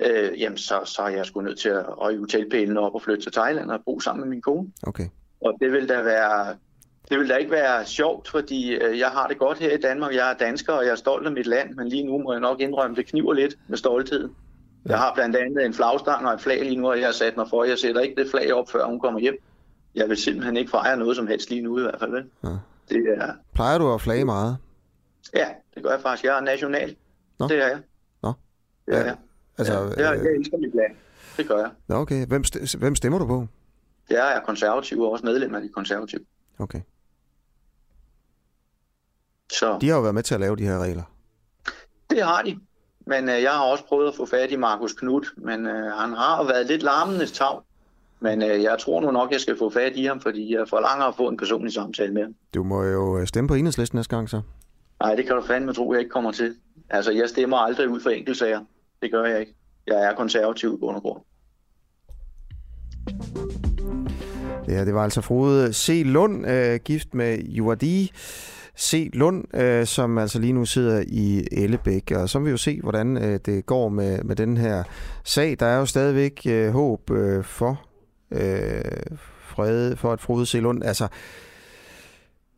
Øh, 0.00 0.40
jamen, 0.40 0.58
så, 0.58 0.80
så 0.84 1.02
er 1.02 1.08
jeg 1.08 1.26
sgu 1.26 1.40
nødt 1.40 1.58
til 1.58 1.68
at 1.68 1.84
røge 1.88 2.18
hotelpælen 2.18 2.76
op 2.76 2.94
og 2.94 3.02
flytte 3.02 3.22
til 3.22 3.32
Thailand 3.32 3.70
og 3.70 3.80
bo 3.84 4.00
sammen 4.00 4.20
med 4.20 4.28
min 4.28 4.42
kone. 4.42 4.72
Okay. 4.82 5.08
Og 5.40 5.56
det 5.60 5.72
vil 5.72 5.88
da 5.88 6.02
være 6.02 6.56
det 7.08 7.18
vil 7.18 7.28
da 7.28 7.36
ikke 7.36 7.50
være 7.50 7.86
sjovt, 7.86 8.28
fordi 8.28 8.74
øh, 8.74 8.98
jeg 8.98 9.08
har 9.08 9.26
det 9.26 9.38
godt 9.38 9.58
her 9.58 9.72
i 9.72 9.80
Danmark. 9.80 10.14
Jeg 10.14 10.30
er 10.30 10.34
dansker, 10.34 10.72
og 10.72 10.84
jeg 10.84 10.90
er 10.90 10.96
stolt 10.96 11.26
af 11.26 11.32
mit 11.32 11.46
land, 11.46 11.74
men 11.74 11.88
lige 11.88 12.06
nu 12.06 12.18
må 12.18 12.32
jeg 12.32 12.40
nok 12.40 12.60
indrømme, 12.60 12.96
det 12.96 13.06
kniver 13.06 13.32
lidt 13.32 13.54
med 13.68 13.78
stolthed. 14.80 14.90
Jeg 14.90 14.98
har 14.98 15.14
blandt 15.14 15.36
andet 15.36 15.66
en 15.66 15.74
flagstang 15.74 16.26
og 16.26 16.34
et 16.34 16.40
flag 16.40 16.64
lige 16.64 16.76
nu, 16.76 16.88
og 16.90 16.98
jeg 16.98 17.06
har 17.06 17.12
sat 17.12 17.36
mig 17.36 17.46
for. 17.50 17.64
Jeg 17.64 17.78
sætter 17.78 18.00
ikke 18.00 18.22
det 18.22 18.30
flag 18.30 18.52
op, 18.54 18.70
før 18.70 18.86
hun 18.86 19.00
kommer 19.00 19.20
hjem. 19.20 19.36
Jeg 19.94 20.08
vil 20.08 20.16
simpelthen 20.16 20.56
ikke 20.56 20.70
fejre 20.70 20.96
noget 20.96 21.16
som 21.16 21.26
helst 21.26 21.50
lige 21.50 21.62
nu 21.62 21.78
i 21.78 21.82
hvert 21.82 21.98
fald. 21.98 22.10
Vel? 22.10 22.30
Ja. 22.44 22.48
Det 22.88 23.16
er... 23.16 23.32
Plejer 23.54 23.78
du 23.78 23.94
at 23.94 24.00
flage 24.00 24.24
meget? 24.24 24.56
Ja, 25.34 25.48
det 25.74 25.82
gør 25.82 25.90
jeg 25.90 26.00
faktisk. 26.00 26.24
Jeg 26.24 26.36
er 26.36 26.40
national. 26.40 26.96
Nå. 27.38 27.48
Det 27.48 27.58
er 27.62 27.66
jeg. 27.68 27.80
Nå. 28.22 28.32
Det 28.86 28.94
er 28.94 28.98
ja. 28.98 29.04
jeg. 29.04 29.16
Altså, 29.58 29.72
ja, 29.72 30.10
jeg, 30.10 30.24
jeg 30.24 30.32
elsker 30.36 30.56
mit 30.56 30.74
land. 30.74 30.96
Det 31.36 31.48
gør 31.48 31.58
jeg. 31.58 31.70
Nå, 31.88 31.96
okay. 31.96 32.26
Hvem, 32.26 32.42
st- 32.46 32.78
hvem 32.78 32.94
stemmer 32.94 33.18
du 33.18 33.26
på? 33.26 33.46
Jeg 34.10 34.36
er 34.36 34.40
konservativ 34.40 35.00
og 35.00 35.10
også 35.10 35.24
medlem 35.26 35.54
af 35.54 35.60
de 35.62 35.68
konservative. 35.68 36.20
Okay. 36.58 36.80
Så. 39.52 39.78
De 39.80 39.88
har 39.88 39.96
jo 39.96 40.02
været 40.02 40.14
med 40.14 40.22
til 40.22 40.34
at 40.34 40.40
lave 40.40 40.56
de 40.56 40.62
her 40.64 40.78
regler. 40.78 41.02
Det 42.10 42.22
har 42.24 42.42
de. 42.42 42.60
Men 43.06 43.28
øh, 43.28 43.42
jeg 43.42 43.50
har 43.50 43.64
også 43.64 43.84
prøvet 43.84 44.08
at 44.08 44.14
få 44.14 44.26
fat 44.26 44.50
i 44.50 44.56
Markus 44.56 44.92
Knudt, 44.92 45.26
men 45.36 45.66
øh, 45.66 45.92
han 45.92 46.12
har 46.12 46.44
været 46.44 46.66
lidt 46.66 46.82
larmende 46.82 47.26
tav. 47.26 47.64
Men 48.20 48.42
øh, 48.42 48.62
jeg 48.62 48.76
tror 48.78 49.00
nu 49.00 49.10
nok, 49.10 49.32
jeg 49.32 49.40
skal 49.40 49.58
få 49.58 49.70
fat 49.70 49.92
i 49.96 50.04
ham, 50.04 50.20
fordi 50.20 50.54
jeg 50.54 50.68
forlanger 50.68 51.04
at 51.06 51.14
få 51.16 51.28
en 51.28 51.36
personlig 51.36 51.72
samtale 51.72 52.12
med 52.12 52.22
ham. 52.22 52.34
Du 52.54 52.62
må 52.62 52.84
jo 52.84 53.18
øh, 53.18 53.26
stemme 53.26 53.48
på 53.48 53.54
enhedslisten 53.54 53.96
næste 53.96 54.16
gang 54.16 54.30
så. 54.30 54.40
Nej, 55.00 55.14
det 55.14 55.26
kan 55.26 55.36
du 55.36 55.42
fandme 55.42 55.72
tro, 55.72 55.92
jeg 55.92 56.00
ikke 56.00 56.10
kommer 56.10 56.32
til. 56.32 56.54
Altså, 56.90 57.12
jeg 57.12 57.28
stemmer 57.28 57.56
aldrig 57.56 57.88
ud 57.88 58.00
for 58.00 58.10
enkeltsager. 58.10 58.60
Det 59.02 59.10
gør 59.12 59.24
jeg 59.24 59.40
ikke. 59.40 59.54
Jeg 59.86 60.04
er 60.04 60.14
konservativ 60.14 60.74
i 60.74 60.76
bund 60.76 60.96
og 60.96 61.02
grund. 61.02 61.20
Ja, 64.68 64.84
det 64.84 64.94
var 64.94 65.04
altså 65.04 65.20
Frode 65.20 65.72
C. 65.72 66.02
Lund, 66.06 66.46
øh, 66.50 66.80
gift 66.84 67.14
med 67.14 67.38
Juardi. 67.38 68.12
C. 68.78 69.10
Lund, 69.12 69.56
øh, 69.56 69.86
som 69.86 70.18
altså 70.18 70.38
lige 70.38 70.52
nu 70.52 70.64
sidder 70.64 71.04
i 71.06 71.46
Ellebæk. 71.52 72.12
Og 72.16 72.28
så 72.28 72.38
vil 72.38 72.46
vi 72.46 72.50
jo 72.50 72.56
se, 72.56 72.80
hvordan 72.80 73.16
øh, 73.16 73.40
det 73.46 73.66
går 73.66 73.88
med, 73.88 74.22
med 74.24 74.36
den 74.36 74.56
her 74.56 74.82
sag. 75.24 75.56
Der 75.60 75.66
er 75.66 75.78
jo 75.78 75.86
stadigvæk 75.86 76.40
øh, 76.48 76.70
håb 76.72 77.10
øh, 77.10 77.44
for, 77.44 77.80
øh, 78.30 78.82
fred, 79.40 79.96
for 79.96 80.12
at 80.12 80.20
Frode 80.20 80.46
C. 80.46 80.54
Lund 80.54 80.84
altså, 80.84 81.08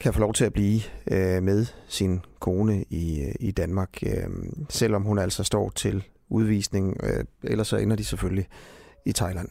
kan 0.01 0.13
få 0.13 0.21
lov 0.21 0.35
til 0.35 0.45
at 0.45 0.53
blive 0.53 0.81
øh, 1.11 1.43
med 1.43 1.67
sin 1.89 2.21
kone 2.41 2.85
i, 2.91 3.23
øh, 3.23 3.35
i 3.41 3.51
Danmark, 3.51 4.03
øh, 4.07 4.29
selvom 4.69 5.03
hun 5.03 5.19
altså 5.19 5.45
står 5.45 5.71
til 5.71 6.05
udvisning. 6.29 6.97
Øh, 7.03 7.25
ellers 7.45 7.69
så 7.69 7.77
ender 7.77 7.97
de 7.97 8.05
selvfølgelig 8.05 8.49
i 9.07 9.13
Thailand. 9.13 9.49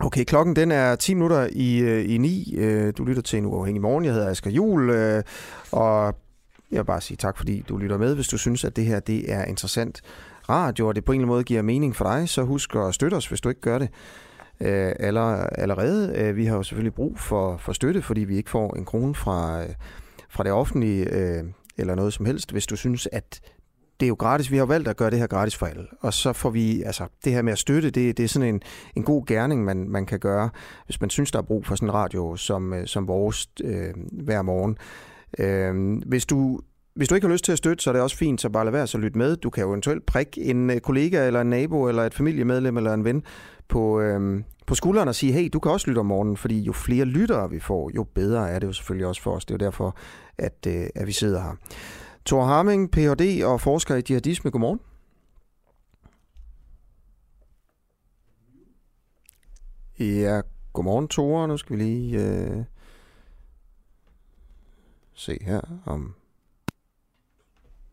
Okay, 0.00 0.24
klokken 0.24 0.56
den 0.56 0.70
er 0.70 0.96
10 0.96 1.14
minutter 1.14 1.48
i, 1.52 1.78
øh, 1.78 2.10
i 2.10 2.18
9. 2.18 2.54
Øh, 2.56 2.92
du 2.98 3.04
lytter 3.04 3.22
til 3.22 3.38
en 3.38 3.46
uafhængig 3.46 3.82
morgen. 3.82 4.04
Jeg 4.04 4.12
hedder 4.12 4.30
Asger 4.30 4.50
Jul, 4.50 4.90
øh, 4.90 5.22
og 5.72 6.14
jeg 6.70 6.78
vil 6.78 6.84
bare 6.84 7.00
sige 7.00 7.16
tak, 7.16 7.36
fordi 7.36 7.64
du 7.68 7.76
lytter 7.76 7.98
med. 7.98 8.14
Hvis 8.14 8.28
du 8.28 8.38
synes, 8.38 8.64
at 8.64 8.76
det 8.76 8.84
her 8.84 9.00
det 9.00 9.32
er 9.32 9.44
interessant 9.44 10.00
radio, 10.48 10.88
og 10.88 10.96
det 10.96 11.04
på 11.04 11.12
en 11.12 11.16
eller 11.16 11.24
anden 11.24 11.34
måde 11.34 11.44
giver 11.44 11.62
mening 11.62 11.96
for 11.96 12.04
dig, 12.04 12.28
så 12.28 12.42
husk 12.42 12.74
at 12.74 12.94
støtte 12.94 13.14
os, 13.14 13.26
hvis 13.26 13.40
du 13.40 13.48
ikke 13.48 13.60
gør 13.60 13.78
det 13.78 13.88
allerede. 14.60 16.32
Vi 16.34 16.46
har 16.46 16.56
jo 16.56 16.62
selvfølgelig 16.62 16.94
brug 16.94 17.18
for, 17.18 17.56
for 17.56 17.72
støtte, 17.72 18.02
fordi 18.02 18.20
vi 18.20 18.36
ikke 18.36 18.50
får 18.50 18.76
en 18.76 18.84
krone 18.84 19.14
fra, 19.14 19.62
fra 20.30 20.44
det 20.44 20.52
offentlige 20.52 21.06
eller 21.78 21.94
noget 21.94 22.12
som 22.12 22.26
helst. 22.26 22.52
Hvis 22.52 22.66
du 22.66 22.76
synes, 22.76 23.08
at 23.12 23.40
det 24.00 24.06
er 24.06 24.08
jo 24.08 24.14
gratis. 24.14 24.50
Vi 24.50 24.56
har 24.56 24.66
valgt 24.66 24.88
at 24.88 24.96
gøre 24.96 25.10
det 25.10 25.18
her 25.18 25.26
gratis 25.26 25.56
for 25.56 25.66
alle. 25.66 25.86
Og 26.00 26.14
så 26.14 26.32
får 26.32 26.50
vi, 26.50 26.82
altså 26.82 27.06
det 27.24 27.32
her 27.32 27.42
med 27.42 27.52
at 27.52 27.58
støtte, 27.58 27.90
det, 27.90 28.16
det 28.16 28.24
er 28.24 28.28
sådan 28.28 28.54
en, 28.54 28.62
en 28.96 29.02
god 29.02 29.26
gerning, 29.26 29.64
man, 29.64 29.88
man 29.88 30.06
kan 30.06 30.18
gøre, 30.18 30.50
hvis 30.86 31.00
man 31.00 31.10
synes, 31.10 31.30
der 31.30 31.38
er 31.38 31.42
brug 31.42 31.66
for 31.66 31.74
sådan 31.74 31.88
en 31.88 31.94
radio 31.94 32.36
som, 32.36 32.72
øh, 32.72 32.86
som 32.86 33.08
vores 33.08 33.48
øh, 33.64 33.94
hver 34.12 34.42
morgen. 34.42 34.78
Øh, 35.38 36.02
hvis 36.06 36.26
du 36.26 36.60
hvis 36.96 37.08
du 37.08 37.14
ikke 37.14 37.26
har 37.26 37.32
lyst 37.32 37.44
til 37.44 37.52
at 37.52 37.58
støtte, 37.58 37.82
så 37.82 37.90
er 37.90 37.92
det 37.92 38.02
også 38.02 38.16
fint, 38.16 38.40
så 38.40 38.48
bare 38.48 38.64
lad 38.64 38.72
være 38.72 38.86
så 38.86 38.98
lytte 38.98 39.18
med. 39.18 39.36
Du 39.36 39.50
kan 39.50 39.62
jo 39.62 39.68
eventuelt 39.68 40.06
prikke 40.06 40.40
en 40.40 40.70
øh, 40.70 40.80
kollega, 40.80 41.26
eller 41.26 41.40
en 41.40 41.50
nabo, 41.50 41.88
eller 41.88 42.02
et 42.02 42.14
familiemedlem, 42.14 42.76
eller 42.76 42.94
en 42.94 43.04
ven 43.04 43.22
på, 43.68 44.00
øhm, 44.00 44.44
på 44.66 44.74
skulderen 44.74 45.08
og 45.08 45.14
sige, 45.14 45.32
hey, 45.32 45.48
du 45.52 45.58
kan 45.58 45.72
også 45.72 45.86
lytte 45.86 45.98
om 45.98 46.06
morgenen, 46.06 46.36
fordi 46.36 46.60
jo 46.60 46.72
flere 46.72 47.04
lyttere 47.04 47.50
vi 47.50 47.58
får, 47.58 47.90
jo 47.94 48.04
bedre 48.14 48.50
er 48.50 48.58
det 48.58 48.66
jo 48.66 48.72
selvfølgelig 48.72 49.06
også 49.06 49.22
for 49.22 49.30
os. 49.30 49.44
Det 49.44 49.54
er 49.54 49.58
jo 49.64 49.66
derfor, 49.66 49.96
at, 50.38 50.66
øh, 50.68 50.86
at 50.94 51.06
vi 51.06 51.12
sidder 51.12 51.42
her. 51.42 51.56
Thor 52.26 52.44
Harming, 52.44 52.90
Ph.D. 52.90 53.44
og 53.44 53.60
forsker 53.60 53.96
i 53.96 54.02
jihadisme. 54.08 54.50
Godmorgen. 54.50 54.80
Ja, 59.98 60.40
godmorgen 60.72 61.08
Thor. 61.08 61.46
Nu 61.46 61.56
skal 61.56 61.76
vi 61.76 61.82
lige 61.82 62.24
øh, 62.24 62.64
se 65.14 65.38
her 65.40 65.60
om 65.84 66.14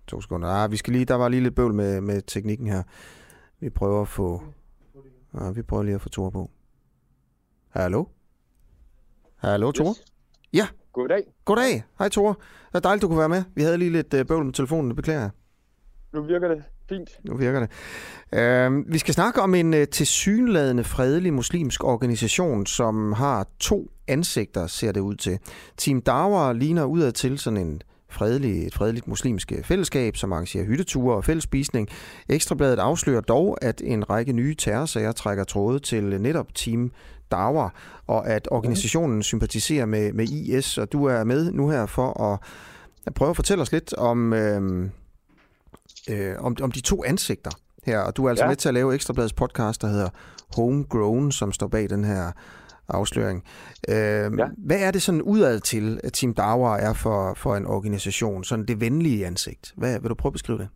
to 0.07 0.22
sekunder. 0.22 0.47
Ah, 0.47 0.72
vi 0.72 0.77
skal 0.77 0.93
lige, 0.93 1.05
der 1.05 1.15
var 1.15 1.27
lige 1.30 1.43
lidt 1.43 1.55
bøvl 1.55 1.73
med, 1.73 2.01
med 2.01 2.22
teknikken 2.22 2.68
her. 2.68 2.84
Vi 3.60 3.69
prøver 3.69 4.01
at 4.01 4.07
få... 4.07 4.43
Ah, 5.34 5.55
vi 5.55 5.61
prøver 5.61 5.84
lige 5.84 5.95
at 5.95 6.01
få 6.01 6.10
Thor 6.10 6.30
på. 6.30 6.51
Hallo? 7.69 8.05
Hallo, 9.35 9.72
Thor? 9.72 9.89
Yes. 9.89 10.03
Ja, 10.53 10.68
Goddag. 10.94 11.24
Goddag. 11.45 11.84
Hej 11.99 12.10
Thor. 12.10 12.40
Det 12.70 12.76
er 12.76 12.80
dejligt, 12.80 13.02
du 13.02 13.07
kunne 13.07 13.20
være 13.20 13.30
med. 13.30 13.44
Vi 13.56 13.61
havde 13.61 13.78
lige 13.78 13.91
lidt 13.91 14.14
øh, 14.14 14.26
bøvl 14.26 14.45
med 14.45 14.53
telefonen, 14.53 14.90
det 14.90 14.95
beklager 14.95 15.20
jeg. 15.20 15.30
Nu 16.14 16.22
virker 16.22 16.48
det 16.48 16.64
fint. 16.90 17.10
Nu 17.24 17.38
virker 17.38 17.60
det. 17.60 17.70
Uh, 18.68 18.94
vi 18.94 18.98
skal 18.98 19.14
snakke 19.14 19.41
om 19.41 19.56
en 19.56 19.74
uh, 19.74 19.84
tilsyneladende 19.91 20.84
fredelig 20.84 21.34
muslimsk 21.34 21.84
organisation, 21.84 22.65
som 22.65 23.14
har 23.14 23.48
to 23.60 23.91
ansigter, 24.07 24.68
ser 24.68 24.91
det 24.91 24.99
ud 24.99 25.15
til. 25.15 25.40
Team 25.78 26.02
Dawa 26.02 26.53
ligner 26.53 26.86
udad 26.86 27.11
til 27.11 27.40
sådan 27.40 27.57
en 27.57 27.82
fredelig, 28.10 28.68
et 28.68 28.74
fredeligt 28.74 29.07
muslimsk 29.07 29.52
øh, 29.52 29.64
fællesskab, 29.64 30.15
som 30.15 30.32
arrangerer 30.32 30.65
hytteture 30.65 31.15
og 31.15 31.26
fællesspisning. 31.26 31.90
Ekstrabladet 32.30 32.80
afslører 32.80 33.22
dog, 33.22 33.57
at 33.61 33.82
en 33.86 34.10
række 34.10 34.34
nye 34.34 34.56
terrorsager 34.56 35.11
trækker 35.11 35.44
tråde 35.44 35.80
til 35.80 36.22
netop 36.22 36.56
Team 36.56 36.91
Dawa, 37.31 37.69
og 38.07 38.27
at 38.29 38.47
organisationen 38.51 39.23
sympatiserer 39.23 39.85
med, 39.85 40.13
med 40.13 40.27
IS, 40.27 40.77
og 40.77 40.91
du 40.91 41.05
er 41.05 41.23
med 41.23 41.51
nu 41.51 41.69
her 41.69 41.85
for 41.85 42.23
at, 42.23 42.39
at 43.05 43.13
prøve 43.13 43.29
at 43.29 43.35
fortælle 43.35 43.61
os 43.61 43.71
lidt 43.71 43.93
om, 43.93 44.33
øh, 44.33 44.89
øh, 46.09 46.35
om, 46.39 46.55
om 46.61 46.71
de 46.71 46.81
to 46.81 47.03
ansigter 47.03 47.51
her, 47.83 47.99
og 47.99 48.17
du 48.17 48.25
er 48.25 48.29
altså 48.29 48.45
ja. 48.45 48.49
med 48.49 48.55
til 48.55 48.67
at 48.67 48.73
lave 48.73 48.95
Ekstrabladets 48.95 49.33
podcast, 49.33 49.81
der 49.81 49.87
hedder 49.87 50.09
Homegrown, 50.55 51.31
som 51.31 51.51
står 51.51 51.67
bag 51.67 51.89
den 51.89 52.03
her 52.03 52.31
afsløring. 52.87 53.43
Øh, 53.89 53.95
ja. 53.95 54.29
Hvad 54.57 54.79
er 54.79 54.91
det 54.91 55.01
sådan 55.01 55.21
udad 55.21 55.59
til, 55.59 55.99
at 56.03 56.13
Team 56.13 56.33
Dawa 56.33 56.79
er 56.79 56.93
for, 56.93 57.33
for 57.33 57.55
en 57.55 57.65
organisation, 57.65 58.43
sådan 58.43 58.65
det 58.65 58.81
venlige 58.81 59.25
ansigt? 59.25 59.73
Hvad, 59.77 59.99
vil 59.99 60.09
du 60.09 60.15
prøve 60.15 60.29
at 60.29 60.33
beskrive 60.33 60.57
det? 60.57 60.67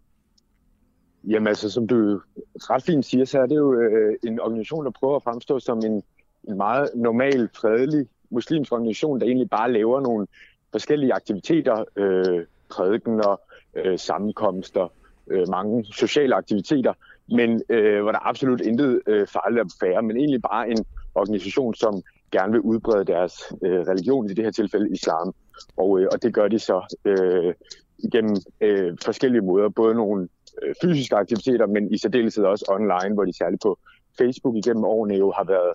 Jamen 1.27 1.47
altså, 1.47 1.69
som 1.69 1.87
du 1.87 2.21
ret 2.55 2.83
fint 2.83 3.05
siger, 3.05 3.25
så 3.25 3.39
er 3.39 3.45
det 3.45 3.55
jo 3.55 3.73
øh, 3.73 4.15
en 4.23 4.39
organisation, 4.39 4.85
der 4.85 4.91
prøver 4.99 5.15
at 5.15 5.23
fremstå 5.23 5.59
som 5.59 5.77
en, 5.85 6.03
en 6.47 6.57
meget 6.57 6.89
normal, 6.95 7.49
fredelig 7.61 8.07
muslimsk 8.29 8.71
organisation, 8.71 9.19
der 9.19 9.25
egentlig 9.25 9.49
bare 9.49 9.71
laver 9.71 10.01
nogle 10.01 10.27
forskellige 10.71 11.13
aktiviteter, 11.13 11.85
øh, 11.95 12.45
prædikener, 12.69 13.41
øh, 13.75 13.99
sammenkomster, 13.99 14.93
øh, 15.27 15.49
mange 15.49 15.85
sociale 15.85 16.35
aktiviteter, 16.35 16.93
men 17.29 17.61
øh, 17.69 18.01
hvor 18.01 18.11
der 18.11 18.27
absolut 18.27 18.61
intet 18.61 19.01
øh, 19.07 19.27
farligt 19.27 19.61
at 19.61 19.67
færre, 19.79 20.01
men 20.01 20.17
egentlig 20.17 20.41
bare 20.41 20.69
en 20.69 20.85
organisation, 21.15 21.73
som 21.73 22.01
gerne 22.31 22.51
vil 22.51 22.61
udbrede 22.61 23.05
deres 23.05 23.33
øh, 23.63 23.79
religion, 23.79 24.29
i 24.29 24.33
det 24.33 24.43
her 24.43 24.51
tilfælde 24.51 24.89
islam. 24.91 25.33
Og, 25.77 25.99
øh, 25.99 26.07
og 26.11 26.23
det 26.23 26.33
gør 26.33 26.47
de 26.47 26.59
så 26.59 26.97
øh, 27.05 27.53
igennem 27.97 28.35
øh, 28.61 28.97
forskellige 29.05 29.41
måder, 29.41 29.69
både 29.69 29.95
nogle 29.95 30.27
øh, 30.63 30.75
fysiske 30.81 31.15
aktiviteter, 31.15 31.67
men 31.67 31.93
i 31.93 31.97
særdeleshed 31.97 32.43
også 32.43 32.65
online, 32.69 33.13
hvor 33.13 33.25
de 33.25 33.37
særligt 33.37 33.61
på 33.61 33.79
Facebook 34.17 34.55
igennem 34.55 34.83
årene 34.83 35.15
jo 35.15 35.31
har 35.31 35.43
været 35.43 35.73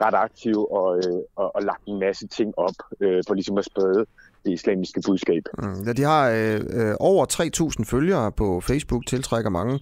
ret 0.00 0.14
aktive 0.14 0.72
og, 0.72 0.96
øh, 0.96 1.20
og, 1.36 1.56
og 1.56 1.62
lagt 1.62 1.82
en 1.86 2.00
masse 2.00 2.26
ting 2.26 2.54
op 2.56 2.74
øh, 3.00 3.22
for 3.26 3.34
ligesom 3.34 3.58
at 3.58 3.64
sprede 3.64 4.06
det 4.44 4.52
islamiske 4.52 5.02
budskab. 5.06 5.42
Mm, 5.58 5.82
ja, 5.86 5.92
de 5.92 6.02
har 6.02 6.30
øh, 6.30 6.60
øh, 6.70 6.94
over 7.00 7.26
3.000 7.80 7.84
følgere 7.84 8.32
på 8.32 8.60
Facebook, 8.60 9.06
tiltrækker 9.06 9.50
mange 9.50 9.80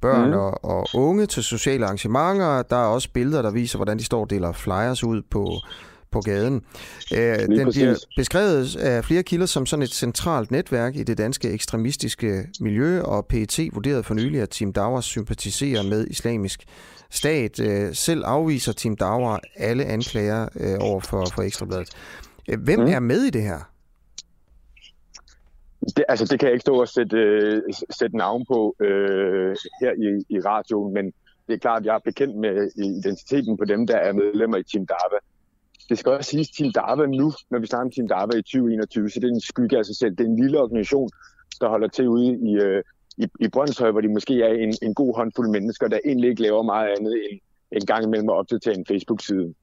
børn 0.00 0.30
mm. 0.30 0.36
og, 0.36 0.64
og 0.64 0.86
unge 0.94 1.26
til 1.26 1.42
sociale 1.42 1.84
arrangementer. 1.84 2.62
Der 2.62 2.76
er 2.76 2.86
også 2.86 3.08
billeder, 3.12 3.42
der 3.42 3.50
viser, 3.50 3.78
hvordan 3.78 3.98
de 3.98 4.04
står 4.04 4.20
og 4.20 4.30
deler 4.30 4.52
flyers 4.52 5.04
ud 5.04 5.22
på, 5.30 5.46
på 6.12 6.20
gaden. 6.20 6.64
Øh, 7.14 7.38
den 7.38 7.64
præcis. 7.64 7.80
bliver 7.80 7.94
beskrevet 8.16 8.76
af 8.76 9.04
flere 9.04 9.22
kilder 9.22 9.46
som 9.46 9.66
sådan 9.66 9.82
et 9.82 9.94
centralt 9.94 10.50
netværk 10.50 10.96
i 10.96 11.02
det 11.02 11.18
danske 11.18 11.50
ekstremistiske 11.50 12.48
miljø, 12.60 13.02
og 13.02 13.26
PET 13.26 13.58
vurderede 13.72 14.02
for 14.02 14.14
nylig, 14.14 14.40
at 14.40 14.50
Team 14.50 14.72
Dawah 14.72 15.02
sympatiserer 15.02 15.82
med 15.82 16.06
islamisk 16.06 16.64
stat. 17.10 17.60
Øh, 17.60 17.94
selv 17.94 18.22
afviser 18.24 18.72
Team 18.72 18.96
Dawah 18.96 19.38
alle 19.56 19.84
anklager 19.84 20.48
øh, 20.60 20.76
over 20.80 21.00
for, 21.00 21.26
for 21.34 21.42
Ekstrabladet. 21.42 21.90
Øh, 22.48 22.60
hvem 22.62 22.80
mm. 22.80 22.86
er 22.86 23.00
med 23.00 23.20
i 23.22 23.30
det 23.30 23.42
her? 23.42 23.58
Det, 25.96 26.04
altså, 26.08 26.24
det 26.24 26.38
kan 26.38 26.46
jeg 26.46 26.52
ikke 26.52 26.62
stå 26.62 26.80
og 26.80 26.88
sætte, 26.88 27.16
øh, 27.16 27.62
sætte 27.90 28.16
navn 28.16 28.44
på 28.48 28.76
øh, 28.80 29.56
her 29.80 29.92
i, 29.92 30.36
i 30.36 30.40
radioen, 30.40 30.94
men 30.94 31.12
det 31.46 31.54
er 31.54 31.58
klart, 31.58 31.80
at 31.82 31.86
jeg 31.86 31.94
er 31.94 31.98
bekendt 32.04 32.36
med 32.36 32.70
identiteten 32.76 33.56
på 33.56 33.64
dem, 33.64 33.86
der 33.86 33.96
er 33.96 34.12
medlemmer 34.12 34.56
i 34.56 34.62
Team 34.62 34.86
Dava. 34.86 35.18
Det 35.90 35.98
skal 35.98 36.12
også 36.12 36.30
siges, 36.30 36.50
Team 36.50 36.72
Darva 36.72 37.06
nu, 37.06 37.32
når 37.50 37.58
vi 37.58 37.66
snakker 37.66 37.84
om 37.84 37.90
Team 37.90 38.08
Darva 38.08 38.38
i 38.38 38.42
2021, 38.42 39.10
så 39.10 39.20
det 39.20 39.26
er 39.26 39.32
en 39.32 39.40
skygge 39.40 39.78
af 39.78 39.84
sig 39.86 39.96
selv. 39.96 40.16
Det 40.16 40.20
er 40.20 40.28
en 40.28 40.42
lille 40.42 40.60
organisation, 40.60 41.10
der 41.60 41.68
holder 41.68 41.88
til 41.88 42.08
ude 42.08 42.26
i, 42.26 42.54
øh, 42.54 42.82
i, 43.16 43.26
i 43.40 43.48
Brøndshøj, 43.48 43.90
hvor 43.90 44.00
de 44.00 44.08
måske 44.08 44.42
er 44.42 44.52
en, 44.52 44.74
en 44.82 44.94
god 44.94 45.16
håndfuld 45.16 45.48
mennesker, 45.48 45.88
der 45.88 45.98
egentlig 46.04 46.30
ikke 46.30 46.42
laver 46.42 46.62
meget 46.62 46.88
andet 46.98 47.14
end 47.30 47.40
en 47.72 47.86
gang 47.86 48.04
imellem 48.04 48.28
at 48.28 48.34
opdatere 48.34 48.74
en 48.74 48.86
Facebook-side. 48.86 49.54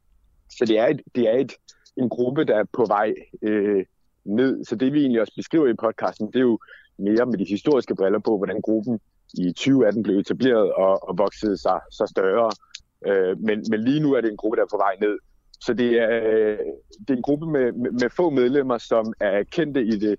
Så 0.49 0.65
det 0.65 0.79
er, 0.79 0.87
et, 0.87 1.01
det 1.15 1.23
er 1.29 1.37
et, 1.37 1.53
en 1.97 2.09
gruppe, 2.09 2.43
der 2.43 2.55
er 2.55 2.63
på 2.73 2.85
vej 2.85 3.13
øh, 3.41 3.85
ned. 4.25 4.65
Så 4.65 4.75
det 4.75 4.93
vi 4.93 4.99
egentlig 4.99 5.21
også 5.21 5.33
beskriver 5.35 5.67
i 5.67 5.73
podcasten, 5.73 6.27
det 6.27 6.35
er 6.35 6.49
jo 6.53 6.59
mere 6.97 7.25
med 7.25 7.37
de 7.37 7.45
historiske 7.45 7.95
briller 7.95 8.19
på, 8.19 8.37
hvordan 8.37 8.61
gruppen 8.61 8.99
i 9.33 9.51
2018 9.51 10.03
blev 10.03 10.17
etableret 10.17 10.71
og, 10.73 11.09
og 11.09 11.17
voksede 11.17 11.57
sig 11.57 11.79
så 11.91 12.05
større. 12.15 12.51
Øh, 13.07 13.39
men, 13.39 13.65
men 13.69 13.79
lige 13.83 13.99
nu 13.99 14.13
er 14.13 14.21
det 14.21 14.31
en 14.31 14.37
gruppe, 14.37 14.57
der 14.57 14.63
er 14.63 14.71
på 14.71 14.77
vej 14.77 14.95
ned. 15.01 15.17
Så 15.59 15.73
det 15.73 16.01
er, 16.01 16.57
det 16.99 17.09
er 17.09 17.13
en 17.13 17.21
gruppe 17.21 17.45
med, 17.45 17.71
med, 17.71 17.91
med 17.91 18.09
få 18.09 18.29
medlemmer, 18.29 18.77
som 18.77 19.13
er 19.19 19.43
kendte 19.43 19.83
i 19.83 19.99
det 19.99 20.15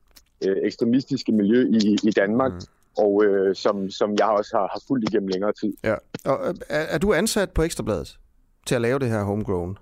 øh, 0.47 0.57
ekstremistiske 0.63 1.33
miljø 1.33 1.69
i, 1.71 1.97
i 2.05 2.11
Danmark, 2.11 2.53
mm. 2.53 3.05
og 3.05 3.25
øh, 3.25 3.55
som, 3.55 3.91
som 3.91 4.15
jeg 4.19 4.27
også 4.27 4.57
har, 4.57 4.69
har 4.73 4.83
fulgt 4.89 5.09
igennem 5.11 5.29
længere 5.29 5.53
tid. 5.53 5.73
Ja. 5.85 5.95
Og, 6.25 6.55
er, 6.69 6.81
er 6.81 6.99
du 6.99 7.13
ansat 7.13 7.51
på 7.51 7.63
Ekstrabladet 7.63 8.19
til 8.67 8.75
at 8.75 8.81
lave 8.81 8.99
det 8.99 9.09
her 9.09 9.23
homegrown? 9.23 9.79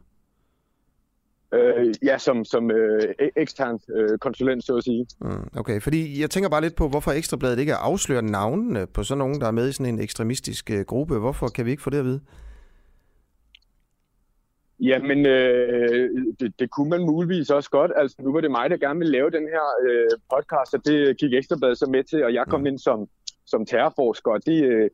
Øh, 1.55 1.95
ja, 2.03 2.19
som, 2.19 2.45
som 2.45 2.70
øh, 2.70 3.03
e- 3.23 3.31
ekstern 3.37 3.78
øh, 3.97 4.19
konsulent, 4.19 4.65
så 4.65 4.77
at 4.77 4.85
sige. 4.85 5.07
Mm, 5.20 5.49
okay, 5.57 5.81
fordi 5.81 6.20
jeg 6.20 6.31
tænker 6.31 6.49
bare 6.49 6.61
lidt 6.61 6.77
på, 6.77 6.89
hvorfor 6.89 7.12
Ekstrabladet 7.12 7.59
ikke 7.59 7.74
afslører 7.74 8.20
navnene 8.20 8.87
på 8.87 9.03
sådan 9.03 9.19
nogen, 9.19 9.41
der 9.41 9.47
er 9.47 9.51
med 9.51 9.69
i 9.69 9.73
sådan 9.73 9.95
en 9.95 10.01
ekstremistisk 10.01 10.70
øh, 10.70 10.81
gruppe. 10.81 11.19
Hvorfor 11.19 11.49
kan 11.49 11.66
vi 11.66 11.70
ikke 11.70 11.83
få 11.83 11.91
det 11.91 11.99
at 11.99 12.05
vide? 12.05 12.20
Jamen, 14.81 15.27
øh, 15.27 16.11
det, 16.40 16.53
det 16.59 16.70
kunne 16.70 16.90
man 16.90 17.01
muligvis 17.01 17.51
også 17.51 17.70
godt. 17.70 17.93
Altså, 17.97 18.16
nu 18.20 18.32
var 18.32 18.40
det 18.40 18.51
mig, 18.51 18.70
der 18.70 18.77
gerne 18.77 18.98
ville 18.98 19.12
lave 19.12 19.31
den 19.31 19.43
her 19.43 19.65
øh, 19.89 20.11
podcast, 20.35 20.74
og 20.74 20.86
det 20.86 21.16
gik 21.16 21.32
Ekstrabladet 21.32 21.78
så 21.78 21.86
med 21.86 22.05
til, 22.05 22.24
og 22.24 22.35
jeg 22.35 22.47
kom 22.47 22.61
mm. 22.61 22.66
ind 22.66 22.78
som, 22.78 23.09
som 23.47 23.66
terrorforsker, 23.66 24.31
og 24.31 24.47
det, 24.47 24.65
øh, 24.65 24.90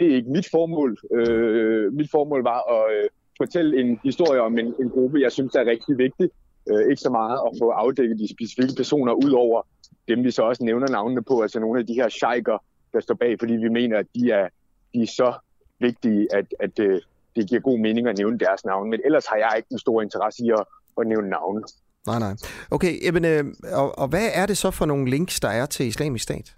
det 0.00 0.10
er 0.10 0.14
ikke 0.14 0.30
mit 0.30 0.48
formål. 0.50 0.98
Øh, 1.12 1.92
mit 1.92 2.10
formål 2.10 2.42
var 2.42 2.60
at... 2.72 2.96
Øh, 2.96 3.08
fortælle 3.38 3.80
en 3.80 4.00
historie 4.04 4.40
om 4.40 4.58
en, 4.58 4.74
en 4.80 4.90
gruppe, 4.90 5.20
jeg 5.20 5.32
synes 5.32 5.54
er 5.54 5.64
rigtig 5.64 5.98
vigtig. 5.98 6.30
Øh, 6.70 6.90
ikke 6.90 7.02
så 7.02 7.10
meget 7.10 7.38
at 7.46 7.52
få 7.58 7.70
afdækket 7.70 8.18
de 8.18 8.28
specifikke 8.28 8.74
personer, 8.76 9.12
ud 9.12 9.30
over 9.30 9.62
dem, 10.08 10.24
vi 10.24 10.30
så 10.30 10.42
også 10.42 10.64
nævner 10.64 10.88
navnene 10.88 11.22
på, 11.22 11.42
altså 11.42 11.60
nogle 11.60 11.80
af 11.80 11.86
de 11.86 11.94
her 11.94 12.08
sheiker, 12.08 12.58
der 12.92 13.00
står 13.00 13.14
bag, 13.14 13.38
fordi 13.38 13.52
vi 13.52 13.68
mener, 13.68 13.98
at 13.98 14.06
de 14.14 14.30
er, 14.30 14.48
de 14.94 15.02
er 15.02 15.06
så 15.06 15.34
vigtige, 15.78 16.34
at, 16.34 16.54
at 16.60 16.78
øh, 16.78 17.00
det 17.36 17.48
giver 17.48 17.60
god 17.60 17.78
mening 17.78 18.08
at 18.08 18.18
nævne 18.18 18.38
deres 18.38 18.64
navn. 18.64 18.90
Men 18.90 19.00
ellers 19.04 19.26
har 19.26 19.36
jeg 19.36 19.52
ikke 19.56 19.68
en 19.72 19.78
stor 19.78 20.02
interesse 20.02 20.44
i 20.44 20.50
at, 20.50 20.64
at 21.00 21.06
nævne 21.06 21.28
navne. 21.28 21.62
Nej, 22.06 22.18
nej. 22.18 22.34
Okay, 22.70 23.04
jamen, 23.04 23.24
øh, 23.24 23.44
og, 23.72 23.98
og 23.98 24.08
hvad 24.08 24.28
er 24.34 24.46
det 24.46 24.56
så 24.58 24.70
for 24.70 24.86
nogle 24.86 25.10
links, 25.10 25.40
der 25.40 25.48
er 25.48 25.66
til 25.66 25.86
islamisk 25.86 26.22
stat? 26.22 26.56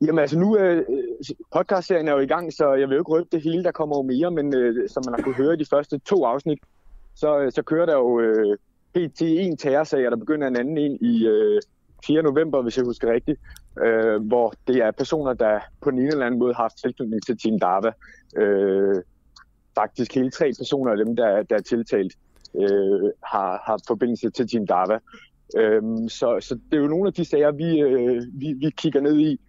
Jamen 0.00 0.18
altså 0.18 0.38
nu, 0.38 0.56
øh, 0.56 0.84
podcastserien 1.52 2.08
er 2.08 2.12
jo 2.12 2.18
i 2.18 2.26
gang, 2.26 2.52
så 2.52 2.74
jeg 2.74 2.88
vil 2.88 2.94
jo 2.94 3.00
ikke 3.00 3.10
røbe 3.10 3.28
det 3.32 3.42
hele, 3.42 3.64
der 3.64 3.72
kommer 3.72 3.96
jo 3.98 4.02
mere, 4.02 4.30
men 4.30 4.54
øh, 4.54 4.88
som 4.88 5.02
man 5.06 5.14
har 5.14 5.22
kunne 5.22 5.34
høre 5.34 5.56
de 5.56 5.66
første 5.70 5.98
to 5.98 6.24
afsnit, 6.24 6.58
så, 7.14 7.38
øh, 7.38 7.52
så 7.52 7.62
kører 7.62 7.86
der 7.86 7.94
jo 7.94 8.20
øh, 8.20 8.56
PT 8.94 9.22
en 9.22 9.56
terrorsag, 9.56 10.06
og 10.06 10.10
der 10.10 10.16
begynder 10.16 10.48
en 10.48 10.56
anden 10.56 10.78
en 10.78 10.98
i 11.00 11.26
øh, 11.26 11.60
4. 12.06 12.22
november, 12.22 12.62
hvis 12.62 12.76
jeg 12.76 12.84
husker 12.84 13.12
rigtigt, 13.12 13.40
øh, 13.84 14.26
hvor 14.26 14.54
det 14.66 14.76
er 14.76 14.90
personer, 14.90 15.32
der 15.32 15.60
på 15.82 15.88
en 15.88 15.98
eller 15.98 16.26
anden 16.26 16.38
måde 16.38 16.54
har 16.54 16.62
haft 16.62 16.78
tilknytning 16.78 17.26
til 17.26 17.38
Team 17.38 17.58
Dava. 17.58 17.92
Øh, 18.36 19.02
faktisk 19.74 20.14
hele 20.14 20.30
tre 20.30 20.52
personer 20.58 20.90
af 20.90 20.96
dem, 20.96 21.16
der, 21.16 21.42
der 21.42 21.56
er 21.56 21.62
tiltalt, 21.62 22.12
øh, 22.54 23.10
har, 23.24 23.62
har 23.66 23.78
forbindelse 23.86 24.30
til 24.30 24.48
Team 24.48 24.66
Dava. 24.66 24.98
Øh, 25.58 25.82
så, 26.08 26.38
så 26.40 26.54
det 26.70 26.76
er 26.76 26.82
jo 26.82 26.88
nogle 26.88 27.06
af 27.06 27.12
de 27.12 27.24
sager, 27.24 27.52
vi, 27.52 27.80
øh, 27.80 28.22
vi, 28.34 28.52
vi 28.52 28.70
kigger 28.70 29.00
ned 29.00 29.18
i, 29.18 29.40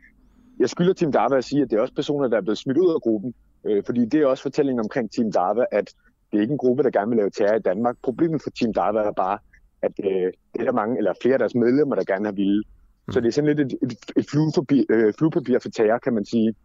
jeg 0.59 0.69
skylder 0.69 0.93
Team 0.93 1.11
Dava 1.11 1.37
at 1.37 1.43
sige, 1.43 1.61
at 1.61 1.69
det 1.69 1.77
er 1.77 1.81
også 1.81 1.93
personer, 1.93 2.27
der 2.27 2.37
er 2.37 2.41
blevet 2.41 2.57
smidt 2.57 2.77
ud 2.77 2.93
af 2.93 3.01
gruppen. 3.01 3.33
Øh, 3.65 3.83
fordi 3.85 4.05
det 4.05 4.21
er 4.21 4.25
også 4.25 4.43
fortællingen 4.43 4.79
omkring 4.79 5.11
Team 5.11 5.31
Dava, 5.31 5.65
at 5.71 5.93
det 6.31 6.37
er 6.37 6.41
ikke 6.41 6.51
en 6.51 6.57
gruppe, 6.57 6.83
der 6.83 6.89
gerne 6.89 7.09
vil 7.09 7.17
lave 7.17 7.29
terror 7.29 7.55
i 7.55 7.59
Danmark. 7.59 7.95
Problemet 8.03 8.41
for 8.43 8.49
Team 8.49 8.73
Dava 8.73 8.99
er 8.99 9.11
bare, 9.11 9.37
at 9.83 9.91
øh, 10.03 10.31
det 10.53 10.59
er 10.61 10.63
der 10.63 10.71
mange, 10.71 10.97
eller 10.97 11.13
flere 11.21 11.33
af 11.33 11.39
deres 11.39 11.55
medlemmer, 11.55 11.95
der 11.95 12.03
gerne 12.03 12.25
har 12.25 12.31
ville. 12.31 12.63
Så 13.11 13.19
det 13.19 13.27
er 13.27 13.31
sådan 13.31 13.55
lidt 13.55 13.59
et, 13.59 13.77
et, 13.83 13.97
et 14.17 14.25
fluepapir, 14.29 14.83
øh, 14.89 15.13
fluepapir 15.17 15.59
for 15.59 15.69
terror, 15.69 15.97
kan 15.97 16.13
man 16.13 16.25
sige. 16.25 16.55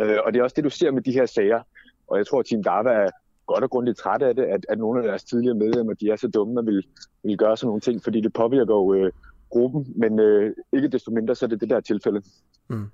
Øh, 0.00 0.18
og 0.24 0.32
det 0.32 0.38
er 0.38 0.42
også 0.42 0.54
det, 0.56 0.64
du 0.64 0.70
ser 0.70 0.90
med 0.90 1.02
de 1.02 1.12
her 1.12 1.26
sager. 1.26 1.60
Og 2.08 2.18
jeg 2.18 2.26
tror, 2.26 2.40
at 2.40 2.46
Team 2.46 2.62
Dava 2.62 2.90
er 2.90 3.10
godt 3.46 3.64
og 3.64 3.70
grundigt 3.70 3.98
træt 3.98 4.22
af 4.22 4.34
det, 4.34 4.42
at, 4.42 4.66
at 4.68 4.78
nogle 4.78 5.00
af 5.00 5.08
deres 5.08 5.24
tidligere 5.24 5.54
medlemmer, 5.54 5.94
de 5.94 6.10
er 6.10 6.16
så 6.16 6.28
dumme 6.28 6.60
at 6.60 6.66
vil, 6.66 6.86
vil 7.24 7.38
gøre 7.38 7.56
sådan 7.56 7.66
nogle 7.66 7.80
ting, 7.80 8.04
fordi 8.04 8.20
det 8.20 8.32
påvirker 8.32 8.74
jo 8.74 8.94
øh, 8.94 9.12
gruppen. 9.50 9.86
Men 9.96 10.20
øh, 10.20 10.54
ikke 10.72 10.88
desto 10.88 11.10
mindre, 11.10 11.34
så 11.34 11.46
er 11.46 11.48
det 11.48 11.60
det 11.60 11.70
der 11.70 11.80
tilfælde. 11.80 12.22
Mm. 12.68 12.86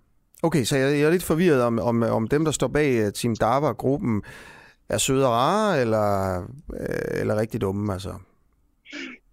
Okay, 0.42 0.64
så 0.64 0.76
jeg, 0.76 0.98
jeg 0.98 1.06
er 1.06 1.10
lidt 1.10 1.22
forvirret 1.22 1.62
om, 1.62 1.78
om, 1.78 2.02
om 2.02 2.28
dem, 2.28 2.44
der 2.44 2.52
står 2.52 2.68
bag 2.68 3.06
øh, 3.06 3.12
Team 3.12 3.36
Dava-gruppen, 3.36 4.22
er 4.88 4.98
søde 4.98 5.26
og 5.26 5.32
rare, 5.32 5.80
eller, 5.80 6.38
øh, 6.80 7.20
eller 7.20 7.36
rigtig 7.36 7.60
dumme, 7.60 7.92
altså? 7.92 8.14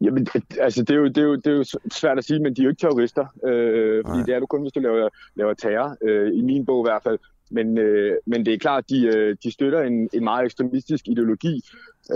Jamen, 0.01 0.27
altså, 0.59 0.83
det 0.83 0.89
er, 0.89 0.95
jo, 0.95 1.07
det, 1.07 1.17
er 1.17 1.21
jo, 1.21 1.35
det 1.35 1.47
er 1.47 1.51
jo 1.51 1.63
svært 1.91 2.17
at 2.17 2.23
sige, 2.23 2.39
men 2.39 2.53
de 2.53 2.61
er 2.61 2.63
jo 2.63 2.69
ikke 2.69 2.79
terrorister. 2.79 3.25
Øh, 3.45 4.03
fordi 4.05 4.19
det 4.19 4.35
er 4.35 4.39
du 4.39 4.45
kun, 4.45 4.61
hvis 4.61 4.73
du 4.73 4.79
laver, 4.79 5.09
laver 5.35 5.53
terror, 5.53 5.97
øh, 6.01 6.31
i 6.33 6.41
min 6.41 6.65
bog 6.65 6.85
i 6.85 6.89
hvert 6.89 7.03
fald. 7.03 7.19
Men, 7.51 7.77
øh, 7.77 8.17
men 8.25 8.45
det 8.45 8.53
er 8.53 8.57
klart, 8.57 8.89
de, 8.89 9.05
øh, 9.05 9.35
de 9.43 9.51
støtter 9.51 9.81
en, 9.81 10.09
en 10.13 10.23
meget 10.23 10.45
ekstremistisk 10.45 11.07
ideologi, 11.07 11.61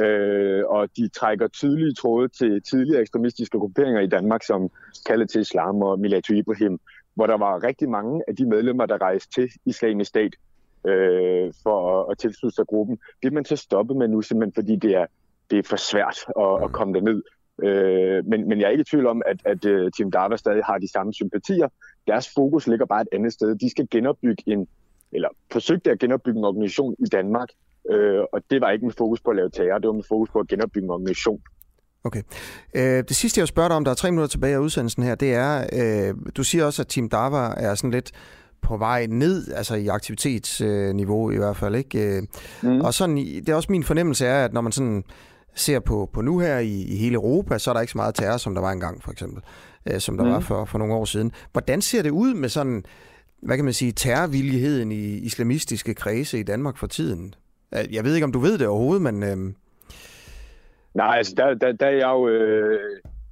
øh, 0.04 0.64
og 0.66 0.90
de 0.98 1.08
trækker 1.08 1.48
tydelige 1.48 1.94
tråde 1.94 2.28
til 2.28 2.62
tidligere 2.62 3.02
ekstremistiske 3.02 3.60
grupperinger 3.60 4.02
i 4.02 4.08
Danmark, 4.08 4.44
som 4.44 4.70
kaldet 5.06 5.30
til 5.30 5.42
islam 5.42 5.82
og 5.82 6.00
Milatu 6.00 6.34
Ibrahim 6.34 6.80
hvor 7.16 7.28
der 7.28 7.38
var 7.38 7.64
rigtig 7.64 7.90
mange 7.90 8.24
af 8.28 8.36
de 8.36 8.46
medlemmer, 8.46 8.86
der 8.86 9.02
rejste 9.02 9.42
til 9.42 9.52
islamisk 9.66 10.10
stat 10.10 10.36
øh, 10.88 11.54
for 11.64 12.02
at, 12.02 12.12
at 12.12 12.18
tilslutte 12.18 12.56
sig 12.56 12.66
gruppen. 12.68 13.00
Det 13.24 13.28
er 13.28 13.34
man 13.34 13.46
så 13.46 13.56
stoppet 13.56 13.98
med 13.98 14.08
nu, 14.08 14.22
simpelthen 14.22 14.54
fordi 14.54 14.76
det 14.76 14.96
er, 14.96 15.06
det 15.52 15.60
er 15.60 15.64
for 15.64 15.76
svært 15.76 16.18
at, 16.40 16.64
at 16.64 16.72
komme 16.72 16.94
derned. 16.94 17.22
Øh, 17.64 18.26
men, 18.26 18.50
men 18.50 18.60
jeg 18.60 18.66
er 18.66 18.70
ikke 18.70 18.82
i 18.82 18.92
tvivl 18.92 19.08
om, 19.08 19.22
at, 19.26 19.38
at 19.46 19.66
uh, 19.66 19.90
Team 19.98 20.12
Dava 20.12 20.38
stadig 20.38 20.64
har 20.64 20.78
de 20.78 20.92
samme 20.92 21.14
sympatier. 21.14 21.68
Deres 22.08 22.30
fokus 22.36 22.68
ligger 22.68 22.86
bare 22.86 23.02
et 23.02 23.08
andet 23.12 23.34
sted. 23.34 23.56
De 23.56 23.70
skal 23.70 23.88
genopbygge 23.92 24.44
en, 24.46 24.68
eller 25.12 25.30
forsøgte 25.52 25.92
at 25.92 26.00
genopbygge 26.00 26.40
en 26.40 26.46
organisation 26.46 26.96
i 27.00 27.06
Danmark, 27.12 27.50
øh, 27.92 28.22
og 28.34 28.42
det 28.50 28.62
var 28.62 28.72
ikke 28.72 28.86
med 28.86 28.94
fokus 28.98 29.22
på 29.22 29.30
at 29.30 29.36
lave 29.36 29.50
terror, 29.50 29.80
det 29.80 29.88
var 29.88 29.94
med 29.94 30.04
fokus 30.10 30.30
på 30.30 30.40
at 30.40 30.48
genopbygge 30.48 30.86
en 30.86 30.92
organisation. 30.92 31.42
Okay. 32.04 32.22
Øh, 32.76 33.04
det 33.08 33.16
sidste, 33.16 33.40
jeg 33.40 33.42
vil 33.42 33.48
spørge 33.48 33.70
dig 33.70 33.76
om, 33.76 33.84
der 33.84 33.92
er 33.92 33.96
tre 33.96 34.12
minutter 34.12 34.28
tilbage 34.28 34.56
af 34.56 34.60
udsendelsen 34.60 35.04
her, 35.04 35.16
det 35.16 35.34
er, 35.34 35.68
øh, 35.74 36.16
du 36.38 36.44
siger 36.44 36.66
også, 36.66 36.82
at 36.82 36.88
Team 36.88 37.10
Dava 37.10 37.54
er 37.58 37.76
sådan 37.76 37.92
lidt 37.92 38.12
på 38.62 38.78
vej 38.78 39.06
ned, 39.10 39.54
altså 39.54 39.76
i 39.76 39.88
aktivitetsniveau 39.88 41.30
øh, 41.30 41.36
i 41.36 41.38
hvert 41.38 41.58
fald, 41.58 41.76
ikke? 41.76 42.18
Øh, 42.18 42.24
mm. 42.64 42.82
Og 42.82 42.94
sådan, 42.94 43.16
det 43.18 43.50
er 43.50 43.56
også 43.56 43.72
min 43.72 43.84
fornemmelse 43.84 44.26
er, 44.26 44.46
at 44.46 44.54
når 44.54 44.62
man 44.62 44.72
sådan 44.72 45.04
ser 45.56 45.80
på, 45.80 46.10
på 46.14 46.22
nu 46.22 46.40
her 46.40 46.60
i, 46.60 46.82
i 46.82 46.96
hele 46.96 47.16
Europa, 47.16 47.58
så 47.58 47.70
er 47.70 47.74
der 47.74 47.82
ikke 47.82 47.92
så 47.92 47.98
meget 47.98 48.16
terror, 48.16 48.38
som 48.38 48.54
der 48.54 48.62
var 48.62 48.72
engang, 48.72 49.04
for 49.04 49.12
eksempel, 49.12 49.44
øh, 49.92 50.00
som 50.00 50.18
der 50.18 50.24
mm. 50.24 50.32
var 50.32 50.40
for, 50.40 50.66
for 50.66 50.78
nogle 50.78 50.94
år 50.94 51.06
siden. 51.06 51.32
Hvordan 51.52 51.82
ser 51.82 52.02
det 52.02 52.10
ud 52.10 52.34
med 52.34 52.50
sådan 52.50 52.84
hvad 53.44 53.56
kan 53.56 53.66
man 53.66 53.74
sige, 53.74 53.92
terrorvilligheden 53.92 54.92
i 54.92 55.18
islamistiske 55.18 55.94
kredse 55.94 56.40
i 56.40 56.44
Danmark 56.44 56.78
for 56.78 56.88
tiden? 56.88 57.34
Jeg 57.72 58.04
ved 58.04 58.16
ikke, 58.16 58.26
om 58.26 58.32
du 58.32 58.40
ved 58.40 58.58
det 58.58 58.68
overhovedet, 58.68 59.02
men... 59.02 59.24
Øh... 59.24 59.54
Nej, 60.94 61.18
altså 61.18 61.34
der, 61.38 61.54
der, 61.54 61.72
der 61.72 61.86
er 61.86 61.92
jeg 61.92 62.10
jo, 62.10 62.28
øh, 62.28 62.80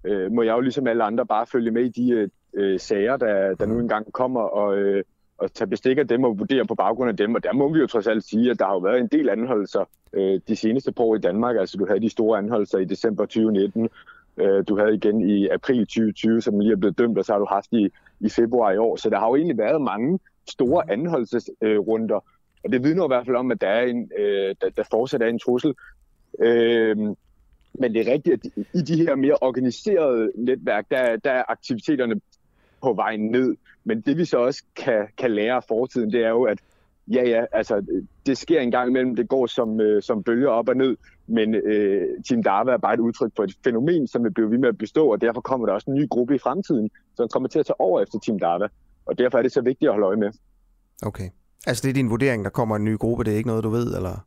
øh, 0.03 0.31
må 0.31 0.41
jeg 0.41 0.53
jo 0.53 0.59
ligesom 0.59 0.87
alle 0.87 1.03
andre 1.03 1.25
bare 1.25 1.45
følge 1.47 1.71
med 1.71 1.83
i 1.83 2.01
de 2.01 2.29
øh, 2.53 2.79
sager, 2.79 3.17
der, 3.17 3.55
der 3.55 3.65
nu 3.65 3.79
engang 3.79 4.13
kommer, 4.13 4.41
og, 4.41 4.77
øh, 4.77 5.03
og 5.41 5.53
tage 5.53 5.67
bestik 5.67 5.97
af 5.97 6.07
dem 6.07 6.23
og 6.23 6.39
vurdere 6.39 6.65
på 6.65 6.75
baggrund 6.75 7.09
af 7.09 7.17
dem. 7.17 7.35
Og 7.35 7.43
der 7.43 7.53
må 7.53 7.73
vi 7.73 7.79
jo 7.79 7.87
trods 7.87 8.07
alt 8.07 8.23
sige, 8.23 8.51
at 8.51 8.59
der 8.59 8.65
har 8.65 8.73
jo 8.73 8.79
været 8.79 8.99
en 8.99 9.07
del 9.07 9.29
anholdelser 9.29 9.89
øh, 10.13 10.39
de 10.47 10.55
seneste 10.55 10.91
par 10.91 11.03
år 11.03 11.15
i 11.15 11.19
Danmark. 11.19 11.55
Altså 11.57 11.77
du 11.77 11.85
havde 11.85 11.99
de 11.99 12.09
store 12.09 12.37
anholdelser 12.37 12.77
i 12.77 12.85
december 12.85 13.25
2019, 13.25 13.89
øh, 14.37 14.63
du 14.67 14.77
havde 14.77 14.95
igen 14.95 15.29
i 15.29 15.47
april 15.47 15.79
2020, 15.79 16.41
som 16.41 16.59
lige 16.59 16.71
er 16.71 16.75
blevet 16.75 16.97
dømt, 16.97 17.17
og 17.17 17.25
så 17.25 17.31
har 17.31 17.39
du 17.39 17.47
haft 17.49 17.73
i, 17.73 17.89
i 18.19 18.29
februar 18.29 18.71
i 18.71 18.77
år. 18.77 18.95
Så 18.95 19.09
der 19.09 19.19
har 19.19 19.27
jo 19.27 19.35
egentlig 19.35 19.57
været 19.57 19.81
mange 19.81 20.19
store 20.49 20.91
anholdelsesrunder, 20.91 22.15
øh, 22.15 22.21
og 22.63 22.71
det 22.71 22.83
vidner 22.83 23.03
i 23.03 23.07
hvert 23.07 23.25
fald 23.25 23.35
om, 23.35 23.51
at 23.51 23.61
der, 23.61 23.67
er 23.67 23.85
en, 23.85 24.11
øh, 24.19 24.55
der, 24.61 24.69
der 24.69 24.83
fortsat 24.91 25.21
er 25.21 25.27
en 25.27 25.39
trussel. 25.39 25.73
Øh, 26.39 26.97
men 27.73 27.93
det 27.93 28.07
er 28.07 28.13
rigtigt, 28.13 28.33
at 28.33 28.65
i 28.73 28.81
de 28.81 28.95
her 28.95 29.15
mere 29.15 29.37
organiserede 29.41 30.31
netværk, 30.35 30.85
der, 30.91 31.15
der 31.15 31.31
er 31.31 31.43
aktiviteterne 31.47 32.21
på 32.83 32.93
vej 32.93 33.15
ned. 33.17 33.55
Men 33.83 34.01
det 34.01 34.17
vi 34.17 34.25
så 34.25 34.37
også 34.37 34.63
kan, 34.75 35.07
kan 35.17 35.31
lære 35.31 35.55
af 35.55 35.63
fortiden, 35.63 36.11
det 36.11 36.25
er 36.25 36.29
jo, 36.29 36.43
at 36.43 36.59
ja, 37.07 37.29
ja, 37.29 37.45
altså 37.51 37.85
det 38.25 38.37
sker 38.37 38.61
en 38.61 38.71
gang 38.71 38.89
imellem, 38.89 39.15
det 39.15 39.29
går 39.29 39.45
som, 39.45 39.81
øh, 39.81 40.01
som 40.01 40.23
bølger 40.23 40.49
op 40.49 40.69
og 40.69 40.77
ned, 40.77 40.97
men 41.27 41.55
øh, 41.55 42.07
Team 42.29 42.43
Darva 42.43 42.71
er 42.71 42.77
bare 42.77 42.93
et 42.93 42.99
udtryk 42.99 43.31
for 43.35 43.43
et 43.43 43.55
fænomen, 43.63 44.07
som 44.07 44.23
vil 44.23 44.31
blive 44.31 44.51
ved 44.51 44.57
med 44.57 44.69
at 44.69 44.77
bestå, 44.77 45.11
og 45.11 45.21
derfor 45.21 45.41
kommer 45.41 45.67
der 45.67 45.73
også 45.73 45.91
en 45.91 45.97
ny 45.97 46.09
gruppe 46.09 46.35
i 46.35 46.37
fremtiden, 46.37 46.89
som 47.15 47.27
kommer 47.27 47.49
til 47.49 47.59
at 47.59 47.65
tage 47.65 47.79
over 47.79 48.01
efter 48.01 48.19
Team 48.19 48.39
Darva. 48.39 48.67
Og 49.05 49.17
derfor 49.17 49.37
er 49.37 49.41
det 49.41 49.51
så 49.51 49.61
vigtigt 49.61 49.89
at 49.89 49.93
holde 49.93 50.07
øje 50.07 50.17
med. 50.17 50.31
Okay. 51.05 51.29
Altså 51.67 51.81
det 51.83 51.89
er 51.89 51.93
din 51.93 52.09
vurdering, 52.09 52.43
der 52.43 52.49
kommer 52.49 52.75
en 52.75 52.85
ny 52.85 52.97
gruppe, 52.97 53.23
det 53.23 53.33
er 53.33 53.37
ikke 53.37 53.49
noget, 53.49 53.63
du 53.63 53.69
ved, 53.69 53.95
eller? 53.95 54.25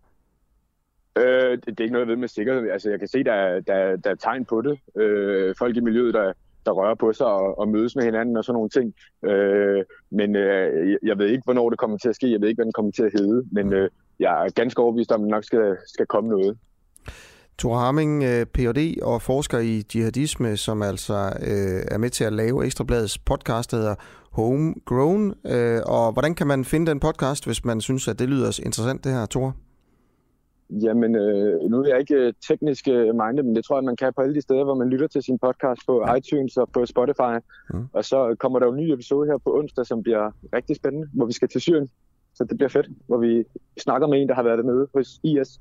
Øh, 1.18 1.50
det, 1.50 1.66
det 1.66 1.80
er 1.80 1.84
ikke 1.84 1.92
noget, 1.92 2.06
jeg 2.06 2.10
ved 2.10 2.16
med 2.16 2.28
sikkerhed. 2.28 2.70
Altså 2.70 2.90
jeg 2.90 2.98
kan 2.98 3.08
se, 3.08 3.24
der, 3.24 3.60
der, 3.60 3.96
der 3.96 4.10
er 4.10 4.14
tegn 4.14 4.44
på 4.44 4.62
det. 4.62 4.78
Øh, 4.96 5.54
folk 5.58 5.76
i 5.76 5.80
miljøet, 5.80 6.14
der, 6.14 6.32
der 6.66 6.72
rører 6.72 6.94
på 6.94 7.12
sig 7.12 7.26
og, 7.26 7.58
og 7.58 7.68
mødes 7.68 7.96
med 7.96 8.04
hinanden 8.04 8.36
og 8.36 8.44
sådan 8.44 8.54
nogle 8.54 8.70
ting. 8.70 8.94
Øh, 9.24 9.84
men 10.10 10.36
øh, 10.36 10.98
jeg 11.02 11.18
ved 11.18 11.28
ikke, 11.28 11.44
hvornår 11.44 11.70
det 11.70 11.78
kommer 11.78 11.98
til 11.98 12.08
at 12.08 12.14
ske. 12.14 12.32
Jeg 12.32 12.40
ved 12.40 12.48
ikke, 12.48 12.58
hvad 12.58 12.64
den 12.64 12.72
kommer 12.72 12.92
til 12.92 13.02
at 13.02 13.12
hedde. 13.18 13.44
Men 13.52 13.72
øh, 13.72 13.90
jeg 14.20 14.44
er 14.44 14.50
ganske 14.50 14.82
overbevist 14.82 15.12
om, 15.12 15.20
at 15.20 15.24
der 15.24 15.36
nok 15.36 15.44
skal, 15.44 15.76
skal 15.86 16.06
komme 16.06 16.30
noget. 16.30 16.58
Thor 17.58 17.76
Harming, 17.76 18.22
øh, 18.22 18.46
Ph.D. 18.46 19.02
og 19.02 19.22
forsker 19.22 19.58
i 19.58 19.82
jihadisme, 19.94 20.56
som 20.56 20.82
altså 20.82 21.14
øh, 21.40 21.82
er 21.90 21.98
med 21.98 22.10
til 22.10 22.24
at 22.24 22.32
lave 22.32 22.66
Ekstrabladets 22.66 23.18
podcast, 23.18 23.70
der 23.70 23.76
hedder 23.76 23.94
Homegrown. 24.30 25.34
Øh, 25.46 25.80
og 25.86 26.12
hvordan 26.12 26.34
kan 26.34 26.46
man 26.46 26.64
finde 26.64 26.90
den 26.90 27.00
podcast, 27.00 27.46
hvis 27.46 27.64
man 27.64 27.80
synes, 27.80 28.08
at 28.08 28.18
det 28.18 28.28
lyder 28.28 28.60
interessant, 28.64 29.04
det 29.04 29.12
her, 29.12 29.26
Thor? 29.26 29.54
Jamen, 30.70 31.16
øh, 31.16 31.70
nu 31.70 31.80
er 31.80 31.88
jeg 31.88 31.98
ikke 32.00 32.14
øh, 32.14 32.32
teknisk 32.48 32.88
øh, 32.88 33.14
minded, 33.14 33.42
men 33.42 33.56
det 33.56 33.64
tror 33.64 33.76
jeg, 33.76 33.84
man 33.84 33.96
kan 33.96 34.12
på 34.16 34.22
alle 34.22 34.34
de 34.34 34.40
steder, 34.40 34.64
hvor 34.64 34.74
man 34.74 34.88
lytter 34.88 35.06
til 35.06 35.22
sin 35.22 35.38
podcast 35.38 35.80
på 35.86 36.04
ja. 36.06 36.14
iTunes 36.14 36.56
og 36.56 36.68
på 36.72 36.86
Spotify. 36.86 37.36
Mm. 37.70 37.86
Og 37.92 38.04
så 38.04 38.36
kommer 38.38 38.58
der 38.58 38.66
jo 38.66 38.72
en 38.72 38.80
ny 38.80 38.92
episode 38.92 39.26
her 39.26 39.38
på 39.38 39.58
onsdag, 39.58 39.86
som 39.86 40.02
bliver 40.02 40.30
rigtig 40.54 40.76
spændende, 40.76 41.08
hvor 41.12 41.26
vi 41.26 41.32
skal 41.32 41.48
til 41.48 41.60
Syrien. 41.60 41.88
Så 42.34 42.44
det 42.44 42.56
bliver 42.56 42.68
fedt, 42.68 42.86
hvor 43.06 43.18
vi 43.18 43.44
snakker 43.78 44.08
med 44.08 44.22
en, 44.22 44.28
der 44.28 44.34
har 44.34 44.42
været 44.42 44.64
med 44.64 44.86
hos 44.94 45.20
IS. 45.22 45.60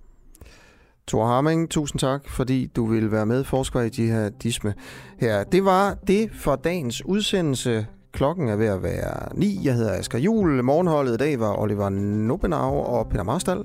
Thor 1.07 1.25
Harming, 1.25 1.69
tusind 1.69 1.99
tak, 1.99 2.29
fordi 2.29 2.65
du 2.75 2.85
ville 2.85 3.11
være 3.11 3.25
med, 3.25 3.43
forsker 3.43 3.81
i 3.81 3.89
jihadisme 3.97 4.73
her. 5.19 5.43
Det 5.43 5.65
var 5.65 5.97
det 6.07 6.31
for 6.31 6.55
dagens 6.55 7.05
udsendelse. 7.05 7.87
Klokken 8.11 8.49
er 8.49 8.55
ved 8.55 8.67
at 8.67 8.83
være 8.83 9.35
9. 9.35 9.59
Jeg 9.63 9.73
hedder 9.73 9.93
Asger 9.93 10.19
Juhl. 10.19 10.63
Morgenholdet 10.63 11.13
i 11.13 11.17
dag 11.17 11.39
var 11.39 11.61
Oliver 11.61 11.89
Nobenau 11.89 12.73
og 12.73 13.09
Peter 13.09 13.23
Marstal. 13.23 13.63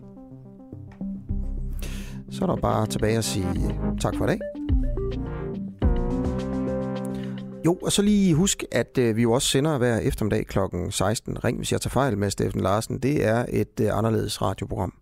Så 2.31 2.45
er 2.45 2.47
der 2.47 2.57
bare 2.57 2.87
tilbage 2.87 3.19
at 3.19 3.25
sige 3.25 3.47
øh, 3.49 3.99
tak 4.01 4.17
for 4.17 4.25
i 4.25 4.29
dag. 4.29 4.39
Jo, 7.67 7.75
og 7.75 7.93
så 7.93 8.03
lige 8.03 8.35
husk, 8.35 8.65
at 8.73 8.99
øh, 8.99 9.17
vi 9.17 9.23
jo 9.23 9.33
også 9.33 9.49
sender 9.49 9.79
hver 9.79 9.99
eftermiddag 9.99 10.47
kl. 10.47 10.59
16. 10.91 11.45
Ring, 11.45 11.57
hvis 11.57 11.73
jeg 11.73 11.81
tager 11.81 11.91
fejl 11.91 12.19
med 12.19 12.31
Steffen 12.31 12.61
Larsen. 12.61 12.99
Det 12.99 13.27
er 13.27 13.47
et 13.49 13.81
øh, 13.81 13.99
anderledes 13.99 14.43
radioprogram. 14.43 14.93